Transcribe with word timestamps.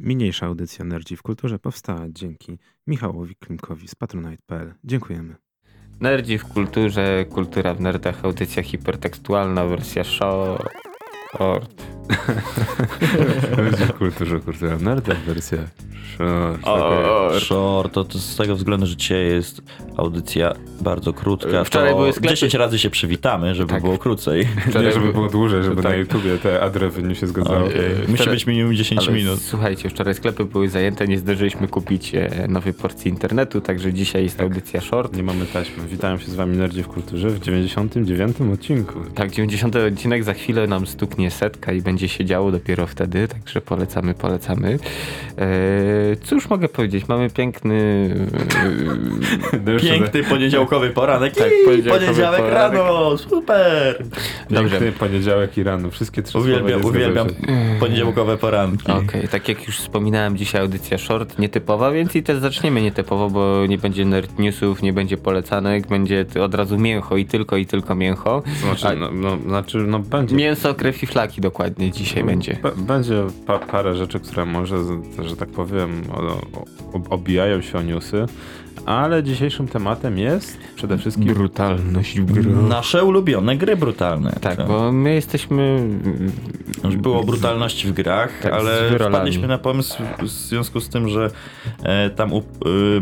Mniejsza 0.00 0.46
audycja 0.46 0.84
Nerdzi 0.84 1.16
w 1.16 1.22
Kulturze 1.22 1.58
powstała 1.58 2.06
dzięki 2.08 2.58
Michałowi 2.86 3.36
Klimkowi 3.36 3.88
z 3.88 3.94
Patronite.pl. 3.94 4.74
Dziękujemy. 4.84 5.36
Nerdzi 6.00 6.38
w 6.38 6.44
kulturze, 6.44 7.24
kultura 7.24 7.74
w 7.74 7.80
nerdach, 7.80 8.24
audycja 8.24 8.62
hipertekstualna, 8.62 9.64
wersja 9.64 10.04
short. 10.04 11.97
Nerdzi 13.56 13.84
w 13.84 13.92
Kulturze, 13.92 14.40
kultura 14.40 14.76
w 14.76 14.82
nerdach, 14.82 15.18
wersja 15.18 15.58
short. 16.18 16.62
Short. 16.62 17.42
Short, 17.44 17.92
to, 17.92 18.04
to 18.04 18.18
z 18.18 18.36
tego 18.36 18.56
względu, 18.56 18.86
że 18.86 18.96
dzisiaj 18.96 19.26
jest 19.26 19.62
audycja 19.96 20.52
bardzo 20.80 21.12
krótka. 21.12 21.64
Wczoraj 21.64 21.94
były 21.94 22.12
sklepy. 22.12 22.28
10 22.34 22.54
razy 22.54 22.78
się 22.78 22.90
przywitamy, 22.90 23.54
żeby 23.54 23.70
Tak. 23.70 23.82
było 23.82 23.98
krócej. 23.98 24.48
Nie, 24.82 24.92
żeby 24.92 25.12
było 25.12 25.28
dłużej, 25.28 25.62
żeby 25.62 25.82
Tak. 25.82 25.92
na 25.92 25.94
YouTubie 25.94 26.38
te 26.38 26.60
adrewy 26.62 27.02
nie 27.02 27.14
się 27.14 27.26
zgadzały. 27.26 27.64
Okej. 27.64 27.80
Musi 28.08 28.22
wczoraj- 28.22 28.30
być 28.34 28.46
minimum 28.46 28.74
10 28.74 29.08
Ale 29.08 29.16
minut. 29.16 29.40
Słuchajcie, 29.42 29.88
wczoraj 29.90 30.14
sklepy 30.14 30.44
były 30.44 30.68
zajęte, 30.68 31.06
nie 31.08 31.18
zdążyliśmy 31.18 31.68
kupić 31.68 32.14
e, 32.14 32.46
nowej 32.48 32.74
porcji 32.74 33.10
internetu, 33.10 33.60
także 33.60 33.92
dzisiaj 33.92 34.22
jest 34.22 34.40
audycja 34.40 34.80
short. 34.80 35.16
Nie 35.16 35.22
mamy 35.22 35.46
taśmy. 35.46 35.86
Witam 35.88 36.18
się 36.20 36.30
z 36.30 36.34
wami 36.34 36.56
Nerdzi 36.56 36.82
w 36.82 36.88
Kulturze 36.88 37.30
w 37.30 37.40
99 37.40 38.36
odcinku. 38.54 39.00
Tak, 39.14 39.30
90 39.30 39.76
odcinek, 39.76 40.24
za 40.24 40.34
chwilę 40.34 40.66
nam 40.66 40.86
stuknie 40.86 41.30
setka 41.30 41.72
i 41.72 41.82
będzie 41.82 41.97
się 42.06 42.24
działo 42.24 42.50
dopiero 42.52 42.86
wtedy, 42.86 43.28
także 43.28 43.60
polecamy, 43.60 44.14
polecamy. 44.14 44.78
E, 45.38 45.46
cóż 46.24 46.48
mogę 46.50 46.68
powiedzieć, 46.68 47.08
mamy 47.08 47.30
piękny... 47.30 48.08
No 49.66 49.80
Piękny 49.80 50.24
poniedziałkowy 50.24 50.90
poranek. 50.90 51.34
Tak, 51.34 51.50
poniedziałkowy 51.64 52.06
poniedziałek 52.06 52.40
poranek. 52.42 52.78
rano, 52.78 53.18
super! 53.18 54.04
Dobrze. 54.50 54.70
Piękny 54.80 54.92
poniedziałek 54.92 55.58
i 55.58 55.62
rano. 55.62 55.90
Wszystkie 55.90 56.22
trzy 56.22 56.38
Uwielbiam, 56.38 56.84
uwielbiam 56.84 57.26
poniedziałkowe 57.80 58.36
poranki. 58.36 58.92
Okej, 58.92 59.28
tak 59.28 59.48
jak 59.48 59.66
już 59.66 59.78
wspominałem, 59.78 60.36
dzisiaj 60.36 60.60
audycja 60.60 60.98
short, 60.98 61.38
nietypowa, 61.38 61.90
więc 61.90 62.16
i 62.16 62.22
też 62.22 62.38
zaczniemy 62.38 62.82
nietypowo, 62.82 63.30
bo 63.30 63.66
nie 63.68 63.78
będzie 63.78 64.04
nerd 64.04 64.38
newsów, 64.38 64.82
nie 64.82 64.92
będzie 64.92 65.16
polecanek, 65.16 65.86
będzie 65.86 66.26
od 66.42 66.54
razu 66.54 66.78
mięcho 66.78 67.16
i 67.16 67.24
tylko 67.26 67.56
i 67.56 67.66
tylko 67.66 67.94
mięcho. 67.94 68.42
Znaczy, 68.62 68.88
A- 68.88 68.94
no, 68.94 69.10
no, 69.12 69.38
znaczy, 69.46 69.78
no 69.78 69.98
będzie. 69.98 70.36
Mięso, 70.36 70.74
krew 70.74 71.02
i 71.02 71.06
flaki 71.06 71.40
dokładnie 71.40 71.87
dzisiaj 71.90 72.24
będzie. 72.24 72.58
B- 72.62 72.72
będzie 72.76 73.24
pa 73.46 73.58
parę 73.58 73.94
rzeczy, 73.94 74.20
które 74.20 74.44
może, 74.44 74.76
że 75.22 75.36
tak 75.36 75.48
powiem, 75.48 76.02
o, 76.12 76.20
o, 76.20 76.64
obijają 77.10 77.60
się 77.60 77.78
o 77.78 77.82
newsy, 77.82 78.26
ale 78.88 79.22
dzisiejszym 79.22 79.68
tematem 79.68 80.18
jest 80.18 80.58
przede 80.76 80.98
wszystkim 80.98 81.24
Brutalność 81.34 82.20
w 82.20 82.32
grze. 82.32 82.48
Nasze 82.50 83.04
ulubione 83.04 83.56
gry 83.56 83.76
brutalne. 83.76 84.32
Tak, 84.40 84.66
bo 84.68 84.92
my 84.92 85.14
jesteśmy... 85.14 85.88
Już 86.84 86.96
było 86.96 87.24
brutalności 87.24 87.88
w 87.88 87.92
grach, 87.92 88.30
Tak, 88.42 88.52
ale 88.52 88.90
wpadliśmy 89.08 89.48
na 89.48 89.58
pomysł 89.58 90.02
w 90.22 90.28
związku 90.28 90.80
z 90.80 90.88
tym, 90.88 91.08
że 91.08 91.30
e, 91.82 92.10
tam 92.10 92.32
u, 92.32 92.38
e, 92.38 92.42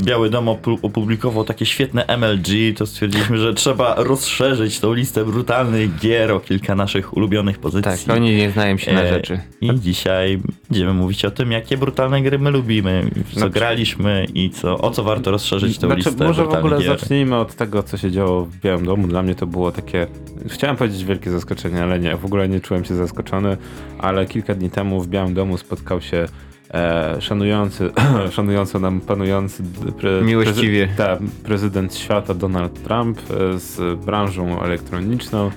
Biały 0.04 0.30
Dom 0.30 0.44
opu- 0.46 0.78
opublikował 0.82 1.44
takie 1.44 1.66
świetne 1.66 2.04
MLG, 2.18 2.48
to 2.76 2.86
stwierdziliśmy, 2.86 3.38
że 3.38 3.54
trzeba 3.54 3.94
rozszerzyć 3.94 4.80
tą 4.80 4.92
listę 4.92 5.24
brutalnych 5.24 5.98
gier 5.98 6.32
o 6.32 6.40
kilka 6.40 6.74
naszych 6.74 7.16
ulubionych 7.16 7.58
pozycji. 7.58 8.06
Tak, 8.06 8.16
oni 8.16 8.36
nie 8.36 8.50
znają 8.50 8.76
się 8.78 8.92
na 8.92 9.02
E, 9.02 9.08
rzeczy. 9.08 9.40
I 9.60 9.80
dzisiaj 9.80 10.40
będziemy 10.70 10.94
mówić 10.94 11.24
o 11.24 11.30
tym, 11.30 11.52
jakie 11.52 11.76
brutalne 11.76 12.22
gry 12.22 12.38
my 12.38 12.50
lubimy, 12.50 13.10
co 13.32 13.38
Znaczy- 13.40 13.52
graliśmy 13.54 14.26
i 14.34 14.50
co, 14.50 14.78
o 14.78 14.90
co 14.90 15.02
warto 15.04 15.30
rozszerzyć 15.30 15.75
tę 15.78 15.86
Znaczy, 15.86 16.08
listę 16.08 16.26
może 16.26 16.44
w 16.44 16.54
ogóle 16.54 16.78
gier. 16.78 16.98
zacznijmy 16.98 17.36
od 17.36 17.54
tego, 17.54 17.82
co 17.82 17.96
się 17.96 18.10
działo 18.10 18.44
w 18.44 18.56
Białym 18.56 18.86
Domu. 18.86 19.06
Dla 19.06 19.22
mnie 19.22 19.34
to 19.34 19.46
było 19.46 19.72
takie, 19.72 20.06
chciałem 20.48 20.76
powiedzieć 20.76 21.04
wielkie 21.04 21.30
zaskoczenie, 21.30 21.82
ale 21.82 21.98
nie, 21.98 22.16
w 22.16 22.24
ogóle 22.24 22.48
nie 22.48 22.60
czułem 22.60 22.84
się 22.84 22.94
zaskoczony, 22.94 23.56
ale 23.98 24.26
kilka 24.26 24.54
dni 24.54 24.70
temu 24.70 25.00
w 25.00 25.08
Białym 25.08 25.34
Domu 25.34 25.58
spotkał 25.58 26.00
się 26.00 26.26
e, 26.74 27.16
szanujący, 27.20 27.90
szanująco 28.30 28.78
nam 28.78 29.00
panujący 29.00 29.62
pre, 29.98 30.22
Miłościwie. 30.22 30.86
Prezy, 30.86 30.98
tak, 30.98 31.18
prezydent 31.44 31.94
świata 31.94 32.34
Donald 32.34 32.82
Trump 32.82 33.18
e, 33.18 33.58
z 33.58 34.00
branżą 34.04 34.62
elektroniczną. 34.62 35.50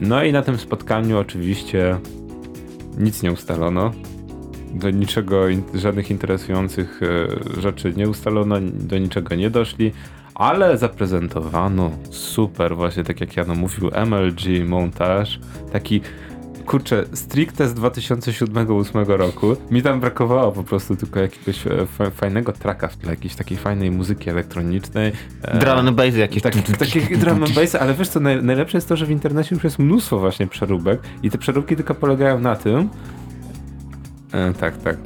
No 0.00 0.24
i 0.24 0.32
na 0.32 0.42
tym 0.42 0.58
spotkaniu 0.58 1.18
oczywiście 1.18 1.96
nic 2.98 3.22
nie 3.22 3.32
ustalono. 3.32 3.92
Do 4.74 4.90
niczego, 4.90 5.42
żadnych 5.74 6.10
interesujących 6.10 7.00
e, 7.56 7.60
rzeczy 7.60 7.92
nie 7.96 8.08
ustalono, 8.08 8.56
do 8.60 8.98
niczego 8.98 9.34
nie 9.34 9.50
doszli, 9.50 9.92
ale 10.34 10.78
zaprezentowano 10.78 11.90
super, 12.10 12.76
właśnie 12.76 13.04
tak 13.04 13.20
jak 13.20 13.36
Jano 13.36 13.54
mówił, 13.54 13.90
MLG 14.06 14.68
montaż, 14.68 15.40
taki 15.72 16.00
kurczę, 16.66 17.04
stricte 17.12 17.68
z 17.68 17.74
2007-2008 17.74 19.06
roku. 19.16 19.56
Mi 19.70 19.82
tam 19.82 20.00
brakowało 20.00 20.52
po 20.52 20.64
prostu 20.64 20.96
tylko 20.96 21.20
jakiegoś 21.20 21.66
e, 21.66 21.86
fa- 21.86 22.10
fajnego 22.10 22.52
tracka 22.52 22.88
w 22.88 22.96
tle, 22.96 23.10
jakiejś 23.10 23.34
takiej 23.34 23.58
fajnej 23.58 23.90
muzyki 23.90 24.30
elektronicznej. 24.30 25.12
e, 25.42 25.58
Drum 25.58 25.78
and 25.78 25.90
bass 25.90 26.16
jakieś. 26.16 26.42
tak, 26.42 26.54
drum 27.18 27.42
and 27.44 27.52
bassy, 27.54 27.80
ale 27.80 27.94
wiesz 27.94 28.08
co, 28.08 28.20
naj, 28.20 28.42
najlepsze 28.42 28.76
jest 28.78 28.88
to, 28.88 28.96
że 28.96 29.06
w 29.06 29.10
internecie 29.10 29.54
już 29.54 29.64
jest 29.64 29.78
mnóstwo 29.78 30.18
właśnie 30.18 30.46
przeróbek 30.46 31.00
i 31.22 31.30
te 31.30 31.38
przeróbki 31.38 31.76
tylko 31.76 31.94
polegają 31.94 32.38
na 32.40 32.56
tym, 32.56 32.88
e, 34.34 34.52
tak, 34.52 34.76
tak. 34.76 34.96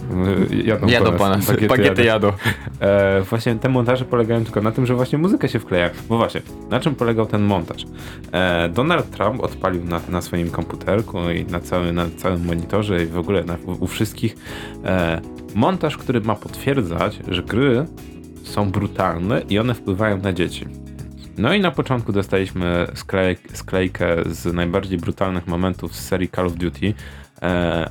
e, 0.52 0.56
Jadą, 0.56 0.86
Jadą 0.86 1.12
po 1.12 1.28
nas, 1.28 1.48
nas, 1.48 1.66
bagiety 1.68 2.04
jadą. 2.04 2.32
E, 2.80 3.20
właśnie 3.22 3.54
te 3.54 3.68
montaże 3.68 4.04
polegają 4.04 4.44
tylko 4.44 4.60
na 4.60 4.72
tym, 4.72 4.86
że 4.86 4.94
właśnie 4.94 5.18
muzykę 5.18 5.48
się 5.48 5.58
wkleja. 5.58 5.90
Bo 6.08 6.16
właśnie, 6.16 6.42
na 6.70 6.80
czym 6.80 6.94
polegał 6.94 7.26
ten 7.26 7.42
montaż? 7.42 7.84
E, 8.32 8.68
Donald 8.68 9.10
Trump 9.10 9.42
odpalił 9.42 9.84
na, 9.84 10.00
na 10.08 10.20
swoim 10.20 10.50
komputerku 10.50 11.30
i 11.30 11.44
na, 11.44 11.60
cały, 11.60 11.92
na 11.92 12.06
całym 12.16 12.44
monitorze 12.44 13.02
i 13.02 13.06
w 13.06 13.18
ogóle 13.18 13.44
na, 13.44 13.56
u, 13.66 13.84
u 13.84 13.86
wszystkich 13.86 14.36
e, 14.84 15.20
montaż, 15.54 15.96
który 15.96 16.20
ma 16.20 16.34
potwierdzać, 16.34 17.18
że 17.28 17.42
gry 17.42 17.86
są 18.42 18.70
brutalne 18.70 19.42
i 19.48 19.58
one 19.58 19.74
wpływają 19.74 20.18
na 20.18 20.32
dzieci. 20.32 20.66
No 21.38 21.54
i 21.54 21.60
na 21.60 21.70
początku 21.70 22.12
dostaliśmy 22.12 22.86
sklejk, 22.94 23.40
sklejkę 23.52 24.16
z 24.26 24.54
najbardziej 24.54 24.98
brutalnych 24.98 25.46
momentów 25.46 25.96
z 25.96 26.08
serii 26.08 26.28
Call 26.28 26.46
of 26.46 26.54
Duty 26.54 26.94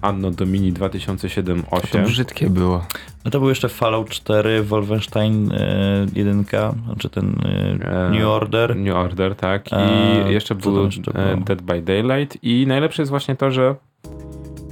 Anno 0.02 0.32
Domini 0.32 0.74
2007-8. 0.74 1.64
To 1.92 2.00
brzydkie 2.00 2.50
było. 2.50 2.86
No 3.26 3.32
to 3.32 3.40
był 3.40 3.50
jeszcze 3.50 3.70
Fallout 3.70 4.10
4, 4.10 4.64
Wolfenstein 4.64 5.52
e, 5.52 6.06
1, 6.16 6.46
znaczy 6.86 7.10
ten 7.10 7.36
e, 7.46 7.68
E, 7.82 8.10
New 8.12 8.28
Order. 8.28 8.76
New 8.76 8.96
Order, 8.96 9.36
tak. 9.36 9.72
I 9.72 9.76
E, 9.76 10.32
jeszcze 10.32 10.56
był 10.56 10.86
jeszcze 10.86 11.12
e, 11.12 11.36
było? 11.36 11.46
Dead 11.46 11.62
by 11.62 11.82
Daylight. 11.82 12.38
I 12.44 12.68
najlepsze 12.68 13.02
jest 13.02 13.10
właśnie 13.10 13.36
to, 13.36 13.52
że 13.52 13.76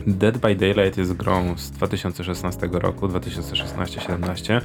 Dead 0.08 0.38
by 0.38 0.56
Daylight 0.56 0.98
jest 0.98 1.14
grą 1.14 1.58
z 1.58 1.72
2016 1.72 2.70
roku, 2.72 3.08
2016-17. 3.08 4.62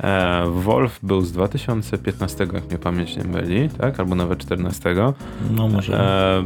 E, 0.00 0.44
Wolf 0.50 0.98
był 1.02 1.20
z 1.20 1.32
2015, 1.32 2.46
jak 2.52 2.68
mnie 2.68 2.78
pamięć 2.78 3.16
nie 3.16 3.24
myli, 3.24 3.68
tak? 3.68 4.00
Albo 4.00 4.14
nawet 4.14 4.38
14. 4.38 4.94
No 5.50 5.68
może. 5.68 6.00
E, 6.00 6.44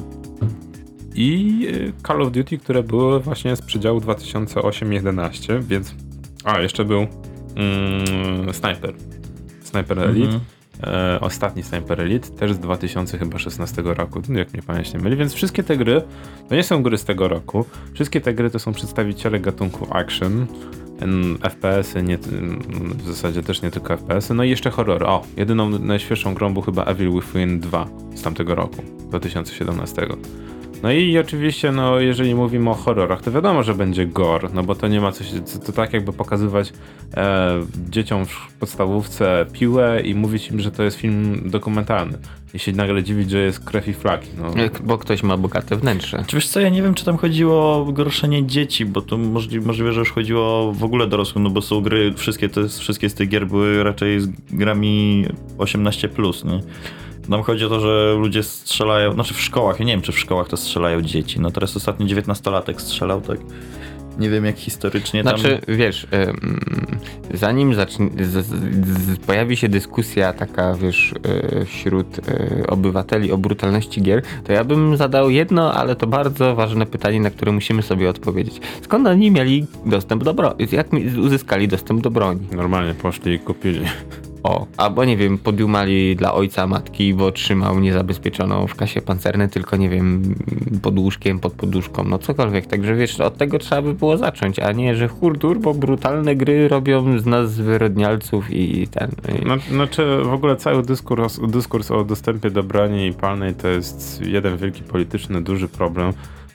I 1.15 1.69
e, 1.73 2.07
Call 2.07 2.23
of 2.23 2.33
Duty, 2.33 2.59
które 2.59 2.83
były 2.83 3.21
właśnie 3.21 3.57
z 3.57 3.63
przedziału 3.63 4.01
2008-11, 4.01 5.63
więc... 5.63 5.95
A, 6.45 6.61
jeszcze 6.61 6.85
był 6.85 7.07
mm, 7.57 8.55
Sniper. 8.55 8.95
Sniper 9.63 9.99
Elite. 9.99 10.27
Mhm. 10.27 10.41
E, 10.83 11.21
ostatni 11.21 11.63
Sniper 11.63 12.01
Elite, 12.01 12.29
też 12.29 12.53
z 12.53 12.59
2016 12.59 13.83
roku, 13.85 14.23
jak 14.29 14.53
mnie 14.53 14.63
pamięć 14.63 14.95
nie 14.95 15.01
myli, 15.01 15.17
więc 15.17 15.35
wszystkie 15.35 15.63
te 15.63 15.77
gry, 15.77 16.03
to 16.49 16.55
nie 16.55 16.63
są 16.63 16.83
gry 16.83 16.99
z 16.99 17.05
tego 17.05 17.29
roku, 17.29 17.65
wszystkie 17.95 18.21
te 18.21 18.35
gry 18.35 18.51
to 18.51 18.59
są 18.59 18.73
przedstawiciele 18.73 19.41
gatunku 19.41 19.87
action, 19.91 20.47
FPS-y, 21.43 22.03
nie, 22.03 22.19
w 22.19 23.07
zasadzie 23.07 23.43
też 23.43 23.63
nie 23.63 23.71
tylko 23.71 23.97
FPS-y, 23.97 24.35
no 24.35 24.45
i 24.45 24.51
jeszcze 24.51 24.71
horror. 24.71 25.05
O, 25.05 25.23
jedyną 25.37 25.79
najświeższą 25.79 26.35
grą 26.35 26.53
był 26.53 26.63
chyba 26.63 26.85
Evil 26.85 27.11
Within 27.11 27.61
2 27.61 27.87
z 28.15 28.23
tamtego 28.23 28.55
roku, 28.55 28.83
2017. 29.09 30.07
No 30.85 30.93
i 30.93 31.19
oczywiście, 31.19 31.73
no 31.73 32.01
jeżeli 32.01 32.35
mówimy 32.35 32.71
o 32.71 32.75
horrorach, 32.75 33.23
to 33.23 33.33
wiadomo, 33.33 33.63
że 33.63 33.75
będzie 33.75 34.07
gore, 34.07 34.49
no 34.55 34.63
bo 34.63 34.75
to 34.75 34.89
nie 34.89 35.01
ma 35.01 35.13
coś, 35.13 35.31
to, 35.31 35.59
to 35.67 35.73
tak 35.73 35.93
jakby 35.93 36.13
pokazywać 36.13 36.73
e, 37.17 37.61
dzieciom 37.91 38.27
w 38.27 38.53
podstawówce 38.61 39.47
piłę 39.53 40.01
i 40.05 40.15
mówić 40.15 40.49
im, 40.49 40.61
że 40.61 40.71
to 40.71 40.83
jest 40.83 40.97
film 40.97 41.51
dokumentalny. 41.51 42.19
I 42.55 42.59
się 42.59 42.73
nagle 42.73 43.03
dziwić, 43.03 43.31
że 43.31 43.39
jest 43.39 43.65
krew 43.65 43.89
i 43.89 43.95
flaki. 43.95 44.29
No. 44.39 44.51
Bo 44.85 44.99
ktoś 44.99 45.23
ma 45.23 45.37
bogate 45.37 45.77
wnętrze. 45.77 46.25
Czy 46.27 46.37
wiesz 46.37 46.49
co, 46.49 46.61
ja 46.61 46.69
nie 46.69 46.83
wiem, 46.83 46.95
czy 46.95 47.05
tam 47.05 47.17
chodziło 47.17 47.77
o 47.77 47.93
gorszenie 47.93 48.47
dzieci, 48.47 48.85
bo 48.87 49.03
to 49.03 49.17
możli, 49.17 49.61
możliwe, 49.61 49.93
że 49.93 50.01
już 50.01 50.13
chodziło 50.13 50.73
w 50.73 50.85
ogóle 50.85 51.07
dorosłym, 51.07 51.45
no 51.45 51.51
bo 51.51 51.63
są 51.63 51.81
gry, 51.81 52.15
wszystkie, 52.17 52.49
te, 52.49 52.69
wszystkie 52.69 53.11
z 53.11 53.15
tych 53.15 53.29
gier 53.29 53.47
były 53.47 53.85
raczej 53.85 54.21
z 54.21 54.29
grami 54.51 55.25
18+, 55.59 56.09
plus, 56.09 56.45
nie? 56.45 56.61
Nam 57.29 57.43
chodzi 57.43 57.65
o 57.65 57.69
to, 57.69 57.81
że 57.81 58.15
ludzie 58.19 58.43
strzelają, 58.43 59.13
znaczy 59.13 59.35
w 59.35 59.41
szkołach, 59.41 59.81
ja 59.81 59.85
nie 59.85 59.93
wiem, 59.93 60.03
czy 60.03 60.13
w 60.13 60.19
szkołach 60.19 60.49
to 60.49 60.57
strzelają 60.57 61.03
dzieci, 61.03 61.41
no 61.41 61.51
teraz 61.51 61.77
ostatnio 61.77 62.07
19-latek 62.07 62.81
strzelał, 62.81 63.21
tak? 63.21 63.39
Nie 64.19 64.31
wiem, 64.31 64.45
jak 64.45 64.59
historycznie 64.59 65.25
tam... 65.25 65.39
Znaczy, 65.39 65.61
wiesz, 65.69 66.07
Zanim 67.35 67.75
zacznie, 67.75 68.11
z, 68.21 68.47
z, 68.47 68.47
z, 68.47 69.19
pojawi 69.19 69.57
się 69.57 69.69
dyskusja 69.69 70.33
taka, 70.33 70.75
wiesz, 70.75 71.15
e, 71.25 71.65
wśród 71.65 72.19
e, 72.29 72.67
obywateli 72.67 73.33
o 73.33 73.39
brutalności 73.39 74.03
gier, 74.03 74.23
to 74.45 74.53
ja 74.53 74.65
bym 74.65 74.97
zadał 74.97 75.31
jedno, 75.31 75.75
ale 75.75 75.97
to 75.97 76.07
bardzo 76.07 76.55
ważne 76.55 76.87
pytanie, 76.87 77.21
na 77.21 77.31
które 77.31 77.53
musimy 77.53 77.83
sobie 77.83 78.11
odpowiedzieć. 78.11 78.61
Skąd 78.83 79.07
oni 79.07 79.31
mieli 79.31 79.67
dostęp 79.87 80.25
do 80.25 80.35
broni? 80.35 80.67
Jak 80.73 80.87
uzyskali 81.23 81.69
dostęp 81.69 82.03
do 82.03 82.11
broni? 82.11 82.41
Normalnie 82.53 82.95
poszli 82.95 83.33
i 83.33 83.39
kupili. 83.39 83.81
O, 84.45 84.67
albo 84.77 85.05
nie 85.05 85.17
wiem, 85.17 85.39
podjumali 85.39 86.17
dla 86.17 86.35
ojca 86.35 86.67
matki, 86.67 87.15
bo 87.15 87.33
trzymał 87.33 87.81
niezabezpieczoną 87.81 88.67
w 88.67 88.75
kasie 88.75 89.03
pancerne, 89.03 89.49
tylko 89.49 89.77
nie 89.77 89.89
wiem, 89.89 90.35
pod 90.83 90.99
łóżkiem, 90.99 91.39
pod 91.39 91.53
poduszką, 91.53 92.05
no 92.05 92.19
cokolwiek. 92.19 92.67
Także 92.67 92.95
wiesz, 92.95 93.21
od 93.21 93.37
tego 93.37 93.59
trzeba 93.59 93.83
by 93.83 93.95
było 93.95 94.17
zacząć, 94.17 94.59
a 94.59 94.73
nie, 94.73 94.97
że 94.97 95.09
hurdur, 95.09 95.59
bo 95.61 95.75
brutalne 95.75 96.37
gry 96.37 96.69
robią 96.69 97.19
z 97.19 97.27
nas 97.27 97.53
zwyrodnialców 97.53 98.51
i 98.51 98.89
ten. 98.89 99.11
I... 99.43 99.47
No, 99.47 99.55
znaczy 99.71 100.19
w 100.25 100.33
ogóle 100.33 100.57
cały 100.57 100.83
dyskurs, 100.83 101.41
dyskurs 101.49 101.91
o 101.91 102.05
dostępie 102.05 102.51
do 102.51 102.63
broni 102.63 103.13
palnej 103.13 103.55
to 103.55 103.69
jest 103.69 104.23
jeden 104.27 104.57
wielki 104.57 104.83
polityczny, 104.83 105.43
duży 105.43 105.69
problem. 105.69 106.13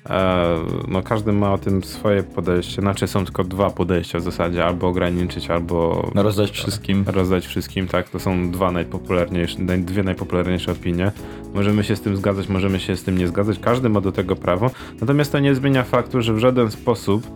E, 0.10 0.56
no 0.88 1.02
każdy 1.02 1.32
ma 1.32 1.54
o 1.54 1.58
tym 1.58 1.84
swoje 1.84 2.24
podejście, 2.24 2.82
znaczy 2.82 3.08
są 3.08 3.26
tylko 3.26 3.44
dwa 3.44 3.70
podejścia 3.70 4.20
w 4.20 4.22
zasadzie, 4.22 4.66
albo 4.66 4.88
ograniczyć, 4.88 5.50
albo 5.50 6.10
Rozdać 6.16 6.52
wszystkim. 6.52 7.04
rozdać 7.08 7.48
wszystkim, 7.48 7.88
tak? 7.88 8.10
To 8.10 8.20
są 8.20 8.52
dwa 8.52 8.72
najpopularniejsze, 8.72 9.58
naj- 9.60 9.84
dwie 9.84 10.04
najpopularniejsze 10.04 10.72
opinie. 10.72 11.12
Możemy 11.54 11.84
się 11.84 11.96
z 11.96 12.02
tym 12.02 12.18
zgadzać, 12.18 12.50
możemy 12.50 12.80
się 12.80 12.96
z 12.96 13.04
tym 13.04 13.18
nie 13.18 13.28
zgadzać, 13.28 13.60
każdy 13.60 13.90
ma 13.90 14.02
do 14.02 14.12
tego 14.12 14.36
prawo. 14.36 14.72
Natomiast 15.02 15.32
to 15.32 15.40
nie 15.40 15.56
zmienia 15.56 15.84
faktu, 15.84 16.22
że 16.22 16.34
w 16.34 16.40
żaden 16.40 16.72
sposób 16.72 17.28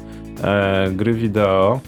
e, 0.43 0.91
gry 0.91 1.13
wideo 1.13 1.79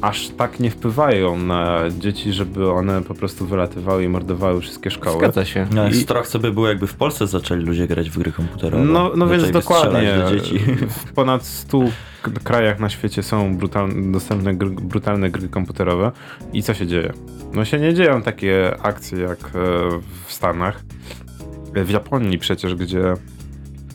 aż 0.00 0.28
tak 0.28 0.60
nie 0.60 0.70
wpływają 0.70 1.38
na 1.38 1.80
dzieci, 1.98 2.32
żeby 2.32 2.70
one 2.70 3.02
po 3.02 3.14
prostu 3.14 3.46
wylatywały 3.46 4.04
i 4.04 4.08
mordowały 4.08 4.60
wszystkie 4.60 4.90
szkoły. 4.90 5.18
Zgadza 5.18 5.44
się. 5.44 5.66
No, 5.74 5.88
I- 5.88 5.94
Strach 5.94 6.26
sobie 6.26 6.50
było, 6.50 6.68
jakby 6.68 6.86
w 6.86 6.94
Polsce 6.94 7.26
zaczęli 7.26 7.64
ludzie 7.64 7.86
grać 7.86 8.10
w 8.10 8.18
gry 8.18 8.32
komputerowe. 8.32 8.84
No, 8.84 9.10
no 9.16 9.26
więc 9.28 9.50
dokładnie. 9.50 10.14
do 10.18 10.30
dzieci. 10.36 10.58
W 11.06 11.12
ponad 11.12 11.44
100 11.46 11.80
k- 12.22 12.30
krajach 12.44 12.80
na 12.80 12.88
świecie 12.88 13.22
są 13.22 13.56
brutal, 13.56 13.88
dostępne 14.12 14.54
gry, 14.54 14.70
brutalne 14.70 15.30
gry 15.30 15.48
komputerowe. 15.48 16.12
I 16.52 16.62
co 16.62 16.74
się 16.74 16.86
dzieje? 16.86 17.12
No 17.54 17.64
się 17.64 17.78
nie 17.78 17.94
dzieją 17.94 18.22
takie 18.22 18.76
akcje 18.82 19.18
jak 19.18 19.38
e, 19.38 19.50
w 20.26 20.32
Stanach. 20.32 20.80
E, 21.74 21.84
W 21.84 21.90
Japonii 21.90 22.38
przecież, 22.38 22.74
gdzie 22.74 23.14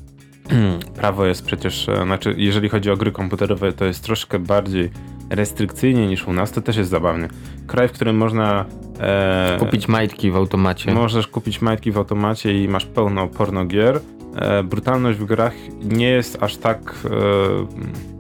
prawo 0.96 1.26
jest 1.26 1.46
przecież, 1.46 1.90
e, 1.90 2.04
znaczy 2.04 2.36
jeżeli 2.38 2.70
chodzi 2.70 2.92
o 2.92 2.98
gry 2.98 3.12
komputerowe, 3.12 3.72
to 3.74 3.86
jest 3.86 4.04
troszkę 4.04 4.40
bardziej 4.40 4.90
restrykcyjnie 5.36 6.08
niż 6.08 6.28
u 6.28 6.34
nas, 6.34 6.52
to 6.52 6.62
też 6.62 6.78
jest 6.78 6.90
zabawnie. 6.90 7.28
Kraj, 7.68 7.88
w 7.88 7.92
którym 7.92 8.18
można 8.18 8.66
e, 9.00 9.58
Kupić 9.60 9.88
majtki 9.88 10.32
w 10.32 10.36
automacie. 10.36 10.94
Możesz 10.94 11.28
kupić 11.28 11.62
majtki 11.62 11.92
w 11.92 11.98
automacie 11.98 12.64
i 12.64 12.68
masz 12.68 12.86
pełno 12.86 13.28
pornogier. 13.28 14.00
E, 14.36 14.64
brutalność 14.64 15.20
w 15.20 15.26
grach 15.26 15.54
nie 15.84 16.10
jest 16.10 16.44
aż 16.44 16.58
tak 16.58 16.96
e, 17.06 17.10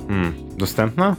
hmm, 0.08 0.34
dostępna. 0.58 1.16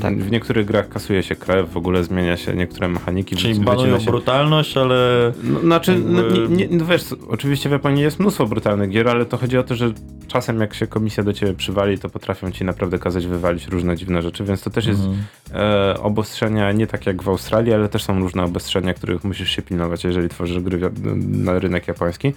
Tak. 0.00 0.16
W 0.18 0.30
niektórych 0.30 0.66
grach 0.66 0.88
kasuje 0.88 1.22
się 1.22 1.34
krew, 1.36 1.70
w 1.72 1.76
ogóle 1.76 2.04
zmienia 2.04 2.36
się 2.36 2.54
niektóre 2.54 2.88
mechaniki. 2.88 3.36
Czyli 3.36 3.60
banują 3.60 4.00
się... 4.00 4.06
brutalność, 4.10 4.76
ale 4.76 5.32
No, 5.42 5.60
znaczy, 5.60 5.98
no, 5.98 6.22
nie, 6.22 6.66
nie, 6.66 6.76
no 6.76 6.84
wiesz, 6.86 7.04
oczywiście 7.28 7.68
w 7.68 7.72
Japonii 7.72 8.02
jest 8.02 8.20
mnóstwo 8.20 8.46
brutalnych 8.46 8.90
gier, 8.90 9.08
ale 9.08 9.24
to 9.26 9.36
chodzi 9.36 9.58
o 9.58 9.62
to, 9.62 9.74
że 9.74 9.92
czasem 10.28 10.60
jak 10.60 10.74
się 10.74 10.86
komisja 10.86 11.22
do 11.22 11.32
ciebie 11.32 11.54
przywali, 11.54 11.98
to 11.98 12.08
potrafią 12.08 12.50
ci 12.50 12.64
naprawdę 12.64 12.98
kazać 12.98 13.26
wywalić 13.26 13.66
różne 13.68 13.96
dziwne 13.96 14.22
rzeczy, 14.22 14.44
więc 14.44 14.62
to 14.62 14.70
też 14.70 14.86
jest 14.86 15.00
Mhm. 15.00 15.24
e, 15.54 16.00
obostrzenia 16.00 16.72
nie 16.72 16.86
tak 16.86 17.06
jak 17.06 17.22
w 17.22 17.28
Australii, 17.28 17.72
ale 17.72 17.88
też 17.88 18.02
są 18.02 18.20
różne 18.20 18.44
obostrzenia, 18.44 18.94
których 18.94 19.24
musisz 19.24 19.50
się 19.50 19.62
pilnować, 19.62 20.04
jeżeli 20.04 20.28
tworzysz 20.28 20.60
gry 20.60 20.90
na 21.16 21.58
rynek 21.58 21.88
japoński. 21.88 22.32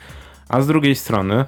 A 0.49 0.61
z 0.61 0.67
drugiej 0.67 0.95
strony 0.95 1.45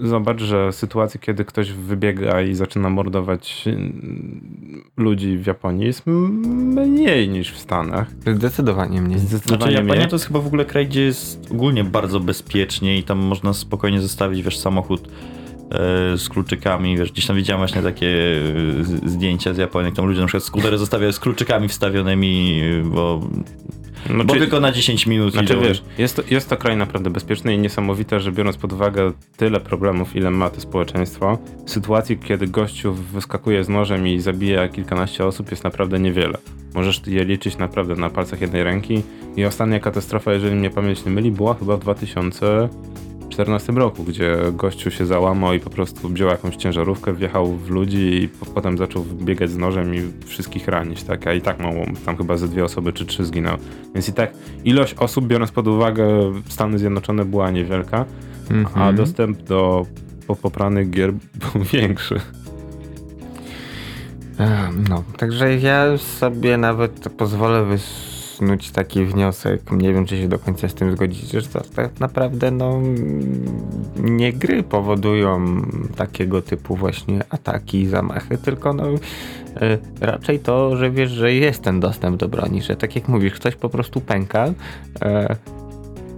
zobacz, 0.00 0.40
że 0.40 0.72
sytuacje, 0.72 1.20
kiedy 1.20 1.44
ktoś 1.44 1.72
wybiega 1.72 2.42
i 2.42 2.54
zaczyna 2.54 2.90
mordować 2.90 3.64
mm, 3.66 4.84
ludzi 4.96 5.38
w 5.38 5.46
Japonii 5.46 5.86
jest 5.86 6.06
mniej 6.06 7.28
niż 7.28 7.52
w 7.52 7.58
Stanach. 7.58 8.10
Zdecydowanie 8.34 9.02
mnie. 9.02 9.18
Znaczy 9.18 9.36
Zdecydowanie 9.36 9.72
Japonia 9.72 9.94
mniej. 9.94 10.08
to 10.08 10.14
jest 10.14 10.26
chyba 10.26 10.40
w 10.40 10.46
ogóle 10.46 10.64
kraj, 10.64 10.86
gdzie 10.86 11.02
jest 11.02 11.48
ogólnie 11.50 11.84
bardzo 11.84 12.20
bezpiecznie 12.20 12.98
i 12.98 13.02
tam 13.02 13.18
można 13.18 13.52
spokojnie 13.52 14.00
zostawić, 14.00 14.42
wiesz, 14.42 14.58
samochód 14.58 15.08
e, 15.08 15.08
z 16.18 16.28
kluczykami, 16.28 16.96
wiesz, 16.96 17.12
gdzieś 17.12 17.26
tam 17.26 17.36
widziałem 17.36 17.60
właśnie 17.60 17.82
takie 17.82 18.08
e, 19.06 19.08
zdjęcia 19.08 19.54
z 19.54 19.58
Japonii, 19.58 19.86
jak 19.86 19.96
tam 19.96 20.06
ludzie 20.06 20.20
na 20.20 20.26
przykład 20.26 20.44
skutery 20.44 20.78
zostawiają 20.78 21.12
z 21.12 21.20
kluczykami 21.20 21.68
wstawionymi, 21.68 22.62
bo, 22.84 23.20
No, 24.10 24.24
bo 24.24 24.34
czy- 24.34 24.40
tylko 24.40 24.60
na 24.60 24.72
10 24.72 25.06
minut 25.06 25.32
Znaczy 25.32 25.56
wiesz, 25.56 25.82
jest 25.98 26.16
to, 26.16 26.22
jest 26.30 26.48
to 26.48 26.56
kraj 26.56 26.76
naprawdę 26.76 27.10
bezpieczny 27.10 27.54
i 27.54 27.58
niesamowite, 27.58 28.20
że 28.20 28.32
biorąc 28.32 28.56
pod 28.56 28.72
uwagę 28.72 29.12
tyle 29.36 29.60
problemów, 29.60 30.16
ile 30.16 30.30
ma 30.30 30.50
to 30.50 30.60
społeczeństwo, 30.60 31.38
sytuacji, 31.66 32.18
kiedy 32.18 32.46
gościu 32.46 32.94
wyskakuje 32.94 33.64
z 33.64 33.68
nożem 33.68 34.08
i 34.08 34.20
zabija 34.20 34.68
kilkanaście 34.68 35.24
osób 35.26 35.50
jest 35.50 35.64
naprawdę 35.64 36.00
niewiele. 36.00 36.38
Możesz 36.74 37.06
je 37.06 37.24
liczyć 37.24 37.58
naprawdę 37.58 37.94
na 37.94 38.10
palcach 38.10 38.40
jednej 38.40 38.64
ręki 38.64 39.02
i 39.36 39.44
ostatnia 39.44 39.80
katastrofa, 39.80 40.32
jeżeli 40.32 40.56
mnie 40.56 40.70
pamięć 40.70 41.04
nie 41.04 41.12
myli, 41.12 41.30
była 41.30 41.54
chyba 41.54 41.76
w 41.76 41.84
2014 43.28 43.72
roku, 43.72 44.04
gdzie 44.04 44.36
gościu 44.52 44.90
się 44.90 45.06
załamał 45.06 45.54
i 45.54 45.60
po 45.60 45.70
prostu 45.70 46.08
wziął 46.08 46.28
jakąś 46.28 46.56
ciężarówkę, 46.56 47.12
wjechał 47.14 47.46
w 47.56 47.70
ludzi 47.70 48.22
i 48.22 48.28
po, 48.28 48.46
potem 48.46 48.78
zaczął 48.78 49.04
biegać 49.04 49.50
z 49.50 49.56
nożem 49.56 49.94
i 49.94 50.00
wszystkich 50.26 50.68
ranić, 50.68 51.02
tak? 51.02 51.26
A 51.26 51.32
i 51.32 51.40
tak 51.40 51.60
mało, 51.60 51.84
tam 52.04 52.16
chyba 52.16 52.36
ze 52.36 52.48
dwie 52.48 52.64
osoby 52.64 52.92
czy 52.92 53.06
trzy 53.06 53.24
zginęły. 53.24 53.58
Więc 53.94 54.08
i 54.08 54.12
tak 54.12 54.32
ilość 54.64 54.94
osób, 54.94 55.26
biorąc 55.26 55.50
pod 55.50 55.68
uwagę 55.68 56.06
Stany 56.48 56.78
Zjednoczone, 56.78 57.24
była 57.24 57.50
niewielka, 57.50 58.04
a 58.50 58.52
Mhm. 58.54 58.96
dostęp 58.96 59.42
do 59.42 59.86
po- 60.26 60.36
popranych 60.36 60.90
gier 60.90 61.12
był 61.52 61.62
większy. 61.72 62.20
No, 64.88 65.04
także 65.16 65.56
ja 65.58 65.98
sobie 65.98 66.56
nawet 66.56 67.08
pozwolę 67.16 67.64
wysnuć 68.34 68.70
taki 68.70 69.04
wniosek, 69.04 69.72
nie 69.72 69.92
wiem 69.92 70.06
czy 70.06 70.16
się 70.16 70.28
do 70.28 70.38
końca 70.38 70.68
z 70.68 70.74
tym 70.74 70.92
zgodzicie, 70.92 71.40
że 71.40 71.46
to 71.46 71.60
tak 71.60 72.00
naprawdę 72.00 72.50
no 72.50 72.80
nie 73.98 74.32
gry 74.32 74.62
powodują 74.62 75.62
takiego 75.96 76.42
typu 76.42 76.76
właśnie 76.76 77.20
ataki 77.30 77.80
i 77.80 77.86
zamachy, 77.86 78.38
tylko 78.38 78.72
no 78.72 78.84
e, 79.56 79.78
raczej 80.00 80.38
to, 80.38 80.76
że 80.76 80.90
wiesz, 80.90 81.10
że 81.10 81.32
jest 81.32 81.62
ten 81.62 81.80
dostęp 81.80 82.16
do 82.16 82.28
broni, 82.28 82.62
że 82.62 82.76
tak 82.76 82.96
jak 82.96 83.08
mówisz, 83.08 83.34
ktoś 83.34 83.56
po 83.56 83.68
prostu 83.68 84.00
pęka 84.00 84.46
e, 85.02 85.36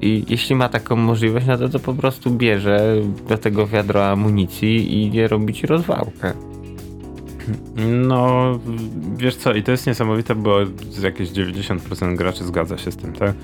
i 0.01 0.25
jeśli 0.29 0.57
ma 0.57 0.69
taką 0.69 0.97
możliwość, 0.97 1.47
no 1.47 1.59
to, 1.59 1.69
to 1.69 1.79
po 1.79 1.95
prostu 1.95 2.31
bierze 2.31 2.97
do 3.29 3.39
tego 3.39 3.67
wiadro 3.67 4.09
amunicji 4.09 4.95
i 4.95 5.07
idzie 5.07 5.29
robić 5.29 5.65
rozwałkę. 5.65 6.56
No, 8.07 8.59
wiesz 9.17 9.37
co, 9.37 9.55
i 9.55 9.63
to 9.63 9.71
jest 9.71 9.87
niesamowite, 9.87 10.35
bo 10.35 10.59
jakieś 11.03 11.31
90% 11.31 12.17
graczy 12.17 12.45
zgadza 12.45 12.79
się 12.79 12.93
z 12.93 12.97
tym, 12.97 13.13
tak? 13.13 13.35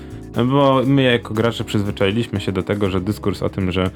Bo 0.45 0.81
my 0.85 1.03
jako 1.03 1.33
gracze 1.33 1.63
przyzwyczailiśmy 1.63 2.41
się 2.41 2.51
do 2.51 2.63
tego, 2.63 2.89
że 2.89 3.01
dyskurs 3.01 3.43
o 3.43 3.49
tym, 3.49 3.71
że 3.71 3.91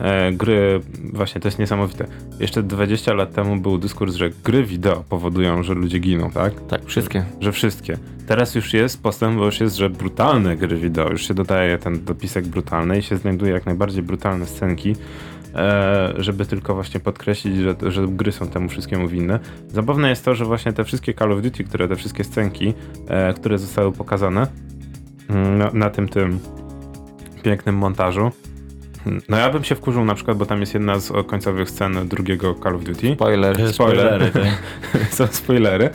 e, 0.00 0.32
gry, 0.32 0.80
właśnie 1.12 1.40
to 1.40 1.48
jest 1.48 1.58
niesamowite. 1.58 2.06
Jeszcze 2.40 2.62
20 2.62 3.14
lat 3.14 3.34
temu 3.34 3.56
był 3.56 3.78
dyskurs, 3.78 4.14
że 4.14 4.30
gry 4.44 4.64
wideo 4.64 5.04
powodują, 5.08 5.62
że 5.62 5.74
ludzie 5.74 5.98
giną, 5.98 6.30
tak? 6.30 6.66
Tak, 6.66 6.84
wszystkie. 6.84 7.24
Że 7.40 7.52
wszystkie. 7.52 7.98
Teraz 8.26 8.54
już 8.54 8.74
jest 8.74 9.02
postęp, 9.02 9.38
bo 9.38 9.44
już 9.44 9.60
jest, 9.60 9.76
że 9.76 9.90
brutalne 9.90 10.56
gry 10.56 10.76
wideo, 10.76 11.10
już 11.10 11.28
się 11.28 11.34
dodaje 11.34 11.78
ten 11.78 12.04
dopisek 12.04 12.46
brutalny 12.46 12.98
i 12.98 13.02
się 13.02 13.16
znajduje 13.16 13.52
jak 13.52 13.66
najbardziej 13.66 14.02
brutalne 14.02 14.46
scenki, 14.46 14.94
żeby 16.16 16.46
tylko 16.46 16.74
właśnie 16.74 17.00
podkreślić, 17.00 17.56
że, 17.56 17.74
że 17.90 18.06
gry 18.08 18.32
są 18.32 18.48
temu 18.48 18.68
wszystkiemu 18.68 19.08
winne. 19.08 19.40
Zabawne 19.68 20.08
jest 20.10 20.24
to, 20.24 20.34
że 20.34 20.44
właśnie 20.44 20.72
te 20.72 20.84
wszystkie 20.84 21.14
Call 21.14 21.32
of 21.32 21.42
Duty, 21.42 21.64
które 21.64 21.88
te 21.88 21.96
wszystkie 21.96 22.24
scenki, 22.24 22.74
e, 23.08 23.34
które 23.34 23.58
zostały 23.58 23.92
pokazane 23.92 24.46
mm, 25.30 25.58
na, 25.58 25.70
na 25.72 25.90
tym 25.90 26.08
tym 26.08 26.38
pięknym 27.42 27.76
montażu, 27.76 28.30
no 29.28 29.36
ja 29.36 29.50
bym 29.50 29.64
się 29.64 29.74
wkurzył 29.74 30.04
na 30.04 30.14
przykład, 30.14 30.36
bo 30.36 30.46
tam 30.46 30.60
jest 30.60 30.74
jedna 30.74 30.98
z 30.98 31.26
końcowych 31.26 31.70
scen 31.70 32.08
drugiego 32.08 32.54
Call 32.62 32.76
of 32.76 32.84
Duty. 32.84 33.14
Spoiler. 33.14 33.72
Spoiler. 33.72 34.32
tak. 34.32 34.42
Są 35.16 35.26
spoilery. 35.26 35.90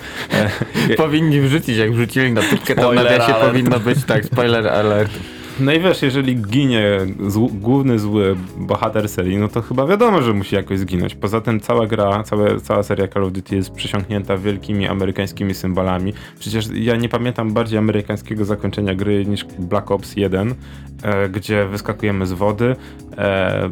E, 0.90 0.96
Powinni 0.96 1.42
wrzucić, 1.42 1.78
jak 1.78 1.92
wrzucili 1.92 2.32
na 2.32 2.42
tyczkę, 2.42 2.76
to 2.76 2.94
nawiasie 2.94 3.36
alert. 3.36 3.48
powinno 3.48 3.80
być 3.80 4.06
tak, 4.06 4.26
spoiler 4.26 4.68
alert. 4.68 5.12
No 5.60 5.74
i 5.74 5.80
wiesz, 5.80 6.02
jeżeli 6.02 6.36
ginie 6.36 7.00
zł, 7.28 7.50
główny 7.54 8.00
zły 8.00 8.36
bohater 8.58 9.10
serii, 9.10 9.38
no 9.38 9.48
to 9.48 9.62
chyba 9.62 9.88
wiadomo, 9.88 10.22
że 10.22 10.34
musi 10.34 10.56
jakoś 10.56 10.80
zginąć. 10.80 11.16
Poza 11.16 11.42
tym 11.42 11.60
cała 11.60 11.88
gra, 11.88 12.24
całe, 12.24 12.62
cała 12.62 12.84
seria 12.84 13.08
Call 13.08 13.24
of 13.24 13.32
Duty 13.32 13.56
jest 13.56 13.72
przysiągnięta 13.72 14.38
wielkimi 14.38 14.88
amerykańskimi 14.88 15.54
symbolami. 15.54 16.14
Przecież 16.40 16.66
ja 16.74 16.96
nie 16.96 17.10
pamiętam 17.10 17.54
bardziej 17.54 17.80
amerykańskiego 17.80 18.46
zakończenia 18.46 18.96
gry 18.96 19.26
niż 19.26 19.44
Black 19.60 19.92
Ops 19.92 20.16
1, 20.16 20.56
e, 21.04 21.30
gdzie 21.30 21.66
wyskakujemy 21.66 22.26
z 22.28 22.34
wody. 22.34 22.76
E, 23.18 23.70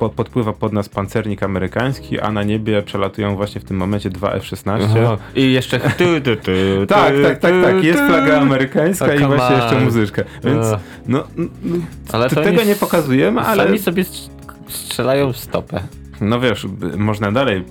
po, 0.00 0.08
podpływa 0.08 0.52
pod 0.52 0.72
nas 0.72 0.88
pancernik 0.88 1.42
amerykański, 1.42 2.20
a 2.20 2.30
na 2.32 2.42
niebie 2.42 2.82
przelatują 2.82 3.36
właśnie 3.36 3.60
w 3.60 3.64
tym 3.64 3.76
momencie 3.76 4.10
dwa 4.10 4.32
F-16. 4.32 4.78
Aha. 4.84 5.16
I 5.34 5.52
jeszcze... 5.52 5.80
Tu, 5.80 6.20
tu, 6.24 6.36
tu, 6.36 6.86
Tak, 6.88 7.12
tak, 7.22 7.38
tak, 7.38 7.52
tak. 7.64 7.84
Jest 7.84 7.98
flaga 8.02 8.40
amerykańska 8.40 9.04
O, 9.06 9.12
i 9.14 9.18
właśnie 9.18 9.56
jeszcze 9.56 9.76
on. 9.76 9.84
muzyczka. 9.84 10.22
Więc 10.44 10.66
no, 11.06 11.24
no 12.12 12.28
to 12.28 12.40
tego 12.42 12.62
nie 12.64 12.74
pokazujemy, 12.76 13.40
ale 13.40 13.64
Sami 13.64 13.78
sobie 13.78 14.02
strz- 14.02 14.28
strzelają 14.68 15.32
w 15.32 15.36
stopę. 15.36 15.80
no 16.20 16.40
wiesz, 16.40 16.66
można 16.96 17.32
dalej, 17.32 17.64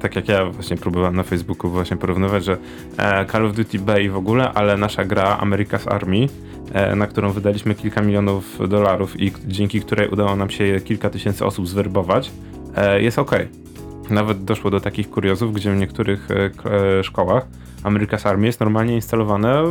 tak 0.00 0.16
jak 0.16 0.28
ja 0.28 0.44
właśnie 0.44 0.76
próbowałem 0.76 1.16
na 1.16 1.22
Facebooku 1.22 1.70
właśnie 1.70 1.96
porównywać, 1.96 2.44
że 2.44 2.56
e, 2.98 3.26
Call 3.26 3.46
of 3.46 3.56
Duty 3.56 3.78
B 3.78 4.02
i 4.02 4.08
w 4.10 4.16
ogóle, 4.16 4.52
ale 4.54 4.76
nasza 4.76 5.04
gra 5.04 5.38
America's 5.42 5.94
Army, 5.94 6.26
na 6.96 7.06
którą 7.06 7.32
wydaliśmy 7.32 7.74
kilka 7.74 8.02
milionów 8.02 8.68
dolarów 8.68 9.20
i 9.20 9.32
dzięki 9.46 9.80
której 9.80 10.08
udało 10.08 10.36
nam 10.36 10.50
się 10.50 10.80
kilka 10.84 11.10
tysięcy 11.10 11.44
osób 11.46 11.68
zwerbować, 11.68 12.30
e, 12.76 13.02
jest 13.02 13.18
ok. 13.18 13.30
Nawet 14.10 14.44
doszło 14.44 14.70
do 14.70 14.80
takich 14.80 15.10
kuriozów, 15.10 15.52
gdzie 15.52 15.72
w 15.72 15.76
niektórych 15.76 16.28
e, 16.30 16.50
e, 16.98 17.04
szkołach 17.04 17.46
America's 17.82 18.28
Army 18.28 18.46
jest 18.46 18.60
normalnie 18.60 18.94
instalowane 18.94 19.62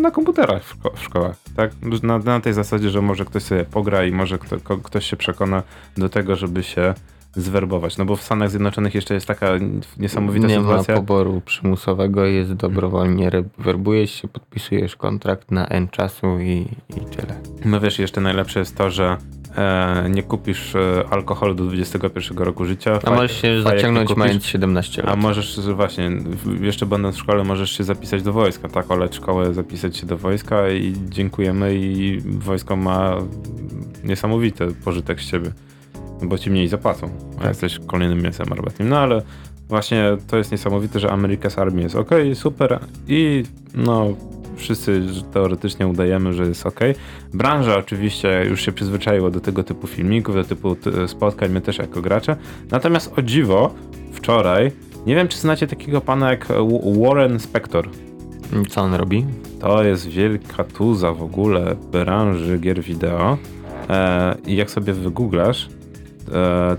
na 0.00 0.10
komputerach 0.10 0.64
w, 0.64 0.78
szko- 0.78 0.96
w 0.96 1.02
szkołach. 1.02 1.36
Tak? 1.56 1.70
Na, 2.02 2.18
na 2.18 2.40
tej 2.40 2.52
zasadzie, 2.52 2.90
że 2.90 3.02
może 3.02 3.24
ktoś 3.24 3.42
sobie 3.42 3.64
pogra 3.64 4.04
i 4.04 4.12
może 4.12 4.38
kto, 4.38 4.78
ktoś 4.78 5.06
się 5.10 5.16
przekona 5.16 5.62
do 5.96 6.08
tego, 6.08 6.36
żeby 6.36 6.62
się 6.62 6.94
zwerbować. 7.36 7.96
No 7.96 8.04
bo 8.04 8.16
w 8.16 8.22
Stanach 8.22 8.50
Zjednoczonych 8.50 8.94
jeszcze 8.94 9.14
jest 9.14 9.26
taka 9.26 9.46
niesamowita 9.98 10.46
nie 10.46 10.54
sytuacja. 10.54 10.94
ma 10.94 11.00
poboru 11.00 11.42
przymusowego, 11.44 12.24
jest 12.24 12.52
dobrowolnie. 12.52 13.30
Werbujesz 13.58 14.10
się, 14.10 14.28
podpisujesz 14.28 14.96
kontrakt 14.96 15.50
na 15.50 15.66
N 15.66 15.88
czasu 15.88 16.38
i, 16.40 16.66
i 16.96 17.00
tyle. 17.16 17.34
No 17.64 17.80
wiesz, 17.80 17.98
jeszcze 17.98 18.20
najlepsze 18.20 18.58
jest 18.58 18.76
to, 18.76 18.90
że 18.90 19.16
e, 19.56 20.06
nie 20.10 20.22
kupisz 20.22 20.74
e, 20.74 21.04
alkoholu 21.10 21.54
do 21.54 21.64
21 21.64 22.38
roku 22.38 22.64
życia. 22.64 22.98
A 23.04 23.10
możesz 23.10 23.40
się 23.40 23.56
nie 23.56 23.62
zaciągnąć 23.62 24.08
kupisz. 24.08 24.24
mając 24.24 24.46
17 24.46 25.02
lat. 25.02 25.12
A 25.12 25.16
możesz 25.16 25.60
właśnie, 25.60 26.10
jeszcze 26.60 26.86
będąc 26.86 27.16
w 27.16 27.18
szkole, 27.18 27.44
możesz 27.44 27.70
się 27.70 27.84
zapisać 27.84 28.22
do 28.22 28.32
wojska, 28.32 28.68
tak? 28.68 28.90
Oleć 28.90 29.14
szkołę, 29.14 29.54
zapisać 29.54 29.96
się 29.96 30.06
do 30.06 30.16
wojska 30.16 30.70
i 30.70 30.94
dziękujemy 31.08 31.74
i 31.74 32.20
wojsko 32.20 32.76
ma 32.76 33.16
niesamowity 34.04 34.66
pożytek 34.84 35.20
z 35.20 35.30
ciebie, 35.30 35.50
bo 36.28 36.38
ci 36.38 36.50
mniej 36.50 36.68
zapłacą, 36.68 37.10
a 37.36 37.38
Tak. 37.38 37.48
jesteś 37.48 37.78
kolejnym 37.86 38.22
mięsem 38.22 38.52
armatnim. 38.52 38.88
No 38.88 38.98
ale 38.98 39.22
właśnie 39.68 40.16
to 40.26 40.36
jest 40.36 40.52
niesamowite, 40.52 41.00
że 41.00 41.08
America's 41.08 41.60
Army 41.60 41.82
jest 41.82 41.96
ok, 41.96 42.10
super 42.34 42.78
i 43.08 43.42
no 43.74 44.06
wszyscy 44.56 45.02
teoretycznie 45.32 45.86
udajemy, 45.86 46.32
że 46.32 46.46
jest 46.46 46.66
ok. 46.66 46.80
Branża 47.34 47.78
oczywiście 47.78 48.44
już 48.48 48.60
się 48.60 48.72
przyzwyczaiła 48.72 49.30
do 49.30 49.40
tego 49.40 49.62
typu 49.64 49.86
filmików, 49.86 50.34
do 50.34 50.44
typu 50.44 50.76
spotkań, 51.06 51.50
my 51.50 51.60
też 51.60 51.78
jako 51.78 52.02
gracze. 52.02 52.36
Natomiast 52.70 53.12
o 53.18 53.22
dziwo, 53.22 53.74
wczoraj, 54.12 54.72
nie 55.06 55.14
wiem 55.14 55.28
czy 55.28 55.38
znacie 55.38 55.66
takiego 55.66 56.00
pana 56.00 56.30
jak 56.30 56.48
Warren 57.02 57.40
Spector. 57.40 57.88
Co 58.68 58.80
on 58.80 58.94
robi? 58.94 59.24
To 59.60 59.84
jest 59.84 60.08
wielka 60.08 60.64
tuza 60.64 61.12
w 61.12 61.22
ogóle 61.22 61.76
branży 61.92 62.58
gier 62.58 62.82
wideo. 62.82 63.38
E, 63.90 64.34
I 64.46 64.56
jak 64.56 64.70
sobie 64.70 64.92
wygooglasz, 64.92 65.68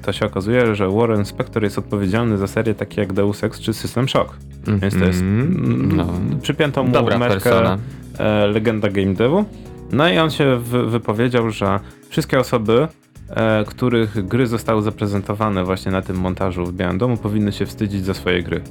to 0.01 0.13
się 0.13 0.25
okazuje, 0.25 0.75
że 0.75 0.89
Warren 0.89 1.25
Spector 1.25 1.63
jest 1.63 1.77
odpowiedzialny 1.77 2.37
za 2.37 2.47
serię 2.47 2.75
takie 2.75 3.01
jak 3.01 3.13
Deus 3.13 3.43
Ex 3.43 3.59
czy 3.59 3.73
System 3.73 4.09
Shock. 4.09 4.37
Więc 4.67 4.99
to 4.99 5.05
jest 5.05 5.23
no. 5.25 6.07
Przypięto 6.41 6.83
mu 6.83 6.91
Dobra 6.91 7.19
persona. 7.19 7.77
e, 8.19 8.47
legenda 8.47 8.89
game 8.89 9.13
devu. 9.13 9.45
No 9.91 10.09
i 10.09 10.17
on 10.17 10.29
się 10.31 10.57
wy, 10.57 10.85
wypowiedział, 10.89 11.49
że 11.49 11.79
wszystkie 12.09 12.39
osoby, 12.39 12.87
e, 13.29 13.65
których 13.67 14.27
gry 14.27 14.47
zostały 14.47 14.81
zaprezentowane 14.81 15.63
właśnie 15.63 15.91
na 15.91 16.01
tym 16.01 16.15
montażu 16.17 16.65
w 16.65 16.73
Białym 16.73 16.97
Domu, 16.97 17.17
powinny 17.17 17.51
się 17.51 17.65
wstydzić 17.65 18.05
za 18.05 18.13
swoje 18.13 18.43
gry. 18.43 18.61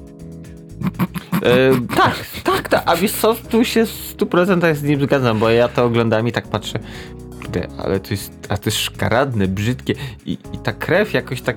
E, 1.43 1.71
tak, 1.97 2.15
tak, 2.45 2.69
tak. 2.69 2.83
A 2.87 2.97
wiesz 2.97 3.13
co, 3.13 3.35
tu 3.35 3.65
się 3.65 3.87
w 3.87 4.17
100% 4.17 4.75
z 4.75 4.83
nim 4.83 5.01
zgadzam, 5.01 5.39
bo 5.39 5.51
ja 5.51 5.69
to 5.69 5.85
oglądam 5.85 6.29
i 6.29 6.33
tak 6.33 6.49
patrzę. 6.49 6.79
Kurde, 7.55 7.69
ale 7.79 8.01
to 8.01 8.11
jest, 8.11 8.33
a 8.49 8.57
to 8.57 8.63
jest 8.65 8.79
szkaradne, 8.79 9.49
brzydkie 9.49 9.95
i, 10.27 10.33
i 10.33 10.59
ta 10.59 10.73
krew 10.73 11.13
jakoś 11.13 11.43
tak... 11.43 11.57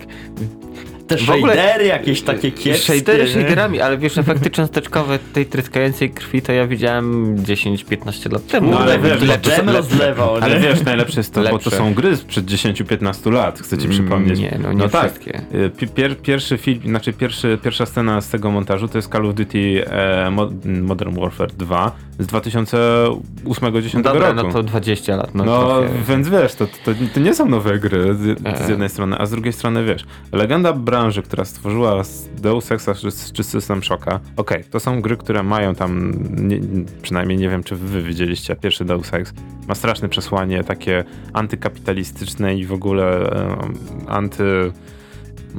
Te 1.07 1.17
W 1.17 1.29
ogóle- 1.29 1.53
shadery 1.55 1.85
jakieś 1.85 2.21
takie 2.21 2.51
kiepskie. 2.51 2.93
Shadery 2.99 3.27
shaderami, 3.27 3.81
ale 3.81 3.97
wiesz, 3.97 4.17
efekty 4.17 4.49
cząsteczkowe 4.49 5.19
tej 5.33 5.45
tryskającej 5.45 6.09
krwi 6.09 6.41
to 6.41 6.51
ja 6.51 6.67
widziałem 6.67 7.35
10-15 7.37 8.31
lat 8.31 8.47
temu. 8.47 8.71
No, 8.71 8.79
ale 8.79 8.99
wiesz, 8.99 9.21
lepsze, 9.21 9.49
lepsze. 9.63 9.73
rozlewał? 9.73 10.35
Ale 10.35 10.59
wiesz, 10.59 10.83
najlepsze 10.83 11.19
jest 11.19 11.33
to, 11.33 11.41
bo 11.41 11.47
to 11.47 11.53
Lepsze. 11.53 11.71
są 11.71 11.93
gry 11.93 12.17
sprzed 12.17 12.45
10-15 12.45 13.31
lat, 13.31 13.59
chcę 13.59 13.77
ci 13.77 13.85
Mm, 13.85 13.97
przypomnieć. 13.97 14.39
nie, 14.39 14.59
no 14.63 14.73
nie 14.73 14.89
tak. 14.89 15.11
wszystkie. 15.11 15.41
Y, 15.55 15.69
pi- 15.69 15.87
Pier, 15.87 16.17
pierwszy 16.21 16.57
film, 16.57 16.79
znaczy 16.85 17.13
pierwszy, 17.13 17.57
pierwsza 17.63 17.85
scena 17.85 18.21
z 18.21 18.29
tego 18.29 18.51
montażu 18.51 18.87
to 18.87 18.97
jest 18.97 19.11
Call 19.11 19.25
of 19.25 19.35
Duty 19.35 19.85
e, 19.89 20.29
Mo- 20.31 20.49
Modern 20.81 21.19
Warfare 21.19 21.51
2 21.53 21.91
z 22.19 22.27
2008-2010 22.27 24.01
Dobra, 24.01 24.33
roku. 24.33 24.47
no 24.47 24.53
to 24.53 24.63
20 24.63 25.15
lat. 25.15 25.35
No, 25.35 25.45
No, 25.45 25.59
trochę. 25.65 25.89
więc 26.07 26.29
wiesz, 26.29 26.55
to, 26.55 26.67
to, 26.85 26.91
to 27.13 27.19
nie 27.19 27.33
są 27.33 27.49
nowe 27.49 27.79
gry 27.79 28.13
z, 28.15 28.39
z 28.39 28.67
E. 28.67 28.69
jednej 28.69 28.89
strony, 28.89 29.17
a 29.19 29.25
z 29.25 29.31
drugiej 29.31 29.53
strony 29.53 29.85
wiesz, 29.85 30.05
legenda 30.31 30.73
branży, 30.97 31.21
która 31.21 31.45
stworzyła 31.45 32.03
Deus 32.41 32.71
Exa 32.71 32.93
czy, 32.93 33.33
czy 33.33 33.43
System 33.43 33.83
Shocka, 33.83 34.19
okej, 34.37 34.63
to 34.63 34.79
są 34.79 35.01
gry, 35.01 35.17
które 35.17 35.43
mają 35.43 35.75
tam, 35.75 36.13
nie, 36.47 36.59
przynajmniej 37.01 37.37
nie 37.37 37.49
wiem, 37.49 37.63
czy 37.63 37.75
wy 37.75 38.03
widzieliście, 38.03 38.55
pierwszy 38.55 38.85
Deus 38.85 39.13
Ex. 39.13 39.33
Ma 39.67 39.75
straszne 39.75 40.09
przesłanie 40.09 40.63
takie 40.63 41.03
antykapitalistyczne 41.33 42.55
i 42.55 42.65
w 42.65 42.73
ogóle 42.73 43.31
e, 43.31 43.57
anty 44.07 44.71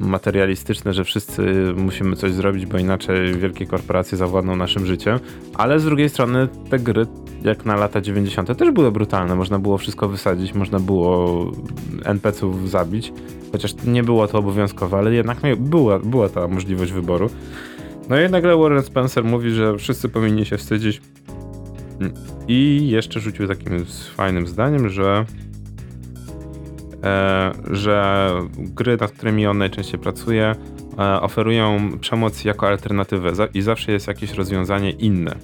materialistyczne, 0.01 0.93
że 0.93 1.05
wszyscy 1.05 1.43
musimy 1.77 2.17
coś 2.17 2.33
zrobić, 2.33 2.67
bo 2.67 2.79
inaczej 2.79 3.35
wielkie 3.35 3.67
korporacje 3.67 4.19
zawładną 4.19 4.57
naszym 4.57 4.87
życiem, 4.87 5.19
ale 5.55 5.81
z 5.81 5.85
drugiej 5.85 6.09
strony 6.09 6.49
te 6.71 6.79
gry, 6.79 7.07
jak 7.43 7.65
na 7.65 7.77
lata 7.77 8.01
90. 8.01 8.59
też 8.59 8.71
były 8.71 8.93
brutalne, 8.93 9.35
można 9.35 9.59
było 9.59 9.79
wszystko 9.79 10.09
wysadzić, 10.09 10.55
można 10.55 10.81
było 10.81 11.53
NPC-ów 12.05 12.71
zabić, 12.71 13.13
chociaż 13.53 13.75
nie 13.87 14.03
było 14.03 14.29
to 14.29 14.39
obowiązkowe, 14.39 14.97
ale 14.97 15.15
jednak 15.15 15.39
była, 15.57 15.99
była 15.99 16.29
ta 16.29 16.49
możliwość 16.49 16.93
wyboru. 16.93 17.31
No 18.09 18.21
i 18.21 18.31
nagle 18.31 18.57
Warren 18.57 18.83
Spencer 18.83 19.25
mówi, 19.25 19.51
że 19.51 19.79
wszyscy 19.79 20.09
powinni 20.09 20.47
się 20.47 20.57
wstydzić 20.57 21.01
i 22.49 22.89
jeszcze 22.91 23.21
rzucił 23.21 23.49
takim 23.49 23.85
fajnym 24.15 24.47
zdaniem, 24.47 24.89
że 24.89 25.25
że 27.71 28.31
gry, 28.57 28.97
nad 28.97 29.13
którymi 29.13 29.47
on 29.47 29.59
najczęściej 29.59 30.01
pracuje, 30.01 30.55
e, 30.99 31.21
oferują 31.21 31.99
przemoc 32.01 32.45
jako 32.45 32.69
alternatywę 32.69 33.33
i 33.55 33.63
zawsze 33.63 33.93
jest 33.93 34.07
jakieś 34.07 34.33
rozwiązanie 34.33 34.91
inne. 34.91 35.35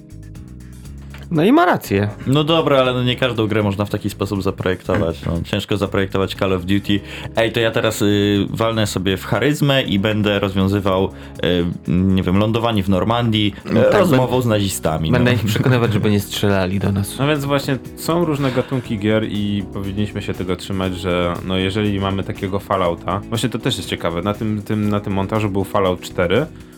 No 1.31 1.43
i 1.43 1.51
ma 1.51 1.65
rację. 1.65 2.09
No 2.27 2.43
dobra, 2.43 2.79
ale 2.79 2.93
no 2.93 3.03
nie 3.03 3.15
każdą 3.15 3.47
grę 3.47 3.63
można 3.63 3.85
w 3.85 3.89
taki 3.89 4.09
sposób 4.09 4.43
zaprojektować. 4.43 5.25
No, 5.25 5.41
ciężko 5.43 5.77
zaprojektować 5.77 6.35
Call 6.35 6.53
of 6.53 6.65
Duty. 6.65 6.99
Ej, 7.35 7.51
to 7.51 7.59
ja 7.59 7.71
teraz 7.71 8.01
y, 8.01 8.47
walnę 8.49 8.87
sobie 8.87 9.17
w 9.17 9.25
charyzmę 9.25 9.83
i 9.83 9.99
będę 9.99 10.39
rozwiązywał, 10.39 11.05
y, 11.05 11.65
nie 11.87 12.23
wiem, 12.23 12.37
lądowanie 12.37 12.83
w 12.83 12.89
Normandii 12.89 13.53
y, 13.65 13.73
tak, 13.73 13.93
rozmową 13.93 14.41
z 14.41 14.45
nazistami. 14.45 15.11
Będę 15.11 15.31
no. 15.31 15.37
ich 15.37 15.45
przekonywać, 15.45 15.93
żeby 15.93 16.11
nie 16.11 16.19
strzelali 16.19 16.79
do 16.79 16.91
nas. 16.91 17.19
No 17.19 17.27
więc 17.27 17.45
właśnie 17.45 17.77
są 17.95 18.25
różne 18.25 18.51
gatunki 18.51 18.99
gier 18.99 19.25
i 19.29 19.63
powinniśmy 19.73 20.21
się 20.21 20.33
tego 20.33 20.55
trzymać, 20.55 20.97
że 20.97 21.33
no 21.45 21.57
jeżeli 21.57 21.99
mamy 21.99 22.23
takiego 22.23 22.59
Fallouta, 22.59 23.21
właśnie 23.29 23.49
to 23.49 23.59
też 23.59 23.77
jest 23.77 23.89
ciekawe, 23.89 24.21
na 24.21 24.33
tym, 24.33 24.61
tym, 24.61 24.89
na 24.89 24.99
tym 24.99 25.13
montażu 25.13 25.49
był 25.49 25.63
Fallout 25.63 26.01
4 26.01 26.37
e, 26.37 26.74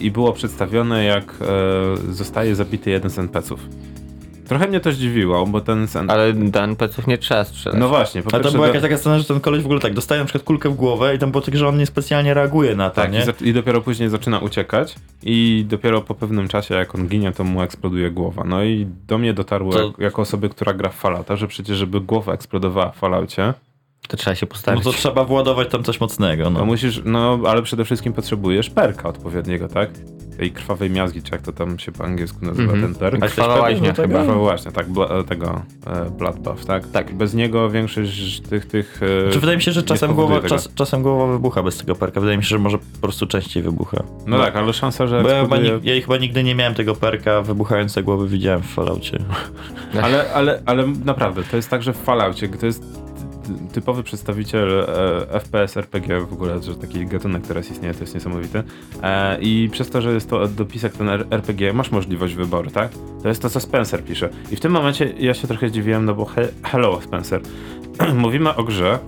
i 0.00 0.10
było 0.10 0.32
przedstawione 0.32 1.04
jak 1.04 1.34
e, 1.40 2.12
zostaje 2.12 2.54
zabity 2.54 2.90
jeden 2.90 3.10
z 3.10 3.18
NPC-ów. 3.18 3.60
Trochę 4.48 4.68
mnie 4.68 4.80
to 4.80 4.92
zdziwiło, 4.92 5.46
bo 5.46 5.60
ten... 5.60 5.88
z 5.88 5.96
N- 5.96 6.10
Ale 6.10 6.32
do 6.32 6.60
NPC-ów 6.60 7.06
nie 7.06 7.18
trzeba 7.18 7.44
strzelać. 7.44 7.80
no 7.80 7.88
właśnie, 7.88 8.22
po 8.22 8.34
A 8.34 8.40
to 8.40 8.50
była 8.52 8.60
do- 8.62 8.66
jakaś 8.66 8.82
taka 8.82 8.98
scena, 8.98 9.18
że 9.18 9.24
ten 9.24 9.40
koleś 9.40 9.62
w 9.62 9.64
ogóle 9.64 9.80
tak 9.80 9.94
dostaje 9.94 10.20
na 10.20 10.24
przykład 10.24 10.44
kulkę 10.44 10.68
w 10.70 10.74
głowę 10.74 11.14
i 11.14 11.18
tam 11.18 11.30
było 11.30 11.40
tak, 11.42 11.56
że 11.56 11.68
on 11.68 11.78
niespecjalnie 11.78 12.34
reaguje 12.34 12.76
na 12.76 12.90
to, 12.90 12.96
Tak, 12.96 13.10
i, 13.10 13.12
nie? 13.12 13.24
za- 13.24 13.32
i 13.40 13.52
dopiero 13.52 13.80
później 13.80 14.08
zaczyna 14.08 14.38
uciekać 14.38 14.94
i 15.22 15.64
dopiero 15.68 16.00
po 16.00 16.14
pewnym 16.14 16.48
czasie, 16.48 16.74
jak 16.74 16.94
on 16.94 17.08
ginie, 17.08 17.32
to 17.32 17.44
mu 17.44 17.62
eksploduje 17.62 18.10
głowa. 18.10 18.44
No 18.46 18.64
i 18.64 18.86
do 19.08 19.18
mnie 19.18 19.34
dotarło, 19.34 19.72
To- 19.72 19.86
jak, 19.86 19.98
jako 19.98 20.22
osoby, 20.22 20.48
która 20.48 20.72
gra 20.74 20.88
w 20.88 20.94
Fallouta, 20.96 21.36
że 21.36 21.46
przecież, 21.48 21.76
żeby 21.78 22.00
głowa 22.00 22.32
eksplodowała 22.32 22.90
w 22.90 22.96
Falloutie, 22.96 23.54
To 24.08 24.16
trzeba 24.16 24.34
się 24.34 24.46
No 24.46 24.50
postawić. 24.50 24.84
to 24.84 24.92
trzeba 24.92 25.24
władować 25.24 25.68
tam 25.70 25.82
coś 25.82 26.00
mocnego, 26.00 26.50
no. 26.50 26.58
no. 26.58 26.64
musisz, 26.66 27.02
no 27.04 27.38
ale 27.48 27.62
przede 27.62 27.84
wszystkim 27.84 28.12
potrzebujesz 28.12 28.70
perka 28.70 29.08
odpowiedniego, 29.08 29.68
tak? 29.68 29.90
Tej 30.38 30.50
krwawej 30.50 30.90
miazgi, 30.90 31.22
czy 31.22 31.32
jak 31.32 31.42
to 31.42 31.52
tam 31.52 31.78
się 31.78 31.92
po 31.92 32.04
angielsku 32.04 32.38
nazywa, 32.46 32.72
Mhm. 32.72 32.82
ten 32.82 32.94
perk. 33.00 33.22
A 33.24 33.26
Krwawa 33.28 33.60
łaźnia 33.60 33.92
tego? 33.92 34.08
chyba. 34.08 34.20
Krwawa 34.20 34.38
właśnie, 34.38 34.72
tak, 34.72 34.88
bla, 34.88 35.08
tego 35.24 35.62
e, 35.86 36.10
blood 36.10 36.38
buff, 36.38 36.64
tak? 36.64 36.88
Tak. 36.90 37.14
Bez 37.14 37.34
niego 37.34 37.70
większość 37.70 38.40
tych, 38.40 38.66
tych 38.66 38.96
e, 39.02 39.06
Czy 39.06 39.22
Znaczy, 39.22 39.40
wydaje 39.40 39.56
mi 39.56 39.62
się, 39.62 39.72
że 39.72 39.82
czasem 39.82 40.14
głowa, 40.14 40.40
czas, 40.40 40.68
czasem 40.74 41.02
głowa 41.02 41.26
wybucha 41.32 41.62
bez 41.62 41.78
tego 41.78 41.94
perka. 41.94 42.20
Wydaje 42.20 42.38
mi 42.38 42.44
się, 42.44 42.48
że 42.48 42.58
może 42.58 42.78
po 42.78 42.84
prostu 43.02 43.26
częściej 43.26 43.62
wybucha. 43.62 44.02
No 44.26 44.38
tak, 44.38 44.56
ale 44.56 44.72
szansa, 44.72 45.06
że 45.06 45.22
Bo 45.22 45.28
ja 45.28 45.42
chyba, 45.42 45.56
ja 45.82 46.00
chyba 46.00 46.16
nigdy 46.16 46.44
nie 46.44 46.54
miałem 46.54 46.74
tego 46.74 46.94
perka, 46.94 47.42
wybuchające 47.42 48.02
głowy 48.02 48.28
widziałem 48.28 48.62
w 48.62 48.66
Falloutie. 48.74 49.18
Ale, 50.02 50.30
ale, 50.34 50.62
ale 50.66 50.86
naprawdę, 51.04 51.42
to 51.50 51.56
jest 51.56 51.70
tak, 51.70 51.82
że 51.82 51.92
w 51.92 51.96
Falloutie 52.02 52.48
to 52.48 52.66
jest 52.66 52.82
typowy 53.72 54.02
przedstawiciel 54.02 54.80
e, 54.80 55.40
FPS, 55.40 55.76
RPG 55.76 56.20
w 56.20 56.32
ogóle, 56.32 56.62
że 56.62 56.74
taki 56.74 57.06
gatunek 57.06 57.46
teraz 57.46 57.70
istnieje, 57.70 57.94
to 57.94 58.00
jest 58.00 58.14
niesamowite. 58.14 58.62
E, 59.02 59.38
I 59.40 59.68
przez 59.72 59.90
to, 59.90 60.02
że 60.02 60.12
jest 60.12 60.30
to 60.30 60.48
dopisek 60.48 60.92
ten 60.92 61.08
RPG, 61.08 61.72
masz 61.72 61.90
możliwość 61.90 62.34
wyboru, 62.34 62.70
tak? 62.70 62.90
To 63.22 63.28
jest 63.28 63.42
to, 63.42 63.50
co 63.50 63.60
Spencer 63.60 64.04
pisze. 64.04 64.28
I 64.50 64.56
w 64.56 64.60
tym 64.60 64.72
momencie 64.72 65.14
ja 65.18 65.34
się 65.34 65.48
trochę 65.48 65.68
zdziwiłem, 65.68 66.04
no 66.04 66.14
bo 66.14 66.24
he, 66.24 66.48
hello 66.62 67.00
Spencer. 67.00 67.40
Mówimy 68.14 68.54
o 68.54 68.64
grze, 68.64 68.98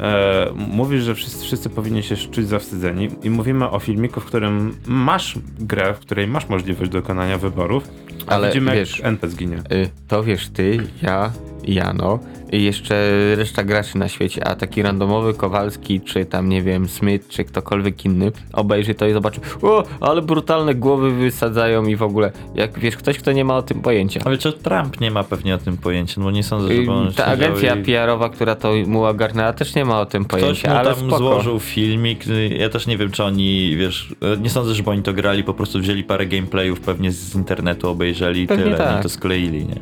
E, 0.00 0.46
mówisz, 0.56 1.02
że 1.02 1.14
wszyscy, 1.14 1.44
wszyscy 1.44 1.70
powinni 1.70 2.02
się 2.02 2.16
czuć 2.16 2.48
zawstydzeni 2.48 3.08
i 3.22 3.30
mówimy 3.30 3.70
o 3.70 3.78
filmiku, 3.78 4.20
w 4.20 4.24
którym 4.24 4.76
masz 4.86 5.38
grę, 5.60 5.94
w 5.94 5.98
której 5.98 6.26
masz 6.26 6.48
możliwość 6.48 6.90
dokonania 6.90 7.38
wyborów, 7.38 7.88
Ale 8.26 8.46
widzimy 8.48 8.74
wiesz- 8.74 8.98
jak 8.98 9.06
NPC 9.06 9.36
ginie. 9.36 9.56
Y, 9.72 9.88
To 10.08 10.22
wiesz 10.22 10.48
ty, 10.48 10.78
ja, 11.02 11.32
Jano 11.64 12.18
i 12.52 12.62
jeszcze 12.64 13.10
reszta 13.36 13.64
graczy 13.64 13.98
na 13.98 14.08
świecie, 14.08 14.48
a 14.48 14.54
taki 14.54 14.82
randomowy 14.82 15.34
Kowalski, 15.34 16.00
czy 16.00 16.24
tam 16.24 16.48
nie 16.48 16.62
wiem, 16.62 16.88
Smith, 16.88 17.28
czy 17.28 17.44
ktokolwiek 17.44 18.04
inny 18.04 18.32
obejrzy 18.52 18.94
to 18.94 19.06
i 19.06 19.12
zobaczy, 19.12 19.40
o, 19.62 19.84
ale 20.00 20.22
brutalne 20.22 20.74
głowy 20.74 21.10
wysadzają 21.12 21.84
i 21.86 21.96
w 21.96 22.02
ogóle, 22.02 22.32
jak 22.54 22.78
wiesz, 22.78 22.96
ktoś, 22.96 23.18
kto 23.18 23.32
nie 23.32 23.44
ma 23.44 23.56
o 23.56 23.62
tym 23.62 23.80
pojęcia. 23.82 24.20
Ale 24.24 24.38
czy 24.38 24.52
Trump 24.52 25.00
nie 25.00 25.10
ma 25.10 25.24
pewnie 25.24 25.54
o 25.54 25.58
tym 25.58 25.76
pojęcia, 25.76 26.14
no 26.18 26.24
bo 26.24 26.30
nie 26.30 26.42
sądzę, 26.42 26.72
Y, 26.72 26.76
żeby 26.76 26.90
on 26.92 27.12
Ta 27.12 27.26
agencja 27.26 27.74
i... 27.74 27.82
PR-owa, 27.84 28.28
która 28.28 28.54
to 28.54 28.72
mu 28.86 29.04
ogarnęła, 29.04 29.52
też 29.52 29.74
nie 29.74 29.84
ma 29.86 30.00
o 30.00 30.06
tym 30.06 30.24
Ktoś 30.24 30.40
pojęcia, 30.40 30.70
mu 30.70 30.76
ale 30.76 30.88
tam 30.94 30.98
spoko. 30.98 31.18
złożył 31.18 31.60
filmik, 31.60 32.26
y, 32.28 32.48
ja 32.58 32.68
też 32.68 32.86
nie 32.86 32.96
wiem 32.98 33.10
czy 33.10 33.24
oni, 33.24 33.76
wiesz, 33.76 34.10
y, 34.36 34.40
nie 34.40 34.50
sądzę, 34.50 34.74
żeby 34.74 34.90
oni 34.90 35.02
to 35.02 35.12
grali, 35.12 35.44
po 35.44 35.54
prostu 35.54 35.78
wzięli 35.80 36.04
parę 36.04 36.26
gameplayów 36.26 36.80
pewnie 36.80 37.12
z 37.12 37.34
internetu, 37.34 37.88
obejrzeli 37.90 38.42
i 38.42 38.46
Pewnie 38.46 38.64
tyle 38.64 38.76
tak. 38.76 39.00
i 39.00 39.02
to 39.02 39.08
skleili, 39.08 39.66
nie? 39.66 39.74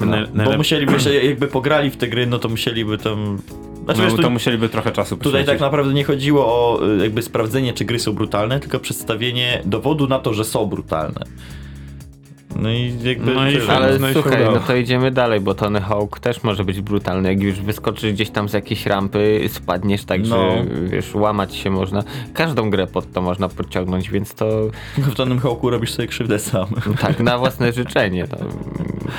No, 0.00 0.06
Bo 0.06 0.06
najlep- 0.06 0.56
musieliby 0.56 1.00
się, 1.00 1.14
jakby 1.30 1.46
pograli 1.48 1.90
w 1.90 1.96
te 1.96 2.08
gry, 2.08 2.26
no 2.26 2.38
to 2.38 2.48
musieliby 2.48 2.98
tam... 2.98 3.38
Znaczy, 3.84 4.00
no, 4.00 4.06
wiesz, 4.06 4.16
tu, 4.16 4.22
to 4.22 4.30
musieliby 4.30 4.68
trochę 4.68 4.92
czasu 4.92 5.16
tutaj 5.16 5.32
poświęcić. 5.32 5.48
tak 5.48 5.60
naprawdę 5.60 5.94
nie 5.94 6.04
chodziło 6.04 6.46
o 6.46 6.80
y, 6.96 7.02
jakby 7.02 7.22
sprawdzenie, 7.22 7.72
czy 7.72 7.84
gry 7.84 7.98
są 7.98 8.12
brutalne, 8.12 8.60
tylko 8.60 8.80
przedstawienie 8.80 9.62
dowodu 9.64 10.08
na 10.08 10.18
to, 10.18 10.34
że 10.34 10.44
są 10.44 10.66
brutalne. 10.66 11.20
No 12.56 12.70
i 12.70 12.94
jakby... 13.02 13.34
No 13.34 13.50
i. 13.50 13.60
Ale 13.68 13.98
No 13.98 14.06
słuchaj, 14.12 14.44
no 14.44 14.60
to 14.60 14.76
idziemy 14.76 15.10
dalej, 15.10 15.40
bo 15.40 15.54
Tony 15.54 15.80
Hawk 15.80 16.20
też 16.20 16.42
może 16.42 16.64
być 16.64 16.80
brutalny. 16.80 17.28
Jak 17.28 17.42
już 17.42 17.60
wyskoczysz 17.60 18.12
gdzieś 18.12 18.30
tam 18.30 18.48
z 18.48 18.52
jakiejś 18.52 18.86
rampy, 18.86 19.40
spadniesz 19.48 20.04
tak, 20.04 20.20
No. 20.20 20.28
że 20.28 20.64
wiesz, 20.86 21.14
łamać 21.14 21.54
się 21.54 21.70
można. 21.70 22.02
Każdą 22.34 22.70
grę 22.70 22.86
pod 22.86 23.12
to 23.12 23.22
można 23.22 23.48
podciągnąć, 23.48 24.10
więc 24.10 24.34
to 24.34 24.46
W 24.98 25.14
danym 25.14 25.38
hołku 25.38 25.70
robisz 25.70 25.92
sobie 25.92 26.08
krzywdę 26.08 26.38
sam. 26.38 26.66
tak 27.00 27.20
na 27.20 27.38
własne 27.38 27.72
życzenie. 27.72 28.28
To, 28.28 28.36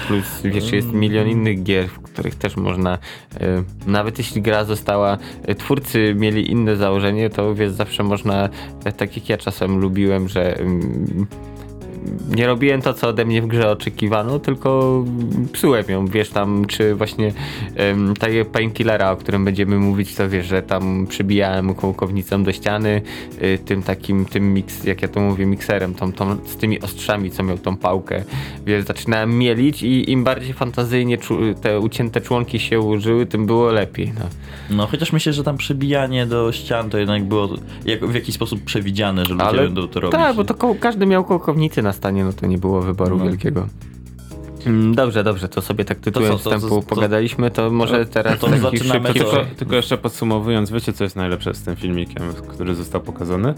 plus 0.07 0.41
wiesz, 0.43 0.71
jest 0.71 0.93
milion 0.93 1.27
innych 1.29 1.63
gier, 1.63 1.87
w 1.87 1.99
których 1.99 2.35
też 2.35 2.57
można, 2.57 2.97
e, 3.39 3.63
nawet 3.87 4.17
jeśli 4.17 4.41
gra 4.41 4.65
została, 4.65 5.17
e, 5.45 5.55
twórcy 5.55 6.15
mieli 6.19 6.51
inne 6.51 6.75
założenie, 6.75 7.29
to 7.29 7.55
wiesz, 7.55 7.71
zawsze 7.71 8.03
można, 8.03 8.49
e, 8.85 8.91
tak 8.91 9.15
jak 9.17 9.29
ja 9.29 9.37
czasem 9.37 9.79
lubiłem, 9.79 10.29
że 10.29 10.57
mm, 10.59 11.25
nie 12.35 12.47
robiłem 12.47 12.81
to, 12.81 12.93
co 12.93 13.07
ode 13.07 13.25
mnie 13.25 13.41
w 13.41 13.47
grze 13.47 13.71
oczekiwano, 13.71 14.39
tylko 14.39 15.03
psułem 15.53 15.85
ją, 15.89 16.07
wiesz, 16.07 16.29
tam, 16.29 16.65
czy 16.65 16.95
właśnie 16.95 17.31
um, 17.79 18.13
takiego 18.13 18.45
painkillera, 18.49 19.11
o 19.11 19.17
którym 19.17 19.45
będziemy 19.45 19.79
mówić, 19.79 20.15
to 20.15 20.29
wiesz, 20.29 20.45
że 20.45 20.61
tam 20.61 21.07
przybijałem 21.07 21.73
kołkownicą 21.73 22.43
do 22.43 22.51
ściany, 22.51 23.01
y, 23.43 23.59
tym 23.65 23.83
takim, 23.83 24.25
tym 24.25 24.53
mix, 24.53 24.83
jak 24.83 25.01
ja 25.01 25.07
to 25.07 25.19
mówię, 25.19 25.45
mikserem, 25.45 25.93
tą, 25.93 26.13
tą, 26.13 26.37
z 26.45 26.55
tymi 26.55 26.81
ostrzami, 26.81 27.31
co 27.31 27.43
miał 27.43 27.57
tą 27.57 27.77
pałkę, 27.77 28.23
wiesz, 28.65 28.83
zaczynałem 28.83 29.37
mielić 29.37 29.83
i 29.83 30.11
im 30.11 30.23
bardziej 30.23 30.53
fantazyjnie 30.53 31.17
te 31.61 31.79
ucięte 31.79 32.21
członki 32.21 32.59
się 32.59 32.79
ułożyły, 32.79 33.25
tym 33.25 33.45
było 33.45 33.71
lepiej, 33.71 34.13
no. 34.19 34.25
No 34.69 34.87
chociaż 34.87 35.13
myślę, 35.13 35.33
że 35.33 35.43
tam 35.43 35.57
przebijanie 35.57 36.25
do 36.25 36.51
ścian 36.51 36.89
to 36.89 36.97
jednak 36.97 37.23
było 37.23 37.49
jak, 37.85 38.05
w 38.05 38.15
jakiś 38.15 38.35
sposób 38.35 38.63
przewidziane, 38.63 39.25
że 39.25 39.33
ludzie 39.33 39.45
Ale 39.45 39.63
będą 39.63 39.87
to 39.87 39.99
robić. 39.99 40.19
Tak, 40.19 40.35
bo 40.35 40.43
to 40.43 40.75
każdy 40.79 41.05
miał 41.05 41.23
kołkownicę 41.23 41.81
na 41.81 41.92
stanie, 41.93 42.23
no 42.25 42.33
to 42.33 42.45
nie 42.47 42.57
było 42.57 42.81
wyboru 42.81 43.17
No. 43.17 43.23
wielkiego. 43.23 43.67
Mm, 44.65 44.95
Dobrze, 44.95 45.23
dobrze, 45.23 45.49
to 45.49 45.61
sobie 45.61 45.85
tak 45.85 45.99
tytułem 45.99 46.31
to- 46.31 46.37
to- 46.37 46.43
wstępu 46.57 46.81
to- 46.81 46.87
pogadaliśmy, 46.87 47.51
to 47.51 47.71
może 47.71 48.05
teraz 48.05 48.39
to 48.39 48.47
taki 48.47 48.59
zaczynamy 48.61 49.07
szybki... 49.07 49.19
to- 49.19 49.31
Tylko, 49.31 49.45
tylko 49.55 49.75
jeszcze 49.75 49.97
podsumowując, 49.97 50.71
wiecie 50.71 50.93
co 50.93 51.03
jest 51.03 51.15
najlepsze 51.15 51.53
z 51.53 51.63
tym 51.63 51.75
filmikiem, 51.75 52.23
który 52.47 52.75
został 52.75 53.01
pokazany? 53.01 53.53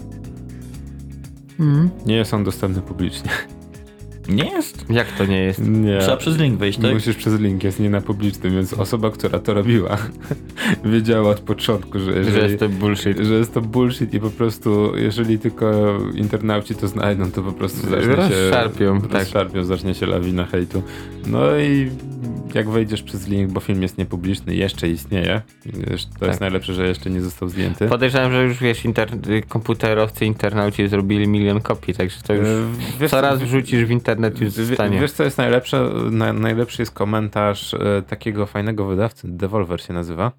Nie 2.06 2.16
jest 2.16 2.34
on 2.34 2.44
dostępny 2.44 2.82
publicznie. 2.82 3.30
Nie 4.28 4.44
jest? 4.44 4.84
Jak 4.90 5.12
to 5.12 5.26
nie 5.26 5.38
jest? 5.38 5.60
Nie. 5.68 5.98
Trzeba 5.98 6.16
przez 6.16 6.38
link 6.38 6.58
wejść, 6.58 6.78
tak? 6.78 6.94
Musisz 6.94 7.16
przez 7.16 7.40
link, 7.40 7.64
jest 7.64 7.80
nie 7.80 7.90
na 7.90 8.00
publicznym, 8.00 8.52
więc 8.52 8.72
osoba, 8.74 9.10
która 9.10 9.38
to 9.38 9.54
robiła, 9.54 9.96
wiedziała 10.84 11.30
od 11.30 11.40
początku, 11.40 11.98
że 11.98 12.10
jeżeli, 12.12 12.36
Że 12.40 12.46
jest 12.46 12.58
to 12.60 12.68
bullshit. 12.68 13.18
że 13.18 13.34
jest 13.34 13.54
to 13.54 13.60
bullshit 13.60 14.14
i 14.14 14.20
po 14.20 14.30
prostu, 14.30 14.92
jeżeli 14.96 15.38
tylko 15.38 15.98
internauci 16.14 16.74
to 16.74 16.88
znajdą, 16.88 17.30
to 17.30 17.42
po 17.42 17.52
prostu 17.52 17.80
zacznie 17.90 18.00
się... 18.06 18.16
Rozszarpią, 18.16 19.00
tak. 19.00 19.12
Rozszarpią, 19.12 19.64
zacznie 19.64 19.94
się 19.94 20.06
lawina 20.06 20.46
hejtu. 20.46 20.82
No 21.26 21.58
i 21.58 21.90
jak 22.54 22.68
wejdziesz 22.68 23.02
przez 23.02 23.28
link, 23.28 23.50
bo 23.50 23.60
film 23.60 23.82
jest 23.82 23.98
niepubliczny, 23.98 24.54
jeszcze 24.54 24.88
istnieje, 24.88 25.42
to 25.84 25.92
jest 25.92 26.08
Tak. 26.20 26.40
najlepsze, 26.40 26.74
że 26.74 26.86
jeszcze 26.88 27.10
nie 27.10 27.20
został 27.22 27.48
zdjęty. 27.48 27.88
Podejrzewam, 27.88 28.32
że 28.32 28.44
już 28.44 28.58
wiesz, 28.58 28.84
inter- 28.84 29.46
komputerowcy, 29.48 30.24
internauci 30.26 30.88
zrobili 30.88 31.28
milion 31.28 31.60
kopii, 31.60 31.94
także 31.94 32.16
to 32.26 32.34
już 32.34 32.46
E, 32.48 32.62
wiesz, 33.00 33.10
co 33.10 33.20
raz 33.20 33.42
wrzucisz 33.42 33.84
w 33.84 33.90
internet 33.90 34.15
już 34.40 34.40
Wie- 34.40 34.64
zostanie. 34.64 35.00
Wiesz 35.00 35.12
co 35.12 35.24
jest 35.24 35.38
najlepsze? 35.38 35.90
Na, 36.10 36.32
najlepszy 36.32 36.82
jest 36.82 36.94
komentarz 36.94 37.74
e, 37.74 38.02
takiego 38.02 38.46
fajnego 38.46 38.84
wydawcy, 38.86 39.28
Devolver 39.30 39.82
się 39.82 39.92
nazywa. 39.94 40.32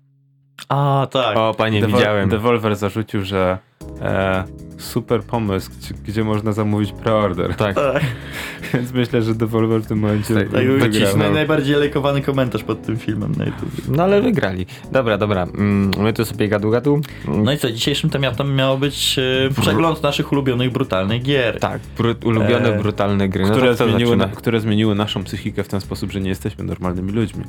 A, 0.70 1.08
tak. 1.12 1.38
O, 1.38 1.54
panie, 1.58 1.82
Devo- 1.82 1.88
widziałem. 1.88 2.30
Devolver 2.30 2.76
zarzucił, 2.76 3.22
że 3.22 3.58
e, 4.02 4.44
super 4.78 5.24
pomysł, 5.24 5.72
gdzie, 5.80 5.94
gdzie 6.08 6.24
można 6.24 6.52
zamówić 6.52 6.92
preorder. 6.92 7.56
Tak. 7.56 7.76
Tak, 7.76 8.04
Więc 8.74 8.94
myślę, 8.94 9.22
że 9.22 9.36
Devolver 9.36 9.82
w 9.82 9.88
tym 9.88 10.00
momencie 10.00 10.34
Tak, 10.36 10.50
tak 10.50 10.68
wygrał. 10.68 11.18
naj, 11.18 11.32
najbardziej 11.34 11.76
lajkowany 11.76 12.22
komentarz 12.22 12.64
pod 12.64 12.82
tym 12.82 12.98
filmem 12.98 13.32
na 13.38 13.46
YouTube. 13.46 13.72
No 13.88 14.04
ale 14.04 14.22
wygrali. 14.22 14.66
Dobra, 14.92 15.18
dobra. 15.18 15.44
Mm, 15.44 15.92
My 16.00 16.14
tu 16.14 16.26
sobie 16.26 16.48
gadu 16.48 16.70
gadu. 16.70 17.02
No 17.28 17.52
i 17.52 17.58
co, 17.58 17.72
dzisiejszym 17.72 18.10
tematem 18.10 18.56
miało 18.56 18.78
być 18.78 19.20
e, 19.20 19.62
przegląd 19.62 20.04
naszych 20.04 20.32
ulubionych 20.32 20.72
brutalnych 20.72 21.22
gier. 21.24 21.60
Tak, 21.60 21.82
bru- 21.98 22.26
ulubione, 22.28 22.74
E, 22.76 22.80
brutalne 22.80 23.30
gry. 23.30 23.44
No 23.46 23.52
które, 23.52 23.76
zmieniły 23.76 24.18
na, 24.18 24.28
które 24.28 24.60
zmieniły 24.60 24.96
naszą 24.96 25.24
psychikę 25.24 25.64
w 25.64 25.68
ten 25.68 25.82
sposób, 25.82 26.12
że 26.12 26.22
nie 26.22 26.30
jesteśmy 26.30 26.64
normalnymi 26.64 27.12
ludźmi. 27.12 27.44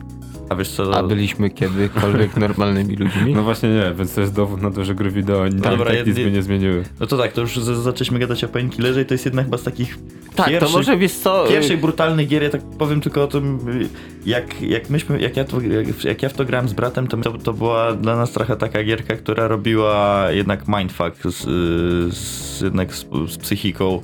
A 0.49 0.55
wiesz 0.55 0.69
co? 0.69 0.97
A 0.97 1.03
byliśmy 1.03 1.51
kiedykolwiek 1.51 2.37
normalnymi 2.47 2.97
ludźmi? 2.97 3.35
No 3.35 3.43
właśnie 3.43 3.69
nie, 3.69 3.93
więc 3.99 4.15
to 4.15 4.21
jest 4.21 4.35
dowód 4.35 4.63
na 4.63 4.71
to, 4.71 4.85
że 4.85 4.95
gry 4.95 5.11
wideo 5.11 5.43
tak, 5.45 5.55
dobra, 5.55 5.87
tak 5.91 6.05
nic 6.19 6.27
by 6.27 6.33
nie 6.33 6.43
zmieniły. 6.43 6.85
No 7.01 7.07
to 7.07 7.19
tak, 7.19 7.33
to 7.33 7.41
już 7.41 7.57
zaczęliśmy 7.57 8.19
gadać 8.19 8.45
o 8.45 8.49
Painkillerze 8.49 9.03
i 9.03 9.05
to 9.05 9.15
jest 9.15 9.25
jedna 9.25 9.43
chyba 9.43 9.59
z 9.59 9.63
takich 9.63 9.99
tak, 10.35 10.49
pierwszych, 10.49 10.73
to 10.73 10.79
może 10.79 10.97
wiesz 10.97 11.13
co... 11.13 11.47
y, 11.47 11.49
pierwszych 11.49 11.81
brutalnych 11.81 12.29
gier, 12.29 12.43
ja 12.43 12.51
tak 12.51 12.61
powiem 12.79 13.01
tylko 13.01 13.23
o 13.23 13.27
tym, 13.27 13.59
y, 13.83 13.89
jak, 14.27 14.63
jak 14.63 14.91
myśmy, 14.91 15.21
jak 15.21 15.37
ja, 15.37 15.45
to, 15.45 15.61
jak, 15.61 16.05
jak 16.05 16.23
ja 16.23 16.29
w 16.29 16.33
to 16.33 16.45
grałem 16.45 16.69
z 16.69 16.73
bratem, 16.73 17.07
to, 17.07 17.17
to, 17.17 17.33
to 17.39 17.53
była 17.53 17.93
dla 17.93 18.17
nas 18.17 18.33
trochę 18.33 18.57
taka 18.57 18.85
gierka, 18.85 19.17
która 19.17 19.49
robiła 19.49 20.27
jednak 20.31 20.69
mindfuck 20.69 21.23
z, 21.23 21.45
y, 21.45 22.15
z, 22.15 22.61
jednak 22.61 22.95
z, 22.95 23.07
z 23.29 23.37
psychiką 23.37 24.03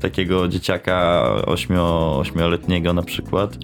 takiego 0.00 0.48
dzieciaka 0.48 1.24
ośmio, 1.46 2.18
ośmioletniego 2.18 2.92
na 2.92 3.02
przykład. 3.02 3.58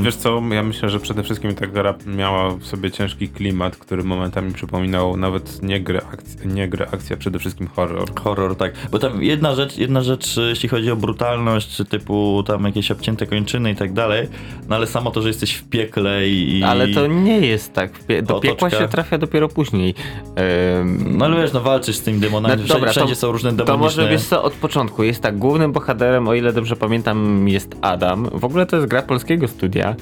Wiesz 0.00 0.16
co, 0.16 0.42
ja 0.52 0.62
myślę, 0.62 0.88
że 0.88 1.00
przede 1.00 1.22
wszystkim 1.22 1.54
ta 1.54 1.66
gra 1.66 1.94
miała 2.06 2.50
w 2.50 2.64
sobie 2.66 2.90
ciężki 2.90 3.28
klimat, 3.28 3.76
który 3.76 4.04
momentami 4.04 4.52
przypominał 4.52 5.16
nawet 5.16 5.62
nie 5.62 5.80
grę, 5.80 6.00
akc- 6.12 6.46
nie 6.54 6.68
grę 6.68 6.86
akcja, 6.92 7.16
przede 7.16 7.38
wszystkim 7.38 7.66
horror. 7.66 8.14
Horror, 8.20 8.56
tak. 8.56 8.72
Bo 8.90 8.98
tam 8.98 9.22
jedna 9.22 9.54
rzecz, 9.54 9.78
jedna 9.78 10.02
rzecz, 10.02 10.36
jeśli 10.48 10.68
chodzi 10.68 10.90
o 10.90 10.96
brutalność, 10.96 11.82
typu 11.88 12.42
tam 12.46 12.64
jakieś 12.64 12.90
obcięte 12.90 13.26
kończyny 13.26 13.70
i 13.70 13.76
tak 13.76 13.92
dalej, 13.92 14.28
no 14.68 14.76
ale 14.76 14.86
samo 14.86 15.10
to, 15.10 15.22
że 15.22 15.28
jesteś 15.28 15.54
w 15.54 15.64
piekle 15.68 16.28
i... 16.28 16.62
Ale 16.66 16.88
to 16.88 17.06
nie 17.06 17.38
jest 17.40 17.72
tak. 17.72 17.90
Do 18.22 18.40
piekła 18.40 18.66
Otoczka. 18.68 18.84
się 18.84 18.88
trafia 18.88 19.18
dopiero 19.18 19.48
później. 19.48 19.94
Em, 20.36 21.18
No 21.18 21.24
ale 21.24 21.36
wiesz, 21.36 21.52
no 21.52 21.60
walczysz 21.60 21.96
z 21.96 22.02
tymi 22.02 22.20
demonami, 22.20 22.50
No 22.50 22.56
wszędzie, 22.56 22.74
dobra, 22.74 22.88
to- 22.88 22.92
wszędzie 22.92 23.14
są 23.14 23.32
różne 23.32 23.50
To 23.50 23.64
demoniczne... 23.64 24.02
może 24.02 24.12
wiesz 24.12 24.22
co, 24.24 24.42
od 24.42 24.52
początku 24.52 25.02
jest 25.02 25.22
tak, 25.22 25.38
głównym 25.38 25.72
bohaterem, 25.72 26.28
o 26.28 26.34
ile 26.34 26.52
dobrze 26.52 26.76
pamiętam, 26.76 27.48
jest 27.48 27.76
Adam. 27.82 28.28
W 28.32 28.44
ogóle 28.44 28.66
to 28.66 28.76
jest 28.76 28.88
gra 28.88 29.02
polskiego 29.28 29.48
studia. 29.48 29.94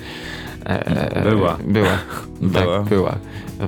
E, 0.67 1.23
Była. 1.23 1.59
Była. 1.65 1.99
Była. 2.41 2.79
Tak, 2.79 2.89
była. 2.89 3.19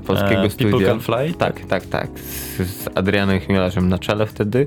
Polskiego 0.06 0.42
E, 0.44 0.50
studia. 0.50 0.70
People 0.70 0.86
Can 0.86 1.00
Fly? 1.00 1.34
Tak, 1.38 1.60
tak, 1.60 1.86
tak. 1.86 2.08
Z, 2.18 2.56
z 2.56 2.88
Adrianem 2.94 3.40
Chmielarzem 3.40 3.88
na 3.88 3.98
czele 3.98 4.26
wtedy. 4.26 4.66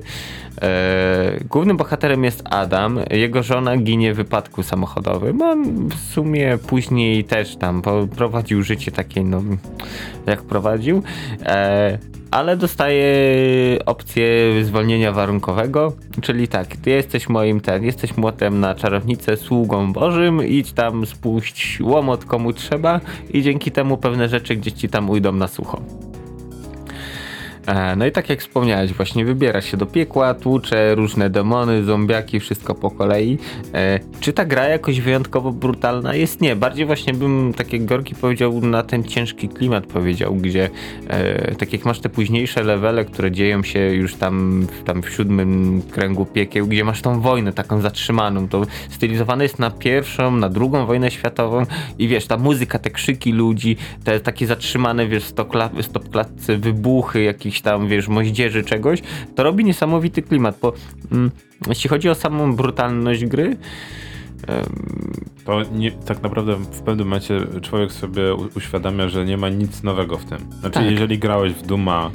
E, 0.62 1.38
głównym 1.50 1.76
bohaterem 1.76 2.24
jest 2.24 2.42
Adam. 2.50 3.00
Jego 3.10 3.42
żona 3.42 3.76
ginie 3.76 4.14
w 4.14 4.16
wypadku 4.16 4.62
samochodowym. 4.62 5.42
On 5.42 5.88
w 5.88 5.94
sumie 5.94 6.58
później 6.66 7.24
też 7.24 7.56
tam 7.56 7.82
prowadził 8.16 8.62
życie 8.62 8.92
takie, 8.92 9.24
no, 9.24 9.42
jak 10.26 10.42
prowadził. 10.42 11.02
E, 11.42 11.98
ale 12.32 12.56
dostaje 12.56 13.04
opcję 13.86 14.26
zwolnienia 14.64 15.12
warunkowego, 15.12 15.92
czyli 16.20 16.48
tak, 16.48 16.76
ty 16.76 16.90
jesteś 16.90 17.28
moim 17.28 17.60
ten, 17.60 17.84
jesteś 17.84 18.16
młotem 18.16 18.60
na 18.60 18.74
czarownicę, 18.74 19.36
sługą 19.36 19.92
Bożym, 19.92 20.46
idź 20.46 20.72
tam 20.72 21.06
spuść 21.06 21.78
łomot 21.80 22.24
komu 22.24 22.52
trzeba 22.52 23.00
i 23.30 23.42
dzięki 23.42 23.70
temu 23.70 23.96
pewne 23.96 24.28
rzeczy 24.28 24.56
gdzieś 24.56 24.74
ci 24.74 24.88
tam 24.88 25.10
ujdą 25.10 25.32
na 25.32 25.48
sucho. 25.48 25.82
E, 27.66 27.96
No 27.96 28.06
i 28.06 28.12
tak 28.12 28.28
jak 28.28 28.40
wspomniałeś, 28.40 28.92
właśnie 28.92 29.24
wybierasz 29.24 29.64
się 29.70 29.76
do 29.76 29.86
piekła, 29.86 30.34
tłucze 30.34 30.94
różne 30.94 31.30
demony, 31.30 31.84
zombiaki, 31.84 32.40
wszystko 32.40 32.74
po 32.74 32.90
kolei. 32.90 33.38
E, 33.74 34.00
Czy 34.20 34.32
ta 34.32 34.44
gra 34.44 34.68
jakoś 34.68 35.00
wyjątkowo 35.00 35.52
brutalna 35.52 36.14
jest? 36.14 36.40
Nie, 36.40 36.56
bardziej 36.56 36.86
właśnie 36.86 37.14
bym, 37.14 37.54
tak 37.56 37.72
jak 37.72 37.84
Gorki 37.84 38.14
powiedział, 38.14 38.60
na 38.60 38.82
ten 38.82 39.04
ciężki 39.04 39.48
klimat 39.48 39.86
powiedział, 39.86 40.34
gdzie 40.34 40.70
e, 41.08 41.54
tak 41.54 41.72
jak 41.72 41.84
masz 41.84 42.00
te 42.00 42.08
późniejsze 42.08 42.62
levele, 42.62 43.04
które 43.04 43.30
dzieją 43.32 43.62
się 43.62 43.78
już 43.78 44.14
tam, 44.14 44.66
tam 44.84 45.02
w 45.02 45.10
siódmym 45.10 45.82
kręgu 45.90 46.26
piekieł, 46.26 46.66
gdzie 46.66 46.84
masz 46.84 47.02
tą 47.02 47.20
wojnę 47.20 47.52
taką 47.52 47.80
zatrzymaną, 47.80 48.48
to 48.48 48.62
stylizowane 48.90 49.44
jest 49.44 49.58
na 49.58 49.70
pierwszą, 49.70 50.36
na 50.36 50.48
drugą 50.48 50.86
wojnę 50.86 51.10
światową 51.10 51.66
i 51.98 52.08
wiesz, 52.08 52.26
ta 52.26 52.36
muzyka, 52.36 52.78
te 52.78 52.90
krzyki 52.90 53.32
ludzi, 53.32 53.76
te 54.04 54.20
takie 54.20 54.46
zatrzymane, 54.46 55.06
wiesz, 55.06 55.24
stopkla- 55.24 55.82
stopklatce, 55.82 56.56
wybuchy 56.56 57.22
jakichś 57.52 57.60
tam, 57.62 57.88
wiesz, 57.88 58.08
moździerzy 58.08 58.64
czegoś, 58.64 59.02
to 59.34 59.42
robi 59.42 59.64
niesamowity 59.64 60.22
klimat, 60.22 60.58
bo 60.62 60.72
mm, 61.12 61.30
jeśli 61.68 61.90
chodzi 61.90 62.08
o 62.08 62.14
samą 62.14 62.56
brutalność 62.56 63.24
gry, 63.24 63.56
To 65.44 65.62
nie, 65.62 65.92
tak 65.92 66.22
naprawdę 66.22 66.56
w 66.56 66.82
pewnym 66.82 67.06
momencie 67.06 67.40
człowiek 67.62 67.92
sobie 67.92 68.34
uświadamia, 68.34 69.08
że 69.08 69.24
nie 69.24 69.36
ma 69.36 69.48
nic 69.48 69.82
nowego 69.82 70.18
w 70.18 70.24
tym. 70.24 70.38
Znaczy, 70.60 70.74
Tak. 70.74 70.90
jeżeli 70.90 71.18
grałeś 71.18 71.52
w 71.52 71.66
Duma 71.66 72.10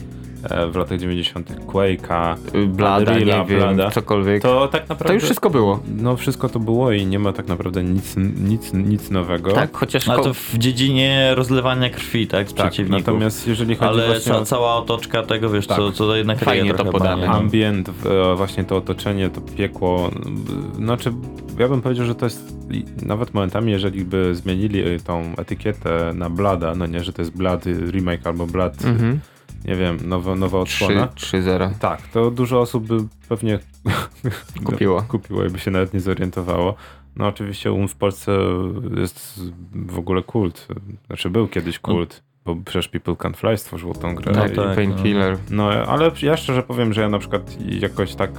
w 0.72 0.76
latach 0.76 1.00
90., 1.00 1.50
Quake'a, 1.68 2.36
blada, 2.68 3.12
Unreala, 3.12 3.38
nie 3.44 3.46
wiem, 3.46 3.60
Blada, 3.60 3.92
cokolwiek, 3.92 4.42
to, 4.42 4.60
to 4.62 4.68
tak 4.68 4.90
naprawdę. 4.90 5.14
już 5.14 5.24
wszystko 5.24 5.50
było. 5.50 5.80
No, 5.98 6.18
wszystko 6.18 6.50
to 6.50 6.60
było 6.60 6.92
i 6.92 7.06
nie 7.06 7.20
ma 7.20 7.34
tak 7.34 7.48
naprawdę 7.48 7.84
nic, 7.84 8.16
nic, 8.40 8.74
nic 8.74 9.10
nowego. 9.12 9.52
Tak, 9.52 9.78
chociaż 9.78 10.08
Ale 10.10 10.18
ko- 10.18 10.24
to 10.24 10.34
w 10.34 10.58
dziedzinie 10.58 11.32
rozlewania 11.36 11.90
krwi, 11.90 12.28
tak, 12.28 12.50
z 12.50 12.54
tak. 12.54 12.66
przeciwników. 12.72 13.08
Natomiast 13.08 13.48
jeżeli 13.48 13.76
chodzi 13.76 13.90
Ale 13.90 14.08
właśnie 14.08 14.32
ca 14.34 14.40
o 14.40 14.46
cała 14.46 14.76
otoczka 14.76 15.24
tego, 15.24 15.50
wiesz, 15.50 15.68
Tak. 15.68 15.78
co, 15.78 15.92
co 15.92 16.08
to 16.08 16.16
jednak 16.16 16.40
Fajnie 16.40 16.74
to 16.74 16.86
podane. 16.86 17.28
no. 17.28 17.34
ambient, 17.34 17.90
e, 17.90 18.36
właśnie 18.36 18.64
to 18.64 18.78
otoczenie, 18.78 19.30
to 19.30 19.42
piekło. 19.42 20.12
Znaczy, 20.76 21.14
ja 21.60 21.68
bym 21.68 21.82
powiedział, 21.82 22.06
że 22.06 22.16
to 22.16 22.26
jest 22.26 22.58
i 22.72 22.84
nawet 23.06 23.34
momentami, 23.34 23.72
jeżeli 23.72 24.06
by 24.06 24.36
zmienili 24.36 24.84
tą 25.00 25.34
etykietę 25.38 26.12
na 26.16 26.30
Blada, 26.30 26.76
no 26.76 26.86
nie, 26.86 27.04
że 27.04 27.14
to 27.14 27.22
jest 27.22 27.38
Blad 27.38 27.66
remake 27.92 28.28
albo 28.28 28.46
Blad, 28.46 28.86
Mhm. 28.86 29.20
Nie 29.65 29.76
wiem, 29.76 29.98
nowa, 30.04 30.36
nowa 30.36 30.60
odsłona. 30.60 31.08
3-0 31.08 31.70
Tak, 31.80 32.02
to 32.08 32.32
dużo 32.32 32.62
osób 32.62 32.86
by 32.88 32.98
pewnie 33.30 33.60
kupiło. 34.65 35.02
kupiło 35.02 35.46
i 35.46 35.50
by 35.50 35.60
się 35.60 35.72
nawet 35.72 35.93
nie 35.93 36.00
zorientowało. 36.00 36.76
No 37.15 37.28
oczywiście 37.28 37.72
um 37.72 37.88
w 37.88 37.96
Polsce 37.96 38.32
jest 38.98 39.41
w 39.74 40.00
ogóle 40.00 40.24
kult. 40.24 40.67
Znaczy 41.08 41.30
był 41.30 41.48
kiedyś 41.48 41.80
kult, 41.80 42.24
bo 42.48 42.56
przecież 42.66 42.88
People 42.88 43.16
Can 43.16 43.34
Fly 43.34 43.58
stworzyło 43.58 43.94
tą 43.94 44.16
grę. 44.16 44.34
Tak, 44.34 44.54
i- 44.54 44.56
tak, 44.56 44.76
Painkiller. 44.76 45.38
no, 45.52 45.70
ale 45.70 46.12
ja 46.22 46.38
szczerze 46.38 46.64
powiem, 46.64 46.94
że 46.94 47.02
ja 47.02 47.10
na 47.10 47.20
przykład 47.20 47.58
jakoś 47.82 48.16
tak 48.16 48.32
e, 48.32 48.38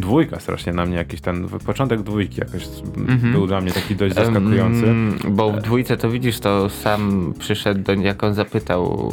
dwójka 0.00 0.40
strasznie 0.40 0.72
na 0.72 0.86
mnie 0.86 0.96
jakiś 0.96 1.20
ten 1.20 1.48
początek 1.48 2.02
dwójki 2.02 2.40
jakoś 2.40 2.66
Mhm. 2.96 3.32
był 3.32 3.46
dla 3.46 3.60
mnie 3.60 3.72
taki 3.72 3.96
dość 3.96 4.14
zaskakujący. 4.14 4.86
Em, 4.86 5.18
bo 5.30 5.52
w 5.52 5.60
dwójce 5.62 5.96
to 5.96 6.10
widzisz, 6.10 6.40
to 6.40 6.68
sam 6.68 7.34
przyszedł 7.38 7.82
do 7.82 7.92
jak 7.92 8.24
on 8.24 8.34
zapytał, 8.34 9.10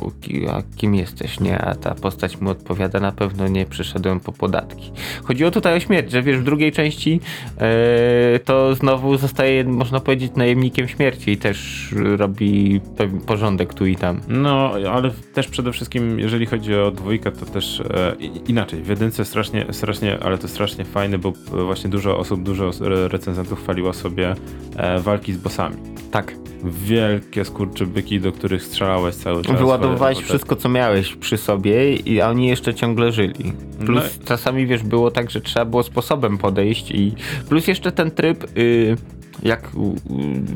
a 0.51 0.61
kim 0.77 0.95
jesteś, 0.95 1.39
nie? 1.39 1.57
A 1.61 1.75
ta 1.75 1.95
postać 1.95 2.41
mu 2.41 2.49
odpowiada, 2.49 2.99
na 2.99 3.11
pewno 3.11 3.47
nie 3.47 3.65
przyszedłem 3.65 4.19
po 4.19 4.31
podatki. 4.31 4.91
Chodziło 5.23 5.51
tutaj 5.51 5.77
o 5.77 5.79
śmierć, 5.79 6.11
że 6.11 6.21
wiesz, 6.21 6.37
w 6.37 6.43
drugiej 6.43 6.71
części 6.71 7.19
e, 7.57 8.39
to 8.45 8.75
znowu 8.75 9.17
zostaje, 9.17 9.63
można 9.63 9.99
powiedzieć, 9.99 10.31
najemnikiem 10.35 10.87
śmierci 10.87 11.31
i 11.31 11.37
też 11.37 11.89
robi 12.17 12.81
porządek 13.25 13.73
tu 13.73 13.85
i 13.87 13.95
tam. 13.95 14.21
No, 14.27 14.73
ale 14.91 15.11
też 15.33 15.47
przede 15.47 15.71
wszystkim, 15.71 16.19
jeżeli 16.19 16.45
chodzi 16.45 16.75
o 16.75 16.91
dwójkę, 16.91 17.31
to 17.31 17.45
też 17.45 17.79
e, 17.79 18.15
inaczej. 18.47 18.83
W 18.83 18.87
jedynce 18.87 19.25
strasznie, 19.25 19.65
strasznie, 19.71 20.19
ale 20.19 20.37
to 20.37 20.47
strasznie 20.47 20.85
fajne, 20.85 21.17
bo 21.17 21.29
e, 21.29 21.63
właśnie 21.63 21.89
dużo 21.89 22.17
osób, 22.17 22.43
dużo 22.43 22.71
re- 22.81 23.07
recenzentów 23.07 23.63
chwaliło 23.63 23.93
sobie 23.93 24.35
e, 24.75 24.99
walki 24.99 25.33
z 25.33 25.37
bossami. 25.37 25.75
Tak. 26.11 26.33
Wielkie 26.63 27.45
skurczybyki, 27.45 28.19
do 28.19 28.31
których 28.31 28.63
strzelałeś 28.63 29.15
cały 29.15 29.43
czas. 29.43 29.57
Wyładowywałeś 29.57 30.17
wszystko, 30.17 30.55
co 30.55 30.69
miałeś 30.69 31.15
przy 31.15 31.37
sobie 31.37 31.95
i 31.95 32.21
oni 32.21 32.47
jeszcze 32.47 32.73
ciągle 32.73 33.11
żyli. 33.11 33.53
Plus 33.85 34.19
No 34.19 34.25
czasami, 34.27 34.67
wiesz, 34.67 34.83
było 34.83 35.11
tak, 35.11 35.31
że 35.31 35.41
trzeba 35.41 35.65
było 35.65 35.83
sposobem 35.83 36.37
podejść 36.37 36.91
i 36.91 37.13
plus 37.49 37.67
jeszcze 37.67 37.91
ten 37.91 38.11
tryb, 38.11 38.57
y, 38.57 38.95
jak 39.43 39.71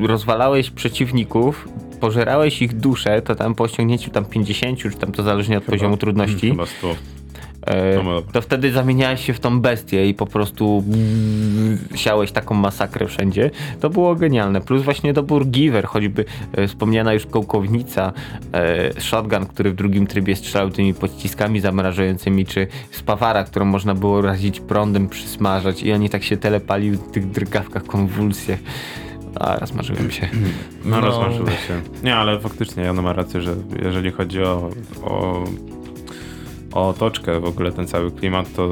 rozwalałeś 0.00 0.70
przeciwników, 0.70 1.68
pożerałeś 2.00 2.62
ich 2.62 2.72
duszę, 2.76 3.22
to 3.22 3.34
tam 3.34 3.54
po 3.54 3.64
osiągnięciu 3.64 4.10
tam 4.10 4.24
50, 4.24 4.78
czy 4.78 4.90
tam 4.90 5.12
to 5.12 5.22
zależnie 5.22 5.58
od 5.58 5.64
Chyba- 5.64 5.76
poziomu 5.76 5.96
trudności, 5.96 6.50
Chyba 6.50 6.66
100. 6.66 6.94
e, 7.66 8.02
No 8.04 8.22
to 8.22 8.42
wtedy 8.42 8.72
zamieniałeś 8.72 9.24
się 9.26 9.32
w 9.32 9.40
tą 9.40 9.60
bestię 9.60 10.08
i 10.08 10.14
po 10.14 10.26
prostu 10.26 10.84
siałeś 11.94 12.32
taką 12.32 12.54
masakrę 12.54 13.06
wszędzie. 13.06 13.50
To 13.80 13.90
było 13.90 14.14
genialne. 14.14 14.60
Plus 14.60 14.82
właśnie 14.82 15.12
dobór 15.12 15.46
giver, 15.46 15.84
choćby 15.86 16.24
e, 16.52 16.68
wspomniana 16.68 17.12
już 17.12 17.26
kołkownica, 17.26 18.12
e, 18.52 19.00
shotgun, 19.00 19.46
który 19.46 19.70
w 19.70 19.74
drugim 19.74 20.06
trybie 20.06 20.36
strzelał 20.36 20.70
tymi 20.70 20.94
podciskami 20.94 21.60
zamrażającymi, 21.60 22.46
czy 22.46 22.66
spawara, 22.90 23.44
którą 23.44 23.64
można 23.64 23.94
było 23.94 24.22
razić 24.22 24.60
prądem, 24.60 25.08
przysmażać 25.08 25.82
i 25.82 25.92
oni 25.92 26.10
tak 26.10 26.22
się 26.24 26.36
telepali 26.36 26.90
w 26.90 27.10
tych 27.10 27.30
drgawkach, 27.30 27.84
konwulsjach. 27.84 28.58
A, 29.40 29.58
rozmarzyłem 29.58 30.10
się. 30.10 30.28
No, 30.84 30.90
No. 30.90 31.00
rozmarzyły 31.00 31.50
się. 31.50 31.80
Nie, 32.04 32.16
ale 32.16 32.40
faktycznie 32.40 32.82
Jano 32.82 33.02
ma 33.02 33.12
rację, 33.12 33.40
że 33.40 33.54
jeżeli 33.82 34.10
chodzi 34.10 34.42
o, 34.42 34.70
o, 35.02 35.44
o 36.72 36.88
otoczkę, 36.88 37.40
w 37.40 37.44
ogóle 37.44 37.72
ten 37.72 37.86
cały 37.86 38.10
klimat, 38.10 38.54
to 38.54 38.70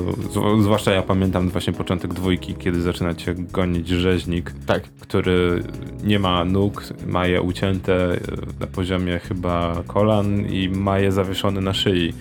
zwłaszcza 0.63 0.93
ja 0.93 1.03
pamiętam 1.03 1.49
właśnie 1.49 1.73
początek 1.73 2.15
dwójki, 2.15 2.55
kiedy 2.55 2.81
zaczyna 2.81 3.15
cię 3.15 3.35
gonić 3.35 3.89
rzeźnik, 3.89 4.53
Tak. 4.67 4.83
który 4.83 5.63
nie 6.05 6.19
ma 6.19 6.45
nóg, 6.45 6.85
ma 7.07 7.27
je 7.27 7.43
ucięte 7.43 8.13
e, 8.13 8.19
na 8.61 8.67
poziomie 8.67 9.19
chyba 9.19 9.83
kolan 9.87 10.47
i 10.47 10.69
ma 10.69 10.99
je 10.99 11.13
zawieszone 11.13 11.61
na 11.61 11.75
szyi. 11.75 12.13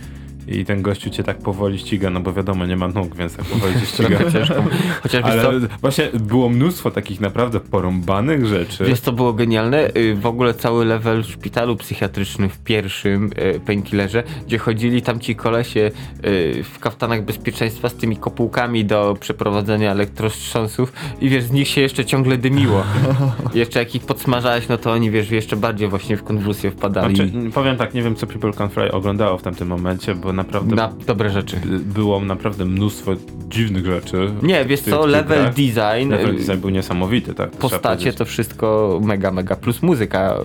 I 0.52 0.66
ten 0.66 0.82
gościu 0.82 1.10
cię 1.10 1.24
tak 1.24 1.38
powoli 1.38 1.80
ściga, 1.80 2.10
no 2.10 2.20
bo 2.20 2.34
wiadomo, 2.34 2.66
nie 2.66 2.78
ma 2.78 2.88
nóg, 2.88 3.16
więc 3.16 3.36
tak 3.36 3.46
powoli 3.46 3.74
cię 3.74 3.86
ściga. 3.86 4.18
Chociaż 5.04 5.24
wiesz 5.26 5.42
co, 5.42 5.50
Ale 5.50 5.60
właśnie 5.82 6.10
było 6.14 6.50
mnóstwo 6.50 6.92
takich 6.92 7.22
naprawdę 7.22 7.60
porąbanych 7.60 8.46
rzeczy. 8.46 8.86
Wiesz 8.86 9.00
co 9.00 9.12
było 9.12 9.34
genialne? 9.34 9.96
Y, 9.98 10.16
W 10.16 10.26
ogóle 10.26 10.54
cały 10.54 10.86
level 10.86 11.24
w 11.24 11.28
szpitalu 11.28 11.76
psychiatrycznym 11.76 12.50
w 12.50 12.60
pierwszym 12.60 13.30
y, 13.56 13.60
painkillerze, 13.60 14.24
gdzie 14.48 14.58
chodzili 14.58 15.02
tam 15.02 15.20
ci 15.20 15.36
kolesie 15.36 15.92
y, 16.26 16.64
w 16.64 16.80
kaftanach 16.80 17.26
bezpieczeństwa 17.26 17.90
z 17.90 17.96
tymi 17.96 18.18
kopułkami 18.18 18.86
do 18.86 19.18
przeprowadzenia 19.20 19.92
elektrostrząsów 19.92 20.94
i 21.22 21.30
wiesz, 21.30 21.44
z 21.44 21.52
nich 21.52 21.68
się 21.68 21.82
jeszcze 21.82 22.06
ciągle 22.06 22.38
dymiło. 22.38 22.84
jeszcze 23.54 23.80
jak 23.80 23.96
ich 23.96 24.06
podsmażałeś, 24.06 24.68
no 24.68 24.78
to 24.78 24.92
oni 24.92 25.12
wiesz, 25.12 25.32
jeszcze 25.32 25.56
bardziej 25.56 25.88
właśnie 25.88 26.18
w 26.18 26.24
konwulsję 26.24 26.72
wpadali. 26.72 27.16
Znaczy, 27.16 27.32
powiem 27.54 27.78
tak, 27.78 27.94
nie 27.94 28.04
wiem 28.04 28.16
co 28.16 28.28
People 28.28 28.54
Can 28.54 28.70
Fly 28.70 28.92
oglądało 28.92 29.38
w 29.38 29.42
tamtym 29.42 29.68
momencie, 29.68 30.16
bo 30.16 30.34
naprawdę 30.44 30.76
Na 30.76 30.94
dobre 31.08 31.30
rzeczy. 31.30 31.56
b- 31.66 31.80
było 31.80 32.20
naprawdę 32.20 32.66
mnóstwo 32.66 33.12
dziwnych 33.50 33.86
rzeczy. 33.86 34.32
Nie, 34.44 34.66
wiesz 34.66 34.82
co, 34.82 35.06
level 35.06 35.40
grach. 35.44 35.54
design, 35.56 36.10
Level 36.10 36.30
y, 36.30 36.34
design 36.38 36.58
był 36.60 36.70
niesamowity, 36.70 37.34
tak. 37.34 37.52
to 37.52 37.58
postacie 37.58 38.14
to 38.14 38.26
wszystko 38.26 39.00
mega, 39.04 39.32
mega. 39.32 39.56
Plus 39.56 39.82
muzyka 39.82 40.36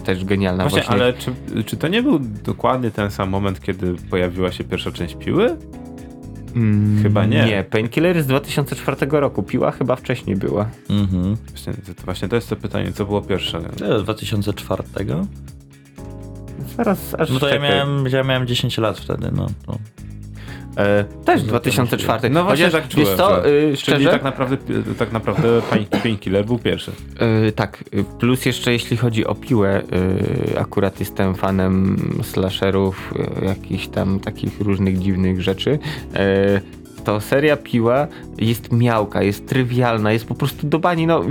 y, 0.00 0.04
też 0.04 0.24
genialna 0.24 0.64
Właśnie, 0.64 0.82
właśnie. 0.82 0.94
ale 1.02 1.12
czy, 1.12 1.32
czy 1.66 1.76
to 1.76 1.88
nie 1.88 2.02
był 2.02 2.18
dokładnie 2.44 2.90
ten 2.90 3.10
sam 3.10 3.30
moment, 3.30 3.60
kiedy 3.60 3.94
pojawiła 4.10 4.52
się 4.52 4.64
pierwsza 4.64 4.92
część 4.92 5.14
Piły? 5.14 5.56
Mm, 6.56 7.02
Chyba 7.02 7.26
nie. 7.26 7.44
Nie, 7.44 7.64
Painkiller 7.70 8.22
z 8.22 8.26
2004 8.26 8.96
roku. 9.10 9.42
Piła 9.42 9.70
chyba 9.70 9.96
wcześniej 9.96 10.36
była. 10.36 10.68
Mhm. 10.90 11.36
Właśnie 11.50 11.72
to, 11.72 12.02
właśnie 12.04 12.28
to 12.28 12.36
jest 12.36 12.48
to 12.50 12.56
pytanie, 12.56 12.92
co 12.92 13.04
było 13.04 13.22
pierwsze? 13.22 13.60
To 13.78 14.02
2004? 14.02 14.82
Zaraz, 16.76 17.14
aż 17.18 17.30
No 17.30 17.38
to 17.40 17.48
ja 17.48 17.54
czekaj. 17.54 17.68
miałem, 17.70 18.06
ja 18.12 18.22
miałem 18.22 18.46
10 18.46 18.78
lat 18.78 18.98
wtedy, 18.98 19.30
no. 19.36 19.46
no. 19.68 19.78
E, 20.78 21.04
też 21.24 21.42
2004. 21.42 22.30
No 22.30 22.44
właśnie 22.44 22.64
Chociaż, 22.66 22.80
tak 22.82 22.90
czułem, 22.90 23.06
Wiesz 23.06 23.16
co, 23.16 23.34
że- 23.34 23.48
y, 23.48 23.62
Czyli 23.62 23.76
szczerze? 23.76 24.10
tak 24.10 24.22
naprawdę, 24.22 24.56
tak 24.98 25.12
naprawdę 25.12 25.48
Pain- 25.70 26.00
Painkiller 26.02 26.44
był 26.46 26.58
pierwszy. 26.58 26.90
Y, 27.48 27.52
tak, 27.52 27.84
y, 27.94 28.04
plus 28.18 28.46
jeszcze 28.46 28.72
jeśli 28.72 28.96
chodzi 28.96 29.26
o 29.26 29.34
piłę, 29.34 29.82
y, 30.52 30.58
akurat 30.58 31.00
jestem 31.00 31.34
fanem 31.34 31.96
slasherów, 32.22 33.12
y, 33.42 33.44
jakichś 33.44 33.86
tam 33.88 34.20
takich 34.20 34.60
różnych 34.60 34.98
dziwnych 34.98 35.42
rzeczy. 35.42 35.70
Y, 35.70 36.83
to 37.04 37.20
seria 37.20 37.56
Piła 37.56 38.06
jest 38.38 38.72
miałka, 38.72 39.22
jest 39.22 39.48
trywialna, 39.48 40.12
jest 40.12 40.26
po 40.26 40.34
prostu 40.34 40.66
do 40.66 40.78
bani. 40.78 41.06
No, 41.06 41.24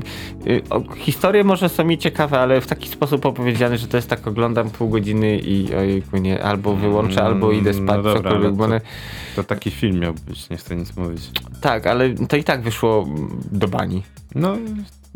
y, 0.47 0.61
o, 0.69 0.95
historie 0.95 1.43
może 1.43 1.69
są 1.69 1.85
mi 1.85 1.97
ciekawe, 1.97 2.39
ale 2.39 2.61
w 2.61 2.67
taki 2.67 2.89
sposób 2.89 3.25
opowiedziane, 3.25 3.77
że 3.77 3.87
to 3.87 3.97
jest 3.97 4.09
tak 4.09 4.27
oglądam 4.27 4.69
pół 4.69 4.89
godziny 4.89 5.37
i 5.37 5.75
ojejku, 5.75 6.17
nie, 6.17 6.43
albo 6.43 6.75
wyłączę, 6.75 7.21
Mm, 7.21 7.33
albo 7.33 7.51
idę 7.51 7.73
spać, 7.73 7.87
no 7.87 8.03
dobra, 8.03 8.13
cokolwiek, 8.13 8.61
one... 8.61 8.81
To 9.35 9.43
taki 9.43 9.71
film 9.71 9.99
miał 9.99 10.13
być, 10.13 10.49
nie 10.49 10.57
chcę 10.57 10.75
nic 10.75 10.97
mówić. 10.97 11.31
Tak, 11.61 11.87
ale 11.87 12.09
to 12.09 12.37
i 12.37 12.43
tak 12.43 12.61
wyszło 12.61 13.07
do 13.51 13.67
bani. 13.67 14.03
No, 14.35 14.57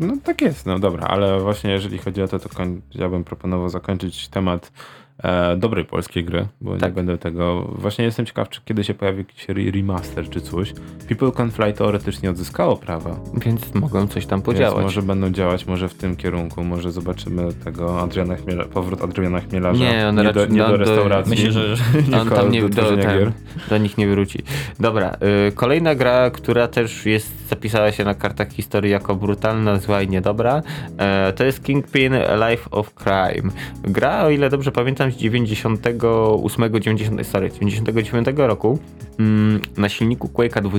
No 0.00 0.14
tak 0.24 0.40
jest, 0.40 0.66
no 0.66 0.78
dobra, 0.78 1.06
ale 1.06 1.40
właśnie 1.40 1.70
jeżeli 1.70 1.98
chodzi 1.98 2.22
o 2.22 2.28
to, 2.28 2.38
to 2.38 2.48
ja 2.94 3.08
bym 3.08 3.24
proponował 3.24 3.68
zakończyć 3.68 4.28
temat 4.28 4.72
e, 5.22 5.56
dobrej 5.56 5.84
polskiej 5.84 6.24
gry, 6.24 6.46
bo 6.60 6.72
Tak. 6.76 6.82
nie 6.90 6.94
będę 6.94 7.18
tego... 7.18 7.62
Właśnie 7.62 8.04
jestem 8.04 8.26
ciekaw, 8.26 8.48
czy 8.48 8.60
kiedy 8.64 8.84
się 8.84 8.94
pojawi 8.94 9.18
jakiś 9.18 9.50
re- 9.50 9.70
remaster 9.70 10.30
czy 10.30 10.40
coś. 10.40 10.72
People 11.08 11.32
Can 11.32 11.50
Fly 11.50 11.72
teoretycznie 11.72 12.30
odzyskało 12.30 12.76
prawa, 12.76 13.20
Więc 13.44 13.74
mogą 13.74 14.06
coś 14.08 14.26
tam 14.26 14.38
więc 14.38 14.46
podziałać. 14.46 14.84
może 14.84 15.02
będą 15.02 15.30
działać 15.30 15.66
może 15.66 15.88
w 15.88 15.94
tym 15.94 16.16
kierunku, 16.16 16.64
może 16.64 16.92
zobaczymy 16.92 17.52
tego 17.64 18.00
Adriana 18.00 18.36
Chmiela, 18.36 18.64
powrót 18.64 19.02
Adriana 19.02 19.40
Chmielarza. 19.40 19.84
Nie, 19.84 20.08
on 20.08 20.16
nie, 20.16 20.22
do, 20.24 20.28
raczej- 20.32 20.50
nie 20.52 20.58
no, 20.58 20.68
do 20.68 20.78
do- 20.78 20.84
restauracji. 20.84 21.30
Myślę, 21.30 21.52
że 21.52 21.74
On 21.98 22.04
tylko 22.20 22.34
tam 22.36 22.50
nie, 22.50 22.62
do 22.62 22.68
do, 22.68 22.96
ten, 22.96 23.32
do 23.70 23.78
nich 23.78 23.98
nie 23.98 24.08
wróci. 24.08 24.38
Dobra, 24.80 25.16
y, 25.48 25.52
kolejna 25.52 25.94
gra, 25.94 26.30
która 26.30 26.68
też 26.68 27.06
jest, 27.06 27.48
zapisała 27.48 27.92
się 27.92 28.04
na 28.04 28.14
kartach 28.14 28.48
historii 28.52 28.90
jako 28.90 29.14
brutalna, 29.16 29.76
zła 29.76 30.02
i 30.02 30.08
niedobra, 30.08 30.62
e, 30.98 31.32
to 31.32 31.44
jest 31.44 31.64
Kingpin 31.64 32.12
Life 32.48 32.70
of 32.70 32.94
Crime. 32.94 33.50
Gra, 33.82 34.22
o 34.24 34.30
ile 34.30 34.50
dobrze 34.50 34.72
pamiętam, 34.72 35.07
z 35.12 35.16
98, 35.16 36.80
90, 36.80 37.26
sorry, 37.26 37.50
99 37.50 38.28
roku 38.36 38.78
mm, 39.18 39.60
na 39.76 39.88
silniku 39.88 40.30
Quake'a 40.34 40.62
2. 40.62 40.78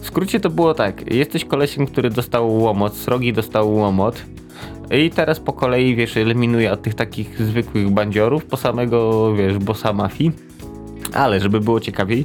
W 0.00 0.06
skrócie 0.06 0.40
to 0.40 0.50
było 0.50 0.74
tak, 0.74 1.14
jesteś 1.14 1.44
kolesiem, 1.44 1.86
który 1.86 2.10
dostał 2.10 2.56
łomot, 2.56 2.96
srogi 2.96 3.32
dostał 3.32 3.74
łomot, 3.74 4.22
i 4.90 5.10
teraz 5.10 5.40
po 5.40 5.52
kolei, 5.52 5.94
wiesz, 5.94 6.16
eliminuje 6.16 6.72
od 6.72 6.82
tych 6.82 6.94
takich 6.94 7.42
zwykłych 7.42 7.90
bandziorów 7.90 8.44
po 8.44 8.56
samego, 8.56 9.34
wiesz, 9.34 9.58
bossa 9.58 9.92
mafii. 9.92 10.32
Ale 11.12 11.40
żeby 11.40 11.60
było 11.60 11.80
ciekawiej, 11.80 12.24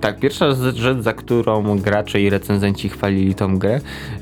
tak, 0.00 0.20
pierwsza 0.20 0.54
rzecz, 0.54 1.02
za 1.02 1.12
którą 1.12 1.78
gracze 1.78 2.20
i 2.20 2.30
recenzenci 2.30 2.88
chwalili 2.88 3.34
tą 3.34 3.58
grę, 3.58 3.80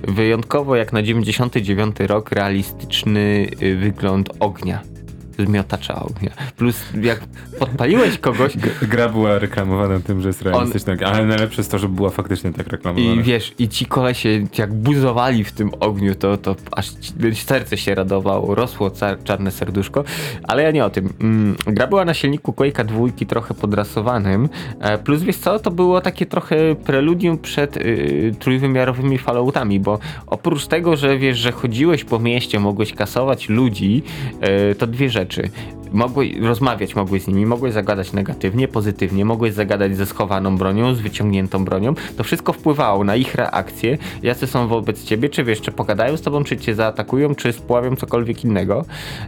wyjątkowo 0.09 0.76
jak 0.76 0.92
na 0.92 1.02
99 1.02 1.96
rok 2.00 2.33
realistyczny 2.33 3.46
y, 3.62 3.76
wygląd 3.76 4.31
ognia. 4.40 4.95
Miotacza 5.38 6.03
ognia. 6.03 6.31
Plus 6.57 6.83
jak 7.03 7.20
podpaliłeś 7.59 8.18
kogoś 8.18 8.57
Gra 8.83 9.09
była 9.09 9.38
reklamowana 9.38 10.01
tym, 10.01 10.20
że 10.20 10.29
jest 10.29 10.42
realistyczna, 10.42 10.94
ale 11.07 11.27
najlepsze 11.27 11.61
jest 11.61 11.70
to, 11.70 11.79
że 11.79 11.88
była 11.88 12.11
faktycznie 12.11 12.53
tak 12.53 12.66
reklamowana. 12.66 13.20
i 13.20 13.22
wiesz, 13.22 13.55
i 13.59 13.68
ci 13.68 13.87
kolesie 13.87 14.29
jak 14.59 14.75
buzowali 14.75 15.44
w 15.44 15.53
tym 15.53 15.70
ogniu, 15.81 16.14
to, 16.14 16.37
to 16.37 16.57
aż 16.72 16.90
serce 17.35 17.77
się 17.77 17.94
radowało, 17.94 18.55
rosło 18.55 18.90
czarne 19.25 19.51
serduszko, 19.51 20.05
ale 20.42 20.62
ja 20.62 20.70
nie 20.70 20.85
o 20.85 20.90
tym. 20.90 21.12
Mm, 21.20 21.57
gra 21.66 21.87
była 21.87 22.05
na 22.05 22.14
silniku 22.14 22.53
Quake'a 22.53 22.85
dwójki 22.85 23.27
trochę 23.27 23.55
podrasowanym, 23.55 24.49
e, 24.81 24.99
plus 24.99 25.22
wiesz 25.22 25.37
co, 25.37 25.59
to 25.59 25.70
było 25.70 26.01
takie 26.01 26.27
trochę 26.27 26.75
preludium 26.75 27.38
przed 27.38 27.77
y, 27.77 28.35
trójwymiarowymi 28.38 29.18
Falloutami, 29.18 29.81
bo 29.81 29.99
oprócz 30.27 30.66
tego, 30.66 30.96
że 30.96 31.18
wiesz, 31.18 31.38
że 31.38 31.53
chodziłeś 31.53 32.05
po 32.05 32.18
mieście, 32.18 32.61
mogłeś 32.61 32.92
kasować 32.92 33.49
ludzi, 33.49 34.03
e, 34.40 34.75
to 34.75 34.87
dwie 34.87 35.11
rzeczy 35.11 35.25
rzeczy. 35.26 35.50
Mogłeś 35.92 36.37
rozmawiać 36.37 36.96
mogłeś 36.96 37.22
z 37.22 37.27
nimi, 37.27 37.46
mogłeś 37.46 37.72
zagadać 37.72 38.12
negatywnie, 38.12 38.68
pozytywnie, 38.68 39.25
mogłeś 39.25 39.55
zagadać 39.55 39.96
ze 39.96 40.07
schowaną 40.07 40.57
bronią, 40.57 40.94
z 40.94 41.01
wyciągniętą 41.01 41.64
bronią. 41.64 41.94
To 42.16 42.25
wszystko 42.25 42.53
wpływało 42.53 43.05
na 43.05 43.16
ich 43.16 43.35
reakcje, 43.35 43.99
jacy 44.22 44.46
są 44.46 44.68
wobec 44.68 45.05
ciebie, 45.05 45.29
czy 45.29 45.44
wiesz, 45.44 45.61
czy 45.61 45.72
pogadają 45.72 46.16
z 46.16 46.22
tobą, 46.22 46.44
czy 46.44 46.57
cię 46.57 46.75
zaatakują, 46.75 47.35
czy 47.35 47.53
spławią 47.53 47.96
cokolwiek 47.96 48.44
innego. 48.44 48.85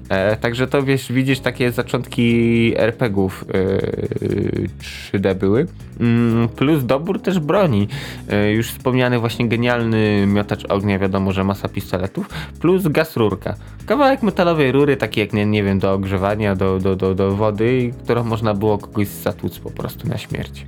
E, 0.08 0.36
także 0.36 0.66
to 0.66 0.82
wiesz, 0.82 1.12
widzisz 1.12 1.40
takie 1.40 1.72
zaczątki 1.72 2.72
RPGów 2.76 3.44
e, 3.48 5.12
3D 5.12 5.34
były. 5.34 5.66
Mm, 6.00 6.48
plus 6.48 6.84
dobór 6.84 7.22
też 7.22 7.38
broni. 7.38 7.88
E, 8.28 8.52
już 8.52 8.70
wspomniany 8.70 9.18
właśnie 9.18 9.48
genialny 9.48 10.26
miotacz 10.26 10.64
ognia, 10.64 10.98
wiadomo, 10.98 11.32
że 11.32 11.44
masa 11.44 11.68
pistoletów, 11.68 12.28
plus 12.60 12.88
gaz 12.88 13.16
rurka. 13.16 13.54
Kawałek 13.86 14.22
metalowej 14.22 14.72
rury, 14.72 14.96
taki 14.96 15.20
jak, 15.20 15.32
nie, 15.32 15.46
nie 15.46 15.62
wiem, 15.62 15.78
do 15.78 15.92
ogrzewania, 15.92 16.47
do, 16.56 16.78
do, 16.78 16.96
do, 16.96 17.14
do 17.14 17.36
wody, 17.36 17.92
którą 18.04 18.24
można 18.24 18.54
było 18.54 18.78
kogoś 18.78 19.08
zatłuc 19.08 19.58
po 19.58 19.70
prostu 19.70 20.08
na 20.08 20.18
śmierć. 20.18 20.66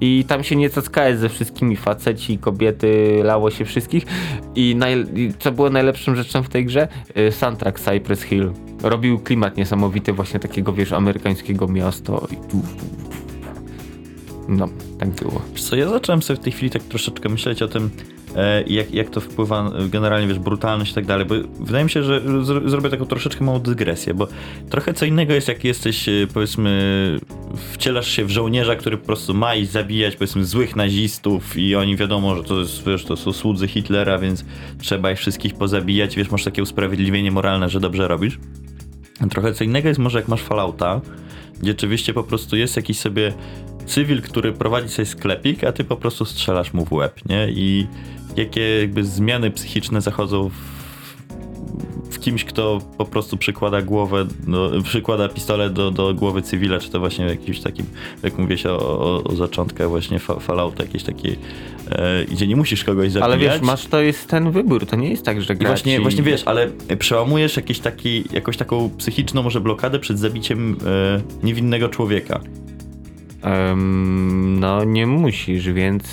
I 0.00 0.24
tam 0.28 0.44
się 0.44 0.56
nie 0.56 0.70
cackałeś 0.70 1.16
ze 1.18 1.28
wszystkimi 1.28 1.76
faceci, 1.76 2.38
kobiety, 2.38 3.20
lało 3.24 3.50
się 3.50 3.64
wszystkich. 3.64 4.04
I, 4.54 4.76
I 5.14 5.32
co 5.38 5.52
było 5.52 5.70
najlepszą 5.70 6.14
rzeczą 6.14 6.42
w 6.42 6.48
tej 6.48 6.64
grze? 6.64 6.88
Y, 7.18 7.32
Soundtrack 7.32 7.80
Cypress 7.80 8.22
Hill. 8.22 8.52
Robił 8.82 9.18
klimat 9.18 9.56
niesamowity, 9.56 10.12
właśnie 10.12 10.40
takiego, 10.40 10.72
wiesz, 10.72 10.92
amerykańskiego 10.92 11.68
miasta. 11.68 12.12
No, 14.48 14.68
tak 14.98 15.08
było. 15.08 15.42
Co, 15.54 15.76
ja 15.76 15.88
zacząłem 15.88 16.22
sobie 16.22 16.40
w 16.40 16.42
tej 16.42 16.52
chwili 16.52 16.70
tak 16.70 16.82
troszeczkę 16.82 17.28
myśleć 17.28 17.62
o 17.62 17.68
tym, 17.68 17.90
jak, 18.66 18.94
jak 18.94 19.10
to 19.10 19.20
wpływa 19.20 19.70
e, 19.70 19.88
generalnie, 19.88 20.28
wiesz, 20.28 20.38
brutalność 20.38 20.92
i 20.92 20.94
tak 20.94 21.06
dalej, 21.06 21.26
bo 21.26 21.34
wydaje 21.60 21.84
mi 21.84 21.90
się, 21.90 22.02
że 22.02 22.20
zro- 22.20 22.68
zrobię 22.68 22.90
taką 22.90 23.06
troszeczkę 23.06 23.44
małą 23.44 23.58
dygresję, 23.58 24.14
bo 24.14 24.28
trochę 24.70 24.94
co 24.94 25.06
innego 25.06 25.32
jest, 25.32 25.48
jak 25.48 25.64
jesteś, 25.64 26.08
e, 26.08 26.12
powiedzmy, 26.34 27.18
wcielasz 27.72 28.08
się 28.08 28.24
w 28.24 28.30
żołnierza, 28.30 28.76
który 28.76 28.96
po 28.96 29.06
prostu 29.06 29.34
ma 29.34 29.54
iść 29.54 29.70
zabijać, 29.70 30.16
powiedzmy, 30.16 30.44
złych 30.44 30.76
nazistów 30.76 31.56
i 31.56 31.76
oni 31.76 31.96
wiadomo, 31.96 32.36
że 32.36 32.44
to 32.44 32.60
jest, 32.60 32.86
wiesz, 32.86 33.04
to 33.04 33.16
są 33.16 33.32
słudzy 33.32 33.68
Hitlera, 33.68 34.18
więc 34.18 34.44
trzeba 34.78 35.10
ich 35.12 35.18
wszystkich 35.18 35.54
pozabijać, 35.54 36.16
wiesz, 36.16 36.30
masz 36.30 36.44
takie 36.44 36.62
usprawiedliwienie 36.62 37.30
moralne, 37.30 37.68
że 37.68 37.80
dobrze 37.80 38.08
robisz. 38.08 38.38
Trochę 39.30 39.54
co 39.54 39.64
innego 39.64 39.88
jest 39.88 40.00
może 40.00 40.18
jak 40.18 40.28
masz 40.28 40.42
Fallouta, 40.42 41.00
gdzie 41.60 41.70
oczywiście 41.70 42.14
po 42.14 42.22
prostu 42.22 42.56
jest 42.56 42.76
jakiś 42.76 42.98
sobie 42.98 43.32
cywil, 43.88 44.22
który 44.22 44.52
prowadzi 44.52 44.88
sobie 44.88 45.06
sklepik, 45.06 45.64
a 45.64 45.72
ty 45.72 45.84
po 45.84 45.96
prostu 45.96 46.24
strzelasz 46.24 46.72
mu 46.72 46.84
w 46.84 46.92
łeb, 46.92 47.20
nie? 47.28 47.48
I 47.50 47.86
jakie 48.36 48.80
jakby 48.80 49.04
zmiany 49.04 49.50
psychiczne 49.50 50.00
zachodzą 50.00 50.48
w, 50.48 50.54
w 52.14 52.20
kimś, 52.20 52.44
kto 52.44 52.80
po 52.98 53.04
prostu 53.04 53.36
przykłada 53.36 53.82
głowę, 53.82 54.26
do, 54.46 54.72
przykłada 54.82 55.28
pistolet 55.28 55.72
do, 55.72 55.90
do 55.90 56.14
głowy 56.14 56.42
cywila, 56.42 56.78
czy 56.78 56.90
to 56.90 57.00
właśnie 57.00 57.26
w 57.26 57.28
jakimś 57.28 57.60
takim, 57.60 57.86
jak 58.22 58.38
mówię 58.38 58.58
się 58.58 58.70
o, 58.70 59.00
o, 59.00 59.24
o 59.24 59.36
zaczątkach 59.36 59.88
właśnie 59.88 60.18
fa, 60.18 60.40
Fallouta, 60.40 60.82
jakieś 60.82 61.02
takiej, 61.02 61.38
e, 61.90 62.24
gdzie 62.24 62.46
nie 62.46 62.56
musisz 62.56 62.84
kogoś 62.84 63.12
zabijać. 63.12 63.24
Ale 63.24 63.38
wiesz, 63.38 63.60
masz 63.60 63.86
to 63.86 64.00
jest 64.00 64.28
ten 64.28 64.50
wybór, 64.50 64.86
to 64.86 64.96
nie 64.96 65.10
jest 65.10 65.24
tak, 65.24 65.42
że 65.42 65.54
gra 65.54 65.68
właśnie, 65.68 66.00
właśnie 66.00 66.22
wiesz, 66.22 66.42
ale 66.44 66.68
przełamujesz 66.98 67.56
jakiś 67.56 67.78
taki, 67.78 68.24
jakąś 68.32 68.56
taką 68.56 68.90
psychiczną 68.98 69.42
może 69.42 69.60
blokadę 69.60 69.98
przed 69.98 70.18
zabiciem 70.18 70.76
e, 70.86 71.20
niewinnego 71.42 71.88
człowieka. 71.88 72.40
No 74.60 74.84
nie 74.84 75.06
musisz, 75.06 75.72
więc... 75.72 76.04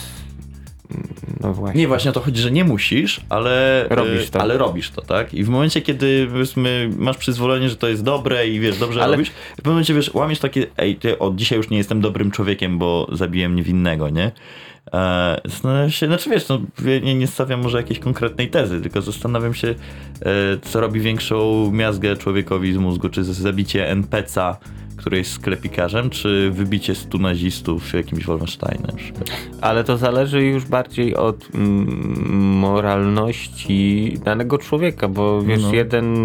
No 1.41 1.53
właśnie. 1.53 1.81
Nie, 1.81 1.87
właśnie 1.87 2.09
o 2.09 2.13
to 2.13 2.19
chodzi, 2.19 2.41
że 2.41 2.51
nie 2.51 2.63
musisz, 2.63 3.21
ale 3.29 3.85
Robisz 3.89 4.27
e, 4.27 4.31
to. 4.31 4.41
Ale 4.41 4.57
robisz 4.57 4.89
to, 4.89 5.01
tak? 5.01 5.33
I 5.33 5.43
w 5.43 5.49
momencie, 5.49 5.81
kiedy 5.81 6.27
powiedzmy, 6.31 6.89
masz 6.97 7.17
przyzwolenie, 7.17 7.69
że 7.69 7.75
to 7.75 7.87
jest 7.87 8.03
dobre 8.03 8.47
i 8.47 8.59
wiesz, 8.59 8.77
dobrze 8.77 9.03
Ale- 9.03 9.11
robisz, 9.11 9.29
w 9.29 9.55
pewnym 9.55 9.73
momencie 9.73 9.93
wiesz, 9.93 10.13
łamiesz 10.13 10.39
takie, 10.39 10.67
ej, 10.77 10.95
ty 10.95 11.19
od 11.19 11.35
dzisiaj 11.35 11.57
już 11.57 11.69
nie 11.69 11.77
jestem 11.77 12.01
dobrym 12.01 12.31
człowiekiem, 12.31 12.77
bo 12.77 13.07
zabiłem 13.11 13.55
niewinnego, 13.55 14.09
nie? 14.09 14.31
E, 14.93 15.41
zastanawiam 15.45 15.89
się, 15.89 16.07
znaczy 16.07 16.29
wiesz, 16.29 16.47
no, 16.47 16.61
nie, 17.03 17.15
nie 17.15 17.27
stawiam 17.27 17.61
może 17.61 17.77
jakiejś 17.77 17.99
konkretnej 17.99 18.49
tezy, 18.49 18.81
tylko 18.81 19.01
zastanawiam 19.01 19.53
się, 19.53 19.67
e, 19.67 19.75
co 20.61 20.81
robi 20.81 20.99
większą 20.99 21.71
miazgę 21.71 22.17
człowiekowi 22.17 22.73
z 22.73 22.77
mózgu, 22.77 23.09
czy 23.09 23.23
zabicie 23.23 23.89
NPC-a, 23.89 24.57
który 24.97 25.17
jest 25.17 25.31
sklepikarzem, 25.31 26.09
czy 26.09 26.51
wybicie 26.51 26.95
stu 26.95 27.17
nazistów 27.17 27.93
jakimś 27.93 28.25
Wolfensteinem. 28.25 28.95
Ale 29.61 29.83
to 29.83 29.97
zależy 29.97 30.43
już 30.43 30.65
bardziej 30.65 31.15
od 31.15 31.47
mm, 31.55 32.59
moralności 32.59 34.13
danego 34.25 34.57
człowieka, 34.57 35.07
bo 35.07 35.41
wiesz, 35.41 35.61
No. 35.61 35.73
jeden 35.73 36.15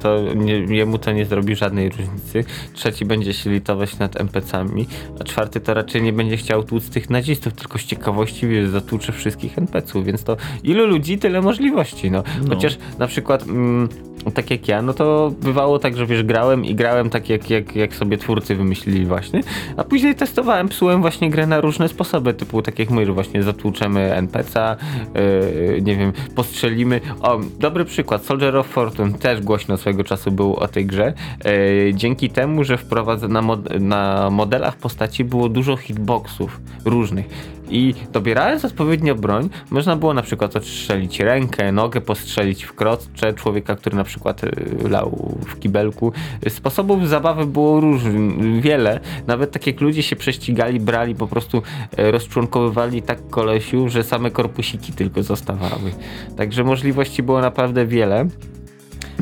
to 0.00 0.34
nie, 0.34 0.54
jemu 0.54 0.98
to 0.98 1.12
nie 1.12 1.24
zrobi 1.26 1.56
żadnej 1.56 1.88
różnicy, 1.88 2.44
trzeci 2.74 3.04
będzie 3.04 3.32
się 3.34 3.50
litować 3.50 3.98
nad 3.98 4.20
NPC-ami, 4.20 4.86
a 5.20 5.24
czwarty 5.24 5.60
to 5.60 5.74
raczej 5.74 6.02
nie 6.02 6.12
będzie 6.12 6.36
chciał 6.36 6.62
tłuc 6.64 6.90
tych 6.90 7.10
nazistów, 7.10 7.52
tylko 7.52 7.78
z 7.78 7.84
ciekawości 7.84 8.46
wiesz, 8.46 8.68
zatłucze 8.68 9.12
wszystkich 9.12 9.58
NPC-ów, 9.58 10.04
więc 10.04 10.24
to 10.24 10.36
ilu 10.62 10.86
ludzi, 10.86 11.18
tyle 11.18 11.40
możliwości, 11.40 12.10
no. 12.10 12.22
No. 12.42 12.54
Chociaż 12.54 12.78
na 12.98 13.06
przykład 13.06 13.42
mm, 13.42 13.88
tak 14.34 14.50
jak 14.50 14.68
ja, 14.68 14.82
no 14.82 14.92
to 14.94 15.32
bywało 15.42 15.78
tak, 15.78 15.96
że 15.96 16.06
wiesz, 16.06 16.22
grałem 16.22 16.64
i 16.64 16.74
grałem 16.74 17.10
tak 17.10 17.28
jak, 17.28 17.50
jak, 17.50 17.76
jak 17.76 17.94
sobie 17.94 18.11
twórcy 18.18 18.54
wymyślili 18.54 19.06
właśnie, 19.06 19.40
a 19.76 19.84
później 19.84 20.14
testowałem, 20.14 20.68
psułem 20.68 21.00
właśnie 21.00 21.30
grę 21.30 21.46
na 21.46 21.60
różne 21.60 21.88
sposoby, 21.88 22.34
typu 22.34 22.62
tak 22.62 22.78
jak 22.78 22.90
że 22.90 23.12
właśnie 23.12 23.42
zatłuczemy 23.42 24.14
NPC-a, 24.14 24.76
yy, 25.14 25.82
nie 25.82 25.96
wiem, 25.96 26.12
postrzelimy. 26.34 27.00
O, 27.20 27.40
dobry 27.58 27.84
przykład, 27.84 28.24
Soldier 28.24 28.56
of 28.56 28.66
Fortune 28.66 29.12
też 29.12 29.40
głośno 29.40 29.76
swego 29.76 30.04
czasu 30.04 30.30
był 30.30 30.54
o 30.54 30.68
tej 30.68 30.86
grze, 30.86 31.14
yy, 31.44 31.94
dzięki 31.94 32.30
temu, 32.30 32.64
że 32.64 32.78
wprowadza 32.78 33.28
na, 33.28 33.42
mod- 33.42 33.80
na 33.80 34.30
modelach 34.30 34.76
postaci 34.76 35.24
było 35.24 35.48
dużo 35.48 35.76
hitboxów 35.76 36.60
różnych 36.84 37.51
I 37.72 37.94
dobierając 38.12 38.64
odpowiednio 38.64 39.14
broń, 39.14 39.50
można 39.70 39.96
było 39.96 40.14
na 40.14 40.22
przykład 40.22 40.56
odstrzelić 40.56 41.20
rękę, 41.20 41.72
nogę, 41.72 42.00
postrzelić 42.00 42.64
w 42.64 42.72
krocze 42.72 43.34
człowieka, 43.34 43.76
który 43.76 43.96
na 43.96 44.04
przykład 44.04 44.44
y, 44.44 44.50
lał 44.88 45.38
w 45.46 45.58
kibelku. 45.58 46.12
Sposobów 46.48 47.08
zabawy 47.08 47.46
było 47.46 47.80
różnych, 47.80 48.60
wiele. 48.60 49.00
Nawet 49.26 49.52
tak 49.52 49.66
jak 49.66 49.80
ludzie 49.80 50.02
się 50.02 50.16
prześcigali, 50.16 50.80
brali, 50.80 51.14
po 51.14 51.26
prostu 51.26 51.62
e, 51.96 52.10
rozczłonkowywali 52.10 53.02
tak 53.02 53.28
kolesiu, 53.30 53.88
że 53.88 54.04
same 54.04 54.30
korpusiki 54.30 54.92
tylko 54.92 55.22
zostawały. 55.22 55.92
Także 56.36 56.64
możliwości 56.64 57.22
było 57.22 57.40
naprawdę 57.40 57.86
wiele. 57.86 58.28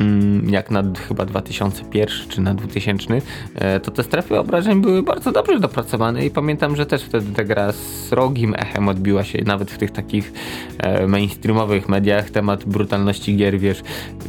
Mm, 0.01 0.49
jak 0.49 0.71
na 0.71 0.83
chyba 1.07 1.25
2001 1.25 2.29
czy 2.29 2.41
na 2.41 2.53
2000, 2.53 3.21
e, 3.55 3.79
to 3.79 3.91
te 3.91 4.03
strefy 4.03 4.39
obrażeń 4.39 4.81
były 4.81 5.03
bardzo 5.03 5.31
dobrze 5.31 5.59
dopracowane 5.59 6.25
i 6.25 6.29
pamiętam, 6.29 6.75
że 6.75 6.85
też 6.85 7.03
wtedy 7.03 7.35
ta 7.35 7.43
gra 7.43 7.71
z 7.71 8.11
rogim 8.11 8.55
echem 8.57 8.89
odbiła 8.89 9.23
się 9.23 9.43
nawet 9.45 9.71
w 9.71 9.77
tych 9.77 9.91
takich 9.91 10.33
e, 10.77 11.07
mainstreamowych 11.07 11.89
mediach. 11.89 12.29
Temat 12.29 12.65
brutalności 12.65 13.37
gier, 13.37 13.59
wiesz, 13.59 13.81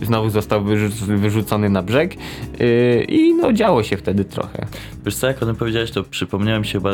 znowu 0.02 0.30
został 0.30 0.64
wyrzu- 0.64 1.16
wyrzucony 1.16 1.68
na 1.68 1.82
brzeg 1.82 2.14
e, 2.60 3.04
i 3.04 3.34
no 3.34 3.52
działo 3.52 3.82
się 3.82 3.96
wtedy 3.96 4.24
trochę. 4.24 4.66
Wiesz 5.04 5.16
co, 5.16 5.26
jak 5.26 5.42
o 5.42 5.46
tym 5.46 5.56
powiedziałeś, 5.56 5.90
to 5.90 6.04
przypomniałem 6.04 6.64
się 6.64 6.72
chyba... 6.72 6.90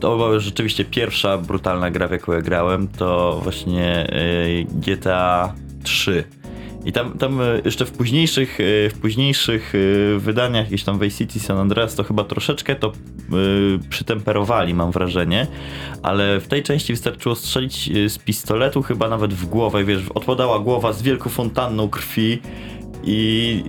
To 0.00 0.16
była 0.16 0.38
rzeczywiście 0.38 0.84
pierwsza 0.84 1.38
brutalna 1.38 1.90
gra, 1.90 2.08
w 2.08 2.10
jaką 2.10 2.32
ja 2.32 2.40
grałem, 2.40 2.88
to 2.88 3.40
właśnie 3.42 4.06
GTA 4.74 5.54
3. 5.82 6.24
I 6.84 6.92
tam, 6.92 7.18
tam 7.18 7.40
y, 7.40 7.62
jeszcze 7.64 7.86
w 7.86 7.92
późniejszych, 7.92 8.60
y, 8.60 8.90
w 8.94 8.98
późniejszych 9.00 9.74
y, 9.74 10.16
wydaniach, 10.18 10.66
gdzieś 10.66 10.84
tam 10.84 10.98
Vice 10.98 11.18
City, 11.18 11.40
San 11.40 11.58
Andreas, 11.58 11.94
to 11.94 12.04
chyba 12.04 12.24
troszeczkę 12.24 12.74
to 12.74 12.92
przytemperowali, 13.90 14.74
mam 14.74 14.90
wrażenie, 14.90 15.46
ale 16.02 16.40
w 16.40 16.48
tej 16.48 16.62
części 16.62 16.92
wystarczyło 16.92 17.34
strzelić 17.34 17.90
z 18.08 18.18
pistoletu 18.18 18.82
chyba 18.82 19.08
nawet 19.08 19.34
w 19.34 19.46
głowę, 19.46 19.84
wiesz, 19.84 20.02
odpadała 20.14 20.58
głowa 20.58 20.92
z 20.92 21.02
wielką 21.02 21.30
fontanną 21.30 21.88
krwi 21.88 22.38
i 23.06 23.64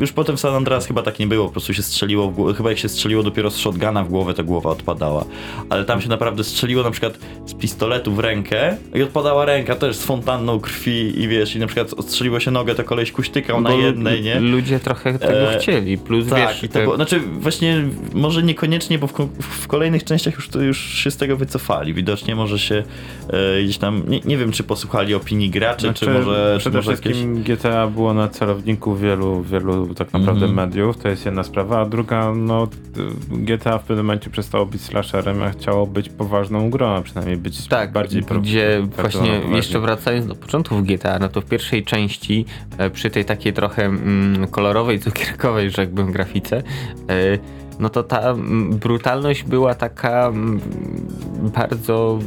już 0.00 0.12
potem 0.12 0.36
w 0.36 0.40
San 0.40 0.54
Andreas 0.54 0.86
chyba 0.86 1.02
tak 1.02 1.18
nie 1.18 1.26
było, 1.26 1.46
po 1.46 1.52
prostu 1.52 1.74
się 1.74 1.82
strzeliło 1.82 2.30
w 2.30 2.34
głowę, 2.34 2.54
chyba 2.54 2.68
jak 2.70 2.78
się 2.78 2.88
strzeliło 2.88 3.22
dopiero 3.22 3.50
z 3.50 3.56
shotguna 3.56 4.04
w 4.04 4.08
głowę, 4.08 4.34
to 4.34 4.44
głowa 4.44 4.70
odpadała. 4.70 5.24
Ale 5.70 5.84
tam 5.84 6.00
się 6.00 6.08
naprawdę 6.08 6.44
strzeliło 6.44 6.82
na 6.82 6.90
przykład 6.90 7.18
z 7.46 7.54
pistoletu 7.54 8.12
w 8.12 8.18
rękę 8.18 8.76
i 8.94 9.02
odpadała 9.02 9.44
ręka 9.44 9.74
też 9.74 9.96
z 9.96 10.04
fontanną 10.04 10.60
krwi 10.60 11.20
i 11.22 11.28
wiesz, 11.28 11.56
i 11.56 11.58
na 11.58 11.66
przykład 11.66 11.92
odstrzeliło 11.92 12.40
się 12.40 12.50
nogę, 12.50 12.74
to 12.74 12.84
koleś 12.84 13.12
kuśtykał 13.12 13.60
na 13.60 13.70
Bo 13.70 13.78
jednej, 13.78 14.22
nie? 14.22 14.40
Ludzie 14.40 14.80
trochę 14.80 15.18
tego 15.18 15.52
E, 15.52 15.58
chcieli, 15.58 15.98
plus 15.98 16.28
Tak, 16.28 16.48
wiesz... 16.48 16.64
i 16.64 16.68
to 16.68 16.74
te- 16.90 16.96
znaczy 16.96 17.20
właśnie 17.20 17.84
może 18.14 18.42
niekoniecznie, 18.42 18.98
bo 18.98 19.06
w, 19.06 19.12
w 19.40 19.66
kolejnych 19.66 20.04
częściach 20.04 20.34
już, 20.34 20.48
to 20.48 20.60
już 20.60 20.78
się 20.94 21.10
z 21.10 21.16
tego 21.16 21.36
wycofali. 21.36 21.94
Widocznie 21.94 22.36
może 22.36 22.58
się 22.58 22.82
e, 23.58 23.62
gdzieś 23.62 23.78
tam, 23.78 24.02
nie, 24.08 24.20
nie 24.24 24.36
wiem 24.36 24.52
czy 24.52 24.62
posłuchali 24.62 25.14
opinii 25.14 25.50
graczy, 25.50 25.86
Znaczy, 25.86 26.06
czy 26.06 26.12
może, 26.12 26.50
czy 26.54 26.60
przede 26.60 26.78
może 26.78 26.90
jakieś... 26.90 27.12
wszystkim 27.12 27.42
GTA 27.42 27.86
było 27.86 28.14
na 28.14 28.28
celowniku 28.28 28.71
wielu, 28.96 29.42
wielu 29.42 29.94
tak 29.94 30.12
naprawdę 30.12 30.46
Mhm. 30.46 30.54
mediów, 30.54 30.96
to 30.96 31.08
jest 31.08 31.24
jedna 31.26 31.42
sprawa, 31.42 31.80
a 31.80 31.86
druga, 31.86 32.32
no 32.34 32.68
GTA 33.30 33.78
w 33.78 33.84
pewnym 33.84 34.06
momencie 34.06 34.30
przestało 34.30 34.66
być 34.66 34.80
slasherem, 34.82 35.42
a 35.42 35.50
chciało 35.50 35.86
być 35.86 36.08
poważną 36.08 36.70
grą, 36.70 36.86
a 36.88 37.02
przynajmniej 37.02 37.36
być 37.36 37.68
Tak, 37.68 37.92
bardziej 37.92 38.22
pro- 38.22 38.40
gdzie 38.40 38.82
właśnie 38.96 39.40
jeszcze 39.52 39.80
wracając 39.80 40.26
do 40.26 40.34
początków 40.34 40.84
GTA, 40.86 41.18
no 41.18 41.28
to 41.28 41.40
w 41.40 41.44
pierwszej 41.44 41.84
części 41.84 42.44
e, 42.78 42.90
przy 42.90 43.10
tej 43.10 43.24
takiej 43.24 43.52
trochę 43.52 43.84
mm, 43.84 44.46
kolorowej, 44.46 45.00
cukierkowej, 45.00 45.70
rzekłbym, 45.70 46.12
grafice, 46.12 46.56
e, 46.56 46.62
no 47.82 47.88
to 47.88 48.02
ta 48.02 48.20
mm, 48.20 48.78
brutalność 48.78 49.42
była 49.42 49.74
taka 49.74 50.26
mm, 50.26 50.60
bardzo, 51.42 52.18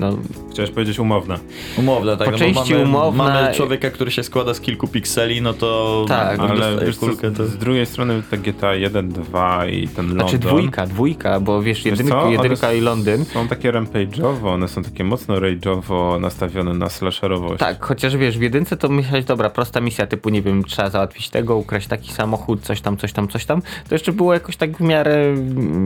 no 0.00 0.16
Chciałeś 0.50 0.70
powiedzieć 0.70 0.98
umowna. 0.98 1.38
Umowna, 1.78 2.16
tak. 2.16 2.24
Po 2.24 2.30
no 2.30 2.38
części 2.38 2.72
mamy, 2.74 2.84
umowna- 2.84 3.16
Mamy 3.16 3.54
człowieka, 3.54 3.90
który 3.90 4.10
się 4.10 4.22
składa 4.22 4.54
z 4.54 4.60
kilku 4.60 4.88
pikseli, 4.88 5.42
no 5.42 5.52
to 5.52 6.04
Tak, 6.08 6.38
Ale 6.38 6.86
wiesz 6.86 6.96
kulkę, 6.96 7.30
to... 7.30 7.46
z 7.46 7.56
drugiej 7.56 7.86
strony 7.86 8.22
te 8.30 8.38
GTA 8.38 8.74
1, 8.74 9.08
2 9.08 9.66
i 9.66 9.88
ten 9.88 10.06
London... 10.06 10.28
znaczy 10.28 10.38
dwójka, 10.38 10.86
dwójka, 10.86 11.40
bo 11.40 11.62
wiesz, 11.62 11.82
Wiesz 11.82 11.98
jedynka, 11.98 12.22
co? 12.22 12.30
jedynka 12.30 12.72
i 12.72 12.80
Londyn, 12.80 13.24
Są 13.24 13.48
takie 13.48 13.72
rampage'owo, 13.72 14.48
one 14.54 14.68
są 14.68 14.82
takie 14.82 15.04
mocno 15.04 15.34
rage'owo 15.34 16.20
nastawione 16.20 16.74
na 16.74 16.88
slasherowość. 16.88 17.60
Tak, 17.60 17.84
chociaż 17.84 18.16
wiesz, 18.16 18.38
w 18.38 18.42
jedynce 18.42 18.76
to 18.76 18.88
myślałeś, 18.88 19.24
dobra, 19.24 19.50
prosta 19.50 19.80
misja 19.80 20.06
typu, 20.06 20.28
nie 20.28 20.42
wiem, 20.42 20.64
trzeba 20.64 20.90
załatwić 20.90 21.30
tego, 21.30 21.56
ukraść 21.56 21.86
taki 21.86 22.12
samochód, 22.12 22.62
coś 22.62 22.80
tam, 22.80 22.96
coś 22.96 23.12
tam, 23.12 23.28
coś 23.28 23.44
tam. 23.44 23.62
To 23.88 23.94
jeszcze 23.94 24.12
było 24.12 24.34
jakoś 24.34 24.56
tak 24.56 24.76
w 24.76 24.80
miarę, 24.86 25.34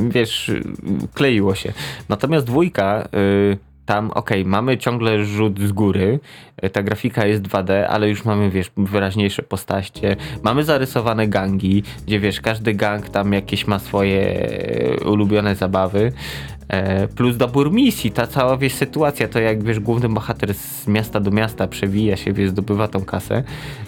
wiesz, 0.08 0.52
kleiło 1.14 1.54
się. 1.54 1.72
Natomiast 2.08 2.46
dwójka, 2.46 3.08
y, 3.14 3.58
tam, 3.86 4.10
okej, 4.10 4.44
mamy 4.44 4.78
ciągle 4.78 5.24
rzut 5.24 5.60
z 5.60 5.72
góry, 5.72 6.20
y, 6.64 6.70
ta 6.70 6.82
grafika 6.82 7.26
jest 7.26 7.42
2D, 7.42 7.86
ale 7.88 8.08
już 8.08 8.24
mamy, 8.24 8.50
wiesz, 8.50 8.70
wyraźniejsze 8.76 9.42
postacie, 9.42 10.16
mamy 10.42 10.64
zarysowane 10.64 11.28
gangi, 11.28 11.82
gdzie, 12.06 12.20
wiesz, 12.20 12.40
każdy 12.40 12.74
gang 12.74 13.08
tam 13.08 13.32
jakieś 13.32 13.66
ma 13.66 13.78
swoje 13.78 14.50
y, 15.00 15.08
ulubione 15.08 15.54
zabawy. 15.54 16.12
E, 16.70 17.08
Plus 17.08 17.36
dobór 17.36 17.72
misji, 17.72 18.10
ta 18.10 18.26
cała 18.26 18.56
wiesz, 18.56 18.74
sytuacja, 18.74 19.28
to 19.28 19.40
jak 19.40 19.64
wiesz, 19.64 19.80
główny 19.80 20.08
bohater 20.08 20.54
z 20.54 20.86
miasta 20.86 21.20
do 21.20 21.30
miasta 21.30 21.68
przewija 21.68 22.16
się, 22.16 22.32
wiesz, 22.32 22.50
zdobywa 22.50 22.88
tą 22.88 23.04
kasę, 23.04 23.42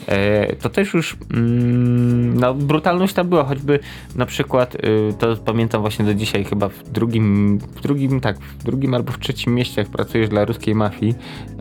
e, 0.07 0.57
to 0.57 0.69
też 0.69 0.95
już 0.95 1.17
mm, 1.35 2.39
no, 2.39 2.55
brutalność 2.55 3.15
tam 3.15 3.29
była, 3.29 3.45
choćby 3.45 3.79
na 4.17 4.27
przykład, 4.27 4.75
y, 4.75 4.79
to 5.19 5.37
pamiętam 5.37 5.81
właśnie 5.81 6.05
do 6.05 6.15
dzisiaj, 6.15 6.45
chyba 6.45 6.69
w 6.69 6.83
drugim, 6.83 7.59
w 7.59 7.81
drugim, 7.81 8.21
tak, 8.21 8.39
w 8.39 8.65
drugim 8.65 8.95
albo 8.95 9.13
w 9.13 9.19
trzecim 9.19 9.55
mieście, 9.55 9.81
jak 9.81 9.91
pracujesz 9.91 10.29
dla 10.29 10.45
ruskiej 10.45 10.75
mafii, 10.75 11.15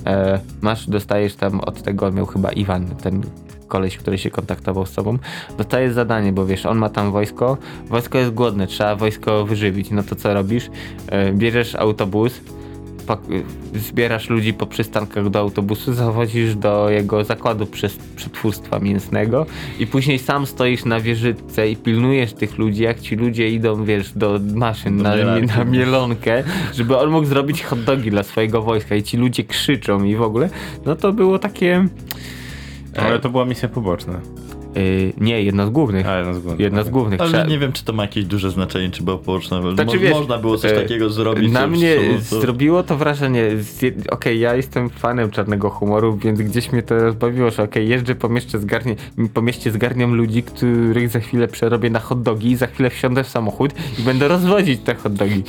e, 0.05 0.39
masz, 0.61 0.89
dostajesz 0.89 1.35
tam 1.35 1.59
od 1.59 1.81
tego, 1.81 2.11
miał 2.11 2.25
chyba 2.25 2.51
Iwan, 2.51 2.85
ten 2.95 3.21
koleś, 3.71 3.97
który 3.97 4.17
się 4.17 4.29
kontaktował 4.29 4.85
z 4.85 4.93
tobą, 4.93 5.17
dostajesz 5.57 5.93
zadanie, 5.93 6.33
bo 6.33 6.45
wiesz, 6.45 6.65
on 6.65 6.77
ma 6.77 6.89
tam 6.89 7.11
wojsko, 7.11 7.57
wojsko 7.89 8.17
jest 8.17 8.31
głodne, 8.31 8.67
trzeba 8.67 8.95
wojsko 8.95 9.45
wyżywić, 9.45 9.91
no 9.91 10.03
to 10.03 10.15
co 10.15 10.33
robisz? 10.33 10.69
E, 11.07 11.33
bierzesz 11.33 11.75
autobus, 11.75 12.41
zbierasz 13.75 14.29
ludzi 14.29 14.53
po 14.53 14.65
przystankach 14.65 15.29
do 15.29 15.39
autobusu, 15.39 15.93
zawozisz 15.93 16.55
do 16.55 16.89
jego 16.89 17.23
zakładu 17.23 17.67
przetwórstwa 18.15 18.79
mięsnego 18.79 19.45
i 19.79 19.87
później 19.87 20.19
sam 20.19 20.45
stoisz 20.45 20.85
na 20.85 20.99
wieżyczce 20.99 21.69
i 21.69 21.75
pilnujesz 21.75 22.33
tych 22.33 22.57
ludzi, 22.57 22.83
jak 22.83 22.99
ci 22.99 23.15
ludzie 23.15 23.49
idą, 23.49 23.85
wiesz, 23.85 24.11
do 24.15 24.39
maszyn 24.53 24.97
Do 24.97 25.03
na, 25.03 25.39
na 25.39 25.63
mielonkę, 25.63 26.43
żeby 26.73 26.97
on 26.97 27.09
mógł 27.09 27.25
zrobić 27.25 27.63
hot 27.63 27.83
dogi 27.83 28.09
dla 28.09 28.23
swojego 28.23 28.61
wojska 28.61 28.95
i 28.95 29.03
ci 29.03 29.17
ludzie 29.17 29.43
krzyczą 29.43 30.03
i 30.03 30.15
w 30.15 30.21
ogóle, 30.21 30.49
no 30.85 30.95
to 30.95 31.13
było 31.13 31.39
takie... 31.39 31.87
Ale 32.97 33.19
to 33.19 33.29
była 33.29 33.45
misja 33.45 33.69
poboczna. 33.69 34.13
y, 34.77 35.13
nie, 35.17 35.43
jedna 35.43 35.65
z 35.65 35.69
głównych. 35.69 36.07
A, 36.07 36.17
jedna 36.17 36.33
z 36.33 36.39
głównych. 36.39 36.59
Jedna 36.59 36.83
z 36.83 36.89
głównych. 36.89 37.21
Ale 37.21 37.45
nie 37.47 37.59
wiem, 37.59 37.71
czy 37.73 37.85
to 37.85 37.93
ma 37.93 38.03
jakieś 38.03 38.25
duże 38.25 38.51
znaczenie, 38.51 38.89
czy 38.89 39.03
było 39.03 39.17
połączone. 39.17 39.73
Znaczy, 39.75 39.95
Mo- 39.95 40.01
wiesz, 40.01 40.13
można 40.13 40.37
było 40.37 40.57
coś 40.57 40.71
e, 40.71 40.75
takiego 40.81 41.09
zrobić. 41.09 41.51
Na 41.51 41.67
mnie 41.67 41.95
co- 42.19 42.29
co- 42.29 42.41
zrobiło 42.41 42.83
to 42.83 42.97
wrażenie. 42.97 43.43
Okej, 44.09 44.39
ja 44.39 44.55
jestem 44.55 44.89
fanem 44.89 45.31
czarnego 45.31 45.69
humoru, 45.69 46.17
więc 46.17 46.41
gdzieś 46.41 46.71
mnie 46.71 46.83
to 46.83 46.95
rozbawiło, 46.95 47.51
że 47.51 47.63
okej, 47.63 47.89
jeżdżę 47.89 48.15
po 48.15 48.29
mieście, 48.29 48.59
zgarnie, 48.59 48.95
po 49.33 49.41
mieście 49.41 49.71
zgarniam 49.71 50.13
ludzi, 50.15 50.43
których 50.43 51.09
za 51.09 51.19
chwilę 51.19 51.47
przerobię 51.47 51.89
na 51.89 51.99
hot 51.99 52.21
dogi 52.21 52.51
i 52.51 52.55
za 52.55 52.67
chwilę 52.67 52.89
wsiądę 52.89 53.23
w 53.23 53.27
samochód 53.29 53.71
i 53.99 54.01
będę 54.01 54.27
rozwozić 54.27 54.81
te 54.81 54.95
hot 54.95 55.13
dogi. 55.13 55.43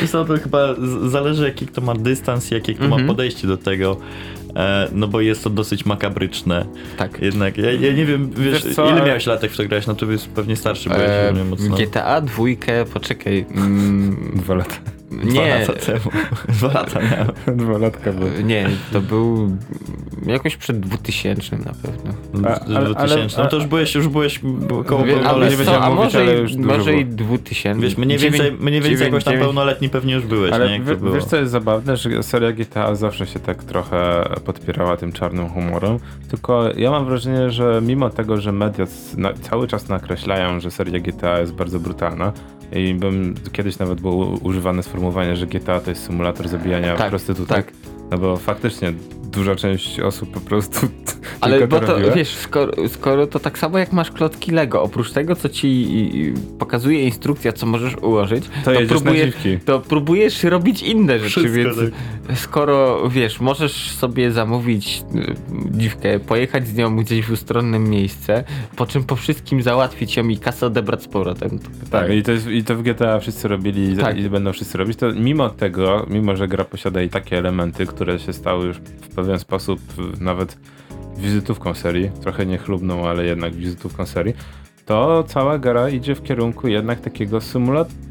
Wiesz 0.00 0.10
to 0.10 0.24
chyba 0.42 0.74
z- 0.74 1.10
zależy 1.10 1.44
jaki 1.44 1.66
kto 1.66 1.80
ma 1.80 1.94
dystans 1.94 2.50
i 2.50 2.54
jakie 2.54 2.74
kto 2.74 2.84
Mhm. 2.84 3.02
ma 3.02 3.08
podejście 3.08 3.46
do 3.48 3.56
tego. 3.56 3.96
E, 4.56 4.88
no 4.92 5.08
bo 5.08 5.20
jest 5.20 5.44
to 5.44 5.50
dosyć 5.50 5.86
makabryczne. 5.86 6.66
Tak. 6.96 7.22
Jednak, 7.22 7.58
ja, 7.58 7.72
ja 7.72 7.92
nie 7.92 8.04
wiem, 8.06 8.30
wiesz, 8.36 8.64
Wiesz 8.64 8.74
co, 8.74 8.84
ile 8.84 8.92
ale- 8.92 9.06
miałeś 9.06 9.26
latek 9.26 9.52
w 9.52 9.56
to 9.56 9.64
grałeś? 9.64 9.86
No 9.86 9.94
to 9.94 10.10
jest 10.12 10.28
pewnie 10.28 10.56
starszy, 10.56 10.88
bo 10.88 10.94
ja 10.96 11.02
E, 11.04 11.28
się 11.28 11.38
nie 11.38 11.44
mocno... 11.44 11.76
GTA 11.76 12.20
dwójkę, 12.20 12.84
poczekaj. 12.84 13.46
Mm, 13.54 14.32
Dwa 14.36 14.54
lata. 14.54 14.74
Dwa 15.10 15.32
nie, 15.32 15.58
lata 15.58 15.72
temu. 15.72 16.00
Dwa 16.58 16.68
lata 16.68 17.00
miałem. 17.00 17.56
Dwa 17.58 17.78
latka 17.78 18.12
były. 18.12 18.44
nie, 18.44 18.68
to 18.92 19.00
był 19.00 19.56
jakoś 20.26 20.56
przed 20.56 20.80
2000 20.80 21.56
na 21.56 21.72
pewno. 21.82 22.12
A- 22.50 22.64
W 22.64 22.76
ale- 22.76 22.86
2000. 22.94 23.42
No 23.42 23.48
to 23.48 23.56
już 23.56 23.66
byłeś, 23.66 23.94
już 23.94 24.08
byłeś 24.08 24.40
koło 24.86 25.04
Wie- 25.04 25.12
a, 25.20 25.22
pełnoletni. 25.24 25.56
wiesz 25.56 25.66
nie 25.68 25.78
a 25.78 25.90
mówić, 25.90 26.04
może, 26.04 26.18
ale 26.20 26.36
i, 26.36 26.40
już 26.40 26.54
dużo 26.56 26.68
może 26.68 26.90
było. 26.90 27.02
i 27.02 27.04
2000. 27.04 27.82
Wiesz, 27.82 27.96
mniej 27.96 28.18
więcej, 28.18 28.52
mniej 28.52 28.72
więcej 28.72 28.90
dziewięć- 28.90 29.00
jakoś 29.04 29.24
tam 29.24 29.32
dziewięć- 29.34 29.44
pełnoletni 29.46 29.88
pewnie 29.88 30.14
już 30.14 30.24
byłeś, 30.26 30.50
nie? 30.50 30.56
Ale 30.56 30.80
to 30.80 30.96
było. 30.96 31.14
wiesz 31.14 31.24
co 31.24 31.36
jest 31.36 31.52
zabawne, 31.52 31.96
że 31.96 32.22
seria 32.22 32.52
GTA 32.52 32.94
zawsze 32.94 33.26
się 33.26 33.38
tak 33.40 33.64
trochę 33.64 34.24
podpierała 34.44 34.96
tym 34.96 35.12
czarnym 35.12 35.48
humorem, 35.48 35.98
tylko 36.30 36.68
ja 36.76 36.90
mam 36.90 37.04
wrażenie, 37.04 37.50
że 37.50 37.80
mimo 37.86 38.10
tego, 38.10 38.40
że 38.40 38.52
media 38.52 38.86
cały 39.40 39.68
czas 39.68 39.88
nakreślają, 39.88 40.60
że 40.60 40.70
seria 40.70 41.00
GTA 41.00 41.40
jest 41.40 41.52
bardzo 41.52 41.80
brutalna 41.80 42.32
i 42.72 42.94
bym, 42.94 43.34
kiedyś 43.52 43.78
nawet 43.78 44.00
było 44.00 44.26
używane 44.26 44.82
sformułowanie, 44.82 45.36
że 45.36 45.46
GTA 45.46 45.80
to 45.80 45.90
jest 45.90 46.02
symulator 46.04 46.48
zabijania 46.48 46.96
Tak, 46.96 47.08
prostytutek, 47.08 47.66
tak. 47.66 47.74
No 48.10 48.18
bo 48.18 48.36
faktycznie 48.36 48.92
duża 49.32 49.56
część 49.56 50.00
osób 50.00 50.30
po 50.30 50.40
prostu 50.40 50.86
Ale 51.40 51.58
tylko 51.58 51.80
bo 51.80 51.86
to, 51.86 51.92
robiła. 51.92 52.14
wiesz, 52.14 52.28
skoro, 52.34 52.72
skoro 52.88 53.26
to 53.26 53.38
tak 53.38 53.58
samo 53.58 53.78
jak 53.78 53.92
masz 53.92 54.10
klocki 54.10 54.50
Lego, 54.50 54.82
oprócz 54.82 55.12
tego, 55.12 55.36
co 55.36 55.48
ci 55.48 55.88
pokazuje 56.58 57.02
instrukcja, 57.04 57.52
co 57.52 57.66
możesz 57.66 57.96
ułożyć, 57.96 58.44
to, 58.64 58.70
próbujesz, 58.88 59.26
dziwki. 59.34 59.58
to 59.64 59.80
próbujesz 59.80 60.44
robić 60.44 60.82
inne 60.82 61.18
rzeczy, 61.18 61.30
Wszystko 61.30 61.52
więc 61.58 61.76
tak. 62.28 62.38
skoro, 62.38 63.08
wiesz, 63.10 63.40
możesz 63.40 63.90
sobie 63.90 64.32
zamówić 64.32 65.02
y, 65.14 65.34
dziwkę, 65.78 66.20
pojechać 66.20 66.66
z 66.68 66.74
nią 66.76 66.96
gdzieś 66.96 67.26
w 67.26 67.30
ustronne 67.32 67.78
miejsce, 67.78 68.44
po 68.76 68.86
czym 68.86 69.04
po 69.04 69.16
wszystkim 69.16 69.62
załatwić 69.62 70.16
ją 70.16 70.28
i 70.28 70.38
kasę 70.38 70.66
odebrać 70.66 71.02
z 71.02 71.08
powrotem. 71.08 71.58
To 71.58 71.68
Tak, 71.90 72.10
i 72.12 72.22
to, 72.22 72.32
jest, 72.32 72.46
i 72.48 72.64
to 72.64 72.76
w 72.76 72.82
GTA 72.82 73.20
wszyscy 73.20 73.48
robili 73.48 73.96
Tak. 73.96 74.18
i 74.18 74.30
będą 74.30 74.52
wszyscy 74.52 74.78
robić. 74.78 74.98
To 74.98 75.12
mimo 75.12 75.48
tego, 75.50 76.06
mimo 76.10 76.36
że 76.36 76.48
gra 76.48 76.64
posiada 76.64 77.02
i 77.02 77.08
takie 77.08 77.38
elementy, 77.38 77.86
które 77.98 78.18
się 78.18 78.32
stały 78.32 78.66
już 78.66 78.76
w 78.76 79.14
pewien 79.14 79.38
sposób 79.38 79.80
nawet 80.20 80.58
wizytówką 81.16 81.74
serii, 81.74 82.10
trochę 82.20 82.46
niechlubną, 82.46 83.08
ale 83.08 83.24
jednak 83.24 83.54
wizytówką 83.54 84.06
serii, 84.06 84.34
to 84.86 85.24
cała 85.24 85.58
gra 85.58 85.88
idzie 85.88 86.14
w 86.14 86.22
kierunku 86.22 86.68
jednak 86.68 87.00
takiego 87.00 87.40
symulatora 87.40 88.07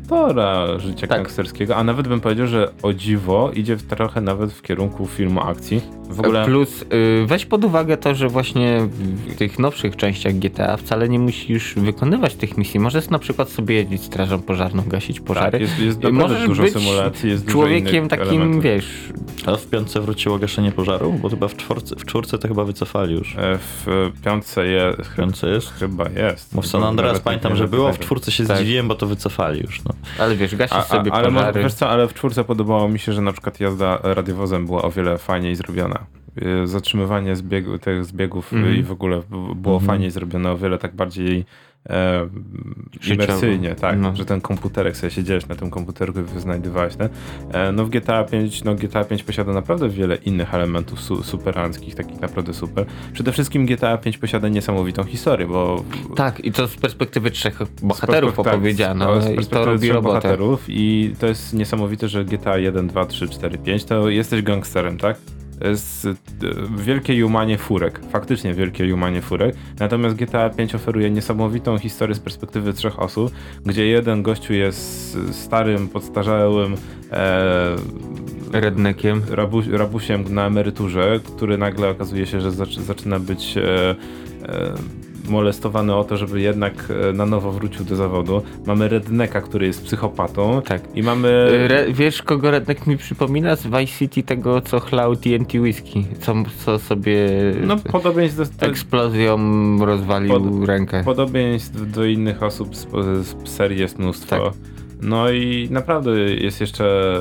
życia 0.77 1.07
Tak. 1.07 1.17
gangsterskiego, 1.17 1.75
a 1.75 1.83
nawet 1.83 2.07
bym 2.07 2.19
powiedział, 2.21 2.47
że 2.47 2.71
o 2.83 2.93
dziwo 2.93 3.51
idzie 3.53 3.75
w, 3.75 3.83
trochę 3.83 4.21
nawet 4.21 4.53
w 4.53 4.61
kierunku 4.61 5.05
filmu 5.07 5.41
akcji. 5.41 5.81
W 6.09 6.19
ogóle... 6.19 6.45
Plus 6.45 6.81
y, 6.81 6.85
weź 7.25 7.45
pod 7.45 7.63
uwagę 7.65 7.97
to, 7.97 8.15
że 8.15 8.27
właśnie 8.29 8.87
w 9.27 9.35
tych 9.35 9.59
nowszych 9.59 9.95
częściach 9.95 10.33
GTA 10.33 10.77
wcale 10.77 11.09
nie 11.09 11.19
musisz 11.19 11.75
wykonywać 11.75 12.35
tych 12.35 12.57
misji. 12.57 12.79
Możesz 12.79 13.09
na 13.09 13.19
przykład 13.19 13.49
sobie 13.49 13.75
jeździć 13.75 14.03
strażą 14.03 14.41
pożarną, 14.41 14.83
gasić 14.87 15.19
pożary. 15.19 15.51
Tak, 15.51 15.61
jest, 15.61 15.79
jest 15.79 16.03
Możesz 16.11 16.45
dużo 16.47 16.63
być 16.63 16.73
symulacji, 16.73 17.29
jest 17.29 17.45
dużo 17.45 17.53
Człowiekiem 17.53 18.07
takim, 18.09 18.27
elementów. 18.27 18.63
wiesz, 18.63 18.85
A 19.45 19.55
w 19.55 19.65
piątce 19.67 20.01
wróciło 20.01 20.39
gaszenie 20.39 20.71
pożaru? 20.71 21.13
Bo 21.13 21.29
chyba 21.29 21.47
w 21.47 21.55
czwórce, 21.57 21.95
w 21.95 22.05
czwórce 22.05 22.37
to 22.37 22.47
chyba 22.47 22.63
wycofali 22.63 23.13
już. 23.15 23.35
E, 23.37 23.57
W 23.85 24.11
piątce 24.25 24.67
je, 24.67 24.93
W 25.03 25.15
piątce 25.15 25.49
jest? 25.49 25.73
chyba 25.73 26.09
jest. 26.09 26.55
Bo 26.55 26.61
w 26.61 26.67
San 26.67 26.83
Andreas 26.83 27.19
pamiętam, 27.19 27.55
że 27.55 27.67
było, 27.67 27.93
w 27.93 27.99
czwórce 27.99 28.31
się 28.31 28.45
Tak. 28.45 28.57
zdziwiłem, 28.57 28.87
bo 28.87 28.95
to 28.95 29.05
wycofali 29.07 29.61
już. 29.61 29.83
No. 29.83 29.91
Ale 30.19 30.35
wiesz, 30.35 30.55
gasisz 30.55 30.77
A, 30.77 30.81
sobie 30.81 31.13
ale 31.13 31.27
pożary. 31.31 31.63
wiesz 31.63 31.73
co, 31.73 31.89
ale 31.89 32.07
w 32.07 32.13
czwórce 32.13 32.43
podobało 32.43 32.89
mi 32.89 32.99
się, 32.99 33.13
że 33.13 33.21
na 33.21 33.31
przykład 33.31 33.59
jazda 33.59 33.99
radiowozem 34.03 34.65
była 34.65 34.81
o 34.81 34.91
wiele 34.91 35.17
fajniej 35.17 35.55
zrobiona. 35.55 35.99
Y, 36.63 36.67
Zatrzymywanie 36.67 37.35
zbiegu, 37.35 37.77
tych 37.79 38.05
zbiegów 38.05 38.53
Mhm. 38.53 38.75
i 38.75 38.83
w 38.83 38.91
ogóle 38.91 39.21
było 39.55 39.75
Mhm. 39.75 39.87
fajniej 39.87 40.11
zrobione, 40.11 40.51
o 40.51 40.57
wiele 40.57 40.77
tak 40.77 40.95
bardziej 40.95 41.45
e, 41.89 42.27
imersyjnie, 43.13 43.75
tak, 43.75 43.99
No. 43.99 44.15
że 44.15 44.25
ten 44.25 44.41
komputerek 44.41 44.97
sobie 44.97 45.11
siedziałeś 45.11 45.47
na 45.47 45.55
tym 45.55 45.69
komputerku 45.69 46.19
i 46.37 46.39
znajdowałeś 46.39 46.95
ten. 46.95 47.09
E, 47.53 47.71
no 47.71 47.85
w 47.85 47.89
GTA 47.89 48.23
5, 48.23 48.63
no 48.63 48.75
GTA 48.75 49.03
5 49.03 49.23
posiada 49.23 49.53
naprawdę 49.53 49.89
wiele 49.89 50.15
innych 50.15 50.53
elementów 50.53 51.01
su, 51.01 51.23
superanckich, 51.23 51.95
takich 51.95 52.21
naprawdę 52.21 52.53
super. 52.53 52.85
Przede 53.13 53.31
wszystkim 53.31 53.65
GTA 53.65 53.97
5 53.97 54.17
posiada 54.17 54.47
niesamowitą 54.49 55.03
historię, 55.03 55.47
bo 55.47 55.83
Tak, 56.15 56.39
i 56.45 56.51
to 56.51 56.67
z 56.67 56.75
perspektywy 56.75 57.31
trzech 57.31 57.59
bohaterów 57.83 58.35
tak, 58.35 58.39
opowiedziano 58.47 59.21
z 59.21 59.25
i 59.25 59.27
to 59.29 59.35
perspektywy 59.35 59.65
robi 59.65 59.79
trzech 59.79 59.93
robotę. 59.95 60.15
bohaterów 60.15 60.65
i 60.67 61.13
to 61.19 61.27
jest 61.27 61.53
niesamowite, 61.53 62.07
że 62.07 62.25
GTA 62.25 62.57
1, 62.57 62.87
2, 62.87 63.05
3, 63.05 63.29
4, 63.29 63.57
5 63.57 63.83
to 63.85 64.09
jesteś 64.09 64.41
gangsterem, 64.41 64.97
tak? 64.97 65.17
To 65.59 65.67
jest 65.67 66.05
e, 66.05 66.13
wielkie 66.77 67.13
jumanie 67.13 67.57
furek, 67.57 67.99
faktycznie 68.11 68.53
wielkie 68.53 68.85
jumanie 68.85 69.21
furek. 69.21 69.55
Natomiast 69.79 70.15
GTA 70.15 70.49
5 70.49 70.75
oferuje 70.75 71.09
niesamowitą 71.11 71.77
historię 71.77 72.15
z 72.15 72.19
perspektywy 72.19 72.73
trzech 72.73 72.99
osób, 72.99 73.31
gdzie 73.65 73.87
jeden 73.87 74.23
gościu 74.23 74.53
jest 74.53 75.17
starym, 75.31 75.87
podstarzałym 75.87 76.75
e, 77.11 77.75
Rednekiem. 78.51 79.21
rabu, 79.31 79.61
rabusiem 79.71 80.33
na 80.33 80.45
emeryturze, 80.47 81.19
który 81.35 81.57
nagle 81.57 81.89
okazuje 81.89 82.25
się, 82.25 82.41
że 82.41 82.49
zac- 82.51 82.81
zaczyna 82.81 83.19
być 83.19 83.57
e, 83.57 83.89
e, 84.49 84.73
molestowany 85.27 85.95
o 85.95 86.03
to, 86.03 86.17
żeby 86.17 86.41
jednak 86.41 86.73
e, 87.09 87.13
na 87.13 87.25
nowo 87.25 87.51
wrócił 87.51 87.85
do 87.85 87.95
zawodu. 87.95 88.41
Mamy 88.65 88.87
Redneka, 88.89 89.41
który 89.41 89.65
jest 89.65 89.83
psychopatą. 89.85 90.61
Tak. 90.65 90.81
I 90.95 91.03
mamy... 91.03 91.27
Re, 91.51 91.85
wiesz, 91.93 92.21
kogo 92.21 92.51
Redneck 92.51 92.87
mi 92.87 92.97
przypomina 92.97 93.55
z 93.55 93.63
Vice 93.67 93.87
City 93.87 94.23
tego, 94.23 94.61
co 94.61 94.79
chlał 94.79 95.15
TNT 95.15 95.53
Whisky, 95.53 96.05
co, 96.19 96.33
co 96.65 96.79
sobie 96.79 97.27
No 97.67 97.75
podobieństw 97.77 98.37
do, 98.37 98.45
do, 98.45 98.65
eksplozją 98.71 99.37
rozwalił 99.85 100.29
Pod- 100.29 100.67
rękę. 100.69 101.03
podobieństw 101.03 101.91
do 101.91 102.05
innych 102.05 102.43
osób 102.43 102.75
z, 102.75 102.87
z 103.27 103.49
serii 103.49 103.79
jest 103.79 103.99
mnóstwo. 103.99 104.35
Tak. 104.39 104.53
No 105.01 105.29
i 105.29 105.67
naprawdę 105.71 106.19
jest 106.19 106.61
jeszcze 106.61 107.19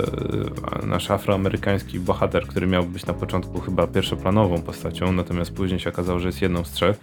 e, 0.83 0.87
nasz 0.87 1.11
afroamerykański 1.11 2.01
bohater, 2.01 2.47
który 2.47 2.66
miał 2.66 2.85
być 2.85 3.07
na 3.07 3.14
początku 3.14 3.61
chyba 3.61 3.87
pierwszoplanową 3.87 4.62
postacią, 4.62 5.12
natomiast 5.12 5.53
później 5.53 5.81
się 5.81 5.91
okazało, 5.91 6.18
że 6.18 6.29
jest 6.29 6.43
jedną 6.43 6.64
z 6.64 6.70
trzech, 6.72 6.97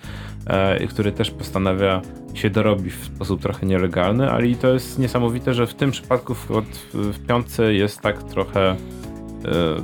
e, 0.47 0.83
i 0.83 0.87
który 0.87 1.11
też 1.11 1.31
postanawia 1.31 2.01
się 2.33 2.49
dorobić 2.49 2.93
w 2.93 3.05
sposób 3.05 3.41
trochę 3.41 3.65
nielegalny, 3.65 4.31
ale 4.31 4.47
i 4.47 4.55
to 4.55 4.73
jest 4.73 4.99
niesamowite, 4.99 5.53
że 5.53 5.67
w 5.67 5.73
tym 5.73 5.91
przypadku 5.91 6.33
w, 6.35 6.47
w 6.93 7.27
piątce 7.27 7.73
jest 7.73 8.01
tak 8.01 8.23
trochę 8.23 8.69
e, 8.71 8.75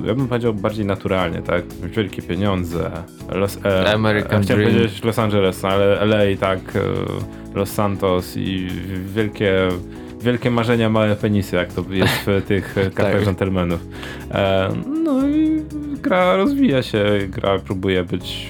ja 0.06 0.14
bym 0.14 0.28
powiedział 0.28 0.54
bardziej 0.54 0.84
naturalnie, 0.86 1.42
tak? 1.42 1.64
Wielkie 1.96 2.22
pieniądze, 2.22 2.90
Los, 3.28 3.58
e, 3.64 3.94
American 3.94 4.42
chciałem 4.42 4.62
Dream. 4.62 4.76
powiedzieć 4.78 5.04
Los 5.04 5.18
Angeles, 5.18 5.64
ale 5.64 6.00
LA, 6.00 6.36
tak, 6.40 6.60
Los 7.54 7.70
Santos 7.70 8.36
i 8.36 8.68
wielkie, 9.14 9.68
wielkie 10.22 10.50
marzenia, 10.50 10.90
małe 10.90 11.16
penisy, 11.16 11.56
jak 11.56 11.72
to 11.72 11.84
jest 11.90 12.12
w 12.26 12.42
tych 12.48 12.78
e, 12.78 12.90
kartach 12.90 13.12
Tak. 13.12 13.24
dżentelmenów. 13.24 13.80
E, 14.30 14.68
no 15.04 15.28
i 15.28 15.62
gra 16.02 16.36
rozwija 16.36 16.82
się, 16.82 17.04
gra 17.28 17.58
próbuje 17.58 18.04
być 18.04 18.46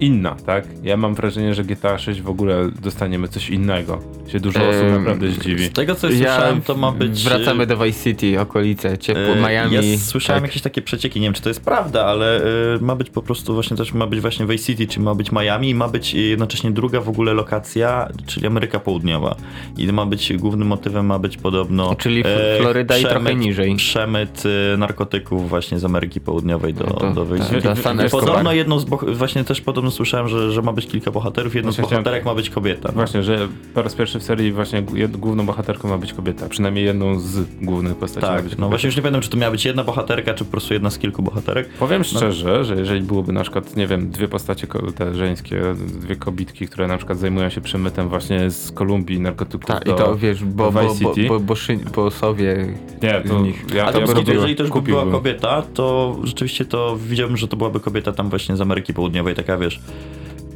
inna, 0.00 0.36
tak? 0.46 0.64
Ja 0.82 0.96
mam 0.96 1.14
wrażenie, 1.14 1.54
że 1.54 1.64
GTA 1.64 1.98
6 1.98 2.22
w 2.22 2.28
ogóle 2.30 2.70
dostaniemy 2.82 3.28
coś 3.28 3.50
innego. 3.50 3.98
Się 4.28 4.40
dużo 4.40 4.60
osób 4.68 4.82
Em, 4.82 4.98
naprawdę 4.98 5.30
zdziwi. 5.30 5.64
Z 5.64 5.72
tego 5.72 5.94
co 5.94 6.08
słyszałem, 6.08 6.60
to 6.62 6.74
ma 6.76 6.92
być... 6.92 7.24
Wracamy 7.24 7.66
do 7.66 7.76
Vice 7.76 8.04
City, 8.04 8.40
okolice, 8.40 8.98
ciepło, 8.98 9.22
E, 9.22 9.36
Miami. 9.48 9.74
Ja 9.92 9.98
słyszałem 9.98 10.42
tak. 10.42 10.50
jakieś 10.50 10.62
takie 10.62 10.82
przecieki, 10.82 11.20
nie 11.20 11.26
wiem 11.26 11.34
czy 11.34 11.42
to 11.42 11.48
jest 11.50 11.60
prawda, 11.64 12.04
ale 12.04 12.36
e, 12.44 12.78
ma 12.80 12.94
być 12.96 13.10
po 13.10 13.22
prostu 13.22 13.54
właśnie 13.54 13.76
też 13.76 13.92
ma 13.92 14.06
być 14.06 14.20
właśnie 14.20 14.46
Vice 14.46 14.64
City, 14.64 14.86
czy 14.86 15.00
ma 15.00 15.14
być 15.14 15.32
Miami 15.32 15.70
i 15.70 15.74
ma 15.74 15.88
być 15.88 16.14
jednocześnie 16.14 16.70
druga 16.70 17.00
w 17.00 17.08
ogóle 17.08 17.34
lokacja, 17.34 18.08
czyli 18.26 18.46
Ameryka 18.46 18.80
Południowa. 18.80 19.36
I 19.78 19.86
ma 19.92 20.06
być 20.06 20.32
głównym 20.36 20.68
motywem 20.68 21.06
ma 21.06 21.18
być 21.18 21.36
podobno 21.36 21.94
Czyli 21.94 22.22
e, 22.26 22.58
Floryda 22.60 22.98
i 22.98 23.02
trochę 23.02 23.20
przemyt- 23.20 23.38
niżej. 23.38 23.76
Przemyt 23.76 24.42
e, 24.74 24.76
narkotyków 24.76 25.48
właśnie 25.48 25.78
z 25.78 25.84
Ameryki 25.84 26.20
Południowej 26.20 26.74
do, 26.74 26.84
To- 26.84 27.10
do 27.10 27.26
Vice 27.26 27.60
tak, 27.62 27.76
City. 27.78 28.08
Podobno 28.10 28.52
jedną 28.52 28.78
z 28.78 28.86
właśnie 29.12 29.44
też 29.44 29.60
podobno 29.60 29.87
słyszałem, 29.90 30.28
że, 30.28 30.52
że 30.52 30.62
ma 30.62 30.72
być 30.72 30.86
kilka 30.86 31.10
bohaterów, 31.10 31.54
jedną 31.54 31.72
z 31.72 31.74
Właśnie 31.76 31.86
chciałem- 31.88 32.04
bohaterek 32.04 32.24
ma 32.24 32.34
być 32.34 32.50
kobieta. 32.50 32.92
Właśnie, 32.92 33.22
że 33.22 33.48
po 33.74 33.82
raz 33.82 33.94
pierwszy 33.94 34.18
w 34.18 34.22
serii 34.22 34.52
właśnie 34.52 34.82
główną 35.08 35.46
bohaterką 35.46 35.88
ma 35.88 35.98
być 35.98 36.12
kobieta. 36.12 36.48
Przynajmniej 36.48 36.84
jedną 36.84 37.20
z 37.20 37.38
głównych 37.62 37.96
postaci 37.96 38.26
ma 38.26 38.32
być 38.32 38.36
Tak, 38.36 38.44
kobieta. 38.44 38.60
no 38.62 38.68
właśnie 38.68 38.86
już 38.86 38.96
nie 38.96 39.02
pamiętam, 39.02 39.22
czy 39.22 39.30
to 39.30 39.36
miała 39.36 39.50
być 39.52 39.64
jedna 39.64 39.84
bohaterka, 39.84 40.34
czy 40.34 40.44
po 40.44 40.50
prostu 40.50 40.74
jedna 40.74 40.90
z 40.90 40.98
kilku 40.98 41.22
bohaterek. 41.22 41.68
Powiem 41.68 42.04
szczerze, 42.04 42.64
że 42.64 42.76
jeżeli 42.76 43.00
byłoby 43.00 43.32
na 43.32 43.42
przykład, 43.42 43.76
nie 43.76 43.86
wiem, 43.86 44.10
dwie 44.10 44.28
postacie 44.28 44.66
te 44.96 45.14
żeńskie, 45.14 45.62
dwie 46.00 46.16
kobitki, 46.16 46.66
które 46.68 46.86
na 46.88 46.96
przykład 46.96 47.18
zajmują 47.18 47.50
się 47.50 47.60
przemytem 47.60 48.08
właśnie 48.08 48.50
z 48.50 48.72
Kolumbii 48.72 49.20
narkotyków 49.20 49.66
Tak, 49.66 49.84
do... 49.84 49.94
i 49.94 49.98
to 49.98 50.16
wiesz, 50.16 50.44
bo, 50.44 50.72
bo, 50.72 50.80
bo, 51.02 51.14
bo, 51.28 51.40
bo, 51.40 51.54
szy, 51.54 51.76
bossowie 51.94 52.74
Nie, 53.02 53.20
to 53.28 53.38
z 53.38 53.42
nich. 53.42 53.64
ja, 53.74 53.86
A 53.86 53.92
to 53.92 54.00
ja 54.00 54.06
bym 54.06 54.16
jeżeli, 54.26 54.56
też 54.56 54.70
by 54.70 54.82
była 54.82 55.06
kobieta, 55.06 55.62
to 55.74 56.16
rzeczywiście 56.24 56.64
to 56.64 56.96
widziałbym, 57.06 57.36
że 57.36 57.48
to 57.48 57.56
byłaby 57.56 57.80
kobieta 57.80 58.12
tam 58.12 58.30
właśnie 58.30 58.56
z 58.56 58.60
Ameryki 58.60 58.94
Południowej, 58.94 59.34
taka 59.34 59.58
wiesz, 59.58 59.77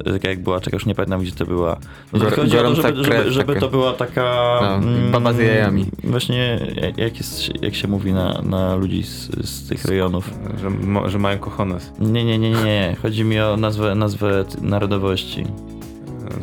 taka 0.04 0.28
jak 0.28 0.42
była, 0.42 0.60
czekaj, 0.60 0.76
już 0.76 0.86
nie 0.86 0.94
pamiętam 0.94 1.20
gdzie 1.20 1.32
to 1.32 1.46
była. 1.46 1.76
No 2.12 2.18
to 2.18 2.24
Gor- 2.26 2.36
chodzi 2.36 2.58
o 2.58 2.62
to, 2.62 2.74
żeby, 2.74 3.04
żeby, 3.04 3.30
żeby 3.32 3.56
to 3.60 3.68
była 3.68 3.92
taka... 3.92 4.58
mm, 4.82 5.04
No, 5.04 5.10
baba 5.12 5.32
z 5.32 5.38
jajami. 5.38 5.86
Właśnie, 6.04 6.66
jak, 6.96 7.16
jest, 7.18 7.62
jak 7.62 7.74
się 7.74 7.88
mówi 7.88 8.12
na, 8.12 8.42
na 8.42 8.74
ludzi 8.74 9.02
z, 9.02 9.30
z 9.48 9.68
tych 9.68 9.84
rejonów. 9.84 10.30
Że, 10.60 10.70
mo, 10.70 11.08
że 11.08 11.18
mają 11.18 11.38
kochones, 11.38 11.92
Nie, 12.00 12.24
nie, 12.24 12.38
nie, 12.38 12.50
nie. 12.50 12.96
Chodzi 13.02 13.24
mi 13.24 13.40
o 13.40 13.56
nazwę, 13.56 13.94
nazwę 13.94 14.44
narodowości. 14.62 15.44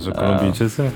że 0.03 0.11
Kolumbijczycy. 0.11 0.83
Nie, 0.83 0.91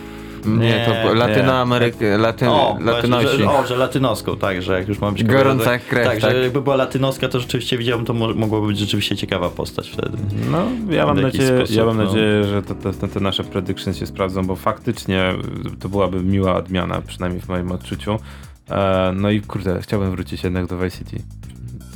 Nie, 0.45 0.85
to 0.85 1.09
nie. 1.09 1.19
Latynoameryka, 1.19 2.05
Latyn, 2.17 2.47
O, 2.47 2.77
Latynosi. 2.81 3.37
że, 3.37 3.49
o, 3.51 3.67
że 3.67 3.77
latynoską, 3.77 4.37
tak, 4.37 4.61
że 4.61 4.79
jak 4.79 4.87
już 4.87 4.99
ma 4.99 5.11
być 5.11 5.23
Gorąca 5.23 5.65
tak, 5.65 5.87
krew, 5.87 6.07
tak, 6.07 6.19
tak. 6.19 6.31
że 6.31 6.43
jakby 6.43 6.61
była 6.61 6.75
latynoska, 6.75 7.27
to 7.27 7.39
rzeczywiście 7.39 7.77
widziałem, 7.77 8.05
to 8.05 8.13
mo- 8.13 8.33
mogłaby 8.33 8.67
być 8.67 8.77
rzeczywiście 8.77 9.15
ciekawa 9.15 9.49
postać 9.49 9.89
wtedy. 9.89 10.17
No, 10.51 10.65
ja 10.89 11.05
mam, 11.05 11.21
nadzieję, 11.21 11.57
sposób, 11.57 11.75
ja 11.75 11.85
mam 11.85 11.97
no. 11.97 12.03
nadzieję, 12.03 12.43
że 12.43 12.61
te, 12.61 12.75
te, 12.93 13.07
te 13.07 13.19
nasze 13.19 13.43
predictions 13.43 13.97
się 13.97 14.05
sprawdzą, 14.05 14.43
bo 14.47 14.55
faktycznie 14.55 15.33
to 15.79 15.89
byłaby 15.89 16.23
miła 16.23 16.55
odmiana, 16.55 17.01
przynajmniej 17.01 17.41
w 17.41 17.47
moim 17.49 17.71
odczuciu. 17.71 18.19
E, 18.69 19.11
no 19.15 19.29
i 19.29 19.41
kurde, 19.41 19.81
chciałbym 19.81 20.11
wrócić 20.11 20.43
jednak 20.43 20.65
do 20.65 20.77
Vice 20.77 20.97
City. 20.97 21.17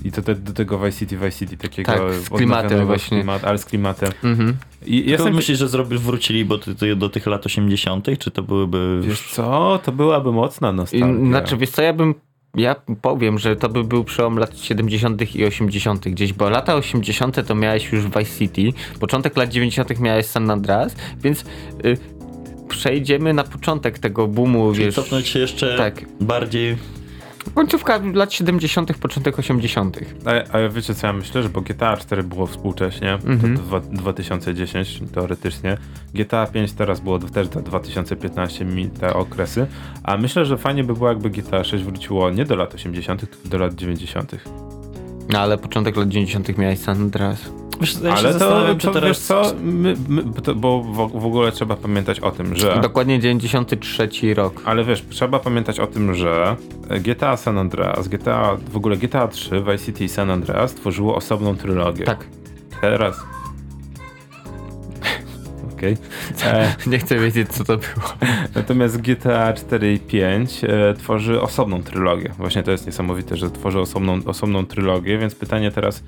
I 0.07 0.11
to 0.11 0.21
te, 0.21 0.35
do 0.35 0.53
tego 0.53 0.79
Vice 0.79 0.99
City, 0.99 1.17
Vice 1.17 1.31
City 1.31 1.57
takiego 1.57 1.91
Tak, 1.91 2.13
z 2.13 2.29
klimatem 2.29 2.85
właśnie. 2.85 3.17
Klimat, 3.17 3.43
ale 3.43 3.57
z 3.57 3.65
klimatem. 3.65 4.11
Mhm. 4.23 4.57
I 4.85 4.95
Jestem... 4.95 5.11
jestem 5.11 5.35
myślisz, 5.35 5.59
że 5.59 5.67
zrobi, 5.67 5.97
wrócili 5.97 6.45
bo 6.45 6.57
ty, 6.57 6.75
ty, 6.75 6.95
do 6.95 7.09
tych 7.09 7.27
lat 7.27 7.45
80., 7.45 8.07
czy 8.19 8.31
to 8.31 8.43
byłyby. 8.43 8.99
Wiesz 9.03 9.21
co, 9.31 9.79
to 9.83 9.91
byłaby 9.91 10.31
mocna 10.31 10.69
I, 10.71 10.73
nostalgia. 10.73 11.25
znaczy, 11.27 11.57
wiesz 11.57 11.69
co, 11.69 11.81
ja 11.81 11.93
bym 11.93 12.15
ja 12.55 12.75
powiem, 13.01 13.39
że 13.39 13.55
to 13.55 13.69
by 13.69 13.83
był 13.83 14.03
przełom 14.03 14.37
lat 14.37 14.59
70. 14.59 15.35
i 15.35 15.45
80. 15.45 16.07
gdzieś, 16.09 16.33
bo 16.33 16.49
lata 16.49 16.75
80. 16.75 17.47
to 17.47 17.55
miałeś 17.55 17.91
już 17.91 18.03
Vice 18.05 18.37
City, 18.39 18.73
początek 18.99 19.37
lat 19.37 19.49
90. 19.49 19.99
miałeś 19.99 20.25
San 20.25 20.51
Andreas, 20.51 20.95
więc 21.23 21.45
y, 21.85 21.97
przejdziemy 22.69 23.33
na 23.33 23.43
początek 23.43 23.99
tego 23.99 24.27
boomu, 24.27 24.71
Czyli 24.73 24.85
wiesz, 24.85 24.95
cofnąć 24.95 25.27
się 25.27 25.39
jeszcze 25.39 25.77
tak. 25.77 26.05
bardziej. 26.21 26.77
Końcówka 27.53 27.99
lat 28.13 28.33
70., 28.33 28.97
początek 28.97 29.39
80. 29.39 29.99
A, 30.25 30.57
a 30.57 30.69
wiecie 30.69 30.95
co 30.95 31.07
ja 31.07 31.13
myślę, 31.13 31.43
że 31.43 31.49
bo 31.49 31.61
GTA 31.61 31.97
4 31.97 32.23
było 32.23 32.47
współcześnie, 32.47 33.13
Mhm. 33.13 33.57
to 33.57 33.63
dwa, 33.63 33.79
2010 33.79 35.01
teoretycznie, 35.13 35.77
GTA 36.13 36.45
5 36.47 36.73
teraz 36.73 36.99
było 36.99 37.19
też 37.19 37.49
do 37.49 37.61
2015 37.61 38.65
mi 38.65 38.89
te 38.89 39.13
okresy, 39.13 39.67
a 40.03 40.17
myślę, 40.17 40.45
że 40.45 40.57
fajnie 40.57 40.83
by 40.83 40.93
było 40.93 41.09
jakby 41.09 41.29
GTA 41.29 41.63
6 41.63 41.83
wróciło 41.83 42.29
nie 42.29 42.45
do 42.45 42.55
lat 42.55 42.75
80 42.75 43.29
tylko 43.29 43.49
do 43.49 43.57
lat 43.57 43.75
90 43.75 44.31
No 45.29 45.39
ale 45.39 45.57
początek 45.57 45.95
lat 45.97 46.07
90. 46.07 46.57
miałeś 46.57 46.79
San 46.79 46.97
Andreas. 47.01 47.49
Wiesz, 47.81 47.95
ja 48.03 48.17
się 48.17 48.27
Ale 48.27 48.33
to, 48.33 48.75
czy 48.77 48.87
to 48.87 48.93
teraz... 48.93 49.09
wiesz 49.09 49.19
co, 49.19 49.41
my, 49.61 49.95
my, 50.09 50.23
bo 50.23 50.41
to, 50.41 50.55
bo 50.55 50.81
w, 50.81 51.21
w 51.21 51.25
ogóle 51.25 51.51
trzeba 51.51 51.75
pamiętać 51.75 52.19
o 52.19 52.31
tym, 52.31 52.55
że... 52.55 52.79
Dokładnie 52.81 53.19
93 53.19 54.09
rok. 54.33 54.61
Ale 54.65 54.83
wiesz, 54.83 55.03
trzeba 55.09 55.39
pamiętać 55.39 55.79
o 55.79 55.87
tym, 55.87 56.15
że 56.15 56.55
GTA 56.89 57.37
San 57.37 57.57
Andreas, 57.57 58.07
GTA, 58.07 58.57
w 58.71 58.77
ogóle 58.77 58.97
GTA 58.97 59.27
3, 59.27 59.61
Vice 59.71 59.85
City 59.85 60.03
i 60.03 60.09
San 60.09 60.31
Andreas 60.31 60.75
tworzyło 60.75 61.15
osobną 61.15 61.55
trylogię. 61.55 62.05
Tak. 62.05 62.25
Teraz. 62.81 63.15
Okej. 65.73 65.97
E, 66.43 66.75
Nie 66.87 66.99
chcę 66.99 67.19
wiedzieć, 67.19 67.49
co 67.49 67.63
to 67.63 67.77
było. 67.77 68.13
Natomiast 68.55 69.01
GTA 69.01 69.53
4 69.53 69.93
i 69.93 69.99
5 69.99 70.63
e, 70.63 70.93
tworzy 70.93 71.41
osobną 71.41 71.83
trylogię. 71.83 72.33
Właśnie 72.37 72.63
to 72.63 72.71
jest 72.71 72.85
niesamowite, 72.85 73.37
że 73.37 73.51
tworzy 73.51 73.79
osobną, 73.79 74.19
osobną 74.25 74.65
trylogię, 74.65 75.17
więc 75.17 75.35
pytanie 75.35 75.71
teraz, 75.71 76.03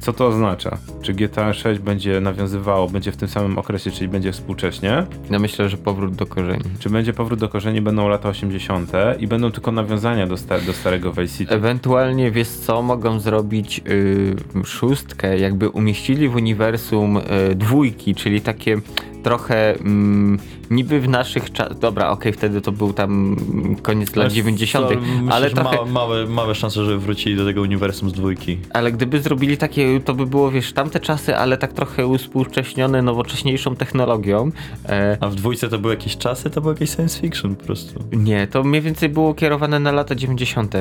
co 0.00 0.12
to 0.12 0.26
oznacza? 0.26 0.78
Czy 1.02 1.12
GTA 1.14 1.52
6 1.52 1.80
będzie 1.80 2.20
nawiązywało, 2.20 2.88
będzie 2.88 3.12
w 3.12 3.16
tym 3.16 3.28
samym 3.28 3.58
okresie, 3.58 3.90
czyli 3.90 4.08
będzie 4.08 4.32
współcześnie? 4.32 5.06
Ja 5.30 5.38
myślę, 5.38 5.68
że 5.68 5.76
powrót 5.76 6.14
do 6.14 6.26
korzeni. 6.26 6.64
Czy 6.78 6.90
będzie 6.90 7.12
powrót 7.12 7.40
do 7.40 7.48
korzeni, 7.48 7.80
będą 7.80 8.08
lata 8.08 8.28
80. 8.28 8.92
i 9.18 9.26
będą 9.26 9.50
tylko 9.50 9.72
nawiązania 9.72 10.26
do, 10.26 10.36
sta- 10.36 10.60
do 10.60 10.72
starego 10.72 11.12
Vice 11.12 11.38
City? 11.38 11.54
Ewentualnie, 11.54 12.30
wiesz 12.30 12.48
co, 12.48 12.82
mogą 12.82 13.20
zrobić 13.20 13.80
y, 13.88 14.36
szóstkę, 14.64 15.38
jakby 15.38 15.68
umieścili 15.68 16.28
w 16.28 16.36
uniwersum 16.36 17.16
y, 17.16 17.54
dwójki, 17.54 18.14
czyli 18.14 18.40
takie 18.40 18.76
trochę 19.22 19.74
mm, 19.74 20.38
niby 20.70 21.00
w 21.00 21.08
naszych 21.08 21.52
czasach, 21.52 21.78
dobra, 21.78 22.10
okej, 22.10 22.32
wtedy 22.32 22.60
to 22.60 22.72
był 22.72 22.92
tam 22.92 23.36
koniec 23.82 24.16
lat 24.16 24.26
Wiesz 24.26 24.34
90., 24.34 24.88
co, 24.88 24.94
myślę, 25.00 25.34
ale 25.34 25.48
że 25.48 25.54
trochę, 25.54 25.76
Małe, 25.76 25.90
małe, 25.90 26.26
małe 26.26 26.54
szanse, 26.54 26.84
żeby 26.84 26.98
wrócili 26.98 27.36
do 27.36 27.44
tego 27.44 27.60
uniwersum 27.62 28.10
z 28.10 28.12
dwójki. 28.12 28.58
ale 28.72 28.92
gdyby 28.92 29.20
zrobili 29.20 29.56
takie, 29.56 30.00
to 30.00 30.14
by 30.14 30.26
było, 30.26 30.50
wiesz, 30.50 30.72
tamte 30.72 31.00
czasy, 31.00 31.36
ale 31.36 31.56
tak 31.58 31.72
trochę 31.72 32.06
uspółcześnione 32.06 33.02
nowocześniejszą 33.02 33.76
technologią. 33.76 34.50
E, 34.88 35.16
A 35.20 35.28
w 35.28 35.34
dwójce 35.34 35.68
to 35.68 35.78
były 35.78 35.94
jakieś 35.94 36.16
czasy, 36.16 36.50
to 36.50 36.60
było 36.60 36.72
jakieś 36.72 36.90
science 36.90 37.20
fiction 37.20 37.56
po 37.56 37.64
prostu. 37.64 38.04
nie, 38.12 38.46
to 38.46 38.62
mniej 38.64 38.82
więcej 38.82 39.08
było 39.08 39.34
kierowane 39.34 39.80
na 39.80 39.92
lata 39.92 40.14
90. 40.14 40.74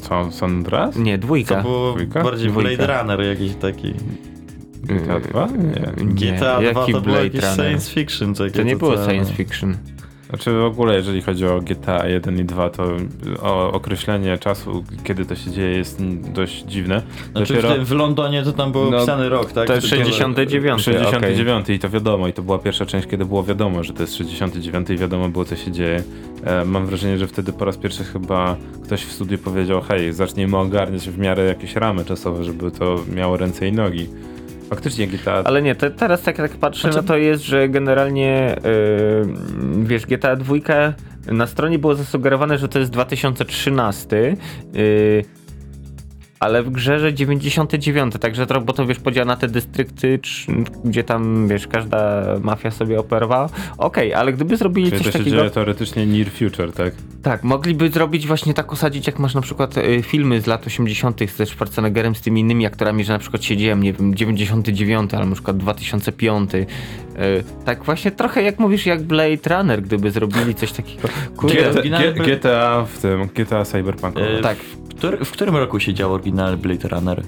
Co, 0.00 0.32
San 0.32 0.50
Andreas? 0.50 0.96
Nie, 0.96 1.18
dwójka. 1.18 1.56
To 1.56 1.62
było 1.62 1.92
Dwójka? 1.92 2.22
bardziej 2.22 2.48
Dwójka. 2.50 2.76
Blade 2.76 2.98
Runner 3.02 3.22
jakiś 3.26 3.54
taki. 3.54 3.94
GTA 4.94 5.20
2? 5.20 5.46
Nie. 5.46 6.04
Nie, 6.04 6.34
GTA 6.36 6.60
2 6.60 6.62
jaki 6.62 6.92
to 6.92 7.00
było 7.00 7.16
jakieś 7.16 7.44
science 7.44 7.90
fiction. 7.90 8.34
Takie 8.34 8.50
To 8.50 8.62
nie 8.62 8.76
było 8.76 8.90
totalne. 8.90 9.12
science 9.12 9.32
fiction. 9.32 9.76
Znaczy 10.28 10.52
w 10.52 10.64
ogóle, 10.64 10.94
jeżeli 10.94 11.22
chodzi 11.22 11.46
o 11.46 11.60
GTA 11.60 12.06
1 12.08 12.38
i 12.38 12.44
2, 12.44 12.70
to 12.70 12.84
o, 13.42 13.72
określenie 13.72 14.38
czasu, 14.38 14.84
kiedy 15.04 15.24
to 15.24 15.34
się 15.36 15.50
dzieje, 15.50 15.76
jest 15.76 16.02
dość 16.32 16.64
dziwne. 16.64 17.02
Znaczy 17.32 17.54
w, 17.62 17.66
tym, 17.74 17.84
w 17.84 17.92
Londonie 17.92 18.42
to 18.42 18.52
tam 18.52 18.72
był 18.72 18.90
No, 18.90 18.96
opisany 18.96 19.28
rok, 19.28 19.52
tak? 19.52 19.66
to 19.66 19.74
jest 19.74 19.86
Wtedy- 19.86 20.04
69. 20.04 20.82
69 20.82 21.68
i 21.70 21.78
to 21.78 21.88
wiadomo, 21.88 22.28
i 22.28 22.32
to 22.32 22.42
była 22.42 22.58
pierwsza 22.58 22.86
część, 22.86 23.06
kiedy 23.08 23.24
było 23.24 23.42
wiadomo, 23.44 23.84
że 23.84 23.92
to 23.92 24.02
jest 24.02 24.14
69 24.16 24.90
i 24.90 24.96
wiadomo 24.96 25.28
było, 25.28 25.44
co 25.44 25.56
się 25.56 25.72
dzieje. 25.72 26.02
E, 26.44 26.64
mam 26.64 26.86
wrażenie, 26.86 27.18
że 27.18 27.26
wtedy 27.26 27.52
po 27.52 27.64
raz 27.64 27.76
pierwszy 27.76 28.04
chyba 28.04 28.56
ktoś 28.84 29.04
w 29.04 29.12
studiu 29.12 29.38
powiedział, 29.38 29.80
hej, 29.80 30.12
zacznijmy 30.12 30.56
ogarniać 30.56 31.08
w 31.08 31.18
miarę 31.18 31.44
jakieś 31.44 31.76
ramy 31.76 32.04
czasowe, 32.04 32.44
żeby 32.44 32.70
to 32.70 32.96
miało 33.14 33.36
ręce 33.36 33.68
i 33.68 33.72
nogi. 33.72 34.06
Faktycznie 34.70 35.06
GTA... 35.06 35.42
Ale 35.44 35.62
nie, 35.62 35.74
te, 35.74 35.90
teraz 35.90 36.22
tak 36.22 36.38
jak 36.38 36.52
patrzę, 36.52 36.80
Znaczy- 36.80 36.96
no 36.96 37.02
to 37.02 37.16
jest, 37.16 37.42
że 37.44 37.68
generalnie 37.68 38.56
yy, 38.64 39.84
wiesz, 39.84 40.06
GTA 40.06 40.36
2 40.36 40.54
na 41.26 41.46
stronie 41.46 41.78
było 41.78 41.94
zasugerowane, 41.94 42.58
że 42.58 42.68
to 42.68 42.78
jest 42.78 42.90
2013. 42.90 44.36
Yy, 44.72 45.24
ale 46.40 46.62
w 46.62 46.70
grze, 46.70 47.00
że 47.00 47.12
99, 47.12 48.14
także 48.20 48.46
trochę, 48.46 48.66
bo 48.66 48.72
to 48.72 48.86
wiesz, 48.86 48.98
podział 48.98 49.26
na 49.26 49.36
te 49.36 49.48
dystrykty, 49.48 50.20
gdzie 50.84 51.04
tam, 51.04 51.48
wiesz, 51.48 51.66
każda 51.66 52.22
mafia 52.42 52.70
sobie 52.70 53.00
operowała. 53.00 53.48
Okej, 53.78 54.14
ale 54.14 54.32
gdyby 54.32 54.56
zrobili 54.56 54.90
Czyli 54.90 55.04
coś 55.04 55.06
to 55.06 55.12
się 55.12 55.18
takiego... 55.18 55.36
dzieje 55.36 55.50
teoretycznie 55.50 56.06
near 56.06 56.30
future, 56.30 56.72
tak? 56.72 56.94
Tak, 57.22 57.42
mogliby 57.44 57.90
zrobić 57.90 58.26
właśnie 58.26 58.54
tak 58.54 58.72
osadzić, 58.72 59.06
jak 59.06 59.18
masz 59.18 59.34
na 59.34 59.40
przykład 59.40 59.78
y, 59.78 60.02
filmy 60.02 60.40
z 60.40 60.46
lat 60.46 60.66
80. 60.66 61.20
ze 61.36 61.46
Schwarzeneggerem, 61.46 62.14
z 62.14 62.20
tymi 62.20 62.40
innymi 62.40 62.66
aktorami, 62.66 63.04
że 63.04 63.12
na 63.12 63.18
przykład 63.18 63.44
siedziałem, 63.44 63.82
nie 63.82 63.92
wiem, 63.92 64.14
99 64.14 65.14
albo 65.14 65.26
na 65.26 65.34
przykład 65.34 65.56
2005. 65.56 66.54
Y, 66.54 66.66
tak 67.64 67.84
właśnie 67.84 68.10
trochę 68.10 68.42
jak 68.42 68.58
mówisz, 68.58 68.86
jak 68.86 69.02
Blade 69.02 69.56
Runner, 69.56 69.82
gdyby 69.82 70.10
zrobili 70.10 70.54
coś 70.54 70.72
takiego. 70.72 71.08
Kurde, 71.36 71.54
G- 71.54 71.62
GTA, 71.62 71.70
oryginalny 71.78 72.12
G- 72.12 72.36
GTA 72.36 72.84
w 72.84 72.98
tym, 72.98 73.28
GTA 73.34 73.64
Cyberpunk. 73.64 74.16
E, 74.18 74.40
tak. 74.42 74.56
W, 74.58 75.24
w 75.24 75.30
którym 75.30 75.56
roku 75.56 75.80
się 75.80 75.94
działo 75.94 76.18
oryginalny 76.30 76.56
Blade 76.56 76.88
Runner? 76.88 77.22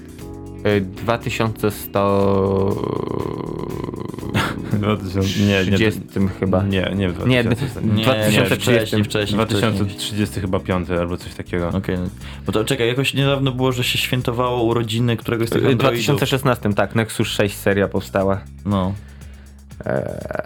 y, 0.65 0.81
2100... 0.81 2.75
2000, 4.73 5.39
nie, 5.39 5.65
nie, 5.71 5.77
30 5.77 6.01
chyba. 6.39 6.63
Nie, 6.63 6.91
nie 6.95 7.09
w 7.09 7.27
Nie, 7.27 7.43
2000. 7.43 7.81
Nie, 7.81 8.03
2030. 8.03 8.55
wcześniej, 8.55 9.03
wcześniej. 9.03 9.37
2030 9.37 10.41
chyba 10.41 10.59
5 10.59 10.89
albo 10.89 11.17
coś 11.17 11.33
takiego. 11.33 11.69
Okej, 11.69 11.97
bo 12.45 12.51
to 12.51 12.65
czekaj, 12.65 12.87
jakoś 12.87 13.13
niedawno 13.13 13.51
było, 13.51 13.71
że 13.71 13.83
się 13.83 13.97
świętowało 13.97 14.63
urodziny 14.63 15.17
któregoś 15.17 15.47
z 15.47 15.51
tych 15.51 15.63
W 15.63 15.67
androidów. 15.67 16.05
2016, 16.05 16.73
tak, 16.73 16.95
Nexus 16.95 17.27
6 17.27 17.57
seria 17.57 17.87
powstała. 17.87 18.41
No. 18.65 18.93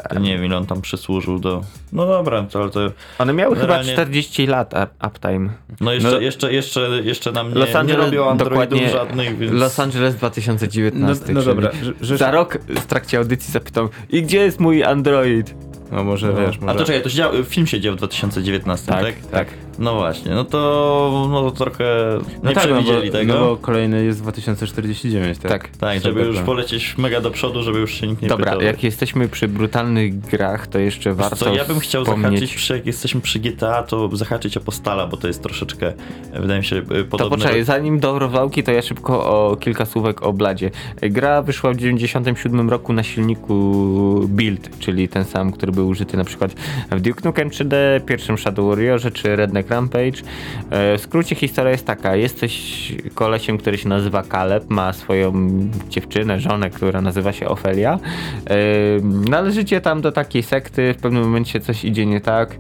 To 0.10 0.20
nie 0.20 0.34
wiem, 0.36 0.46
ile 0.46 0.58
on 0.58 0.66
tam 0.66 0.82
przysłużył 0.82 1.40
do... 1.40 1.62
No 1.94 2.08
dobra, 2.08 2.44
to, 2.44 2.62
ale 2.62 2.70
to... 2.72 2.80
One 3.20 3.34
miały 3.34 3.56
chyba 3.56 3.68
Generalnie- 3.68 3.94
40 3.94 4.48
lat 4.48 4.74
up- 4.74 5.08
uptime. 5.08 5.50
No 5.82 5.94
jeszcze, 5.94 6.12
No- 6.12 6.20
jeszcze, 6.20 6.54
jeszcze, 6.54 6.90
jeszcze 7.04 7.32
nam 7.32 7.50
nie, 7.50 7.56
Los 7.56 7.70
nie 7.70 7.78
Angeles, 7.80 8.06
robią 8.06 8.30
androidów 8.30 8.60
dokładnie, 8.70 8.90
żadnych, 8.90 9.38
więc... 9.38 9.54
Los 9.54 9.80
Angeles 9.80 10.16
2019. 10.16 11.26
No- 11.28 11.34
no 11.40 11.46
dobra, 11.46 11.72
że- 11.84 11.94
że- 12.02 12.18
Za 12.18 12.32
rok 12.32 12.58
w 12.68 12.86
trakcie 12.86 13.18
audycji 13.18 13.52
zapytam, 13.54 13.90
i 14.10 14.24
gdzie 14.24 14.38
jest 14.40 14.60
mój 14.60 14.84
Android? 14.84 15.56
No 15.92 16.04
może 16.04 16.28
No. 16.28 16.34
wiesz, 16.48 16.60
może... 16.60 16.72
A 16.74 16.78
to 16.78 16.86
czekaj, 16.86 17.02
to 17.02 17.10
się 17.10 17.16
dział, 17.16 17.32
film 17.44 17.68
się 17.68 17.82
dział 17.82 17.94
w 17.94 17.98
2019, 17.98 18.88
tak? 18.92 19.16
tak. 19.32 19.48
No 19.80 19.96
właśnie, 19.96 20.32
no 20.32 20.44
to, 20.44 21.28
no 21.32 21.42
to 21.42 21.52
trochę 21.52 22.20
nie 22.44 22.54
tak, 22.54 22.64
przewidzieli 22.64 23.06
no 23.06 23.06
bo, 23.06 23.12
tego. 23.12 23.34
No 23.34 23.40
bo 23.40 23.58
kolejny 23.58 24.06
jest 24.06 24.22
2049, 24.22 25.38
tak? 25.38 25.52
Tak. 25.52 25.78
tak, 25.78 26.02
żeby 26.02 26.20
już 26.20 26.28
Dobra. 26.28 26.44
polecieć 26.46 26.98
mega 26.98 27.22
do 27.22 27.32
przodu, 27.32 27.64
żeby 27.64 27.80
już 27.80 27.94
się 27.94 28.08
nikt 28.08 28.22
nie 28.22 28.28
Dobra, 28.28 28.46
pytał. 28.46 28.62
jak 28.62 28.84
jesteśmy 28.84 29.30
przy 29.30 29.48
brutalnych 29.48 30.20
grach, 30.20 30.68
to 30.68 30.80
jeszcze 30.80 31.10
Wiesz 31.10 31.18
warto 31.20 31.36
co, 31.36 31.54
ja 31.54 31.66
bym 31.66 31.80
chciał 31.80 32.04
wspomnieć... 32.04 32.32
zahaczyć, 32.32 32.56
przy, 32.56 32.74
jak 32.74 32.86
jesteśmy 32.86 33.22
przy 33.22 33.40
GTA, 33.40 33.84
to 33.84 34.10
zahaczyć 34.18 34.58
o 34.58 34.60
Postala, 34.62 35.08
bo 35.08 35.18
to 35.18 35.28
jest 35.28 35.44
troszeczkę, 35.44 35.94
e, 36.32 36.42
wydaje 36.42 36.60
mi 36.60 36.66
się, 36.66 36.76
e, 36.76 36.82
To 36.82 37.06
podobne. 37.10 37.38
poczekaj, 37.38 37.64
zanim 37.64 38.00
do 38.00 38.20
rozwałki, 38.20 38.64
to 38.64 38.72
ja 38.72 38.82
szybko 38.82 39.26
o 39.26 39.56
kilka 39.56 39.86
słówek 39.86 40.24
o 40.24 40.34
Bladzie. 40.34 40.72
Gra 41.02 41.42
wyszła 41.42 41.72
w 41.72 41.78
97 41.78 42.70
roku 42.70 42.94
na 42.94 43.04
silniku 43.04 43.54
Build, 44.28 44.80
czyli 44.80 45.10
ten 45.10 45.26
sam, 45.26 45.52
który 45.52 45.72
był 45.72 45.88
użyty 45.88 46.18
na 46.18 46.24
przykład 46.24 46.52
w 46.92 47.02
Duke 47.02 47.22
Nukem 47.26 47.50
3D, 47.50 47.76
pierwszym 48.06 48.38
Shadow 48.38 48.66
Warriorze 48.66 49.12
czy 49.12 49.36
Redneck 49.36 49.67
Rampage. 49.70 50.22
E, 50.70 50.98
W 50.98 51.02
skrócie 51.02 51.36
historia 51.36 51.72
jest 51.72 51.86
taka, 51.86 52.16
jesteś 52.16 52.92
kolesiem, 53.14 53.58
który 53.58 53.78
się 53.78 53.90
nazywa 53.90 54.24
Caleb, 54.24 54.70
ma 54.70 54.94
swoją 54.94 55.34
dziewczynę, 55.90 56.40
żonę, 56.40 56.70
która 56.70 57.02
nazywa 57.02 57.34
się 57.34 57.48
Ofelia. 57.48 58.00
E, 58.50 58.56
Należycie 59.30 59.82
tam 59.82 60.02
do 60.02 60.12
takiej 60.12 60.44
sekty, 60.44 60.94
w 60.94 60.98
pewnym 61.02 61.24
momencie 61.24 61.60
coś 61.60 61.86
idzie 61.86 62.06
nie 62.06 62.22
tak. 62.22 62.54
E, 62.54 62.58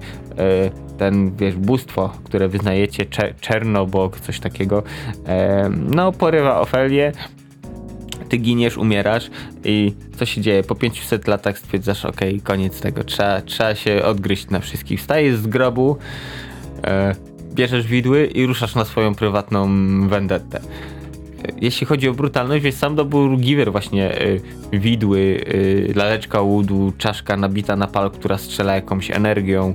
Ten, 0.97 1.35
wiesz, 1.35 1.55
bóstwo, 1.55 2.13
które 2.23 2.47
wyznajecie, 2.47 3.05
Cze- 3.05 3.33
Czernobog, 3.41 4.19
coś 4.19 4.39
takiego, 4.39 4.83
no 5.89 6.11
porywa 6.11 6.59
Ofelię, 6.61 7.11
ty 8.29 8.37
giniesz, 8.37 8.77
umierasz 8.77 9.29
i 9.63 9.93
co 10.17 10.25
się 10.25 10.41
dzieje? 10.41 10.63
Po 10.63 10.75
500 10.75 11.27
latach 11.27 11.57
stwierdzasz, 11.59 12.05
okej, 12.05 12.41
koniec 12.41 12.81
tego, 12.81 13.03
trzeba, 13.03 13.41
trzeba 13.41 13.75
się 13.75 14.03
odgryźć 14.03 14.49
na 14.49 14.59
wszystkich. 14.59 14.99
Wstajesz 14.99 15.35
z 15.35 15.47
grobu, 15.47 15.97
bierzesz 17.53 17.87
widły 17.87 18.25
i 18.25 18.45
ruszasz 18.45 18.75
na 18.75 18.85
swoją 18.85 19.15
prywatną 19.15 19.67
vendettę. 20.07 20.59
Jeśli 21.61 21.87
chodzi 21.87 22.09
o 22.09 22.13
brutalność, 22.13 22.63
wiesz, 22.63 22.75
sam 22.75 22.95
dobór 22.95 23.37
giver 23.37 23.71
właśnie 23.71 24.21
y, 24.21 24.41
widły, 24.73 25.19
y, 25.19 25.93
laleczka 25.95 26.41
łudu, 26.41 26.93
czaszka 26.97 27.37
nabita 27.37 27.75
na 27.75 27.87
pal, 27.87 28.11
która 28.11 28.37
strzela 28.37 28.75
jakąś 28.75 29.11
energią, 29.11 29.73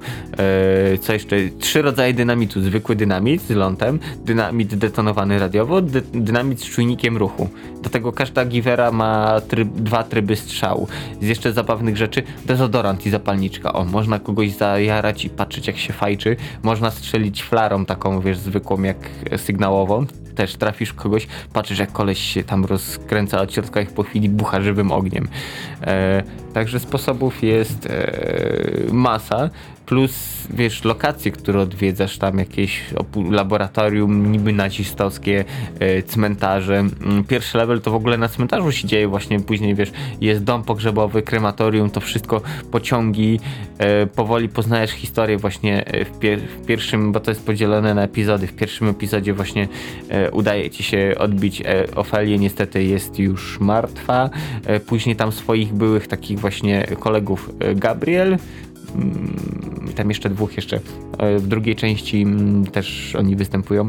y, 0.94 0.98
co 0.98 1.12
jeszcze? 1.12 1.36
Trzy 1.58 1.82
rodzaje 1.82 2.14
dynamitu. 2.14 2.62
Zwykły 2.62 2.96
dynamit 2.96 3.42
z 3.42 3.50
lądem, 3.50 3.98
dynamit 4.24 4.74
detonowany 4.74 5.38
radiowo, 5.38 5.82
dy, 5.82 6.02
dynamit 6.12 6.60
z 6.60 6.64
czujnikiem 6.64 7.16
ruchu. 7.16 7.48
Do 7.82 7.90
tego 7.90 8.12
każda 8.12 8.44
givera 8.44 8.92
ma 8.92 9.40
tryb, 9.40 9.68
dwa 9.68 10.04
tryby 10.04 10.36
strzału. 10.36 10.88
Z 11.20 11.26
jeszcze 11.26 11.52
zabawnych 11.52 11.96
rzeczy 11.96 12.22
dezodorant 12.46 13.06
i 13.06 13.10
zapalniczka. 13.10 13.72
O, 13.72 13.84
można 13.84 14.18
kogoś 14.18 14.50
zajarać 14.50 15.24
i 15.24 15.30
patrzeć 15.30 15.66
jak 15.66 15.76
się 15.76 15.92
fajczy. 15.92 16.36
Można 16.62 16.90
strzelić 16.90 17.42
flarą 17.42 17.86
taką, 17.86 18.20
wiesz, 18.20 18.38
zwykłą 18.38 18.82
jak 18.82 18.96
sygnałową. 19.36 20.06
Też 20.34 20.56
trafisz 20.56 20.92
kogoś, 20.92 21.26
patrzysz 21.52 21.78
jak 21.78 21.92
koleś 21.92 22.18
się 22.18 22.44
tam 22.44 22.64
rozkręca 22.64 23.40
od 23.40 23.52
środka 23.52 23.80
i 23.80 23.86
po 23.86 24.02
chwili 24.02 24.28
bucha 24.28 24.62
żywym 24.62 24.92
ogniem. 24.92 25.28
E, 25.82 26.22
także 26.54 26.80
sposobów 26.80 27.42
jest 27.42 27.86
e, 27.86 28.12
masa. 28.92 29.50
Plus, 29.86 30.12
wiesz, 30.50 30.84
lokacje, 30.84 31.32
które 31.32 31.60
odwiedzasz, 31.60 32.18
tam 32.18 32.38
jakieś 32.38 32.80
laboratorium 33.30 34.32
niby 34.32 34.52
nazistowskie, 34.52 35.44
e, 35.80 36.02
cmentarze. 36.02 36.78
Mm, 36.78 37.24
Pierwszy 37.24 37.58
level 37.58 37.80
to 37.80 37.90
w 37.90 37.94
ogóle 37.94 38.18
na 38.18 38.28
cmentarzu 38.28 38.72
się 38.72 38.88
dzieje 38.88 39.08
właśnie, 39.08 39.40
później, 39.40 39.74
wiesz, 39.74 39.92
jest 40.20 40.44
dom 40.44 40.62
pogrzebowy, 40.64 41.22
krematorium, 41.22 41.90
to 41.90 42.00
wszystko, 42.00 42.40
pociągi. 42.70 43.40
E, 43.78 44.06
powoli 44.06 44.48
poznajesz 44.48 44.90
historię 44.90 45.36
właśnie 45.38 45.86
e, 45.86 46.04
w, 46.04 46.18
pier- 46.18 46.40
w 46.62 46.66
pierwszym, 46.66 47.12
bo 47.12 47.20
to 47.20 47.30
jest 47.30 47.46
podzielone 47.46 47.94
na 47.94 48.02
epizody. 48.02 48.46
W 48.46 48.54
pierwszym 48.54 48.88
epizodzie 48.88 49.34
właśnie 49.34 49.68
udaje 50.32 50.70
ci 50.70 50.82
się 50.82 51.14
odbić 51.18 51.62
Ofelię, 51.96 52.38
niestety 52.38 52.84
jest 52.84 53.18
już 53.18 53.60
martwa. 53.60 54.30
Później 54.86 55.16
tam 55.16 55.32
swoich 55.32 55.72
byłych 55.74 56.08
takich 56.08 56.38
właśnie 56.38 56.86
kolegów 57.00 57.50
Gabriel, 57.76 58.38
tam 59.96 60.08
jeszcze 60.08 60.30
dwóch 60.30 60.56
jeszcze. 60.56 60.80
E, 61.18 61.38
W 61.38 61.46
drugiej 61.46 61.76
części 61.76 62.22
mm, 62.22 62.66
też 62.66 63.14
oni 63.18 63.36
występują. 63.36 63.86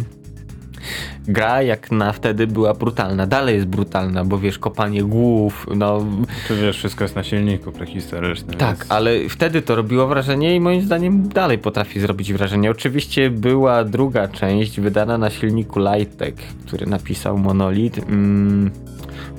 Gra 1.28 1.62
jak 1.62 1.92
na 1.92 2.12
wtedy 2.14 2.48
była 2.48 2.74
brutalna, 2.74 3.28
dalej 3.28 3.56
jest 3.56 3.68
brutalna, 3.68 4.26
bo 4.26 4.38
wiesz, 4.38 4.60
kopanie 4.60 5.04
głów, 5.04 5.68
no 5.76 6.06
Czy 6.48 6.56
wiesz, 6.56 6.78
wszystko 6.78 7.04
jest 7.04 7.16
na 7.16 7.24
silniku 7.24 7.72
prehistorycznym. 7.72 8.58
tak, 8.58 8.78
więc- 8.78 8.92
ale 8.92 9.30
wtedy 9.30 9.62
to 9.62 9.76
robiło 9.76 10.08
wrażenie 10.08 10.56
i 10.56 10.60
moim 10.60 10.82
zdaniem 10.82 11.30
dalej 11.30 11.58
potrafi 11.58 12.00
zrobić 12.00 12.34
wrażenie. 12.34 12.72
Oczywiście 12.72 13.30
była 13.30 13.84
druga 13.84 14.28
część 14.28 14.80
wydana 14.80 15.18
na 15.18 15.30
silniku 15.30 15.80
Lightek, 15.80 16.36
który 16.68 16.86
napisał 16.86 17.38
Monolith. 17.38 18.00
Mm, 18.10 18.72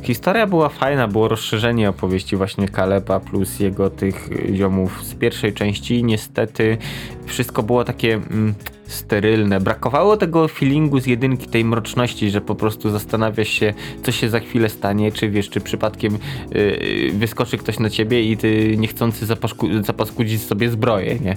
historia 0.04 0.46
była 0.46 0.68
fajna, 0.68 1.08
było 1.08 1.28
rozszerzenie 1.28 1.88
opowieści 1.88 2.36
właśnie 2.36 2.68
Kaleba 2.68 3.20
plus 3.20 3.60
jego 3.60 3.90
tych 3.90 4.28
ziomów 4.54 5.04
z 5.04 5.14
pierwszej 5.14 5.52
części. 5.52 6.04
Niestety 6.04 6.78
wszystko 7.26 7.62
było 7.62 7.84
takie 7.84 8.14
mm, 8.14 8.54
sterylne. 8.86 9.60
Brakowało 9.60 10.16
tego 10.16 10.48
feelingu 10.48 11.00
z 11.00 11.06
jedynki, 11.06 11.48
tej 11.48 11.64
mroczności, 11.64 12.30
że 12.30 12.40
po 12.40 12.54
prostu 12.54 12.90
zastanawiasz 12.90 13.48
się, 13.48 13.74
co 14.02 14.12
się 14.12 14.28
za 14.28 14.40
chwilę 14.40 14.68
stanie, 14.68 15.12
czy 15.12 15.30
wiesz, 15.30 15.50
czy 15.50 15.60
przypadkiem 15.60 16.18
yy, 16.50 17.12
wyskoczy 17.12 17.58
ktoś 17.58 17.78
na 17.78 17.90
ciebie 17.90 18.22
i 18.22 18.36
ty 18.36 18.76
niechcący 18.76 19.26
zapaszku, 19.26 19.82
zapaskudzić 19.82 20.42
sobie 20.42 20.70
zbroję, 20.70 21.18
nie? 21.18 21.36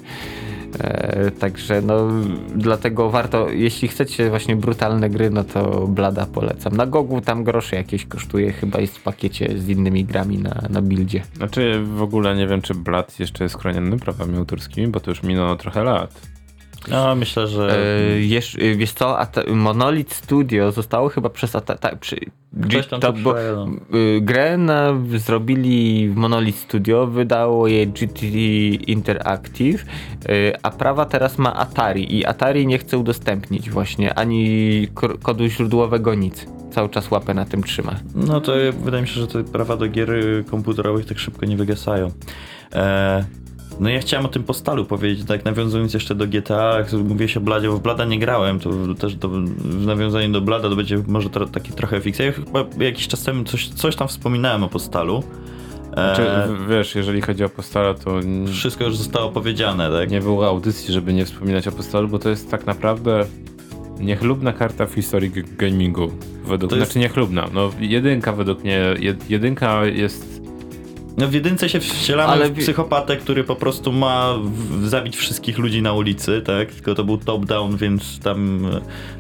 E, 0.80 1.32
także 1.32 1.82
no, 1.82 2.08
dlatego 2.56 3.10
warto, 3.10 3.50
jeśli 3.50 3.88
chcecie 3.88 4.30
właśnie 4.30 4.56
brutalne 4.56 5.10
gry, 5.10 5.30
no 5.30 5.44
to 5.44 5.88
Blada 5.88 6.26
polecam. 6.26 6.78
Na 6.78 6.86
Gogu 6.86 7.22
tam 7.22 7.44
grosze 7.44 7.76
jakieś 7.76 8.06
kosztuje, 8.06 8.52
chyba 8.52 8.80
jest 8.80 8.98
w 8.98 9.04
pakiecie 9.04 9.60
z 9.60 9.70
innymi 9.70 10.06
grami 10.06 10.38
na, 10.38 10.64
na 10.70 10.82
buildzie. 10.82 11.24
Znaczy 11.36 11.84
w 11.84 12.02
ogóle 12.02 12.36
nie 12.36 12.48
wiem, 12.48 12.62
czy 12.62 12.74
Blood 12.74 13.20
jeszcze 13.20 13.44
jest 13.44 13.58
chroniony 13.58 14.00
prawami 14.00 14.38
autorskimi, 14.38 14.88
bo 14.88 15.00
to 15.00 15.12
już 15.12 15.24
minęło 15.24 15.56
trochę 15.56 15.84
lat. 15.84 16.37
No, 16.92 17.16
myślę, 17.16 17.48
że 17.48 17.78
E, 18.16 18.22
jesz, 18.22 18.56
e, 18.56 18.76
wiesz 18.76 18.92
co, 18.94 19.20
Ata- 19.20 19.54
Monolith 19.54 20.14
Studio 20.16 20.72
zostało 20.72 21.10
chyba 21.10 21.30
przez 21.30 21.56
Ata- 21.56 21.78
ta, 21.78 21.96
przy, 21.96 22.16
Ktoś 22.70 22.88
tam 22.88 23.00
to, 23.02 23.14
bo, 23.14 23.34
przejął. 23.34 23.68
y, 24.18 24.22
grę 24.22 24.58
na, 24.58 24.94
zrobili 25.18 26.10
w 26.10 26.16
Monolith 26.16 26.60
Studio, 26.60 27.08
wydało 27.08 27.68
je 27.68 27.88
GT 27.88 28.24
Interactive, 28.88 29.86
a 30.64 30.72
prawa 30.72 31.06
teraz 31.06 31.38
ma 31.38 31.56
Atari 31.56 32.16
i 32.18 32.26
Atari 32.26 32.68
nie 32.68 32.78
chce 32.78 32.98
udostępnić 32.98 33.70
właśnie 33.70 34.14
ani 34.14 34.88
kodu 35.24 35.48
źródłowego 35.48 36.16
nic. 36.16 36.46
Cały 36.72 36.90
czas 36.90 37.12
łapę 37.12 37.34
na 37.34 37.46
tym 37.46 37.64
trzyma. 37.64 37.96
No 38.16 38.42
to 38.42 38.52
wydaje 38.84 39.02
mi 39.02 39.08
się, 39.08 39.22
że 39.22 39.28
te 39.28 39.44
prawa 39.44 39.78
do 39.78 39.88
gier 39.88 40.12
y, 40.12 40.44
komputerowych 40.52 41.06
tak 41.06 41.20
szybko 41.20 41.46
nie 41.46 41.58
wygasają. 41.58 42.12
E, 42.74 43.26
no 43.80 43.90
ja 43.90 44.00
chciałem 44.00 44.26
o 44.26 44.30
tym 44.30 44.44
postalu 44.44 44.86
powiedzieć, 44.86 45.28
tak 45.28 45.46
nawiązując 45.46 45.94
jeszcze 45.94 46.16
do 46.16 46.28
GTA, 46.28 46.78
jak 46.78 46.94
mówiłeś 46.94 47.38
o 47.38 47.42
Bladzie, 47.42 47.68
bo 47.68 47.78
w 47.78 47.82
Blada 47.82 48.06
nie 48.06 48.20
grałem, 48.20 48.60
to 48.60 48.70
też 49.00 49.16
do, 49.16 49.30
w 49.30 49.86
nawiązaniu 49.86 50.32
do 50.32 50.42
Blada 50.42 50.70
to 50.70 50.76
będzie 50.76 51.04
może 51.08 51.30
taki 51.30 51.72
trochę 51.74 52.02
fix. 52.02 52.20
Ja 52.20 52.32
chyba 52.32 52.66
jakiś 52.80 53.08
czas 53.08 53.24
temu 53.24 53.44
coś, 53.44 53.68
coś 53.70 53.96
tam 53.96 54.08
wspominałem 54.08 54.64
o 54.64 54.68
postalu. 54.70 55.24
E, 55.98 56.16
Czy, 56.16 56.22
w- 56.54 56.70
wiesz, 56.70 56.96
jeżeli 56.96 57.22
chodzi 57.22 57.44
o 57.44 57.50
Postala, 57.50 57.94
to 57.94 58.20
wszystko 58.54 58.84
już 58.84 58.98
zostało 58.98 59.32
powiedziane, 59.32 59.90
tak? 59.92 60.12
nie 60.12 60.20
było 60.22 60.48
audycji, 60.48 60.94
żeby 60.94 61.14
nie 61.14 61.26
wspominać 61.26 61.68
o 61.68 61.72
Postalu, 61.72 62.08
bo 62.08 62.20
to 62.20 62.30
jest 62.30 62.52
tak 62.52 62.66
naprawdę 62.66 63.26
niechlubna 64.00 64.54
karta 64.54 64.86
w 64.86 64.94
historii 64.94 65.32
gamingu. 65.58 66.12
Według, 66.46 66.70
To 66.70 66.76
jest- 66.78 66.88
Znaczy 66.92 67.00
niechlubna, 67.00 67.48
no 67.54 67.70
jedynka 67.80 68.32
według 68.32 68.64
mnie, 68.64 68.80
jed, 69.00 69.30
jedynka 69.30 69.86
jest 69.86 70.37
No 71.18 71.28
w 71.28 71.34
jedynce 71.34 71.70
się 71.70 71.80
wcielamy 71.80 72.34
Ale 72.34 72.50
w 72.50 72.54
psychopatę, 72.54 73.18
który 73.18 73.44
po 73.44 73.56
prostu 73.56 73.92
ma 73.92 74.36
w, 74.44 74.88
zabić 74.88 75.18
wszystkich 75.18 75.58
ludzi 75.58 75.82
na 75.82 75.94
ulicy, 75.94 76.42
tak? 76.42 76.74
Tylko 76.74 76.96
to 76.96 77.04
był 77.04 77.18
top-down, 77.18 77.78
więc 77.78 78.20
tam 78.20 78.68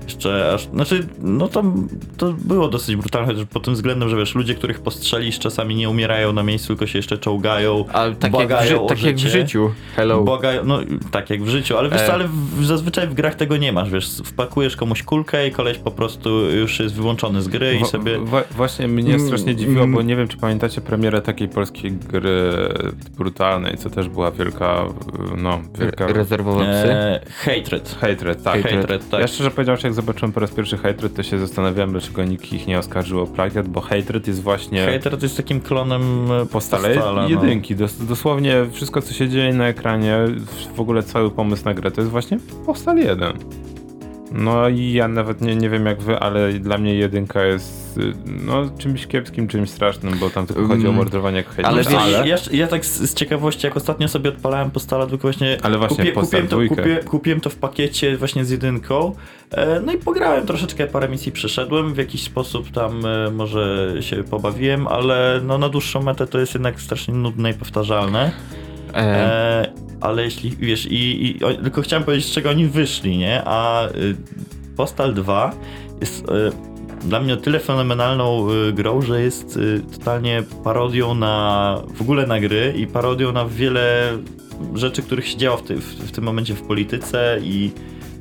jeszcze 0.04 0.54
aż... 0.54 0.68
Znaczy, 0.68 1.08
no 1.22 1.48
tam 1.48 1.88
to 2.18 2.34
było 2.34 2.68
dosyć 2.68 2.96
brutalne, 2.96 3.28
chociaż 3.28 3.46
pod 3.46 3.64
tym 3.64 3.74
względem, 3.74 4.10
że 4.10 4.18
wiesz, 4.18 4.36
ludzie, 4.36 4.56
których 4.56 4.80
postrzelisz 4.80 5.40
czasami 5.40 5.76
nie 5.76 5.90
umierają 5.90 6.34
na 6.34 6.44
miejscu, 6.44 6.68
tylko 6.68 6.88
się 6.88 7.00
jeszcze 7.00 7.18
czołgają, 7.18 7.86
Ale 7.94 8.16
tak, 8.16 8.24
jak 8.24 8.32
w, 8.32 8.36
błagają 8.36 8.70
ży- 8.70 8.80
o 8.80 8.86
tak 8.86 9.04
jak 9.04 9.16
w 9.16 9.28
życiu. 9.28 9.72
Hello. 9.96 10.24
Błagają, 10.24 10.66
no 10.66 10.80
tak 11.12 11.30
jak 11.30 11.44
w 11.44 11.50
życiu, 11.50 11.78
ale 11.78 11.90
wiesz 11.90 12.02
co, 12.02 12.08
E. 12.08 12.14
ale 12.14 12.28
w, 12.58 12.66
zazwyczaj 12.66 13.08
w 13.08 13.14
grach 13.14 13.36
tego 13.36 13.58
nie 13.58 13.72
masz, 13.72 13.90
wiesz, 13.90 14.10
wpakujesz 14.26 14.76
komuś 14.76 15.04
kulkę 15.04 15.48
i 15.48 15.52
koleś 15.52 15.78
po 15.78 15.92
prostu 15.92 16.30
już 16.40 16.80
jest 16.80 16.96
wyłączony 16.96 17.42
z 17.42 17.48
gry 17.48 17.80
i 17.82 17.86
sobie... 17.86 18.20
wa- 18.20 18.44
właśnie 18.52 18.88
mnie 18.88 19.20
strasznie 19.20 19.56
dziwiło, 19.56 19.84
mm. 19.84 19.96
bo 19.96 20.02
nie 20.02 20.16
wiem, 20.16 20.28
czy 20.28 20.38
pamiętacie 20.38 20.82
premierę 20.82 21.22
takiej 21.22 21.48
polskiej 21.48 21.87
gry 21.92 22.52
brutalnej, 23.18 23.78
co 23.78 23.90
też 23.90 24.10
była 24.10 24.32
wielka, 24.32 24.86
no, 25.38 25.60
wielka... 25.80 26.08
Rezerwowe 26.08 26.60
psy. 26.60 26.92
E, 26.92 27.20
hatred. 27.30 27.98
Hatred, 28.02 28.44
tak. 28.44 28.56
Hatred. 28.56 28.82
Hatred, 28.82 29.10
tak. 29.10 29.22
Ja 29.22 29.28
szczerze 29.28 29.52
powiedziawszy, 29.52 29.88
jak 29.88 29.94
zobaczyłem 29.94 30.32
po 30.32 30.40
raz 30.40 30.52
pierwszy 30.52 30.78
Hatred, 30.78 31.14
to 31.14 31.24
się 31.24 31.40
zastanawiałem, 31.40 31.92
dlaczego 31.92 32.24
nikt 32.24 32.54
ich 32.54 32.68
nie 32.68 32.80
oskarżył 32.80 33.22
o 33.22 33.28
plagiat, 33.28 33.68
bo 33.68 33.82
Hatred 33.82 34.28
jest 34.28 34.42
właśnie 34.42 34.86
Hater 34.86 35.18
to 35.18 35.26
jest 35.26 35.38
takim 35.38 35.62
klonem 35.62 36.32
e, 36.32 36.46
postale 36.46 36.96
Postala, 36.96 37.22
no. 37.22 37.30
jedynki. 37.30 37.76
Dos- 37.76 38.06
dosłownie 38.06 38.66
wszystko, 38.72 39.02
co 39.02 39.14
się 39.14 39.30
dzieje 39.30 39.54
na 39.54 39.68
ekranie, 39.68 40.18
w 40.76 40.80
ogóle 40.80 41.04
cały 41.04 41.32
pomysł 41.32 41.66
na 41.66 41.74
grę, 41.74 41.92
to 41.92 42.02
jest 42.02 42.12
właśnie 42.12 42.38
Postal 42.66 42.98
1. 42.98 43.34
No 44.32 44.70
i 44.70 44.92
ja 44.94 45.08
nawet 45.08 45.42
nie, 45.42 45.56
nie 45.56 45.70
wiem 45.70 45.86
jak 45.86 46.02
wy, 46.02 46.20
ale 46.20 46.54
dla 46.54 46.78
mnie 46.78 46.96
jedynka 46.96 47.46
jest 47.46 47.98
y, 47.98 48.14
no, 48.26 48.70
czymś 48.78 49.08
kiepskim, 49.08 49.48
czymś 49.48 49.70
strasznym, 49.70 50.18
bo 50.20 50.30
tam 50.30 50.48
tylko 50.48 50.68
chodzi 50.68 50.86
o 50.86 50.90
Mm, 50.90 50.96
mordowanie 50.96 51.38
jak 51.38 51.48
ale 51.66 51.84
wiesz- 51.84 51.94
Ale 51.94 52.28
ja, 52.28 52.36
ja 52.52 52.68
tak 52.68 52.86
z, 52.86 53.10
z 53.12 53.14
ciekawości, 53.14 53.68
jak 53.68 53.78
ostatnio 53.78 54.08
sobie 54.08 54.30
odpalałem 54.30 54.72
Postala, 54.72 55.08
tylko 55.08 55.22
właśnie, 55.22 55.58
Ale 55.64 55.78
właśnie 55.78 55.98
kupię, 55.98 56.12
kupiłem, 56.12 56.48
to, 56.48 56.58
kupię, 56.70 57.00
kupiłem 57.06 57.40
to 57.42 57.50
w 57.50 57.56
pakiecie 57.56 58.18
właśnie 58.18 58.46
z 58.46 58.50
jedynką, 58.50 59.16
e, 59.52 59.80
no 59.80 59.92
i 59.94 59.98
pograłem 59.98 60.46
troszeczkę, 60.46 60.88
parę 60.88 61.10
misji 61.10 61.32
przeszedłem, 61.32 61.94
w 61.94 61.98
jakiś 61.98 62.24
sposób 62.24 62.72
tam 62.72 63.06
e, 63.06 63.32
może 63.32 63.94
się 64.00 64.24
pobawiłem, 64.24 64.88
ale 64.88 65.42
no 65.44 65.58
na 65.58 65.70
dłuższą 65.70 66.04
metę 66.04 66.28
to 66.28 66.40
jest 66.40 66.54
jednak 66.54 66.82
strasznie 66.82 67.14
nudne 67.14 67.52
i 67.52 67.54
powtarzalne. 67.54 68.32
E, 68.98 69.02
E, 69.02 69.74
ale 70.02 70.24
jeśli, 70.24 70.50
wiesz, 70.60 70.86
i, 70.86 71.28
i 71.28 71.44
o, 71.44 71.54
tylko 71.54 71.82
chciałem 71.82 72.04
powiedzieć, 72.04 72.28
z 72.28 72.32
czego 72.32 72.50
oni 72.50 72.66
wyszli, 72.66 73.18
nie? 73.18 73.42
A 73.46 73.88
y, 73.90 74.16
Postal 74.78 75.14
2 75.14 75.56
jest 76.02 76.30
y, 76.30 76.52
dla 77.08 77.20
mnie 77.20 77.34
o 77.34 77.38
tyle 77.38 77.60
fenomenalną 77.60 78.52
y, 78.52 78.74
grą, 78.74 79.02
że 79.02 79.22
jest 79.22 79.58
y, 79.58 79.82
totalnie 79.98 80.44
parodią 80.64 81.16
na 81.16 81.78
w 81.96 82.02
ogóle 82.02 82.28
na 82.28 82.40
gry 82.40 82.74
i 82.78 82.88
parodią 82.88 83.32
na 83.32 83.46
wiele 83.46 84.18
rzeczy, 84.74 85.02
których 85.02 85.28
się 85.28 85.38
działo 85.38 85.58
w, 85.58 85.64
ty, 85.64 85.76
w, 85.76 85.86
w 85.86 86.12
tym 86.12 86.24
momencie 86.24 86.54
w 86.54 86.62
polityce 86.62 87.40
i 87.44 87.72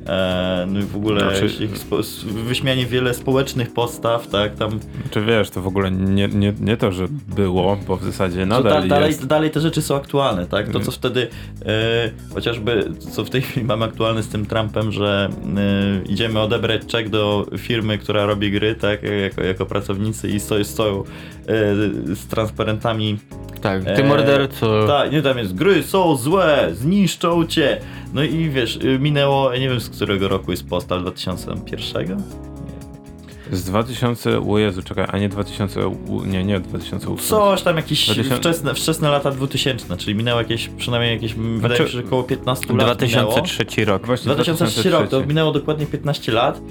E, 0.07 0.65
no 0.69 0.79
i 0.79 0.83
w 0.83 0.95
ogóle 0.95 1.19
Znaczy- 1.19 1.63
ich 1.63 1.77
spo, 1.77 1.99
s- 1.99 2.23
wyśmianie 2.23 2.85
wiele 2.85 3.13
społecznych 3.13 3.73
postaw, 3.73 4.27
tak, 4.27 4.55
tam 4.55 4.79
Czy 5.11 5.21
wiesz, 5.21 5.49
to 5.49 5.61
w 5.61 5.67
ogóle 5.67 5.91
nie, 5.91 6.27
nie, 6.27 6.53
nie 6.59 6.77
to, 6.77 6.91
że 6.91 7.07
było, 7.35 7.77
bo 7.87 7.97
w 7.97 8.03
zasadzie 8.03 8.39
to 8.39 8.45
nadal 8.45 8.81
da, 8.81 8.87
dalej, 8.87 9.07
jest. 9.07 9.25
dalej 9.27 9.51
te 9.51 9.61
rzeczy 9.61 9.81
są 9.81 9.95
aktualne, 9.95 10.45
tak? 10.45 10.69
To 10.69 10.79
co 10.79 10.91
wtedy 10.91 11.27
e, 11.65 12.09
chociażby 12.33 12.89
co 13.11 13.25
w 13.25 13.29
tej 13.29 13.41
chwili 13.41 13.65
mamy 13.65 13.85
aktualne 13.85 14.23
z 14.23 14.27
tym 14.27 14.45
Trumpem, 14.45 14.91
że 14.91 15.29
e, 15.57 16.03
idziemy 16.11 16.39
odebrać 16.39 16.81
czek 16.87 17.09
do 17.09 17.45
firmy, 17.57 17.97
która 17.97 18.25
robi 18.25 18.51
gry, 18.51 18.75
tak, 18.75 18.99
jako, 19.03 19.43
jako 19.43 19.65
pracownicy 19.65 20.29
i 20.29 20.39
stoją, 20.39 20.63
stoją 20.63 20.99
e, 21.03 21.05
z 22.15 22.27
transparentami 22.27 23.17
Tak, 23.61 23.83
ty 23.83 23.89
Eee, 23.91 24.03
morderco. 24.03 24.87
Tak, 24.87 25.11
nie 25.11 25.21
tam 25.21 25.37
jest, 25.37 25.55
gry 25.55 25.83
są 25.83 26.15
złe, 26.15 26.69
zniszczą 26.73 27.45
cię. 27.45 27.77
No 28.13 28.23
i 28.23 28.49
wiesz, 28.49 28.75
y, 28.75 28.99
minęło, 28.99 29.53
ja 29.53 29.59
nie 29.59 29.69
wiem 29.69 29.79
z 29.79 29.89
którego 29.89 30.27
roku 30.27 30.51
jest 30.51 30.69
postal, 30.69 31.01
2001? 31.01 32.23
Z 33.51 33.63
2000, 33.63 34.39
o 34.51 34.57
Jezu, 34.57 34.83
czekaj, 34.83 35.05
a 35.11 35.17
nie 35.17 35.29
2000, 35.29 35.87
u- 35.87 36.25
nie, 36.25 36.43
nie 36.43 36.59
2008. 36.59 37.27
Coś 37.29 37.61
tam 37.61 37.75
jakieś 37.75 38.05
2000 38.05 38.35
wczesne, 38.37 38.73
wczesne 38.73 39.09
lata 39.09 39.31
2000, 39.31 39.97
czyli 39.97 40.15
minęło 40.15 40.41
jakieś, 40.41 40.69
przynajmniej 40.77 41.13
jakieś, 41.13 41.33
wydaje 41.33 41.59
Znaczy, 41.59 41.83
mi 41.83 41.89
się, 41.89 41.97
że 41.97 42.03
około 42.05 42.23
15 42.23 42.73
lat 42.73 42.97
2003 42.97 43.85
rok. 43.85 44.05
Właśnie 44.05 44.33
2003 44.33 44.89
rok, 44.89 45.07
to 45.09 45.25
minęło 45.25 45.51
dokładnie 45.51 45.85
15 45.85 46.31
lat. 46.31 46.61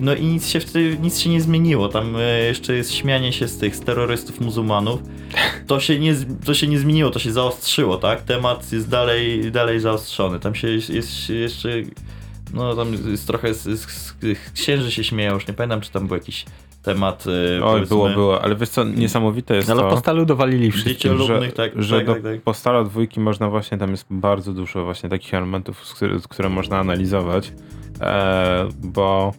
No 0.00 0.14
i 0.14 0.24
nic 0.24 0.48
się 0.48 0.60
wtedy, 0.60 0.98
nic 1.02 1.18
się 1.18 1.30
nie 1.30 1.40
zmieniło. 1.40 1.88
Tam 1.88 2.16
e, 2.16 2.44
jeszcze 2.44 2.74
jest 2.74 2.94
śmianie 2.94 3.32
się 3.32 3.48
z 3.48 3.58
tych 3.58 3.76
z 3.76 3.80
terrorystów 3.80 4.40
muzułmanów. 4.40 5.00
To 5.66 5.80
się 5.80 5.98
nie, 5.98 6.14
to 6.44 6.54
się 6.54 6.66
nie 6.66 6.78
zmieniło, 6.78 7.10
to 7.10 7.18
się 7.18 7.32
zaostrzyło, 7.32 7.96
tak? 7.96 8.22
Temat 8.22 8.72
jest 8.72 8.88
dalej, 8.88 9.52
dalej 9.52 9.80
zaostrzony. 9.80 10.40
Tam 10.40 10.54
się 10.54 10.68
jest, 10.68 10.90
jest 10.90 11.28
jeszcze. 11.28 11.68
No 12.54 12.76
tam 12.76 12.92
jest 13.10 13.26
trochę 13.26 13.54
z, 13.54 13.62
z, 13.62 13.86
z, 13.86 14.14
księży 14.54 14.92
się 14.92 15.04
śmieją, 15.04 15.34
już 15.34 15.46
nie 15.46 15.54
pamiętam, 15.54 15.80
czy 15.80 15.90
tam 15.90 16.06
był 16.06 16.16
jakiś 16.16 16.44
temat. 16.82 17.24
e, 17.58 17.64
Oj, 17.64 17.86
było, 17.86 18.08
było, 18.08 18.42
ale 18.42 18.56
wiesz 18.56 18.68
co, 18.68 18.84
niesamowite 18.84 19.56
jest 19.56 19.70
Ale 19.70 19.82
to, 19.82 19.90
po 19.90 19.96
stalu 19.96 20.24
dowalili 20.24 20.70
wszystkim. 20.72 21.18
Że, 21.18 21.52
tak, 21.52 21.82
że 21.82 21.96
tak, 21.96 22.06
do 22.06 22.14
tak, 22.14 22.22
tak. 22.22 22.42
Postala 22.42 22.84
dwójki 22.84 23.20
można 23.20 23.50
właśnie, 23.50 23.78
tam 23.78 23.90
jest 23.90 24.06
bardzo 24.10 24.52
dużo 24.52 24.84
właśnie 24.84 25.08
takich 25.08 25.34
elementów, 25.34 25.86
z 25.86 25.94
które, 25.94 26.16
które 26.28 26.48
można 26.48 26.78
analizować, 26.78 27.52
e, 28.00 28.68
bo 28.82 29.32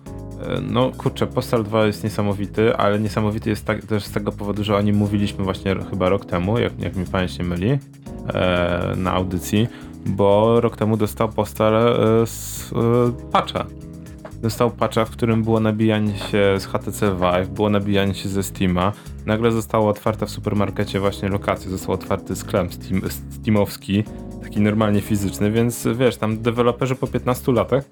no 0.61 0.91
kurczę, 0.97 1.27
Postal 1.27 1.63
2 1.63 1.85
jest 1.85 2.03
niesamowity, 2.03 2.75
ale 2.75 2.99
niesamowity 2.99 3.49
jest 3.49 3.65
tak, 3.65 3.85
też 3.85 4.03
z 4.03 4.11
tego 4.11 4.31
powodu, 4.31 4.63
że 4.63 4.75
o 4.75 4.81
nim 4.81 4.95
mówiliśmy 4.95 5.43
właśnie 5.43 5.75
chyba 5.89 6.09
rok 6.09 6.25
temu, 6.25 6.59
jak, 6.59 6.79
jak 6.79 6.95
mi 6.95 7.05
pamięć 7.05 7.39
nie 7.39 7.45
myli, 7.45 7.69
e, 8.33 8.93
na 8.97 9.13
audycji, 9.13 9.67
bo 10.05 10.61
rok 10.61 10.77
temu 10.77 10.97
dostał 10.97 11.29
Postal 11.29 11.73
e, 11.75 12.27
z 12.27 12.71
e, 12.73 13.31
patcha. 13.31 13.65
Dostał 14.41 14.71
patcha, 14.71 15.05
w 15.05 15.09
którym 15.09 15.43
było 15.43 15.59
nabijanie 15.59 16.17
się 16.17 16.59
z 16.59 16.65
HTC 16.65 17.15
Vive, 17.15 17.49
było 17.49 17.69
nabijanie 17.69 18.13
się 18.13 18.29
ze 18.29 18.43
Steama. 18.43 18.91
Nagle 19.25 19.51
została 19.51 19.89
otwarta 19.89 20.25
w 20.25 20.29
supermarkecie 20.29 20.99
właśnie 20.99 21.29
lokacja, 21.29 21.71
został 21.71 21.95
otwarty 21.95 22.35
sklep 22.35 22.73
Steam, 22.73 23.01
Steamowski, 23.29 24.03
taki 24.43 24.61
normalnie 24.61 25.01
fizyczny, 25.01 25.51
więc 25.51 25.87
wiesz, 25.95 26.17
tam 26.17 26.41
deweloperzy 26.41 26.95
po 26.95 27.07
15 27.07 27.51
latach 27.51 27.83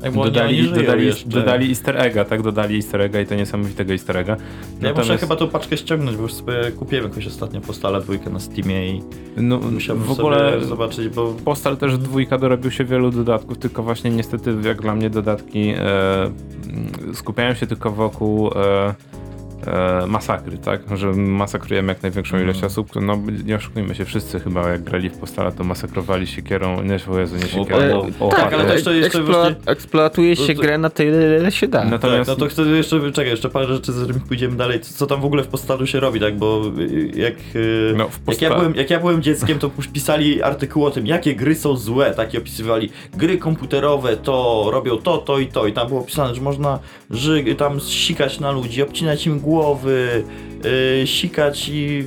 Tak, 0.00 0.14
dodali, 0.14 0.60
oni 0.60 0.80
dodali, 0.80 1.06
jeszcze. 1.06 1.28
dodali 1.28 1.68
easter 1.68 1.96
egga, 2.00 2.24
tak? 2.24 2.42
Dodali 2.42 2.76
easter 2.76 3.00
egga 3.00 3.20
i 3.20 3.26
to 3.26 3.34
niesamowitego 3.34 3.92
easter 3.92 4.16
egga. 4.16 4.36
Ja 4.82 4.92
muszę 4.92 5.18
chyba 5.18 5.36
tą 5.36 5.48
paczkę 5.48 5.76
ściągnąć, 5.76 6.16
bo 6.16 6.22
już 6.22 6.34
sobie 6.34 6.72
kupiłem 6.78 7.04
jakoś 7.04 7.26
ostatnio 7.26 7.60
postala 7.60 8.00
dwójkę 8.00 8.30
na 8.30 8.40
Steamie 8.40 8.88
i 8.88 9.02
no, 9.36 9.60
w 9.94 10.10
ogóle 10.10 10.64
zobaczyć, 10.64 11.08
bo 11.08 11.34
Postal 11.44 11.76
też 11.76 11.98
dwójka 11.98 12.38
dorobił 12.38 12.70
się 12.70 12.84
wielu 12.84 13.10
dodatków, 13.10 13.58
tylko 13.58 13.82
właśnie 13.82 14.10
niestety 14.10 14.56
jak 14.64 14.82
dla 14.82 14.94
mnie 14.94 15.10
dodatki 15.10 15.74
e, 15.78 16.30
skupiają 17.14 17.54
się 17.54 17.66
tylko 17.66 17.90
wokół 17.90 18.48
e, 18.48 18.94
e, 19.66 20.06
masakry, 20.06 20.58
tak? 20.58 20.80
Że 20.98 21.12
masakrujemy 21.12 21.92
jak 21.92 22.02
największą 22.02 22.36
ilość 22.38 22.56
Mhm. 22.56 22.72
osób. 22.72 22.88
No 23.00 23.18
nie 23.44 23.56
oszukujmy 23.56 23.94
się, 23.94 24.04
wszyscy 24.04 24.40
chyba 24.40 24.68
jak 24.68 24.82
grali 24.82 25.10
w 25.10 25.18
Postala, 25.18 25.52
to 25.52 25.64
masakrowali 25.64 26.26
siekierą, 26.26 26.82
nie 26.82 26.98
o 27.12 27.18
Jezu, 27.18 27.36
nie 27.36 27.42
siekierą, 27.48 28.10
o, 28.20 28.26
o, 28.26 28.30
tak, 28.30 28.52
ale 28.52 28.64
też 28.64 28.84
to 28.84 28.92
jeszcze 28.92 29.18
Eksplo- 29.18 29.24
właśnie- 29.26 29.56
Eksploatuje 29.66 30.36
to- 30.36 30.46
się 30.46 30.54
to- 30.54 30.62
grę 30.62 30.78
na 30.78 30.90
tyle, 30.90 31.38
ile 31.40 31.52
się 31.52 31.68
da. 31.68 31.84
Natomiast 31.84 32.30
Tak, 32.30 32.38
no 32.38 32.44
to 32.44 32.50
chcę 32.50 32.62
jeszcze, 32.62 33.12
czekaj, 33.12 33.30
jeszcze 33.30 33.48
parę 33.50 33.66
rzeczy, 33.66 33.92
z 33.92 34.02
którymi 34.02 34.20
pójdziemy 34.20 34.56
dalej. 34.56 34.80
Co, 34.80 34.94
co 34.94 35.06
tam 35.06 35.20
w 35.20 35.24
ogóle 35.24 35.42
w 35.42 35.48
postalu 35.48 35.86
się 35.86 36.00
robi, 36.00 36.20
tak? 36.20 36.36
Bo 36.38 36.62
y, 36.78 37.10
jak, 37.16 37.34
y, 37.56 37.94
No, 37.96 38.08
w 38.08 38.20
jak, 38.28 38.42
ja 38.42 38.54
byłem, 38.54 38.74
jak 38.74 38.90
ja 38.90 39.00
byłem 39.00 39.22
dzieckiem, 39.22 39.58
to 39.58 39.70
już 39.76 39.88
pisali 39.88 40.42
artykuły 40.42 40.86
o 40.86 40.90
tym, 40.90 41.06
jakie 41.06 41.34
gry 41.34 41.54
są 41.54 41.76
złe, 41.76 42.14
takie 42.14 42.38
opisywali. 42.38 42.90
Gry 43.16 43.38
komputerowe 43.38 44.16
to 44.16 44.68
robią 44.72 44.96
to, 44.98 45.18
to 45.18 45.38
i 45.38 45.46
to. 45.46 45.66
I 45.66 45.72
tam 45.72 45.88
było 45.88 46.00
opisane, 46.00 46.34
że 46.34 46.40
można 46.40 46.78
ży, 47.10 47.44
tam 47.58 47.80
sikać 47.80 48.40
na 48.40 48.50
ludzi, 48.50 48.82
obcinać 48.82 49.26
im 49.26 49.40
głowy, 49.50 50.24
y, 51.02 51.06
sikać 51.06 51.68
i 51.68 52.04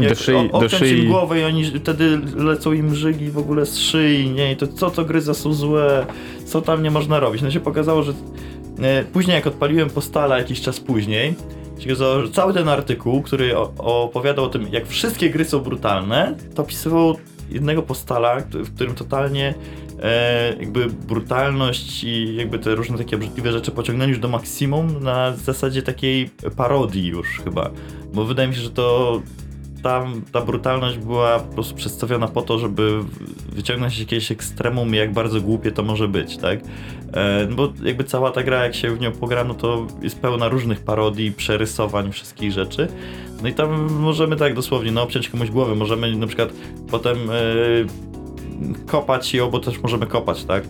y, 0.00 0.08
Do 0.08 0.14
szyi- 0.14 0.48
o- 0.52 0.60
do 0.60 0.68
szyi. 0.68 0.98
im 0.98 1.08
głowę 1.08 1.40
i 1.40 1.44
oni 1.44 1.64
wtedy 1.64 2.18
lecą 2.36 2.72
im 2.72 2.94
żygi 2.94 3.30
w 3.30 3.38
ogóle 3.38 3.66
z 3.66 3.78
szyi, 3.78 4.30
nie? 4.30 4.52
I 4.52 4.56
to 4.56 4.66
co 4.66 4.90
to 4.90 5.04
gry 5.04 5.20
za 5.20 5.34
są 5.34 5.52
złe, 5.52 6.06
co 6.44 6.60
tam 6.62 6.82
nie 6.82 6.90
można 6.90 7.20
robić. 7.20 7.42
No 7.42 7.50
się 7.50 7.60
pokazało, 7.60 8.02
że 8.02 8.12
E, 8.82 9.04
Później 9.12 9.34
jak 9.34 9.46
odpaliłem 9.46 9.90
postala 9.90 10.38
jakiś 10.38 10.60
czas 10.60 10.80
później, 10.80 11.34
cały 12.32 12.54
ten 12.54 12.68
artykuł, 12.68 13.22
który 13.22 13.56
opowiadał 13.78 14.44
o 14.44 14.48
tym, 14.48 14.66
jak 14.72 14.86
wszystkie 14.86 15.30
gry 15.30 15.44
są 15.44 15.58
brutalne, 15.60 16.36
to 16.54 16.62
opisywał 16.62 17.16
jednego 17.50 17.82
postala, 17.82 18.36
w 18.54 18.74
którym 18.74 18.94
totalnie 18.94 19.54
e, 20.02 20.56
jakby 20.60 20.86
brutalność 20.86 22.04
i 22.04 22.36
jakby 22.36 22.58
te 22.58 22.74
różne 22.74 22.98
takie 22.98 23.16
obrzydliwe 23.16 23.52
rzeczy 23.52 23.70
pociągnęli 23.70 24.10
już 24.10 24.18
do 24.18 24.28
maksimum 24.28 25.02
na 25.02 25.36
zasadzie 25.36 25.82
takiej 25.82 26.30
parodii 26.56 27.06
już 27.06 27.40
chyba. 27.44 27.70
Bo 28.14 28.24
wydaje 28.24 28.48
mi 28.48 28.54
się, 28.54 28.60
że 28.60 28.70
to 28.70 29.20
tam 29.82 30.22
ta 30.32 30.40
brutalność 30.40 30.98
była 30.98 31.38
po 31.38 31.54
prostu 31.54 31.74
przedstawiona 31.74 32.28
po 32.28 32.42
to, 32.42 32.58
żeby 32.58 32.98
wyciągnąć 33.52 33.98
jakieś 33.98 34.32
ekstremum, 34.32 34.94
jak 34.94 35.12
bardzo 35.12 35.40
głupie 35.40 35.72
to 35.72 35.82
może 35.82 36.08
być, 36.08 36.36
tak? 36.36 36.60
E, 37.12 37.46
no 37.50 37.56
bo 37.56 37.72
jakby 37.84 38.04
cała 38.04 38.30
ta 38.30 38.42
gra, 38.42 38.64
jak 38.64 38.74
się 38.74 38.96
w 38.96 39.00
nią 39.00 39.12
pogra, 39.12 39.44
no 39.44 39.54
to 39.54 39.86
jest 40.02 40.20
pełna 40.20 40.48
różnych 40.48 40.80
parodii, 40.80 41.32
przerysowań, 41.32 42.12
wszystkich 42.12 42.52
rzeczy. 42.52 42.88
No 43.42 43.48
i 43.48 43.52
tam 43.54 43.92
możemy 43.92 44.36
tak 44.36 44.54
dosłownie, 44.54 44.92
no 44.92 45.02
obciąć 45.02 45.28
komuś 45.28 45.50
głowę, 45.50 45.74
możemy 45.74 46.16
na 46.16 46.26
przykład 46.26 46.52
potem 46.90 47.18
e, 47.30 48.11
kopać 48.86 49.34
ją, 49.34 49.50
bo 49.50 49.58
też 49.60 49.82
możemy 49.82 50.06
kopać, 50.06 50.44
tak? 50.44 50.62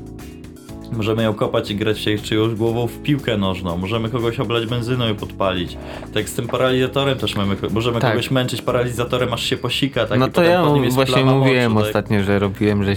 Możemy 0.92 1.22
ją 1.22 1.34
kopać 1.34 1.70
i 1.70 1.76
grać 1.76 1.98
się 2.00 2.18
czyjąś 2.18 2.54
głową 2.54 2.86
w 2.86 2.98
piłkę 3.02 3.36
nożną. 3.36 3.76
Możemy 3.76 4.08
kogoś 4.08 4.40
oblać 4.40 4.66
benzyną 4.66 5.10
i 5.10 5.14
podpalić. 5.14 5.76
Tak 6.14 6.28
z 6.28 6.34
tym 6.34 6.46
paralizatorem 6.48 7.18
też 7.18 7.36
mamy. 7.36 7.56
Możemy 7.70 8.00
Tak. 8.00 8.10
kogoś 8.10 8.30
męczyć 8.30 8.62
paralizatorem, 8.62 9.32
aż 9.32 9.42
się 9.42 9.56
posika. 9.56 10.06
Tak, 10.06 10.18
no 10.18 10.26
i 10.26 10.30
to 10.30 10.34
potem 10.34 10.50
ja 10.84 10.90
właśnie 10.90 11.24
mówiłem 11.24 11.72
moczu, 11.72 11.84
tak? 11.86 11.88
ostatnio, 11.96 12.22
że 12.22 12.38
robiłem, 12.38 12.84
że 12.84 12.94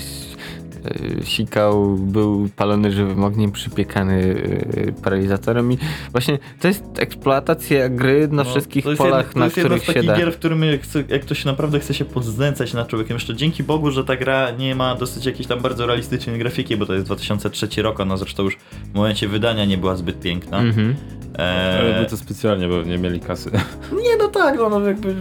sikał, 1.23 1.95
był 1.95 2.49
palony 2.55 2.91
żywym 2.91 3.23
ogniem, 3.23 3.51
przypiekany 3.51 4.35
e, 4.77 4.91
paralizatorem 4.91 5.71
i 5.71 5.77
właśnie 6.11 6.39
to 6.59 6.67
jest 6.67 6.83
eksploatacja 6.97 7.89
gry 7.89 8.27
na 8.27 8.43
No, 8.43 8.49
wszystkich 8.49 8.83
to 8.83 8.89
jest 8.89 9.01
polach, 9.01 9.27
jedno, 9.27 9.39
na 9.39 9.45
to 9.45 9.45
jest 9.45 9.57
jedna 9.57 9.69
których 9.69 9.83
z 9.83 9.87
się 9.87 9.93
takich 9.93 10.09
da. 10.09 10.17
gier, 10.17 10.33
w 10.33 10.37
którym 10.37 10.63
jak, 11.09 11.21
ktoś 11.21 11.45
naprawdę 11.45 11.79
chce 11.79 11.93
się 11.93 12.05
podznęcać 12.05 12.73
nad 12.73 12.87
człowiekiem. 12.87 13.15
Jeszcze 13.15 13.35
dzięki 13.35 13.63
Bogu, 13.63 13.91
że 13.91 14.03
ta 14.03 14.15
gra 14.15 14.51
nie 14.51 14.75
ma 14.75 14.95
dosyć 14.95 15.25
jakiejś 15.25 15.47
tam 15.47 15.59
bardzo 15.59 15.85
realistycznej 15.85 16.39
grafiki, 16.39 16.77
bo 16.77 16.85
to 16.85 16.93
jest 16.93 17.05
2003 17.05 17.81
rok, 17.81 17.99
ona 17.99 18.17
zresztą 18.17 18.43
już 18.43 18.57
w 18.91 18.95
momencie 18.95 19.27
wydania 19.27 19.65
nie 19.65 19.77
była 19.77 19.95
zbyt 19.95 20.19
piękna. 20.19 20.59
Mhm. 20.59 20.95
Ale 21.37 21.95
Eee, 21.97 22.03
by 22.03 22.09
to 22.09 22.17
specjalnie, 22.17 22.67
bo 22.67 22.83
nie 22.83 22.97
mieli 22.97 23.19
kasy. 23.19 23.51
nie, 24.03 24.17
no 24.17 24.27
tak, 24.27 24.57
no, 24.57 24.69
no 24.69 24.79
jakby 24.79 25.15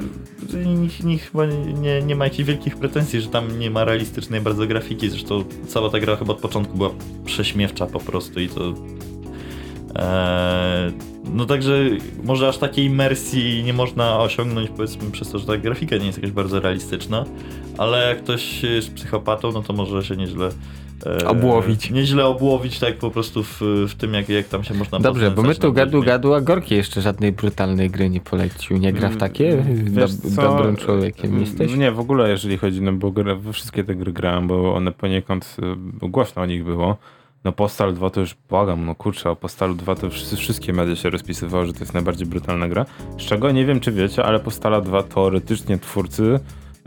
nikt, 0.67 1.05
nikt 1.05 1.25
chyba 1.25 1.47
nie, 1.47 2.03
nie 2.03 2.17
ma 2.17 2.25
jakichś 2.25 2.49
wielkich 2.49 2.77
pretensji, 2.77 3.21
że 3.21 3.29
tam 3.29 3.59
nie 3.59 3.71
ma 3.71 3.85
realistycznej 3.85 4.41
bardzo 4.41 4.67
grafiki. 4.67 5.11
Zresztą 5.11 5.45
cała 5.69 5.91
ta 5.91 6.01
gra 6.01 6.17
chyba 6.17 6.33
od 6.33 6.41
początku 6.41 6.77
była 6.77 6.91
prześmiewcza 7.25 7.87
po 7.87 8.01
prostu 8.01 8.41
i 8.41 8.49
to. 8.49 8.75
Eee, 9.95 10.93
no 11.35 11.47
także 11.47 11.79
może 12.25 12.49
aż 12.49 12.59
takiej 12.59 12.85
imersji 12.85 13.63
nie 13.65 13.73
można 13.73 14.19
osiągnąć 14.19 14.71
powiedzmy 14.77 15.11
przez 15.11 15.31
to, 15.31 15.39
że 15.39 15.47
ta 15.47 15.57
grafika 15.57 15.97
nie 15.97 16.07
jest 16.07 16.19
jakaś 16.19 16.31
bardzo 16.31 16.61
realistyczna, 16.61 17.25
ale 17.79 18.09
jak 18.09 18.23
ktoś 18.23 18.63
jest 18.63 18.95
psychopatą, 18.95 19.53
no 19.53 19.63
to 19.63 19.73
może 19.73 20.05
się 20.05 20.17
nieźle 20.17 20.47
e, 20.47 20.51
Obłowić. 21.27 21.91
Nieźle 21.91 22.27
obłowić 22.27 22.79
tak 22.79 22.97
po 22.97 23.11
prostu 23.11 23.43
w, 23.43 23.61
w 23.89 23.95
tym 23.95 24.15
jak, 24.15 24.29
jak 24.29 24.49
tam 24.49 24.65
się 24.65 24.75
można 24.75 25.01
Dobrze, 25.01 25.31
bo 25.31 25.43
my 25.43 25.55
tu 25.55 25.73
gadu 25.73 26.03
gadu, 26.03 26.35
a 26.35 26.41
Gorki 26.41 26.75
jeszcze 26.75 27.01
żadnej 27.01 27.33
brutalnej 27.33 27.91
gry 27.91 28.11
nie 28.11 28.21
polecił. 28.21 28.77
Nie 28.77 28.93
gra 28.93 29.09
w 29.09 29.17
takie? 29.17 29.65
Wiesz 29.85 30.13
Dob- 30.13 30.35
co? 30.35 30.43
dobrym 30.43 30.77
człowiekiem 30.77 31.31
Mm, 31.31 31.41
jesteś? 31.41 31.75
Nie, 31.75 31.93
w 31.93 32.01
ogóle 32.01 32.31
jeżeli 32.31 32.59
chodzi, 32.59 32.83
no 32.83 32.93
bo 32.93 33.11
gra, 33.11 33.37
wszystkie 33.53 33.85
te 33.85 33.95
gry 33.95 34.13
grałem, 34.13 34.47
bo 34.47 34.75
one 34.75 34.93
poniekąd 34.93 35.57
y, 36.03 36.09
głośno 36.09 36.43
o 36.43 36.47
nich 36.47 36.65
było. 36.65 36.97
No 37.45 37.53
Postal 37.53 37.95
2 37.95 38.11
to 38.11 38.21
już 38.21 38.37
błagam, 38.49 38.87
no 38.87 38.95
kurczę, 38.95 39.31
o 39.31 39.37
Postalu 39.37 39.75
2 39.75 39.95
to 39.95 40.11
wszyscy, 40.11 40.37
wszystkie 40.37 40.73
media 40.73 40.97
się 40.97 41.11
rozpisywały, 41.11 41.67
że 41.67 41.73
to 41.73 41.81
jest 41.81 41.95
najbardziej 41.95 42.27
brutalna 42.27 42.69
gra. 42.69 42.87
Z 43.19 43.23
czego 43.23 43.51
nie 43.51 43.67
wiem 43.67 43.81
czy 43.81 43.93
wiecie, 43.93 44.25
ale 44.25 44.41
Postala 44.41 44.81
2 44.81 45.03
teoretycznie 45.03 45.79
twórcy 45.79 46.41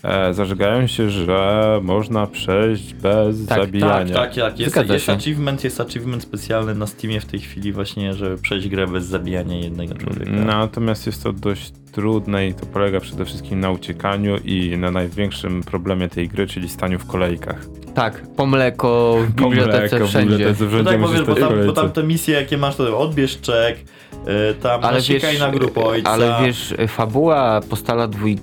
e, 0.04 0.34
zażegają 0.34 0.88
się, 0.88 1.10
że 1.10 1.80
można 1.84 2.28
przejść 2.28 2.94
bez 2.94 3.46
Tak, 3.46 3.60
zabijania. 3.60 4.16
Tak, 4.16 4.36
tak, 4.36 4.36
tak. 4.36 4.60
Jest, 4.60 4.72
Zgadza 4.72 4.94
jest 4.94 5.06
się. 5.06 5.12
achievement, 5.14 5.64
jest 5.64 5.82
achievement 5.82 6.24
specjalny 6.24 6.76
na 6.76 6.88
Steamie 6.88 7.22
w 7.22 7.26
tej 7.26 7.40
chwili 7.40 7.72
właśnie, 7.74 8.14
żeby 8.14 8.38
przejść 8.38 8.68
grę 8.68 8.88
bez 8.88 9.06
zabijania 9.06 9.58
jednego 9.58 9.96
człowieka. 9.96 10.32
Natomiast 10.32 11.06
jest 11.08 11.24
to 11.24 11.34
dość 11.34 11.72
trudne 11.92 12.48
i 12.48 12.54
to 12.54 12.66
polega 12.66 13.00
przede 13.00 13.26
wszystkim 13.26 13.60
na 13.60 13.72
uciekaniu 13.72 14.38
i 14.46 14.78
na 14.78 14.92
największym 14.92 15.64
problemie 15.64 16.10
tej 16.10 16.28
gry, 16.28 16.48
czyli 16.48 16.70
staniu 16.70 17.00
w 17.00 17.06
kolejkach. 17.06 17.66
Tak, 17.94 18.22
po 18.36 18.46
mleko, 18.46 19.18
w 19.28 19.32
bibliotece, 19.42 19.80
Mleko, 19.96 20.06
w 20.06 20.10
wszędzie. 20.10 20.30
bibliotece, 20.38 20.64
No 20.64 20.70
wszędzie 20.70 21.18
tak, 21.18 21.26
bo, 21.26 21.36
tam, 21.36 21.66
bo 21.66 21.74
tam 21.74 21.92
te 21.92 22.04
misje, 22.04 22.36
jakie 22.36 22.58
masz, 22.58 22.76
to 22.76 23.00
odbierz 23.00 23.42
czek, 23.42 23.78
y, 23.80 24.54
tam 24.54 24.84
Ale 24.84 25.02
wiesz, 25.02 25.40
na 25.40 25.52
grupę 25.52 25.82
ojca. 25.86 26.10
ale 26.10 26.36
wiesz, 26.46 26.74
fabuła 26.88 27.62
postala 27.70 28.08
dwójkę, 28.08 28.42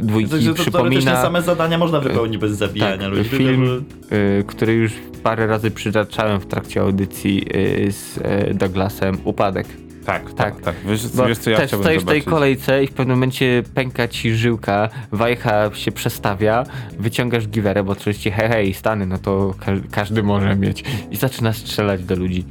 dwójki 0.00 0.30
to, 0.46 0.54
to, 0.54 0.62
przypomina 0.62 1.22
same 1.22 1.42
zadania 1.42 1.78
można 1.78 2.00
wypełnić 2.00 2.38
bez 2.38 2.52
zabijania 2.52 2.96
tak, 2.96 3.08
ludzi. 3.08 3.28
film, 3.28 3.84
y, 4.12 4.44
który 4.46 4.72
już 4.72 4.92
parę 5.22 5.46
razy 5.46 5.70
przytaczałem 5.70 6.40
w 6.40 6.46
trakcie 6.46 6.80
audycji 6.80 7.46
y, 7.56 7.92
z 7.92 8.18
Douglasem, 8.58 9.18
Upadek. 9.24 9.66
Tak, 10.06 10.24
tak, 10.24 10.34
Tak. 10.34 10.60
tak. 10.60 10.74
Wiesz, 10.86 11.00
wiesz 11.28 11.38
co 11.38 11.50
ja 11.50 11.56
też 11.56 11.66
chciałbym 11.66 11.84
stoisz 11.84 12.02
w 12.02 12.06
tej 12.06 12.22
kolejce 12.22 12.84
i 12.84 12.86
w 12.86 12.92
pewnym 12.92 13.16
momencie 13.16 13.62
pęka 13.74 14.08
ci 14.08 14.34
żyłka, 14.34 14.88
wajcha 15.12 15.70
się 15.74 15.92
przestawia, 15.92 16.64
wyciągasz 16.98 17.48
giwerę, 17.48 17.84
bo 17.84 17.92
oczywiście 17.92 18.30
hej, 18.30 18.48
hej, 18.48 18.74
stany, 18.74 19.06
no 19.06 19.18
to 19.18 19.54
ka 19.60 19.72
każdy 19.90 20.22
może 20.22 20.56
mieć 20.56 20.84
i 21.10 21.16
zaczyna 21.16 21.52
strzelać 21.52 22.04
do 22.04 22.16
ludzi. 22.16 22.44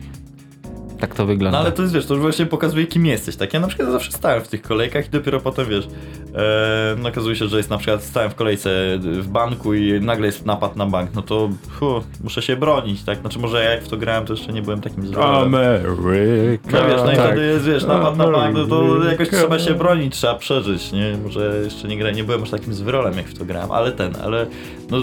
Tak 1.00 1.16
to 1.16 1.26
wygląda. 1.26 1.58
No 1.58 1.64
ale 1.64 1.72
to 1.72 1.82
jest, 1.82 1.94
wiesz, 1.94 2.06
to 2.06 2.14
już 2.14 2.22
właśnie 2.22 2.46
pokazuje, 2.46 2.88
kim 2.88 3.06
jesteś, 3.06 3.36
tak? 3.36 3.54
Ja 3.54 3.60
na 3.60 3.68
przykład 3.68 3.92
zawsze 3.92 4.12
stałem 4.12 4.44
w 4.44 4.48
tych 4.48 4.62
kolejkach 4.62 5.08
i 5.08 5.10
dopiero 5.10 5.40
potem, 5.40 5.70
wiesz, 5.70 5.88
e, 6.36 6.96
no 7.02 7.10
okazuje 7.10 7.36
się, 7.36 7.48
że 7.48 7.58
jest 7.58 7.70
na 7.70 7.78
przykład, 7.78 8.04
stałem 8.04 8.32
w 8.32 8.36
kolejce 8.36 8.70
w 9.00 9.28
banku 9.28 9.74
i 9.74 10.02
nagle 10.02 10.26
jest 10.26 10.46
napad 10.46 10.76
na 10.76 10.86
bank, 10.86 11.10
no 11.16 11.22
to 11.22 11.50
fu, 11.80 12.04
muszę 12.24 12.42
się 12.42 12.56
bronić, 12.56 13.04
tak? 13.04 13.20
Znaczy 13.20 13.40
może 13.40 13.64
jak 13.64 13.84
w 13.84 13.88
to 13.88 13.98
grałem, 13.98 14.26
to 14.26 14.34
jeszcze 14.34 14.54
nie 14.54 14.62
byłem 14.62 14.82
takim 14.82 15.08
zrolem. 15.08 15.56
Ameryka. 15.56 16.72
No 16.72 16.88
wiesz, 16.88 17.02
no 17.06 17.12
i 17.12 17.16
tak. 17.16 17.26
wtedy 17.26 17.46
jest, 17.46 17.66
wiesz, 17.66 17.86
napad 17.86 18.18
na 18.18 18.32
bank, 18.32 18.56
no 18.56 18.66
to 18.66 19.04
jakoś 19.04 19.30
trzeba 19.30 19.60
się 19.60 19.74
bronić, 19.74 20.16
trzeba 20.16 20.36
przeżyć, 20.36 20.92
nie? 20.92 21.18
Może 21.24 21.62
jeszcze 21.64 21.88
nie 21.88 21.98
grałem, 21.98 22.16
nie 22.16 22.24
byłem 22.24 22.44
aż 22.44 22.50
takim 22.50 22.74
zwyrolem, 22.74 23.18
jak 23.18 23.28
w 23.28 23.38
to 23.38 23.46
grałem, 23.46 23.72
ale 23.72 23.92
ten, 23.92 24.14
ale 24.24 24.46
no, 24.92 24.98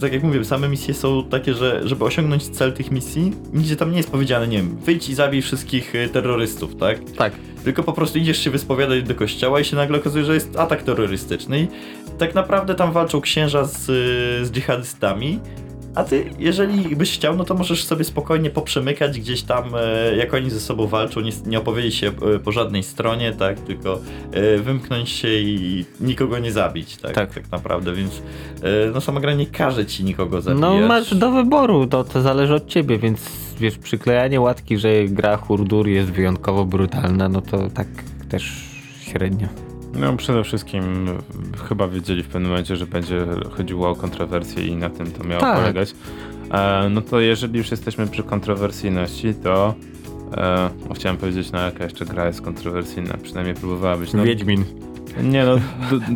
tak 0.00 0.12
jak 0.12 0.22
mówię, 0.22 0.44
same 0.44 0.68
misje 0.68 0.94
są 0.94 1.24
takie, 1.24 1.54
że 1.54 1.80
żeby 1.84 2.04
osiągnąć 2.04 2.48
cel 2.48 2.72
tych 2.72 2.90
misji, 2.90 3.32
nigdzie 3.52 3.76
tam 3.76 3.90
nie 3.90 3.96
jest 3.96 4.10
powiedziane, 4.10 4.48
nie 4.48 4.56
wiem, 4.56 4.76
wyjdź 4.84 5.08
i 5.08 5.14
zabij 5.14 5.42
wszystkich 5.42 5.94
y, 5.94 6.08
terrorystów, 6.08 6.76
tak? 6.76 6.98
tak. 7.16 7.32
Tylko 7.64 7.82
po 7.82 7.92
prostu 7.92 8.18
idziesz 8.18 8.38
się 8.38 8.50
wyspowiadać 8.50 9.02
do 9.02 9.14
kościoła 9.14 9.60
i 9.60 9.64
się 9.64 9.76
nagle 9.76 9.98
okazuje, 9.98 10.24
że 10.24 10.34
jest 10.34 10.56
atak 10.62 10.82
terrorystyczny 10.82 11.60
i 11.60 11.68
tak 12.18 12.34
naprawdę 12.34 12.74
tam 12.74 12.92
walczą 12.92 13.20
księża 13.20 13.64
z, 13.64 13.86
z 14.46 14.50
dżihadystami, 14.50 15.40
a 15.94 16.04
ty, 16.04 16.24
jeżeli 16.38 16.96
byś 16.96 17.14
chciał, 17.14 17.36
no 17.36 17.44
to 17.44 17.54
możesz 17.54 17.84
sobie 17.84 18.04
spokojnie 18.04 18.50
poprzemykać 18.50 19.20
gdzieś 19.20 19.42
tam, 19.42 19.74
e, 19.74 20.16
jak 20.16 20.34
oni 20.34 20.50
ze 20.50 20.60
sobą 20.60 20.86
walczą, 20.86 21.20
nie, 21.20 21.32
nie 21.46 21.58
opowiedzieć 21.58 21.94
się 21.94 22.08
e, 22.08 22.38
po 22.38 22.52
żadnej 22.52 22.82
stronie, 22.82 23.32
tak, 23.32 23.60
tylko 23.60 23.98
e, 24.32 24.58
wymknąć 24.58 25.10
się 25.10 25.28
i 25.28 25.84
nikogo 26.00 26.38
nie 26.38 26.52
zabić, 26.52 26.96
tak, 26.96 27.12
Tak. 27.12 27.34
tak, 27.34 27.52
naprawdę, 27.52 27.92
więc 27.92 28.22
no 28.94 29.00
sama 29.00 29.20
gra 29.20 29.34
nie 29.34 29.46
każe 29.46 29.86
ci 29.86 30.04
nikogo 30.04 30.40
zabijać. 30.40 30.60
No 30.60 30.88
masz 30.88 31.14
do 31.14 31.30
wyboru, 31.30 31.86
to, 31.86 32.04
to 32.04 32.22
zależy 32.22 32.54
od 32.54 32.66
ciebie, 32.66 32.98
więc 32.98 33.20
wiesz, 33.60 33.78
przyklejanie 33.78 34.40
łatki, 34.40 34.78
że 34.78 35.04
gra 35.04 35.36
Hurdur 35.36 35.88
jest 35.88 36.10
wyjątkowo 36.10 36.64
brutalna, 36.64 37.28
no 37.28 37.40
to 37.40 37.70
tak 37.70 37.88
też 38.28 38.52
średnio. 39.00 39.71
No 39.94 40.16
przede 40.16 40.44
wszystkim 40.44 40.82
chyba 41.68 41.88
wiedzieli 41.88 42.22
w 42.22 42.28
pewnym 42.28 42.50
momencie, 42.50 42.76
że 42.76 42.86
będzie 42.86 43.26
chodziło 43.56 43.90
o 43.90 43.94
kontrowersję 43.96 44.66
i 44.66 44.76
na 44.76 44.90
tym 44.90 45.06
to 45.12 45.24
miało 45.24 45.40
Tak. 45.40 45.58
polegać. 45.60 45.94
E, 46.50 46.88
no 46.90 47.00
to 47.00 47.20
jeżeli 47.20 47.58
już 47.58 47.70
jesteśmy 47.70 48.06
przy 48.06 48.22
kontrowersyjności, 48.22 49.34
to 49.34 49.74
e, 50.36 50.70
o, 50.88 50.94
chciałem 50.94 51.16
powiedzieć, 51.16 51.52
no 51.52 51.58
jaka 51.60 51.84
jeszcze 51.84 52.04
gra 52.06 52.26
jest 52.26 52.42
kontrowersyjna, 52.42 53.14
przynajmniej 53.22 53.54
próbowała 53.54 53.96
być. 53.96 54.12
No, 54.12 54.24
Wiedźmin. 54.24 54.64
Nie 55.22 55.44
no, 55.44 55.56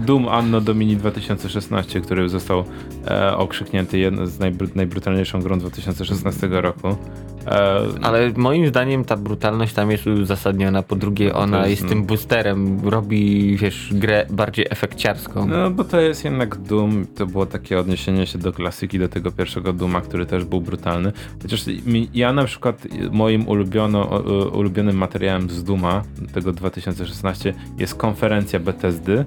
Doom 0.06 0.28
Anno 0.28 0.60
Domini 0.60 0.96
2016, 0.96 2.00
który 2.00 2.28
został 2.28 2.64
e, 3.08 3.36
okrzyknięty 3.36 4.10
z 4.26 4.38
najbr- 4.38 4.76
najbrutalniejszą 4.76 5.42
grą 5.42 5.58
2016 5.58 6.48
roku. 6.50 6.96
E, 7.46 7.80
Ale 8.02 8.32
moim 8.36 8.66
zdaniem 8.68 9.04
ta 9.04 9.16
brutalność 9.16 9.72
tam 9.74 9.90
jest 9.90 10.06
uzasadniona. 10.06 10.82
Po 10.82 10.96
drugie, 10.96 11.30
to 11.30 11.38
ona 11.38 11.58
jest, 11.58 11.70
jest, 11.70 11.82
no. 11.82 11.88
tym 11.88 12.04
boosterem, 12.04 12.88
robi, 12.88 13.56
wiesz, 13.56 13.88
grę 13.92 14.26
bardziej 14.30 14.66
efekciarską. 14.70 15.46
No, 15.46 15.70
bo 15.70 15.84
to 15.84 16.00
jest 16.00 16.24
jednak 16.24 16.56
Doom, 16.56 17.06
to 17.14 17.26
było 17.26 17.46
takie 17.46 17.78
odniesienie 17.78 18.26
się 18.26 18.38
do 18.38 18.52
klasyki, 18.52 18.98
do 18.98 19.08
tego 19.08 19.32
pierwszego 19.32 19.72
Dooma, 19.72 20.00
który 20.00 20.26
też 20.26 20.44
był 20.44 20.60
brutalny. 20.60 21.12
Chociaż 21.42 21.64
ja 22.14 22.32
na 22.32 22.44
przykład 22.44 22.86
moim 23.12 23.48
ulubiono, 23.48 24.22
ulubionym 24.52 24.96
materiałem 24.96 25.50
z 25.50 25.64
Dooma, 25.64 26.02
tego 26.32 26.52
2016, 26.52 27.54
jest 27.78 27.94
konferencja 27.94 28.60
Bethesdy 28.60 29.24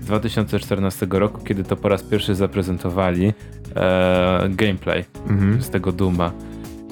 z 0.00 0.06
2014 0.06 1.06
roku, 1.10 1.44
kiedy 1.44 1.64
to 1.64 1.76
po 1.76 1.88
raz 1.88 2.02
pierwszy 2.02 2.34
zaprezentowali 2.34 3.32
e, 3.76 4.48
gameplay 4.50 5.04
Mhm. 5.28 5.62
z 5.62 5.70
tego 5.70 5.92
Dooma. 5.92 6.32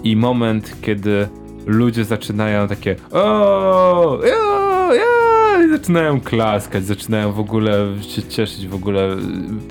I 0.04 0.16
moment, 0.16 0.76
kiedy 0.82 1.28
ludzie 1.66 2.04
zaczynają 2.04 2.68
takie 2.68 2.96
o, 3.12 4.18
ja, 4.24 4.94
ja, 5.60 5.66
i 5.66 5.70
zaczynają 5.70 6.20
klaskać, 6.20 6.84
zaczynają 6.84 7.32
w 7.32 7.40
ogóle 7.40 7.86
się 8.08 8.22
cieszyć 8.22 8.66
w 8.68 8.74
ogóle, 8.74 9.16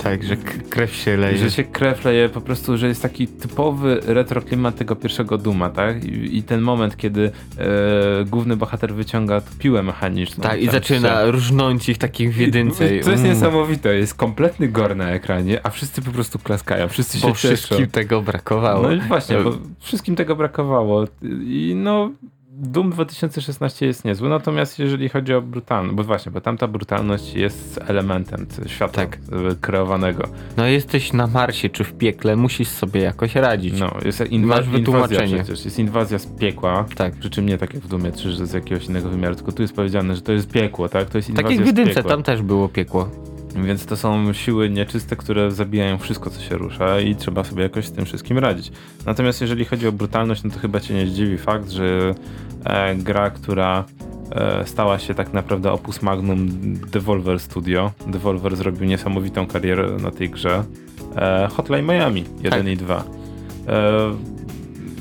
Tak, 0.04 0.24
że 0.24 0.38
krew 0.70 0.96
się 0.96 1.18
leje. 1.18 1.38
że 1.38 1.52
się 1.52 1.64
krew 1.64 2.06
leje, 2.06 2.30
po 2.30 2.42
prostu, 2.42 2.78
że 2.78 2.88
jest 2.88 3.02
taki 3.02 3.28
typowy 3.28 4.00
retro 4.06 4.42
klimat 4.42 4.76
tego 4.76 4.96
pierwszego 4.96 5.38
Duma, 5.38 5.70
tak? 5.70 6.04
I, 6.06 6.38
i 6.38 6.44
ten 6.44 6.62
moment, 6.62 6.98
kiedy 6.98 7.32
e, 7.58 8.26
główny 8.26 8.58
bohater 8.58 8.94
wyciąga 8.94 9.42
piłę 9.60 9.84
mechaniczną. 9.84 10.44
Tak, 10.44 10.62
i 10.62 10.70
zaczyna 10.70 11.10
strzel- 11.10 11.32
różnąć 11.32 11.90
ich 11.90 11.98
takich 11.98 12.34
w 12.34 12.38
jedynce. 12.38 12.88
To 12.88 12.94
jest 12.94 13.08
Mm. 13.08 13.24
niesamowite, 13.24 13.96
jest 13.96 14.14
kompletny 14.16 14.68
gore 14.68 14.96
na 14.96 15.10
ekranie, 15.10 15.60
a 15.64 15.70
wszyscy 15.70 16.02
po 16.02 16.12
prostu 16.12 16.40
klaskają, 16.40 16.88
wszyscy 16.88 17.20
się 17.20 17.28
Bo 17.28 17.34
cieszą. 17.34 17.56
wszystkim 17.56 17.88
tego 17.88 18.22
brakowało. 18.22 18.84
No 18.84 18.92
i 18.92 19.00
właśnie, 19.02 19.38
E, 19.38 19.44
bo 19.44 19.52
wszystkim 19.80 20.16
tego 20.16 20.36
brakowało. 20.36 21.06
I 21.44 21.74
no, 21.76 22.12
Doom 22.60 22.90
2016 22.92 23.86
jest 23.86 24.06
niezły, 24.06 24.30
natomiast 24.30 24.80
jeżeli 24.80 25.10
chodzi 25.10 25.34
o 25.34 25.42
brutalność, 25.42 25.96
bo 25.96 26.04
właśnie, 26.04 26.32
bo 26.32 26.42
tamta 26.42 26.68
brutalność 26.68 27.34
jest 27.34 27.80
elementem 27.88 28.46
świata 28.68 28.94
Tak. 28.94 29.18
kreowanego. 29.62 30.24
No 30.58 30.66
jesteś 30.68 31.14
na 31.14 31.28
Marsie 31.28 31.70
czy 31.70 31.84
w 31.84 31.94
piekle, 31.94 32.36
musisz 32.36 32.68
sobie 32.68 33.02
jakoś 33.02 33.36
radzić. 33.36 33.80
No, 33.80 33.92
jest 34.06 34.20
inwa- 34.22 34.30
Masz 34.32 34.66
inwazja 34.66 34.72
wytłumaczenie. 34.80 35.36
przecież, 35.44 35.66
jest 35.66 35.80
inwazja 35.80 36.20
z 36.20 36.26
piekła, 36.26 36.86
Tak. 36.96 37.16
przy 37.16 37.30
czym 37.30 37.46
nie 37.46 37.58
tak 37.58 37.74
jak 37.74 37.84
w 37.84 37.88
Dumie, 37.88 38.12
czy 38.12 38.32
że 38.32 38.48
z 38.48 38.54
jakiegoś 38.54 38.86
innego 38.86 39.10
wymiaru, 39.10 39.36
tylko 39.36 39.52
tu 39.52 39.62
jest 39.62 39.76
powiedziane, 39.76 40.16
że 40.16 40.22
to 40.22 40.32
jest 40.32 40.52
piekło, 40.52 40.90
tak? 40.90 41.10
To 41.10 41.18
jest 41.18 41.28
Tak 41.28 41.38
inwazja 41.38 41.56
jak 41.56 41.64
w 41.64 41.68
jedynce, 41.78 42.04
tam 42.04 42.24
też 42.24 42.42
było 42.42 42.70
piekło. 42.70 43.10
Więc 43.66 43.86
to 43.86 43.98
są 43.98 44.34
siły 44.34 44.70
nieczyste, 44.70 45.16
które 45.16 45.52
zabijają 45.52 45.98
wszystko, 45.98 46.30
co 46.30 46.42
się 46.42 46.58
rusza 46.58 47.00
i 47.00 47.16
trzeba 47.16 47.44
sobie 47.44 47.64
jakoś 47.64 47.86
z 47.86 47.92
tym 47.92 48.06
wszystkim 48.06 48.38
radzić. 48.38 48.72
Natomiast 49.06 49.42
jeżeli 49.42 49.66
chodzi 49.66 49.88
o 49.88 49.92
brutalność, 49.92 50.44
no 50.44 50.50
to 50.50 50.60
chyba 50.60 50.80
cię 50.80 50.94
nie 50.94 51.08
zdziwi 51.08 51.38
fakt, 51.38 51.70
że 51.70 52.16
e, 52.66 52.96
gra, 52.96 53.30
która 53.30 53.84
e, 54.32 54.66
stała 54.66 55.00
się 55.00 55.14
tak 55.14 55.34
naprawdę 55.34 55.72
opus 55.72 56.02
magnum 56.02 56.48
Devolver 56.92 57.40
Studio. 57.40 57.92
Devolver 58.08 58.56
zrobił 58.56 58.86
niesamowitą 58.86 59.48
karierę 59.48 59.90
na 60.02 60.12
tej 60.12 60.30
grze. 60.30 60.64
E, 61.16 61.48
Hotline 61.52 61.86
Miami 61.86 62.24
1 62.44 62.52
Tak. 62.52 62.68
i 62.68 62.78
2. 62.78 63.04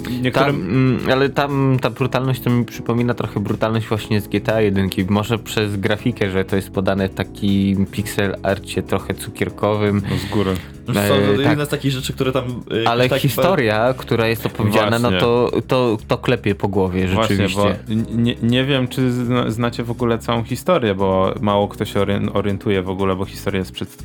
E, 0.07 0.11
niektórym... 0.11 0.57
Tam, 0.61 0.69
mm, 0.71 1.13
ale 1.13 1.29
tam 1.29 1.79
ta 1.81 1.91
brutalność 1.91 2.41
to 2.41 2.51
mi 2.51 2.65
przypomina 2.65 3.15
trochę 3.15 3.41
brutalność 3.41 3.87
właśnie 3.87 4.21
z 4.21 4.29
GTA 4.29 4.61
1. 4.61 4.91
Może 5.09 5.39
przez 5.39 5.77
grafikę, 5.77 6.31
że 6.31 6.45
to 6.45 6.57
jest 6.57 6.71
podane 6.71 7.09
w 7.09 7.15
takim 7.15 7.87
pixel 7.87 8.37
arcie 8.43 8.83
trochę 8.83 9.15
cukierkowym, 9.15 10.03
No 10.11 10.17
z 10.19 10.31
góry. 10.31 10.55
Co, 10.95 11.01
E, 11.01 11.09
to 11.09 11.41
jedna 11.41 11.57
tak. 11.57 11.67
z 11.67 11.69
takich 11.69 11.93
rzeczy, 11.93 12.13
które 12.13 12.33
tam... 12.33 12.45
e, 12.85 12.89
ale 12.89 13.09
tak- 13.09 13.21
historia, 13.21 13.95
która 13.99 14.27
jest 14.29 14.47
opowiedziana, 14.47 14.99
no 14.99 15.09
Właśnie. 15.11 15.21
to, 15.21 15.51
to, 15.67 15.99
to 16.09 16.19
klepie 16.19 16.55
po 16.55 16.69
głowie 16.69 17.09
rzeczywiście. 17.09 17.61
Właśnie, 17.61 17.97
nie, 18.17 18.35
nie 18.43 18.65
wiem, 18.65 18.89
czy 18.89 19.13
zna, 19.13 19.51
znacie 19.51 19.85
w 19.85 19.91
ogóle 19.91 20.19
całą 20.19 20.45
historię, 20.45 20.95
bo 20.95 21.35
mało 21.41 21.69
kto 21.69 21.85
się 21.85 22.01
orien- 22.01 22.31
orientuje 22.37 22.83
w 22.83 22.89
ogóle, 22.91 23.17
bo 23.17 23.25
historia 23.25 23.59
jest 23.59 23.73
przed, 23.73 23.97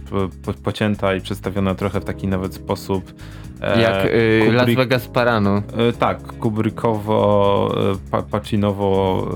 po, 0.46 0.54
pocięta 0.64 1.16
i 1.16 1.22
przedstawiona 1.22 1.76
trochę 1.76 2.00
w 2.00 2.06
taki 2.06 2.28
nawet 2.28 2.54
sposób. 2.54 3.14
E, 3.62 3.82
Jak 3.82 4.06
y, 4.06 4.52
Las 4.54 4.68
Kubrick- 4.68 4.76
Vegas 4.78 5.08
Parano. 5.08 5.58
E, 5.78 5.94
tak, 5.94 6.24
Kubrickowo, 6.24 7.76
e, 7.94 8.12
pa, 8.12 8.22
Pacinowo, 8.22 9.28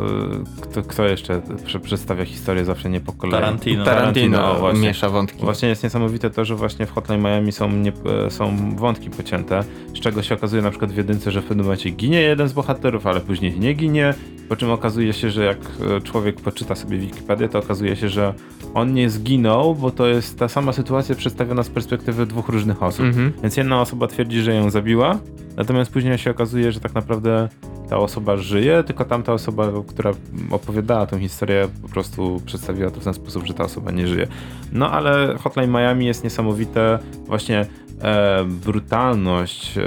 e, 0.59 0.61
kto, 0.61 0.81
kto 0.83 1.05
jeszcze 1.05 1.41
prze, 1.65 1.79
przedstawia 1.79 2.25
historię 2.25 2.65
zawsze 2.65 2.89
nie 2.89 2.99
po 2.99 3.11
kolei? 3.13 3.31
Tarantino. 3.33 3.85
Tarantino 3.85 4.51
o, 4.51 4.59
właśnie. 4.59 4.81
miesza 4.81 5.09
wątki. 5.09 5.43
Właśnie 5.43 5.69
jest 5.69 5.83
niesamowite 5.83 6.29
to, 6.29 6.45
że 6.45 6.55
właśnie 6.55 6.85
w 6.85 6.91
Hotline 6.91 7.21
Miami 7.21 7.51
są, 7.51 7.71
nie, 7.71 7.91
są 8.29 8.75
wątki 8.75 9.09
pocięte, 9.09 9.63
z 9.95 9.99
czego 9.99 10.21
się 10.23 10.35
okazuje 10.35 10.61
na 10.61 10.69
przykład 10.69 10.91
w 10.91 10.97
jedynce, 10.97 11.31
że 11.31 11.41
w 11.41 11.45
pewnym 11.45 11.65
momencie 11.65 11.89
ginie 11.89 12.21
jeden 12.21 12.47
z 12.47 12.53
bohaterów, 12.53 13.07
ale 13.07 13.19
później 13.21 13.59
nie 13.59 13.73
ginie, 13.73 14.13
po 14.49 14.55
czym 14.55 14.71
okazuje 14.71 15.13
się, 15.13 15.29
że 15.31 15.45
jak 15.45 15.57
człowiek 16.03 16.35
poczyta 16.41 16.75
sobie 16.75 16.97
Wikipedię, 16.97 17.49
to 17.49 17.59
okazuje 17.59 17.95
się, 17.95 18.09
że 18.09 18.33
on 18.75 18.93
nie 18.93 19.09
zginął, 19.09 19.75
bo 19.75 19.91
to 19.91 20.07
jest 20.07 20.39
ta 20.39 20.47
sama 20.47 20.73
sytuacja 20.73 21.15
przedstawiona 21.15 21.63
z 21.63 21.69
perspektywy 21.69 22.25
dwóch 22.25 22.49
różnych 22.49 22.83
osób. 22.83 23.05
Mhm. 23.05 23.33
Więc 23.41 23.57
jedna 23.57 23.81
osoba 23.81 24.07
twierdzi, 24.07 24.41
że 24.41 24.55
ją 24.55 24.69
zabiła, 24.69 25.19
natomiast 25.57 25.91
później 25.91 26.17
się 26.17 26.31
okazuje, 26.31 26.71
że 26.71 26.79
tak 26.79 26.93
naprawdę 26.93 27.49
ta 27.89 27.97
osoba 27.97 28.37
żyje, 28.37 28.83
tylko 28.83 29.05
tamta 29.05 29.33
osoba, 29.33 29.71
która 29.87 30.11
opowiadała 30.51 31.05
tę 31.05 31.19
historię, 31.19 31.67
po 31.81 31.89
prostu 31.89 32.41
przedstawiła 32.45 32.91
to 32.91 32.99
w 32.99 33.03
ten 33.03 33.13
sposób, 33.13 33.45
że 33.45 33.53
ta 33.53 33.63
osoba 33.63 33.91
nie 33.91 34.07
żyje. 34.07 34.27
No 34.71 34.91
ale 34.91 35.37
Hotline 35.37 35.71
Miami 35.71 36.05
jest 36.05 36.23
niesamowite. 36.23 36.99
Właśnie 37.25 37.65
e, 38.01 38.45
brutalność 38.45 39.77
e, 39.77 39.81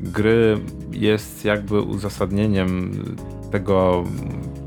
gry 0.00 0.58
jest 0.92 1.44
jakby 1.44 1.80
uzasadnieniem 1.80 2.90
tego 3.50 4.04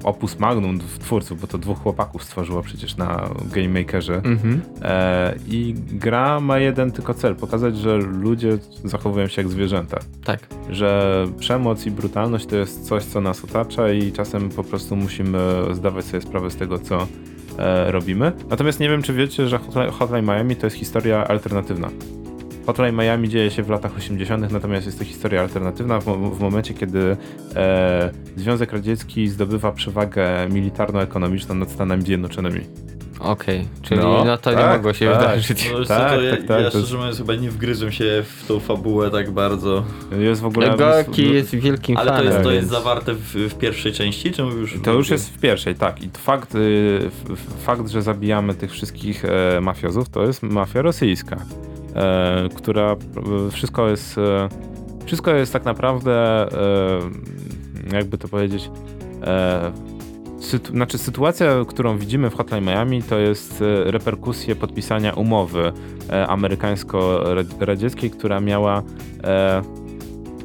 opus 0.03 0.39
magnum 0.39 0.79
twórców, 0.99 1.41
bo 1.41 1.47
to 1.47 1.57
dwóch 1.57 1.79
chłopaków 1.79 2.23
stworzyło 2.23 2.61
przecież 2.61 2.97
na 2.97 3.29
Game 3.55 3.69
Makerze. 3.69 4.15
Mhm. 4.15 4.61
E, 4.81 5.35
I 5.47 5.75
gra 5.91 6.39
ma 6.39 6.59
jeden 6.59 6.91
tylko 6.91 7.13
cel, 7.13 7.35
pokazać, 7.35 7.77
że 7.77 7.97
ludzie 7.97 8.57
zachowują 8.83 9.27
się 9.27 9.41
jak 9.41 9.51
zwierzęta. 9.51 9.99
Tak. 10.23 10.39
Że 10.69 11.25
przemoc 11.39 11.85
i 11.85 11.91
brutalność 11.91 12.45
to 12.45 12.55
jest 12.55 12.87
coś, 12.87 13.03
co 13.03 13.21
nas 13.21 13.43
otacza 13.43 13.91
i 13.91 14.11
czasem 14.11 14.49
po 14.49 14.63
prostu 14.63 14.95
musimy 14.95 15.39
zdawać 15.71 16.05
sobie 16.05 16.21
sprawę 16.21 16.51
z 16.51 16.55
tego, 16.55 16.79
co 16.79 17.07
e, 17.57 17.91
robimy. 17.91 18.31
Natomiast 18.49 18.79
nie 18.79 18.89
wiem, 18.89 19.01
czy 19.01 19.13
wiecie, 19.13 19.47
że 19.47 19.57
Hotline, 19.57 19.91
Hotline 19.91 20.25
Miami 20.25 20.55
to 20.55 20.65
jest 20.65 20.75
historia 20.77 21.27
alternatywna. 21.27 21.89
Hotline 22.65 22.95
Miami 22.95 23.29
dzieje 23.29 23.51
się 23.51 23.63
w 23.63 23.69
latach 23.69 23.97
80., 23.97 24.51
natomiast 24.51 24.85
jest 24.85 24.99
to 24.99 25.05
historia 25.05 25.41
alternatywna 25.41 25.99
w, 25.99 26.05
w 26.37 26.39
momencie, 26.39 26.73
kiedy 26.73 27.17
e, 27.55 28.11
Związek 28.35 28.71
Radziecki 28.73 29.27
zdobywa 29.27 29.71
przewagę 29.71 30.25
militarno-ekonomiczną 30.49 31.55
nad 31.55 31.71
Stanami 31.71 32.03
Zjednoczonymi. 32.03 32.61
Okej, 33.19 33.67
czyli 33.81 34.01
no, 34.01 34.25
No, 34.25 34.37
to 34.37 34.51
nie 34.51 34.57
tak, 34.57 34.75
mogło 34.77 34.93
się 34.93 35.05
tak. 35.11 35.19
wydarzyć. 35.19 35.71
No, 35.71 35.79
wiesz 35.79 35.87
Tak, 35.87 36.11
to 36.11 36.21
ja, 36.21 36.31
tak, 36.31 36.39
tak, 36.47 36.49
ja 36.61 36.63
to 36.63 36.69
szczerze 36.69 36.79
jest- 36.85 36.93
mówiąc 36.93 37.17
chyba 37.17 37.35
nie 37.35 37.49
wgryzłem 37.51 37.91
się 37.91 38.23
w 38.41 38.47
tą 38.47 38.59
fabułę 38.59 39.11
tak 39.11 39.31
bardzo. 39.31 39.83
Jest 40.19 40.41
w 40.41 40.45
ogóle... 40.45 40.77
Gorki 40.77 41.33
jest 41.33 41.55
wielkim 41.55 41.97
Ale 41.97 42.11
to 42.11 42.17
fanem. 42.17 42.31
jest, 42.31 42.43
to 42.43 42.51
jest 42.51 42.61
więc- 42.69 42.71
zawarte 42.83 43.13
w, 43.13 43.33
w 43.35 43.55
pierwszej 43.55 43.93
części, 43.93 44.31
czy 44.31 44.41
już... 44.41 44.81
To 44.83 44.93
już 44.93 45.09
jest 45.09 45.29
w 45.35 45.39
pierwszej, 45.39 45.75
tak. 45.75 46.03
I 46.03 46.09
fakt, 46.17 46.55
y, 46.55 47.09
fakt 47.65 47.89
że 47.89 48.01
zabijamy 48.01 48.53
tych 48.53 48.71
wszystkich 48.71 49.25
e, 49.25 49.61
mafiozów, 49.61 50.09
to 50.09 50.23
jest 50.23 50.43
mafia 50.43 50.81
rosyjska, 50.81 51.37
która 52.55 52.91
e, 52.91 53.51
wszystko 53.51 53.89
jest, 53.89 54.17
e, 54.17 54.49
wszystko 55.05 55.31
jest 55.31 55.53
tak 55.53 55.65
naprawdę, 55.65 56.11
e, 57.91 57.95
jakby 57.95 58.17
to 58.17 58.27
powiedzieć, 58.27 58.69
e, 59.23 59.71
sytu, 60.43 60.71
znaczy 60.71 60.97
sytuacja, 60.97 61.47
którą 61.67 61.97
widzimy 61.97 62.29
w 62.29 62.35
Hotline 62.35 62.65
Miami, 62.65 63.03
to 63.03 63.19
jest 63.19 63.61
e, 63.61 63.91
reperkusje 63.91 64.55
podpisania 64.55 65.13
umowy 65.13 65.71
e, 66.09 66.27
amerykańsko-radzieckiej, 66.27 68.11
która 68.11 68.39
miała 68.39 68.83
e, 69.23 69.61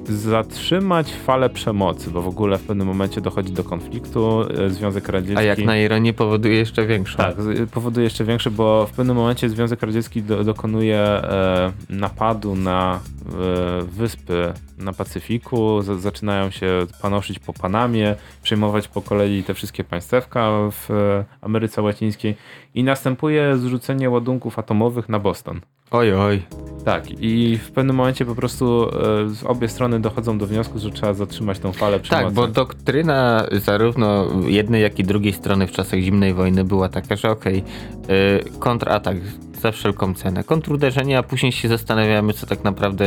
zatrzymać 0.08 1.12
falę 1.12 1.50
przemocy, 1.50 2.10
bo 2.10 2.22
w 2.22 2.28
ogóle 2.28 2.58
w 2.58 2.62
pewnym 2.62 2.86
momencie 2.86 3.20
dochodzi 3.20 3.52
do 3.52 3.64
konfliktu. 3.64 4.40
e, 4.40 4.70
Związek 4.70 5.08
Radziecki. 5.08 5.38
A 5.38 5.42
jak 5.42 5.58
na 5.58 5.78
ironię 5.78 6.12
powoduje 6.12 6.54
jeszcze 6.54 6.86
większą. 6.86 7.16
Tak, 7.16 7.36
powoduje 7.72 8.04
jeszcze 8.04 8.24
większy, 8.24 8.50
bo 8.50 8.86
w 8.86 8.92
pewnym 8.92 9.16
momencie 9.16 9.48
Związek 9.48 9.82
Radziecki 9.82 10.22
do, 10.22 10.44
dokonuje 10.44 10.98
e, 10.98 11.72
napadu 11.90 12.54
na 12.54 13.00
e, 13.00 13.82
wyspy 13.82 14.52
na 14.78 14.92
Pacyfiku. 14.92 15.82
Z, 15.82 16.00
zaczynają 16.00 16.50
się 16.50 16.86
panoszyć 17.02 17.38
po 17.38 17.52
Panamie, 17.52 18.16
przejmować 18.42 18.88
po 18.88 19.02
kolei 19.02 19.44
te 19.44 19.54
wszystkie 19.54 19.84
państewka 19.84 20.50
w 20.70 20.90
e, 20.90 21.24
Ameryce 21.40 21.82
Łacińskiej 21.82 22.36
i 22.74 22.84
następuje 22.84 23.56
zrzucenie 23.56 24.10
ładunków 24.10 24.58
atomowych 24.58 25.08
na 25.08 25.18
Boston. 25.18 25.60
Oj, 25.90 26.14
oj. 26.14 26.42
Tak, 26.84 27.04
i 27.20 27.58
w 27.58 27.70
pewnym 27.70 27.96
momencie 27.96 28.24
po 28.24 28.34
prostu 28.34 28.88
e, 28.88 29.28
z 29.28 29.44
obie 29.44 29.68
strony 29.68 30.00
dochodzą 30.00 30.38
do 30.38 30.46
wniosku, 30.46 30.78
że 30.78 30.90
trzeba 30.90 31.14
zatrzymać 31.14 31.58
tą 31.58 31.72
falę 31.72 32.00
przemocy. 32.00 32.24
Tak, 32.24 32.34
bo 32.34 32.48
doktryna 32.48 33.46
zarówno 33.52 34.26
jednej, 34.46 34.82
jak 34.82 34.98
i 34.98 35.04
drugiej 35.04 35.32
strony 35.32 35.66
w 35.66 35.72
czasach 35.72 36.00
zimnej 36.00 36.34
wojny 36.34 36.64
była 36.64 36.88
taka, 36.88 37.16
że 37.16 37.30
okej, 37.30 37.58
y, 37.58 38.58
kontratak 38.58 39.16
za 39.60 39.72
wszelką 39.72 40.14
cenę, 40.14 40.44
kontruderzenie, 40.44 41.18
a 41.18 41.22
później 41.22 41.52
się 41.52 41.68
zastanawiamy, 41.68 42.32
co 42.32 42.46
tak 42.46 42.64
naprawdę 42.64 43.04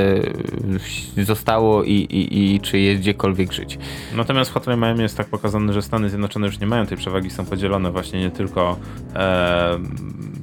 y, 1.17 1.25
zostało 1.25 1.83
i, 1.83 1.91
i, 1.91 2.55
i 2.55 2.59
czy 2.59 2.79
jest 2.79 3.01
gdziekolwiek 3.01 3.51
żyć. 3.51 3.77
Natomiast 4.15 4.51
w 4.51 4.53
Hotline 4.53 4.79
Miami 4.79 5.01
jest 5.01 5.17
tak 5.17 5.27
pokazane, 5.27 5.73
że 5.73 5.81
Stany 5.81 6.09
Zjednoczone 6.09 6.47
już 6.47 6.59
nie 6.59 6.67
mają 6.67 6.85
tej 6.85 6.97
przewagi, 6.97 7.29
są 7.29 7.45
podzielone 7.45 7.91
właśnie 7.91 8.19
nie 8.19 8.31
tylko 8.31 8.77
e, 9.15 9.79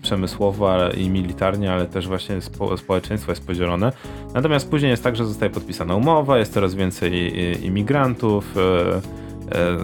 przemysłowo 0.02 0.90
i 0.96 1.10
militarnie, 1.10 1.72
ale 1.72 1.86
też 1.86 2.08
właśnie 2.08 2.40
spo, 2.40 2.76
społeczeństwo 2.76 3.32
jest 3.32 3.46
podzielone. 3.46 3.92
Natomiast 4.34 4.70
później 4.70 4.90
jest 4.90 5.04
tak, 5.04 5.16
że 5.16 5.24
zostaje 5.24 5.50
podpisana 5.50 5.94
umowa, 5.94 6.38
jest 6.38 6.52
coraz 6.52 6.74
więcej 6.74 7.32
imigrantów 7.66 8.56
e, 8.56 9.27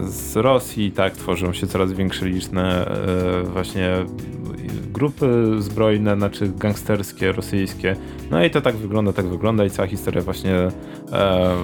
z 0.04 0.36
Rosji, 0.36 0.92
tak, 0.92 1.16
tworzą 1.16 1.52
się 1.52 1.66
coraz 1.66 1.92
większe 1.92 2.26
liczne 2.26 2.86
e, 2.86 3.42
właśnie 3.42 3.90
grupy 4.92 5.56
zbrojne, 5.58 6.16
znaczy 6.16 6.52
gangsterskie, 6.56 7.32
rosyjskie. 7.32 7.96
No 8.30 8.44
i 8.44 8.50
to 8.50 8.60
tak 8.60 8.76
wygląda, 8.76 9.12
tak 9.12 9.26
wygląda 9.26 9.64
i 9.64 9.70
cała 9.70 9.88
historia 9.88 10.22
właśnie 10.22 10.54
e, 11.12 11.56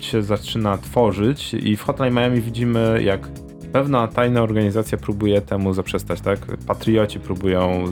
się 0.00 0.22
zaczyna 0.22 0.78
tworzyć 0.78 1.54
i 1.54 1.76
w 1.76 1.82
Hotline 1.82 2.14
Miami 2.14 2.40
widzimy 2.40 3.02
jak 3.02 3.28
pewna 3.72 4.08
tajna 4.08 4.42
organizacja 4.42 4.98
próbuje 4.98 5.40
temu 5.40 5.74
zaprzestać, 5.74 6.20
tak? 6.20 6.38
Patrioci 6.66 7.20
próbują 7.20 7.84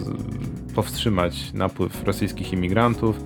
powstrzymać 0.75 1.53
napływ 1.53 2.05
rosyjskich 2.05 2.53
imigrantów. 2.53 3.21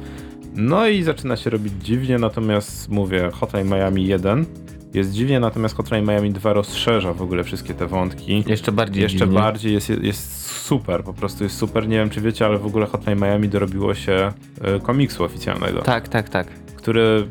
No 0.55 0.87
i 0.87 1.03
zaczyna 1.03 1.37
się 1.37 1.51
robić 1.51 1.73
dziwnie, 1.81 2.19
natomiast 2.19 2.89
mówię, 2.89 3.31
Hotline 3.33 3.69
Miami 3.69 4.07
1 4.07 4.47
jest 4.95 5.13
dziwnie, 5.13 5.41
natomiast 5.41 5.77
Hotline 5.77 6.05
Miami 6.07 6.31
2 6.31 6.53
rozszerza 6.53 7.13
w 7.13 7.23
ogóle 7.23 7.45
wszystkie 7.45 7.75
te 7.75 7.87
wątki. 7.87 8.45
Jeszcze 8.47 8.73
bardziej 8.73 9.03
Jeszcze 9.03 9.19
dziwnie. 9.19 9.35
bardziej 9.35 9.73
jest, 9.73 9.89
jest 9.89 10.47
super, 10.47 11.05
po 11.05 11.13
prostu 11.15 11.45
jest 11.45 11.57
super. 11.57 11.89
Nie 11.89 11.97
wiem, 11.97 12.11
czy 12.11 12.21
wiecie, 12.21 12.47
ale 12.47 12.59
w 12.59 12.67
ogóle 12.67 12.87
Hotline 12.87 13.19
Miami 13.21 13.49
dorobiło 13.49 13.95
się 13.95 14.33
e, 14.61 14.81
komiksu 14.81 15.25
oficjalnego 15.25 15.83
Tak, 15.83 16.09
tak, 16.09 16.29
tak. 16.29 16.47
który 16.77 17.27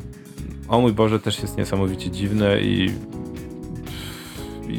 o 0.68 0.80
mój 0.80 0.92
Boże 0.92 1.20
też 1.20 1.42
jest 1.42 1.58
niesamowicie 1.58 2.10
dziwny 2.10 2.60
i 2.62 2.90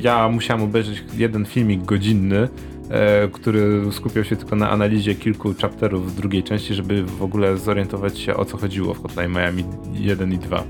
ja 0.01 0.29
musiałem 0.29 0.63
obejrzeć 0.63 1.03
jeden 1.17 1.45
filmik 1.45 1.83
godzinny, 1.85 2.47
e, 2.89 3.27
który 3.27 3.81
skupiał 3.91 4.23
się 4.23 4.35
tylko 4.35 4.55
na 4.55 4.69
analizie 4.69 5.15
kilku 5.15 5.53
chapterów 5.61 6.13
w 6.13 6.15
drugiej 6.15 6.43
części, 6.43 6.73
żeby 6.73 7.03
w 7.03 7.23
ogóle 7.23 7.57
zorientować 7.57 8.19
się 8.19 8.35
o 8.35 8.45
co 8.45 8.57
chodziło 8.57 8.93
w 8.93 9.01
Hotline 9.01 9.31
Miami 9.31 9.63
1 9.93 10.33
i 10.33 10.37
2. 10.37 10.63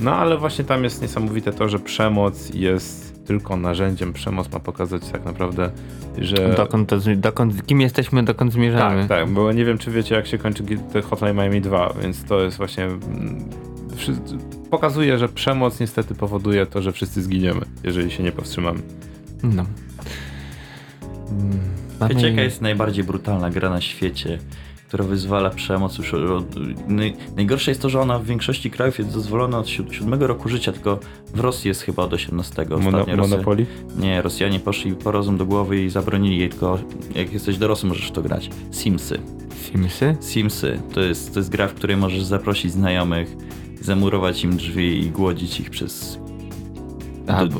No 0.00 0.14
ale 0.16 0.38
właśnie 0.38 0.64
tam 0.64 0.84
jest 0.84 1.02
niesamowite 1.02 1.52
to, 1.52 1.68
że 1.68 1.78
przemoc 1.78 2.54
jest 2.54 3.24
tylko 3.26 3.56
narzędziem. 3.56 4.12
Przemoc 4.12 4.52
ma 4.52 4.60
pokazać 4.60 5.02
tak 5.12 5.24
naprawdę, 5.24 5.70
że... 6.18 6.54
Dokąd, 6.56 6.88
to, 6.88 6.96
dokąd, 7.16 7.66
kim 7.66 7.80
jesteśmy, 7.80 8.22
dokąd 8.22 8.52
zmierzamy. 8.52 9.00
Tak, 9.00 9.08
tak, 9.08 9.28
bo 9.30 9.52
nie 9.52 9.64
wiem, 9.64 9.78
czy 9.78 9.90
wiecie, 9.90 10.14
jak 10.14 10.26
się 10.26 10.38
kończy 10.38 10.62
Hotline 11.10 11.36
Miami 11.36 11.60
2, 11.60 11.94
więc 12.02 12.24
to 12.24 12.40
jest 12.40 12.56
właśnie. 12.56 12.84
mm, 12.84 13.44
Pokazuje, 14.70 15.18
że 15.18 15.28
przemoc 15.28 15.80
niestety 15.80 16.14
powoduje 16.14 16.66
to, 16.66 16.82
że 16.82 16.92
wszyscy 16.92 17.22
zginiemy, 17.22 17.60
jeżeli 17.84 18.10
się 18.10 18.22
nie 18.22 18.32
powstrzymamy. 18.32 18.80
No. 19.42 19.64
Mm, 21.30 21.58
mamy- 22.00 22.14
Wiecie, 22.14 22.28
jaka 22.30 22.42
jest 22.42 22.60
najbardziej 22.62 23.04
brutalna 23.04 23.50
gra 23.50 23.70
na 23.70 23.80
świecie, 23.80 24.38
która 24.88 25.04
wyzwala 25.04 25.50
przemoc 25.50 25.98
już 25.98 26.14
od... 26.14 26.44
Naj, 26.88 27.16
najgorsze 27.36 27.70
jest 27.70 27.82
to, 27.82 27.88
że 27.88 28.00
ona 28.00 28.18
w 28.18 28.24
większości 28.24 28.70
krajów 28.70 28.98
jest 28.98 29.12
dozwolona 29.14 29.58
od 29.58 29.66
siód- 29.66 29.92
siódmego 29.92 30.26
roku 30.26 30.48
życia, 30.48 30.72
tylko 30.72 30.98
w 31.34 31.40
Rosji 31.40 31.68
jest 31.68 31.82
chyba 31.82 32.02
od 32.02 32.12
18. 32.12 32.66
Mono, 32.70 32.98
Ostatnio 32.98 33.16
Rosja-? 33.16 33.66
Nie, 33.98 34.22
Rosjanie 34.22 34.60
poszli 34.60 34.92
po 34.92 35.10
rozum 35.10 35.36
do 35.36 35.46
głowy 35.46 35.84
i 35.84 35.90
zabronili 35.90 36.38
jej, 36.38 36.48
tylko 36.48 36.78
jak 37.14 37.32
jesteś 37.32 37.58
dorosły 37.58 37.88
możesz 37.88 38.10
to 38.10 38.22
grać. 38.22 38.50
Simsy. 38.70 39.20
Simsy? 39.62 40.16
Simsy 40.20 40.80
to 40.92 41.00
jest, 41.00 41.34
to 41.34 41.40
jest 41.40 41.50
gra, 41.50 41.68
w 41.68 41.74
której 41.74 41.96
możesz 41.96 42.24
zaprosić 42.24 42.72
znajomych, 42.72 43.36
zamurować 43.80 44.44
im 44.44 44.56
drzwi 44.56 44.98
i 44.98 45.10
głodzić 45.10 45.60
ich 45.60 45.70
przez 45.70 46.18
A, 47.28 47.46
d- 47.46 47.54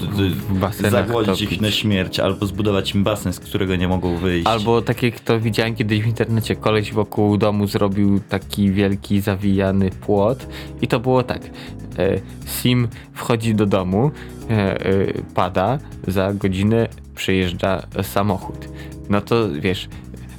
d- 0.80 0.90
zagłodzić 0.90 1.42
ich 1.42 1.60
na 1.60 1.70
śmierć, 1.70 2.20
albo 2.20 2.46
zbudować 2.46 2.94
im 2.94 3.04
basen, 3.04 3.32
z 3.32 3.40
którego 3.40 3.76
nie 3.76 3.88
mogą 3.88 4.16
wyjść. 4.16 4.46
Albo 4.46 4.82
tak 4.82 5.02
jak 5.02 5.20
to 5.20 5.40
widziałem 5.40 5.74
kiedyś 5.74 6.02
w 6.02 6.06
internecie, 6.06 6.56
koleś 6.56 6.92
wokół 6.92 7.36
domu 7.36 7.66
zrobił 7.66 8.20
taki 8.20 8.70
wielki, 8.70 9.20
zawijany 9.20 9.90
płot 9.90 10.46
i 10.82 10.88
to 10.88 11.00
było 11.00 11.22
tak. 11.22 11.42
E, 11.98 12.20
Sim 12.46 12.88
wchodzi 13.12 13.54
do 13.54 13.66
domu, 13.66 14.10
e, 14.50 14.52
e, 14.86 15.06
pada, 15.34 15.78
za 16.08 16.32
godzinę 16.34 16.88
przyjeżdża 17.14 17.86
samochód. 18.02 18.68
No 19.10 19.20
to 19.20 19.48
wiesz, 19.60 19.88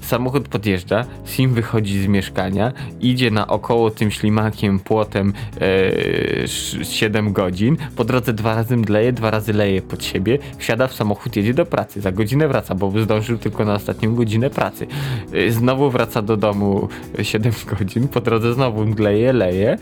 samochód 0.08 0.47
podjeżdża, 0.47 1.05
Sim 1.26 1.53
wychodzi 1.53 2.03
z 2.03 2.08
mieszkania, 2.08 2.74
idzie 3.01 3.32
naokoło 3.32 3.91
tym 3.91 4.12
ślimakiem, 4.12 4.80
płotem 4.80 5.34
e, 5.62 6.47
7 6.86 7.34
godzin, 7.34 7.78
po 7.95 8.03
drodze 8.03 8.34
dwa 8.34 8.55
razy 8.55 8.78
mdleje, 8.78 9.14
dwa 9.14 9.32
razy 9.32 9.53
leje 9.53 9.82
pod 9.82 10.03
siebie, 10.03 10.39
wsiada 10.58 10.88
w 10.88 10.93
samochód, 10.93 11.36
jedzie 11.36 11.53
do 11.53 11.66
pracy, 11.66 12.01
za 12.01 12.12
godzinę 12.12 12.47
wraca, 12.47 12.76
bo 12.76 13.01
zdążył 13.01 13.38
tylko 13.38 13.66
na 13.66 13.74
ostatnią 13.74 14.16
godzinę 14.16 14.49
pracy. 14.49 14.88
E, 15.34 15.51
znowu 15.51 15.89
wraca 15.89 16.22
do 16.22 16.38
domu 16.38 16.88
7 17.24 17.51
godzin, 17.80 18.08
po 18.08 18.22
drodze 18.22 18.53
znowu 18.53 18.86
mdleje, 18.86 19.34
leje 19.34 19.78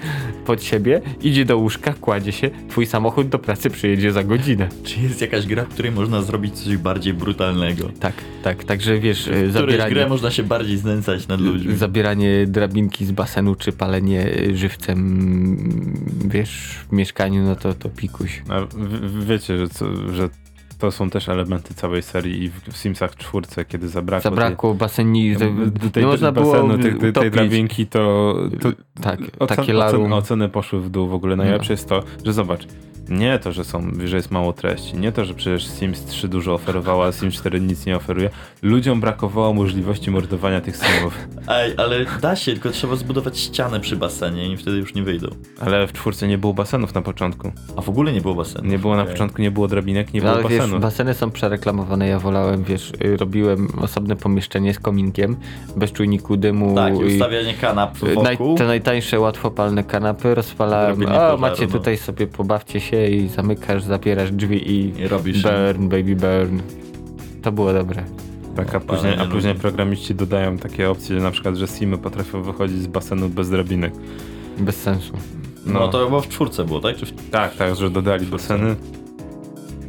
pod 0.45 0.63
siebie, 0.63 1.01
idzie 1.21 1.45
do 1.45 1.57
łóżka, 1.57 1.93
kładzie 2.01 2.32
się, 2.32 2.49
twój 2.69 2.86
samochód 2.86 3.30
do 3.30 3.39
pracy 3.39 3.69
przyjedzie 3.69 4.11
za 4.11 4.23
godzinę. 4.23 4.67
Czy 4.86 4.99
jest 4.99 5.21
jakaś 5.21 5.45
gra, 5.45 5.63
w 5.63 5.69
której 5.69 5.91
można 5.91 6.21
zrobić 6.21 6.59
coś 6.59 6.78
bardziej 6.78 7.13
brutalnego? 7.13 7.89
Tak, 7.99 8.13
tak, 8.43 8.63
także 8.63 8.99
wiesz, 8.99 9.28
e, 9.28 9.32
W 9.32 9.34
której 9.34 9.51
zabieranie... 9.51 9.93
grę 9.93 10.14
można 10.16 10.32
się 10.32 10.43
bardziej 10.43 10.78
znęcać 10.78 11.28
nad 11.28 11.41
ludźmi? 11.41 11.76
Zabieranie 11.76 12.47
drabinki 12.47 13.05
z 13.05 13.11
basenu, 13.11 13.55
czy 13.55 13.72
palenie 13.72 14.28
żywcem, 14.53 14.99
wiesz, 16.26 16.80
w 16.89 16.91
mieszkaniu, 16.91 17.43
no 17.43 17.55
to, 17.55 17.74
to 17.74 17.89
pikuś. 17.89 18.41
A 18.49 18.55
wiecie, 19.26 19.57
że, 19.57 19.68
co, 19.70 19.86
że 20.13 20.30
to 20.80 20.91
są 20.91 21.09
też 21.09 21.30
elementy 21.30 21.74
całej 21.74 22.01
serii 22.03 22.43
i 22.43 22.49
w, 22.49 22.53
w 22.72 22.78
Simsach 22.78 23.16
czwórce, 23.16 23.66
kiedy 23.66 23.89
zabrakło, 23.89 24.30
Zabrakło 24.32 24.74
baseni, 24.74 25.36
tej, 25.36 25.47
tej, 25.82 25.89
tej, 25.91 26.03
nie 26.03 26.09
można 26.09 26.32
było 26.32 26.51
basenu, 26.51 26.74
tej, 26.78 26.91
tej, 26.91 26.99
tej 26.99 27.09
utopić. 27.09 27.32
drabinki, 27.32 27.88
to, 27.88 28.36
to 28.61 28.72
Tak, 29.01 29.20
ocen, 29.39 29.57
takie 29.57 29.74
larum. 29.74 30.01
ocen, 30.03 30.13
oceny 30.13 30.49
poszły 30.49 30.82
w 30.82 30.89
dół. 30.89 31.07
W 31.07 31.13
ogóle 31.13 31.36
najlepsze 31.36 31.70
No. 31.70 31.74
jest 31.74 31.89
to, 31.89 32.03
że 32.26 32.34
zobacz, 32.34 32.68
nie 33.09 33.39
to, 33.39 33.51
że 33.51 33.63
są, 33.63 33.91
że 34.05 34.15
jest 34.17 34.31
mało 34.31 34.53
treści, 34.53 34.97
nie 34.97 35.11
to, 35.11 35.25
że 35.25 35.33
przecież 35.33 35.67
Sims 35.67 36.05
3 36.05 36.27
dużo 36.27 36.53
oferowała, 36.53 37.05
a 37.07 37.11
Sims 37.11 37.33
4 37.35 37.61
nic 37.61 37.85
nie 37.85 37.95
oferuje. 37.95 38.29
Ludziom 38.61 38.99
brakowało 39.01 39.53
możliwości 39.53 40.11
mordowania 40.11 40.61
tych 40.61 40.75
Simów. 40.77 41.17
Ej, 41.47 41.73
ale 41.77 42.05
da 42.21 42.35
się, 42.35 42.51
tylko 42.51 42.69
trzeba 42.69 42.95
zbudować 42.95 43.39
ścianę 43.39 43.79
przy 43.79 43.95
basenie 43.95 44.51
i 44.53 44.57
wtedy 44.57 44.77
już 44.77 44.93
nie 44.93 45.03
wyjdą. 45.03 45.27
Ale 45.61 45.87
w 45.87 45.93
czwórce 45.93 46.27
nie 46.27 46.37
było 46.37 46.53
basenów 46.53 46.93
na 46.93 47.01
początku. 47.01 47.51
A 47.77 47.81
w 47.81 47.89
ogóle 47.89 48.13
nie 48.13 48.21
było 48.21 48.35
basenu. 48.35 48.67
Nie 48.69 48.79
było 48.79 48.95
na 48.95 49.05
początku, 49.05 49.41
nie 49.41 49.51
było 49.51 49.67
drabinek, 49.67 50.13
nie 50.13 50.21
No, 50.21 50.23
było 50.27 50.35
ale 50.39 50.49
wiesz, 50.49 50.59
basenów. 50.59 50.81
baseny 50.81 51.13
są 51.13 51.31
przereklamowane, 51.31 52.07
ja 52.07 52.19
wolałem, 52.19 52.63
wiesz, 52.63 52.91
y, 53.05 53.17
robiłem 53.17 53.67
osobne 53.81 54.15
pomieszczenie 54.15 54.73
z 54.73 54.79
kominkiem, 54.79 55.35
bez 55.75 55.91
czujniku 55.91 56.37
dymu. 56.37 56.75
Tak, 56.75 56.93
i 56.93 57.03
ustawianie 57.03 57.53
kanap 57.53 58.03
y, 58.03 58.15
Naj, 58.23 58.37
wokół. 58.37 58.57
te 58.57 58.65
najtańsze, 58.67 59.19
łatwopalne 59.19 59.83
kanapy 59.83 60.35
rozpalałem. 60.35 61.01
O, 61.01 61.05
pożaru, 61.05 61.37
macie 61.37 61.65
no. 61.65 61.71
tutaj 61.71 61.97
sobie, 61.97 62.27
pobawcie 62.27 62.79
się 62.79 62.94
i 62.95 63.27
zamykasz, 63.27 63.83
zapierasz 63.83 64.31
drzwi 64.31 64.71
i 64.71 65.01
I 65.01 65.07
robisz 65.07 65.43
burn, 65.43 65.89
baby 65.89 66.15
burn. 66.15 66.59
To 67.41 67.51
było 67.51 67.73
dobre. 67.73 68.03
Tak, 68.55 68.75
a 68.75 68.79
później, 68.79 69.15
a 69.19 69.25
później 69.25 69.55
programiści 69.55 70.15
dodają 70.15 70.57
takie 70.57 70.89
opcje, 70.89 71.15
na 71.15 71.31
przykład, 71.31 71.55
że 71.55 71.67
Simy 71.67 71.97
potrafią 71.97 72.41
wychodzić 72.41 72.81
z 72.81 72.87
basenu 72.87 73.29
bez 73.29 73.49
drabinek. 73.49 73.93
Bez 74.57 74.75
sensu. 74.81 75.13
No. 75.65 75.87
to 75.87 76.05
chyba 76.05 76.21
w 76.21 76.27
czwórce 76.27 76.65
było, 76.65 76.79
tak? 76.79 76.95
Czy 76.95 77.05
w... 77.05 77.29
Tak, 77.29 77.55
tak, 77.55 77.75
że 77.75 77.89
dodali 77.89 78.25
baseny. 78.25 78.75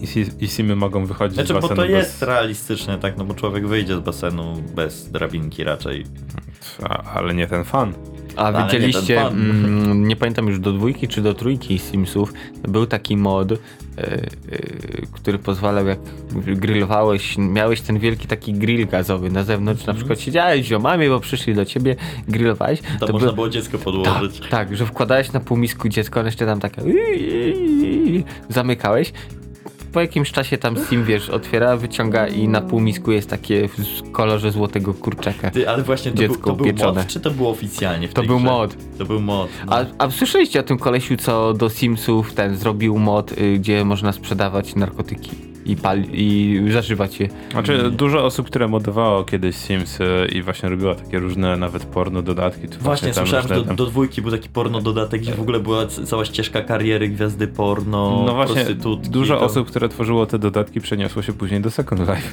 I, 0.00 0.06
si- 0.06 0.30
I 0.40 0.48
Simy 0.48 0.76
mogą 0.76 1.06
wychodzić 1.06 1.34
Znaczy, 1.34 1.48
z 1.48 1.52
bo 1.52 1.60
basenu 1.60 1.76
to 1.76 1.84
jest 1.84 2.20
bez... 2.20 2.22
realistyczne, 2.28 2.98
tak? 2.98 3.16
No 3.18 3.24
bo 3.24 3.34
człowiek 3.34 3.66
wyjdzie 3.66 3.96
z 3.96 4.00
basenu 4.00 4.62
bez 4.74 5.10
drabinki 5.10 5.64
raczej. 5.64 6.04
A, 6.82 7.02
ale 7.02 7.34
nie 7.34 7.46
ten 7.46 7.64
fan. 7.64 7.92
A 8.36 8.50
nie 8.50 8.64
widzieliście, 8.64 9.16
pan. 9.16 9.32
mm, 9.32 10.08
nie 10.08 10.16
pamiętam 10.16 10.48
już 10.48 10.58
do 10.58 10.72
dwójki 10.72 11.08
czy 11.08 11.22
do 11.22 11.34
trójki 11.34 11.78
Simsów, 11.78 12.32
był 12.68 12.86
taki 12.86 13.16
mod, 13.16 13.52
e, 13.52 13.56
e, 13.98 14.18
który 15.12 15.38
pozwalał 15.38 15.86
jak 15.86 15.98
grillowałeś, 16.46 17.38
miałeś 17.38 17.80
ten 17.80 17.98
wielki 17.98 18.28
taki 18.28 18.52
grill 18.52 18.86
gazowy 18.86 19.30
na 19.30 19.44
zewnątrz, 19.44 19.86
na 19.86 19.94
przykład 19.94 20.20
siedziałeś 20.20 20.64
z 20.64 20.68
ziomami, 20.68 21.08
bo 21.08 21.20
przyszli 21.20 21.54
do 21.54 21.64
ciebie, 21.64 21.96
grillowałeś. 22.28 22.80
Tam 22.82 22.98
to 22.98 23.12
można 23.12 23.28
by- 23.28 23.34
było 23.34 23.48
dziecko 23.48 23.78
tak, 23.78 23.84
podłożyć. 23.84 24.40
tak, 24.50 24.76
że 24.76 24.86
wkładałeś 24.86 25.32
na 25.32 25.40
półmisku 25.40 25.88
dziecko, 25.88 26.22
jeszcze 26.24 26.46
tam 26.46 26.60
takie 26.60 26.82
zamykałeś. 28.48 29.12
Po 29.96 30.00
jakimś 30.00 30.32
czasie 30.32 30.58
tam 30.58 30.76
Sim, 30.76 31.04
wiesz, 31.04 31.30
otwiera, 31.30 31.76
wyciąga 31.76 32.26
i 32.26 32.48
na 32.48 32.60
półmisku 32.60 33.12
jest 33.12 33.30
takie 33.30 33.68
w 33.68 34.12
kolorze 34.12 34.52
złotego 34.52 34.94
kurczaka. 34.94 35.50
Ty, 35.50 35.68
ale 35.68 35.82
właśnie 35.82 36.10
to, 36.10 36.16
był, 36.16 36.28
Dziecko 36.28 36.50
to 36.50 36.56
był 36.56 36.72
mod, 36.94 37.06
czy 37.06 37.20
to 37.20 37.30
było 37.30 37.50
oficjalnie 37.50 38.08
w 38.08 38.14
To 38.14 38.22
był 38.22 38.36
grze? 38.36 38.46
mod. 38.46 38.76
To 38.98 39.04
był 39.04 39.20
mod. 39.20 39.48
No. 39.66 39.76
A, 39.76 39.84
a 39.98 40.10
słyszeliście 40.10 40.60
o 40.60 40.62
tym 40.62 40.78
kolesiu, 40.78 41.16
co 41.16 41.52
do 41.52 41.70
Simsów 41.70 42.34
ten 42.34 42.56
zrobił 42.56 42.98
mod, 42.98 43.32
y, 43.32 43.58
gdzie 43.58 43.84
można 43.84 44.12
sprzedawać 44.12 44.74
narkotyki 44.74 45.30
i, 45.66 45.76
pal 45.76 46.02
i 46.12 46.60
zażywać 46.72 47.20
je? 47.20 47.28
Znaczy, 47.50 47.90
dużo 47.90 48.24
osób, 48.24 48.46
które 48.46 48.68
modowało 48.68 49.24
kiedyś 49.24 49.56
Sims 49.56 50.00
y, 50.00 50.04
i 50.32 50.42
właśnie 50.42 50.68
robiło 50.68 50.94
takie 50.94 51.18
różne 51.18 51.56
nawet 51.56 51.84
porno 51.84 52.22
dodatki. 52.22 52.66
Właśnie, 52.80 53.12
tam 53.12 53.26
słyszałem, 53.26 53.48
że 53.48 53.54
do, 53.64 53.74
do 53.74 53.86
dwójki 53.86 54.22
był 54.22 54.30
taki 54.30 54.48
porno 54.48 54.80
dodatek, 54.80 55.20
gdzie 55.20 55.34
w 55.34 55.40
ogóle 55.40 55.60
była 55.60 55.86
cała 55.86 56.24
ścieżka 56.24 56.60
kariery 56.62 57.08
gwiazdy 57.08 57.46
porno, 57.48 58.24
No 58.26 58.34
właśnie, 58.34 58.64
dużo 59.10 59.34
tam- 59.36 59.44
osób, 59.44 59.68
które 59.68 59.88
tworzyło 59.88 60.26
te 60.26 60.38
dodatki, 60.38 60.80
przeniosło 60.80 61.22
się 61.22 61.32
później 61.32 61.60
do 61.60 61.70
Second 61.70 62.00
Life. 62.00 62.28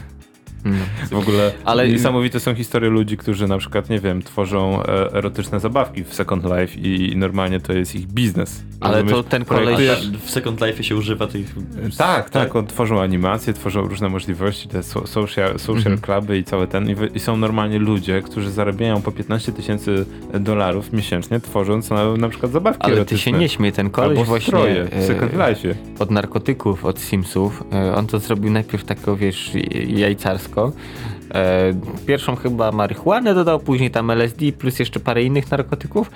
W 1.11 1.15
ogóle 1.17 1.51
Ale- 1.65 1.87
niesamowite 1.89 2.39
są 2.39 2.55
historie 2.55 2.89
ludzi, 2.89 3.17
którzy 3.17 3.47
na 3.47 3.57
przykład, 3.57 3.89
nie 3.89 3.99
wiem, 3.99 4.21
tworzą 4.21 4.83
e, 4.83 5.13
erotyczne 5.13 5.59
zabawki 5.59 6.03
w 6.03 6.13
Second 6.13 6.43
Life 6.43 6.79
i 6.79 7.13
normalnie 7.17 7.59
to 7.59 7.73
jest 7.73 7.95
ich 7.95 8.07
biznes. 8.07 8.63
Ale 8.79 8.97
to 8.97 9.03
Rozumiesz? 9.03 9.25
ten 9.29 9.41
A 9.41 9.45
Projektujesz- 9.45 10.11
koleś- 10.11 10.17
w 10.17 10.29
Second 10.29 10.61
Life 10.61 10.83
się 10.83 10.95
używa 10.95 11.27
tych... 11.27 11.55
Tak, 11.97 12.29
tak, 12.29 12.55
on 12.55 12.67
tworzą 12.67 13.01
animacje, 13.01 13.53
tworzą 13.53 13.81
różne 13.87 14.09
możliwości, 14.09 14.67
te 14.69 14.83
so, 14.83 15.07
social, 15.07 15.59
social 15.59 15.93
Mhm. 15.93 15.97
cluby 16.01 16.37
i 16.37 16.43
cały 16.43 16.67
ten. 16.67 16.95
I, 17.15 17.19
są 17.19 17.37
normalnie 17.37 17.79
ludzie, 17.79 18.21
którzy 18.21 18.51
zarabiają 18.51 19.01
po 19.01 19.11
15 19.11 19.51
tysięcy 19.51 20.05
dolarów 20.39 20.93
miesięcznie, 20.93 21.39
tworząc 21.39 21.89
na, 21.89 22.13
na 22.17 22.29
przykład 22.29 22.51
zabawki 22.51 22.81
Ale 22.83 22.91
ty 22.93 22.97
erotyczne. 22.99 23.31
się 23.31 23.31
nie 23.31 23.49
śmiej, 23.49 23.71
ten 23.71 23.89
koleś 23.89 24.09
Albo 24.09 24.23
właśnie 24.23 24.47
stroje 24.47 24.85
w 24.85 24.93
e, 24.93 25.07
Second 25.07 25.33
Life'ie. 25.33 25.73
od 25.99 26.11
narkotyków, 26.11 26.85
od 26.85 26.99
Simsów, 26.99 27.63
e, 27.73 27.95
on 27.95 28.07
to 28.07 28.19
zrobił 28.19 28.51
najpierw 28.51 28.83
taką, 28.85 29.15
wiesz, 29.15 29.51
jajcarsko. 29.87 30.52
E, 30.61 31.73
Pierwszą 32.05 32.35
chyba 32.35 32.71
marihuanę 32.71 33.33
dodał, 33.33 33.59
później 33.59 33.91
tam 33.91 34.11
LSD 34.11 34.51
plus 34.51 34.79
jeszcze 34.79 34.99
parę 34.99 35.23
innych 35.23 35.51
narkotyków. 35.51 36.11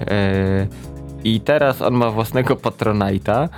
E, 0.00 0.66
I 1.24 1.40
teraz 1.40 1.82
on 1.82 1.94
ma 1.94 2.10
własnego 2.10 2.54
Patronite'a 2.54 3.48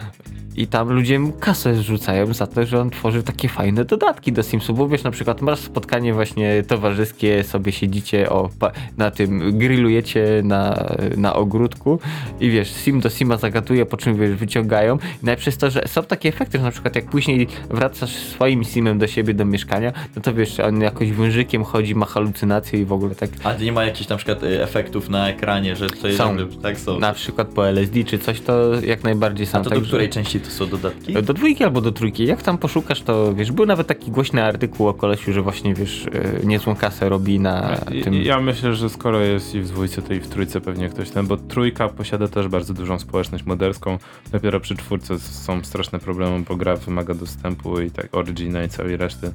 i 0.56 0.66
tam 0.66 0.92
ludzie 0.92 1.18
mu 1.18 1.32
kasę 1.32 1.74
zrzucają 1.74 2.34
za 2.34 2.46
to, 2.46 2.66
że 2.66 2.80
on 2.80 2.90
tworzy 2.90 3.22
takie 3.22 3.48
fajne 3.48 3.84
dodatki 3.84 4.32
do 4.32 4.42
Simsów, 4.42 4.78
bo 4.78 4.88
wiesz, 4.88 5.02
na 5.02 5.10
przykład 5.10 5.42
masz 5.42 5.58
spotkanie 5.58 6.14
właśnie 6.14 6.62
towarzyskie, 6.62 7.44
sobie 7.44 7.72
siedzicie 7.72 8.30
o, 8.30 8.50
na 8.96 9.10
tym, 9.10 9.58
grillujecie 9.58 10.26
na, 10.44 10.86
na 11.16 11.34
ogródku 11.34 11.98
i 12.40 12.50
wiesz, 12.50 12.72
Sim 12.72 13.00
do 13.00 13.10
Sima 13.10 13.36
zagaduje, 13.36 13.86
po 13.86 13.96
czym 13.96 14.16
wiesz, 14.16 14.30
wyciągają 14.30 14.98
i 15.22 15.26
jest 15.46 15.60
to, 15.60 15.70
że 15.70 15.82
są 15.86 16.02
takie 16.02 16.28
efekty, 16.28 16.58
że 16.58 16.64
na 16.64 16.70
przykład 16.70 16.96
jak 16.96 17.04
później 17.04 17.48
wracasz 17.70 18.10
swoim 18.10 18.64
Simem 18.64 18.98
do 18.98 19.06
siebie, 19.06 19.34
do 19.34 19.44
mieszkania, 19.44 19.92
no 20.16 20.22
to 20.22 20.34
wiesz, 20.34 20.60
on 20.60 20.80
jakoś 20.80 21.12
wężykiem 21.12 21.64
chodzi, 21.64 21.94
ma 21.94 22.06
halucynacje 22.06 22.80
i 22.80 22.84
w 22.84 22.92
ogóle 22.92 23.14
tak 23.14 23.30
A 23.44 23.54
nie 23.54 23.72
ma 23.72 23.84
jakichś 23.84 24.08
na 24.08 24.16
przykład 24.16 24.42
y, 24.42 24.62
efektów 24.62 25.08
na 25.08 25.28
ekranie, 25.28 25.76
że 25.76 25.90
to 25.90 26.06
jest... 26.06 26.18
Są. 26.18 26.36
Tak 26.62 26.78
są. 26.78 26.98
na 26.98 27.12
przykład 27.12 27.48
po 27.48 27.68
LSD 27.68 28.04
czy 28.04 28.18
coś, 28.18 28.40
to 28.40 28.80
jak 28.80 29.04
najbardziej 29.04 29.46
są. 29.46 29.58
A 29.58 29.62
to 29.62 29.70
do 29.70 29.76
także- 29.76 29.88
której 29.88 30.08
części 30.08 30.40
to 30.42 30.50
są 30.50 30.66
dodatki? 30.66 31.12
Do 31.12 31.32
dwójki 31.34 31.64
albo 31.64 31.80
do 31.80 31.92
trójki. 31.92 32.24
Jak 32.26 32.42
tam 32.42 32.58
poszukasz, 32.58 33.02
to 33.02 33.34
wiesz, 33.34 33.52
był 33.52 33.66
nawet 33.66 33.86
taki 33.86 34.10
głośny 34.10 34.44
artykuł 34.44 34.88
o 34.88 34.94
kolesiu, 34.94 35.32
że 35.32 35.42
właśnie 35.42 35.74
wiesz, 35.74 36.06
e, 36.42 36.46
niezłą 36.46 36.76
kasę 36.76 37.08
robi 37.08 37.40
na 37.40 37.76
I- 37.92 38.02
tym. 38.02 38.14
Ja 38.14 38.40
myślę, 38.40 38.74
że 38.74 38.90
skoro 38.90 39.20
jest 39.20 39.54
i 39.54 39.60
w 39.60 39.68
dwójce, 39.68 40.02
to 40.02 40.14
i 40.14 40.20
w 40.20 40.28
trójce 40.28 40.60
pewnie 40.60 40.88
ktoś 40.88 41.10
ten, 41.10 41.26
bo 41.26 41.36
trójka 41.36 41.88
posiada 41.88 42.28
też 42.28 42.48
bardzo 42.48 42.74
dużą 42.74 42.98
społeczność 42.98 43.44
moderską. 43.44 43.98
Dopiero 44.32 44.60
przy 44.60 44.76
czwórce 44.76 45.18
są 45.18 45.64
straszne 45.64 45.98
problemy, 45.98 46.44
bo 46.48 46.56
gra 46.56 46.76
wymaga 46.76 47.14
dostępu 47.14 47.80
i 47.80 47.90
tak 47.90 48.08
Origina 48.16 48.64
i 48.64 48.68
całej 48.68 48.96
reszty. 48.96 49.30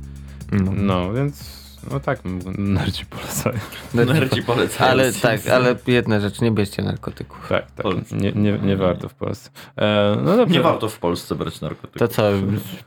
No. 0.51 0.71
No, 0.75 1.13
więc 1.13 1.66
no 1.91 1.99
tak, 1.99 2.19
nerdzi 2.57 3.05
polecają. 3.05 3.59
Nerdzi 3.93 4.43
polecają. 4.43 4.91
Ale 4.91 5.13
tak, 5.13 5.47
ale 5.47 5.75
jedna 5.87 6.19
rzecz, 6.19 6.41
nie 6.41 6.51
bierzcie 6.51 6.83
narkotyków. 6.83 7.49
Tak, 7.49 7.71
tak. 7.71 7.85
Nie, 8.11 8.31
nie, 8.31 8.51
nie 8.51 8.77
warto 8.77 9.09
w 9.09 9.13
Polsce. 9.13 9.49
E, 9.75 10.17
no 10.23 10.37
dobrze. 10.37 10.53
Nie 10.53 10.61
warto 10.61 10.89
w 10.89 10.99
Polsce 10.99 11.35
brać 11.35 11.61
narkotyków. 11.61 11.99
To 11.99 12.07
co, 12.07 12.23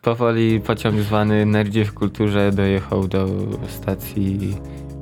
powoli 0.03 0.61
pociąg 0.61 1.01
zwany 1.01 1.47
Nerdzie 1.47 1.85
w 1.85 1.95
kulturze 1.95 2.53
dojechał 2.53 3.09
do 3.09 3.27
stacji 3.69 4.57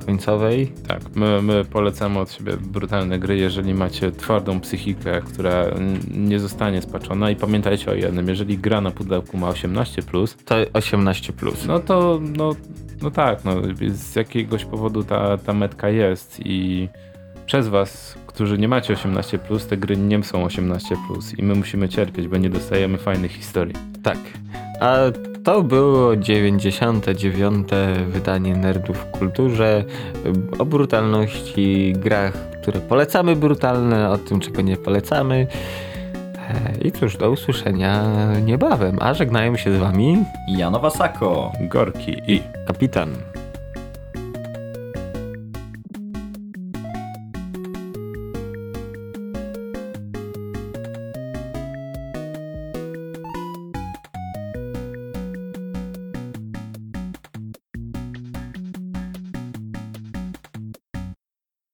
końcowej. 0.09 0.71
Tak, 0.87 1.15
my, 1.15 1.41
my 1.41 1.65
polecamy 1.65 2.19
od 2.19 2.31
siebie 2.31 2.57
brutalne 2.57 3.19
gry, 3.19 3.37
jeżeli 3.37 3.73
macie 3.73 4.11
twardą 4.11 4.59
psychikę, 4.59 5.21
która 5.21 5.65
nie 6.11 6.39
zostanie 6.39 6.81
spaczona 6.81 7.31
i 7.31 7.35
pamiętajcie 7.35 7.91
o 7.91 7.93
jednym, 7.93 8.27
jeżeli 8.29 8.57
gra 8.57 8.81
na 8.81 8.91
pudełku 8.91 9.37
ma 9.37 9.51
18+, 9.51 10.35
To 10.45 10.55
18. 10.73 11.33
Plus. 11.33 11.65
no 11.65 11.79
to 11.79 12.19
no, 12.37 12.55
no 13.01 13.11
tak, 13.11 13.45
no, 13.45 13.55
z 13.89 14.15
jakiegoś 14.15 14.65
powodu 14.65 15.03
ta, 15.03 15.37
ta 15.37 15.53
metka 15.53 15.89
jest 15.89 16.39
i 16.45 16.89
przez 17.45 17.67
was, 17.67 18.15
którzy 18.27 18.57
nie 18.57 18.67
macie 18.67 18.93
18+, 18.93 19.69
te 19.69 19.77
gry 19.77 19.97
nie 19.97 20.23
są 20.23 20.45
18+, 20.45 20.79
i 21.37 21.43
my 21.43 21.55
musimy 21.55 21.89
cierpieć, 21.89 22.27
bo 22.27 22.37
nie 22.37 22.49
dostajemy 22.49 22.97
fajnych 22.97 23.31
historii. 23.31 23.75
Tak. 24.03 24.17
A 24.79 24.97
To 25.43 25.63
było 25.63 26.15
99. 26.15 27.67
wydanie 28.07 28.55
Nerdów 28.55 28.97
w 28.97 29.11
kulturze 29.11 29.83
o 30.59 30.65
brutalności, 30.65 31.93
grach, 31.97 32.33
które 32.61 32.79
polecamy 32.79 33.35
brutalne, 33.35 34.09
o 34.09 34.17
tym 34.17 34.39
czego 34.39 34.61
nie 34.61 34.77
polecamy. 34.77 35.47
I 36.81 36.91
cóż, 36.91 37.17
do 37.17 37.31
usłyszenia 37.31 38.03
niebawem, 38.45 38.97
a 39.01 39.13
żegnają 39.13 39.57
się 39.57 39.75
z 39.75 39.77
wami 39.77 40.25
Janowa 40.47 40.89
Sako. 40.89 41.51
Gorki 41.61 42.21
i 42.27 42.43
kapitan. 42.67 43.09